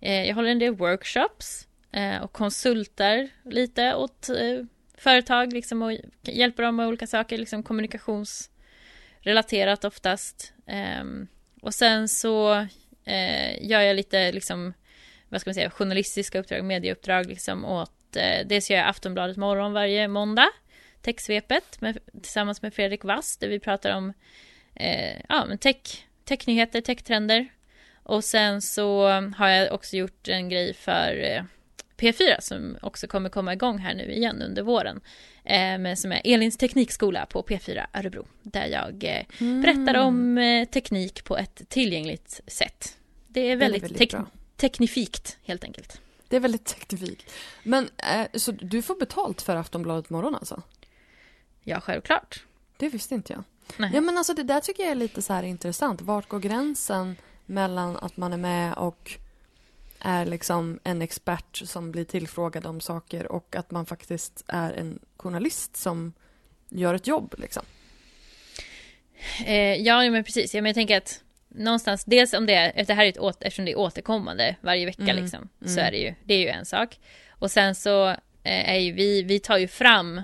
Eh, 0.00 0.26
jag 0.26 0.34
håller 0.34 0.50
en 0.50 0.58
del 0.58 0.74
workshops 0.74 1.68
eh, 1.92 2.22
och 2.22 2.32
konsultar 2.32 3.28
lite 3.44 3.94
åt 3.94 4.28
eh, 4.28 4.64
företag 4.98 5.52
liksom 5.52 5.82
och 5.82 5.92
hjälper 6.22 6.62
dem 6.62 6.76
med 6.76 6.86
olika 6.86 7.06
saker, 7.06 7.38
liksom 7.38 7.62
kommunikationsrelaterat 7.62 9.84
oftast. 9.84 10.52
Um, 11.00 11.28
och 11.60 11.74
sen 11.74 12.08
så 12.08 12.54
uh, 12.54 12.66
gör 13.60 13.80
jag 13.80 13.96
lite 13.96 14.32
liksom, 14.32 14.74
vad 15.28 15.40
ska 15.40 15.48
man 15.48 15.54
säga, 15.54 15.70
journalistiska 15.70 16.38
uppdrag, 16.38 16.64
medieuppdrag 16.64 17.26
liksom 17.26 17.64
åt, 17.64 18.16
eh, 18.16 18.46
dels 18.46 18.70
gör 18.70 18.78
jag 18.78 18.88
Aftonbladet 18.88 19.36
morgon 19.36 19.72
varje 19.72 20.08
måndag, 20.08 20.48
Techsvepet 21.02 21.80
med, 21.80 21.98
tillsammans 22.12 22.62
med 22.62 22.74
Fredrik 22.74 23.04
Wass 23.04 23.36
där 23.36 23.48
vi 23.48 23.60
pratar 23.60 23.96
om 23.96 24.12
uh, 24.80 25.20
ja, 25.28 25.44
men 25.48 25.58
tech, 25.58 26.06
technyheter, 26.24 26.80
techtrender. 26.80 27.48
Och 28.02 28.24
sen 28.24 28.62
så 28.62 29.08
har 29.36 29.48
jag 29.48 29.72
också 29.72 29.96
gjort 29.96 30.28
en 30.28 30.48
grej 30.48 30.74
för 30.74 31.24
eh, 31.24 31.42
P4 31.98 32.40
som 32.40 32.78
också 32.82 33.06
kommer 33.06 33.30
komma 33.30 33.52
igång 33.52 33.78
här 33.78 33.94
nu 33.94 34.12
igen 34.12 34.42
under 34.42 34.62
våren. 34.62 35.00
Eh, 35.44 35.78
men 35.78 35.96
som 35.96 36.12
är 36.12 36.20
Elins 36.24 36.56
teknikskola 36.56 37.26
på 37.26 37.42
P4 37.42 37.86
Örebro. 37.94 38.26
Där 38.42 38.66
jag 38.66 39.04
eh, 39.04 39.24
mm. 39.40 39.62
berättar 39.62 39.94
om 39.94 40.38
eh, 40.38 40.68
teknik 40.68 41.24
på 41.24 41.36
ett 41.36 41.68
tillgängligt 41.68 42.40
sätt. 42.46 42.96
Det 43.28 43.40
är 43.40 43.56
väldigt, 43.56 43.82
det 43.82 43.86
är 43.86 43.90
väldigt 43.90 44.10
tek 44.10 44.20
teknifikt 44.56 45.38
helt 45.44 45.64
enkelt. 45.64 46.00
Det 46.28 46.36
är 46.36 46.40
väldigt 46.40 46.64
teknifikt. 46.64 47.30
Men 47.62 47.88
så 48.34 48.52
du 48.52 48.82
får 48.82 48.94
betalt 48.94 49.42
för 49.42 49.56
Aftonbladet 49.56 50.10
morgon 50.10 50.34
alltså? 50.34 50.62
Ja, 51.62 51.80
självklart. 51.80 52.44
Det 52.76 52.88
visste 52.88 53.14
inte 53.14 53.32
jag. 53.32 53.44
Nej. 53.76 53.90
Ja 53.94 54.00
men 54.00 54.18
alltså 54.18 54.34
det 54.34 54.42
där 54.42 54.60
tycker 54.60 54.82
jag 54.82 54.92
är 54.92 54.96
lite 54.96 55.22
så 55.22 55.32
här 55.32 55.42
intressant. 55.42 56.00
Vart 56.00 56.28
går 56.28 56.38
gränsen 56.38 57.16
mellan 57.46 57.96
att 57.96 58.16
man 58.16 58.32
är 58.32 58.36
med 58.36 58.74
och 58.74 59.18
är 60.00 60.26
liksom 60.26 60.80
en 60.84 61.02
expert 61.02 61.56
som 61.56 61.92
blir 61.92 62.04
tillfrågad 62.04 62.66
om 62.66 62.80
saker 62.80 63.32
och 63.32 63.56
att 63.56 63.70
man 63.70 63.86
faktiskt 63.86 64.44
är 64.46 64.72
en 64.72 64.98
journalist 65.16 65.76
som 65.76 66.12
gör 66.68 66.94
ett 66.94 67.06
jobb 67.06 67.34
liksom. 67.38 67.62
Eh, 69.46 69.74
ja, 69.74 70.10
men 70.10 70.24
precis. 70.24 70.54
Ja, 70.54 70.62
men 70.62 70.68
jag 70.68 70.74
tänker 70.74 70.96
att 70.96 71.22
någonstans, 71.48 72.04
dels 72.04 72.32
om 72.32 72.46
det 72.46 72.54
är, 72.54 72.84
det 72.84 72.94
här 72.94 73.04
är 73.04 73.08
ett 73.08 73.18
åter, 73.18 73.46
eftersom 73.46 73.64
det 73.64 73.72
är 73.72 73.78
återkommande 73.78 74.56
varje 74.60 74.86
vecka 74.86 75.02
mm. 75.02 75.16
liksom, 75.16 75.48
så 75.60 75.72
mm. 75.72 75.86
är 75.86 75.90
det 75.90 75.98
ju, 75.98 76.14
det 76.24 76.34
är 76.34 76.38
ju 76.38 76.48
en 76.48 76.66
sak. 76.66 76.98
Och 77.28 77.50
sen 77.50 77.74
så 77.74 78.08
eh, 78.08 78.70
är 78.70 78.78
ju 78.78 78.92
vi, 78.92 79.22
vi 79.22 79.38
tar 79.38 79.58
ju 79.58 79.68
fram 79.68 80.22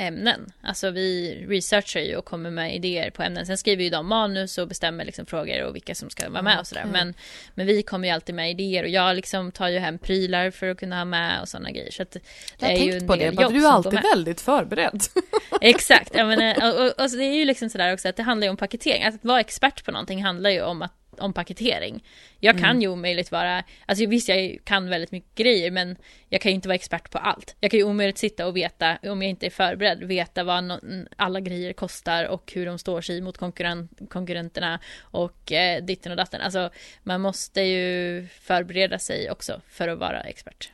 ämnen. 0.00 0.52
Alltså 0.62 0.90
vi 0.90 1.34
researchar 1.48 2.00
ju 2.00 2.16
och 2.16 2.24
kommer 2.24 2.50
med 2.50 2.74
idéer 2.74 3.10
på 3.10 3.22
ämnen. 3.22 3.46
Sen 3.46 3.58
skriver 3.58 3.84
ju 3.84 3.90
de 3.90 4.06
manus 4.06 4.58
och 4.58 4.68
bestämmer 4.68 5.04
liksom 5.04 5.26
frågor 5.26 5.62
och 5.62 5.74
vilka 5.74 5.94
som 5.94 6.10
ska 6.10 6.30
vara 6.30 6.42
med 6.42 6.58
och 6.58 6.66
sådär. 6.66 6.84
Men, 6.92 7.14
men 7.54 7.66
vi 7.66 7.82
kommer 7.82 8.08
ju 8.08 8.14
alltid 8.14 8.34
med 8.34 8.50
idéer 8.50 8.82
och 8.82 8.88
jag 8.88 9.16
liksom 9.16 9.52
tar 9.52 9.68
ju 9.68 9.78
hem 9.78 9.98
prylar 9.98 10.50
för 10.50 10.70
att 10.70 10.78
kunna 10.78 10.98
ha 10.98 11.04
med 11.04 11.40
och 11.40 11.48
sådana 11.48 11.70
grejer. 11.70 11.90
Så 11.90 12.04
det 12.04 12.20
jag 12.58 12.72
är 12.72 12.84
ju 12.84 12.92
en 12.92 13.06
på 13.06 13.16
det, 13.16 13.30
du 13.30 13.66
är 13.66 13.70
alltid 13.70 14.00
väldigt 14.14 14.40
förberedd. 14.40 15.02
Exakt, 15.60 16.10
ja, 16.14 16.26
men, 16.26 16.62
och, 16.62 16.80
och, 16.80 16.86
och, 16.86 17.10
det 17.10 17.24
är 17.24 17.34
ju 17.34 17.44
liksom 17.44 17.70
sådär 17.70 17.92
också 17.92 18.08
att 18.08 18.16
det 18.16 18.22
handlar 18.22 18.46
ju 18.46 18.50
om 18.50 18.56
paketering. 18.56 19.04
Att 19.04 19.24
vara 19.24 19.40
expert 19.40 19.84
på 19.84 19.90
någonting 19.90 20.24
handlar 20.24 20.50
ju 20.50 20.62
om 20.62 20.82
att 20.82 20.99
om 21.20 21.32
paketering. 21.32 22.04
Jag 22.38 22.54
kan 22.58 22.64
Mm. 22.70 22.80
ju 22.80 22.88
omöjligt 22.88 23.32
vara, 23.32 23.64
alltså 23.86 24.06
visst 24.06 24.28
jag 24.28 24.58
kan 24.64 24.88
väldigt 24.90 25.12
mycket 25.12 25.34
grejer 25.34 25.70
men 25.70 25.96
jag 26.28 26.40
kan 26.40 26.50
ju 26.50 26.54
inte 26.54 26.68
vara 26.68 26.74
expert 26.74 27.10
på 27.10 27.18
allt. 27.18 27.56
Jag 27.60 27.70
kan 27.70 27.78
ju 27.80 27.84
omöjligt 27.84 28.18
sitta 28.18 28.46
och 28.46 28.56
veta, 28.56 28.98
om 29.02 29.22
jag 29.22 29.30
inte 29.30 29.46
är 29.46 29.50
förberedd, 29.50 30.04
veta 30.04 30.44
vad 30.44 30.64
no- 30.64 31.08
alla 31.16 31.40
grejer 31.40 31.72
kostar 31.72 32.24
och 32.24 32.52
hur 32.54 32.66
de 32.66 32.78
står 32.78 33.00
sig 33.00 33.20
mot 33.20 33.38
konkurren- 33.38 34.08
konkurrenterna 34.08 34.80
och 35.00 35.52
eh, 35.52 35.84
ditten 35.84 36.12
och 36.12 36.16
datten. 36.16 36.40
Alltså 36.40 36.70
man 37.02 37.20
måste 37.20 37.60
ju 37.60 38.26
förbereda 38.26 38.98
sig 38.98 39.30
också 39.30 39.60
för 39.68 39.88
att 39.88 39.98
vara 39.98 40.20
expert. 40.20 40.70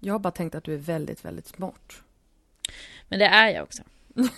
Jag 0.00 0.14
har 0.14 0.18
bara 0.18 0.30
tänkt 0.30 0.54
att 0.54 0.64
du 0.64 0.74
är 0.74 0.78
väldigt, 0.78 1.24
väldigt 1.24 1.46
smart. 1.46 2.02
Men 3.08 3.18
det 3.18 3.26
är 3.26 3.48
jag 3.48 3.62
också. 3.62 3.82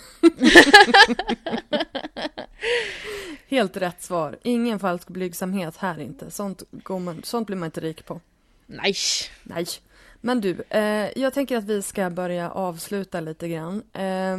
Helt 3.47 3.77
rätt 3.77 4.03
svar. 4.03 4.37
Ingen 4.43 4.79
falsk 4.79 5.07
blygsamhet 5.07 5.77
här 5.77 5.99
inte. 5.99 6.31
Sånt, 6.31 6.63
går 6.71 6.99
man, 6.99 7.23
sånt 7.23 7.47
blir 7.47 7.57
man 7.57 7.65
inte 7.65 7.81
rik 7.81 8.05
på. 8.05 8.21
Nej. 8.65 8.95
Nej. 9.43 9.65
Men 10.21 10.41
du, 10.41 10.63
eh, 10.69 11.09
jag 11.15 11.33
tänker 11.33 11.57
att 11.57 11.63
vi 11.63 11.81
ska 11.81 12.09
börja 12.09 12.51
avsluta 12.51 13.19
lite 13.19 13.47
grann. 13.47 13.83
Eh, 13.93 14.37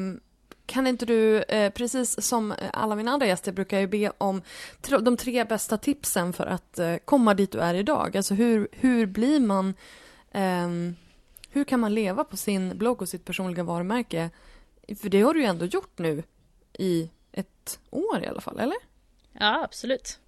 kan 0.66 0.86
inte 0.86 1.06
du, 1.06 1.42
eh, 1.42 1.72
precis 1.72 2.22
som 2.22 2.54
alla 2.72 2.94
mina 2.94 3.10
andra 3.10 3.26
gäster, 3.26 3.52
brukar 3.52 3.80
jag 3.80 3.90
be 3.90 4.12
om 4.18 4.42
de 5.00 5.16
tre 5.16 5.44
bästa 5.44 5.78
tipsen 5.78 6.32
för 6.32 6.46
att 6.46 6.78
eh, 6.78 6.96
komma 7.04 7.34
dit 7.34 7.52
du 7.52 7.58
är 7.58 7.74
idag. 7.74 8.16
Alltså 8.16 8.34
hur, 8.34 8.68
hur 8.72 9.06
blir 9.06 9.40
man, 9.40 9.74
ehm, 10.32 10.96
hur 11.50 11.64
kan 11.64 11.80
man 11.80 11.94
leva 11.94 12.24
på 12.24 12.36
sin 12.36 12.78
blogg 12.78 13.02
och 13.02 13.08
sitt 13.08 13.24
personliga 13.24 13.64
varumärke? 13.64 14.30
För 15.00 15.08
det 15.08 15.20
har 15.20 15.34
du 15.34 15.40
ju 15.40 15.46
ändå 15.46 15.64
gjort 15.64 15.98
nu 15.98 16.22
i 16.78 17.10
ett 17.32 17.78
år 17.90 18.22
i 18.22 18.26
alla 18.26 18.40
fall, 18.40 18.58
eller? 18.60 18.76
Ja, 19.32 19.64
absolut. 19.64 20.18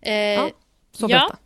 Eh, 0.00 0.14
Ja, 0.14 0.50
Så 0.92 1.06
ja. 1.08 1.18
berätta. 1.18 1.38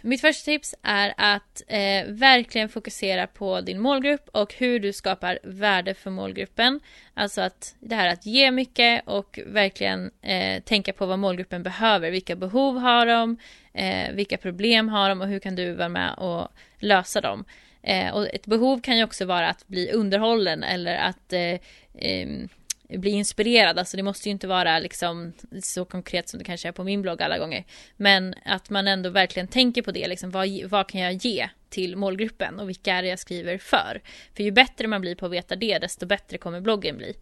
Mitt 0.00 0.20
första 0.20 0.44
tips 0.44 0.74
är 0.82 1.14
att 1.16 1.62
eh, 1.66 2.04
verkligen 2.08 2.68
fokusera 2.68 3.26
på 3.26 3.60
din 3.60 3.80
målgrupp 3.80 4.28
och 4.32 4.54
hur 4.54 4.80
du 4.80 4.92
skapar 4.92 5.38
värde 5.42 5.94
för 5.94 6.10
målgruppen. 6.10 6.80
Alltså 7.14 7.40
att 7.40 7.74
det 7.80 7.94
här 7.94 8.08
att 8.12 8.26
ge 8.26 8.50
mycket 8.50 9.02
och 9.06 9.38
verkligen 9.46 10.10
eh, 10.22 10.62
tänka 10.62 10.92
på 10.92 11.06
vad 11.06 11.18
målgruppen 11.18 11.62
behöver. 11.62 12.10
Vilka 12.10 12.36
behov 12.36 12.78
har 12.78 13.06
de? 13.06 13.36
Eh, 13.72 14.12
vilka 14.12 14.36
problem 14.38 14.88
har 14.88 15.08
de 15.08 15.20
och 15.20 15.28
hur 15.28 15.38
kan 15.38 15.54
du 15.56 15.72
vara 15.72 15.88
med 15.88 16.14
och 16.14 16.48
lösa 16.78 17.20
dem? 17.20 17.44
Eh, 17.86 18.14
och 18.14 18.34
ett 18.34 18.46
behov 18.46 18.80
kan 18.80 18.96
ju 18.96 19.04
också 19.04 19.24
vara 19.24 19.48
att 19.48 19.68
bli 19.68 19.92
underhållen 19.92 20.62
eller 20.62 20.96
att 20.96 21.32
eh, 21.32 21.58
ehm, 21.94 22.48
bli 22.88 23.10
inspirerad. 23.10 23.78
Alltså 23.78 23.96
det 23.96 24.02
måste 24.02 24.28
ju 24.28 24.32
inte 24.32 24.46
vara 24.46 24.78
liksom 24.78 25.32
så 25.62 25.84
konkret 25.84 26.28
som 26.28 26.38
det 26.38 26.44
kanske 26.44 26.68
är 26.68 26.72
på 26.72 26.84
min 26.84 27.02
blogg 27.02 27.22
alla 27.22 27.38
gånger. 27.38 27.64
Men 27.96 28.34
att 28.44 28.70
man 28.70 28.88
ändå 28.88 29.10
verkligen 29.10 29.48
tänker 29.48 29.82
på 29.82 29.92
det. 29.92 30.08
Liksom, 30.08 30.30
vad, 30.30 30.48
vad 30.64 30.88
kan 30.88 31.00
jag 31.00 31.12
ge 31.12 31.48
till 31.68 31.96
målgruppen 31.96 32.60
och 32.60 32.68
vilka 32.68 32.94
är 32.94 33.02
det 33.02 33.08
jag 33.08 33.18
skriver 33.18 33.58
för? 33.58 34.00
För 34.36 34.42
ju 34.42 34.50
bättre 34.50 34.86
man 34.86 35.00
blir 35.00 35.14
på 35.14 35.26
att 35.26 35.32
veta 35.32 35.56
det, 35.56 35.78
desto 35.78 36.06
bättre 36.06 36.38
kommer 36.38 36.60
bloggen 36.60 36.96
bli. 36.96 37.14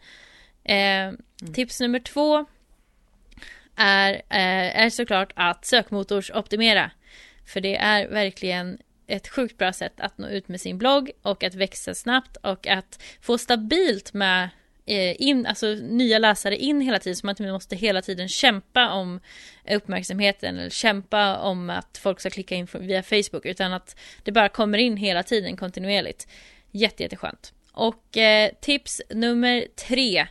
Eh, 0.65 1.13
Tips 1.55 1.81
nummer 1.81 1.99
två 1.99 2.47
är, 3.77 4.13
eh, 4.15 4.81
är 4.85 4.91
såklart 4.91 5.33
att 5.37 5.65
sökmotorsoptimera. 5.65 6.91
För 7.47 7.61
det 7.61 7.77
är 7.77 8.09
verkligen 8.09 8.79
ett 9.07 9.29
sjukt 9.29 9.59
bra 9.59 9.73
sätt 9.73 10.01
att 10.01 10.19
nå 10.19 10.29
ut 10.29 10.49
med 10.49 10.61
sin 10.61 10.79
blogg 10.79 11.11
och 11.23 11.45
att 11.45 11.55
växa 11.55 11.95
snabbt 11.95 12.37
och 12.37 12.67
att 12.67 13.03
få 13.21 13.39
stabilt 13.39 14.15
med 14.15 14.49
eh, 14.87 15.23
in, 15.23 15.47
alltså 15.47 15.67
nya 15.67 16.19
läsare 16.19 16.57
in 16.57 16.81
hela 16.81 16.99
tiden 16.99 17.17
så 17.17 17.27
man 17.27 17.33
inte 17.33 17.53
måste 17.53 17.77
hela 17.77 18.03
tiden 18.03 18.29
kämpa 18.29 18.91
om 18.91 19.21
uppmärksamheten 19.71 20.59
eller 20.59 20.71
kämpa 20.71 21.39
om 21.39 21.71
att 21.71 21.99
folk 21.99 22.21
ska 22.21 22.31
klicka 22.31 22.55
in 22.55 22.69
via 22.73 23.03
Facebook 23.03 23.47
utan 23.47 23.73
att 23.73 23.97
det 24.23 24.33
bara 24.33 24.49
kommer 24.49 24.79
in 24.79 24.97
hela 24.97 25.23
tiden 25.23 25.57
kontinuerligt. 25.57 26.29
Jätte, 26.71 27.03
jätteskönt. 27.03 27.53
Och 27.73 28.17
eh, 28.17 28.51
tips 28.61 29.03
nummer 29.11 29.67
tre 29.89 30.27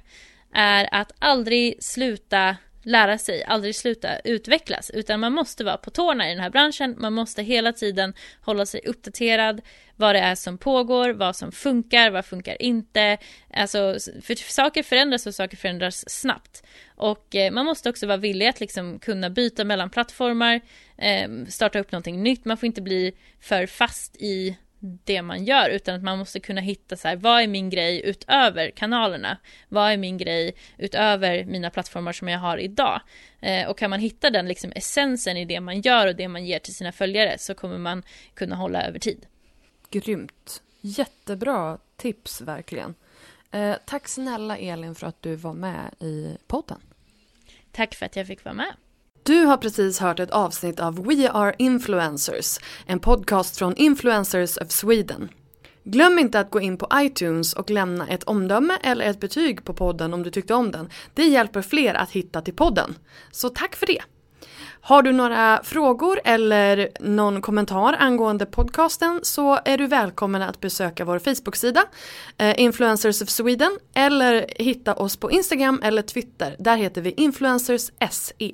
är 0.54 0.90
att 0.92 1.12
aldrig 1.20 1.84
sluta 1.84 2.58
lära 2.84 3.18
sig, 3.18 3.44
aldrig 3.44 3.76
sluta 3.76 4.20
utvecklas, 4.20 4.90
utan 4.90 5.20
man 5.20 5.34
måste 5.34 5.64
vara 5.64 5.78
på 5.78 5.90
tårna 5.90 6.28
i 6.28 6.34
den 6.34 6.44
här 6.44 6.50
branschen. 6.50 6.96
Man 7.00 7.14
måste 7.14 7.44
hela 7.44 7.74
tiden 7.74 8.14
hålla 8.42 8.66
sig 8.66 8.82
uppdaterad, 8.86 9.62
vad 9.96 10.16
det 10.16 10.20
är 10.20 10.36
som 10.36 10.58
pågår, 10.58 11.10
vad 11.10 11.36
som 11.36 11.52
funkar, 11.52 12.12
vad 12.12 12.26
funkar 12.26 12.62
inte. 12.62 13.18
Alltså, 13.54 13.98
för 14.22 14.36
saker 14.36 14.84
förändras 14.84 15.28
och 15.28 15.36
saker 15.36 15.58
förändras 15.58 16.10
snabbt. 16.10 16.64
Och 16.96 17.36
eh, 17.36 17.52
man 17.52 17.66
måste 17.66 17.90
också 17.90 18.08
vara 18.08 18.18
villig 18.18 18.48
att 18.48 18.60
liksom 18.60 19.00
kunna 19.00 19.30
byta 19.30 19.64
mellan 19.64 19.90
plattformar, 19.90 20.62
eh, 20.98 21.30
starta 21.48 21.80
upp 21.80 21.92
någonting 21.92 22.24
nytt. 22.24 22.46
Man 22.46 22.58
får 22.58 22.68
inte 22.68 22.82
bli 22.82 23.14
för 23.40 23.66
fast 23.66 24.16
i 24.16 24.58
det 24.84 25.22
man 25.22 25.46
gör 25.46 25.70
utan 25.70 25.96
att 25.96 26.04
man 26.04 26.18
måste 26.18 26.40
kunna 26.40 26.62
hitta 26.62 26.96
så 26.96 27.08
här, 27.08 27.16
vad 27.16 27.42
är 27.42 27.48
min 27.48 27.70
grej 27.70 28.02
utöver 28.06 28.72
kanalerna? 28.72 29.38
Vad 29.70 29.92
är 29.92 29.98
min 29.98 30.18
grej 30.18 30.56
utöver 30.78 31.46
mina 31.46 31.70
plattformar 31.70 32.12
som 32.12 32.28
jag 32.28 32.40
har 32.40 32.58
idag? 32.58 33.02
Eh, 33.40 33.68
och 33.68 33.78
kan 33.78 33.90
man 33.90 34.00
hitta 34.00 34.30
den 34.30 34.48
liksom 34.48 34.72
essensen 34.76 35.38
i 35.38 35.46
det 35.46 35.60
man 35.60 35.82
gör 35.82 36.08
och 36.08 36.16
det 36.16 36.28
man 36.28 36.46
ger 36.46 36.60
till 36.60 36.76
sina 36.76 36.92
följare 36.92 37.38
så 37.38 37.54
kommer 37.54 37.78
man 37.78 38.04
kunna 38.34 38.56
hålla 38.56 38.84
över 38.84 39.00
tid. 39.00 39.26
Grymt. 39.90 40.62
Jättebra 40.82 41.78
tips 41.96 42.42
verkligen. 42.42 42.96
Eh, 43.52 43.76
tack 43.86 44.08
snälla 44.08 44.58
Elin 44.58 44.96
för 44.96 45.08
att 45.08 45.22
du 45.22 45.36
var 45.36 45.54
med 45.54 45.96
i 46.00 46.38
podden. 46.48 46.80
Tack 47.72 47.96
för 47.96 48.06
att 48.06 48.16
jag 48.16 48.28
fick 48.28 48.44
vara 48.44 48.56
med. 48.56 48.74
Du 49.26 49.46
har 49.46 49.58
precis 49.58 50.00
hört 50.00 50.20
ett 50.20 50.32
avsnitt 50.32 50.80
av 50.80 51.06
We 51.06 51.30
Are 51.30 51.56
Influencers, 51.58 52.60
en 52.86 53.00
podcast 53.00 53.58
från 53.58 53.76
Influencers 53.76 54.58
of 54.58 54.72
Sweden. 54.72 55.30
Glöm 55.84 56.20
inte 56.20 56.40
att 56.40 56.52
gå 56.52 56.62
in 56.62 56.78
på 56.78 56.88
iTunes 56.94 57.54
och 57.54 57.70
lämna 57.70 58.08
ett 58.08 58.24
omdöme 58.24 58.78
eller 58.84 59.06
ett 59.06 59.20
betyg 59.20 59.66
på 59.66 59.74
podden 59.74 60.14
om 60.14 60.24
du 60.24 60.30
tyckte 60.30 60.54
om 60.54 60.72
den. 60.72 60.90
Det 61.14 61.24
hjälper 61.24 61.62
fler 61.62 61.94
att 61.94 62.12
hitta 62.12 62.42
till 62.42 62.54
podden. 62.54 62.96
Så 63.32 63.50
tack 63.50 63.76
för 63.76 63.86
det! 63.86 64.02
Har 64.82 65.02
du 65.02 65.12
några 65.12 65.64
frågor 65.64 66.20
eller 66.24 66.90
någon 67.00 67.42
kommentar 67.42 67.96
angående 68.00 68.46
podcasten 68.46 69.20
så 69.24 69.60
är 69.66 69.78
du 69.78 69.88
välkommen 69.88 70.42
att 70.42 70.60
besöka 70.60 71.06
vår 71.06 71.20
Facebook-sida 71.20 71.84
eh, 72.38 72.62
Influencers 72.62 73.22
of 73.22 73.30
Sweden 73.30 73.78
eller 73.94 74.46
hitta 74.60 74.94
oss 74.94 75.18
på 75.18 75.32
Instagram 75.32 75.82
eller 75.84 76.02
Twitter. 76.02 76.56
Där 76.60 76.78
heter 76.78 77.02
vi 77.02 77.12
Influencers 77.12 77.92
SE. 78.12 78.52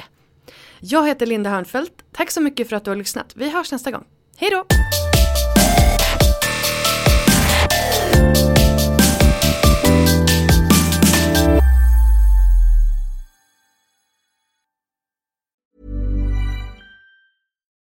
Jag 0.82 1.07
heter 1.07 1.25
Linda 1.25 1.49
Hörnfeldt. 1.49 2.03
Tack 2.11 2.32
så 2.32 2.41
mycket 2.41 2.69
för 2.69 2.75
att 2.75 2.84
du 2.84 2.91
har 2.91 2.95
lyssnat. 2.95 3.34
Vi 3.36 3.49
hörs 3.49 3.71
nästa 3.71 3.91
gång. 3.91 4.05
Hej 4.38 4.49
då! 4.51 4.65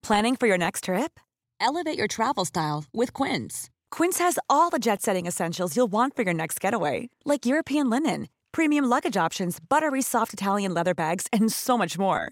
Planning 0.08 0.38
for 0.38 0.48
your 0.48 0.58
next 0.58 0.86
trip? 0.86 1.20
Elevate 1.60 1.98
your 1.98 2.08
travel 2.08 2.46
style 2.46 2.86
with 2.94 3.12
Quince. 3.12 3.70
Quince 3.92 4.20
has 4.20 4.40
all 4.48 4.70
the 4.70 4.80
jet 4.80 5.02
setting 5.02 5.28
essentials 5.28 5.76
you'll 5.76 5.92
want 5.92 6.16
for 6.16 6.24
your 6.24 6.34
next 6.34 6.62
getaway, 6.64 7.10
like 7.26 7.46
European 7.46 7.90
linen, 7.90 8.28
premium 8.54 8.86
luggage 8.86 9.18
options, 9.18 9.60
buttery 9.60 10.02
soft 10.02 10.34
Italian 10.34 10.74
leather 10.74 10.94
bags, 10.94 11.28
and 11.34 11.52
so 11.52 11.78
much 11.78 11.98
more. 11.98 12.32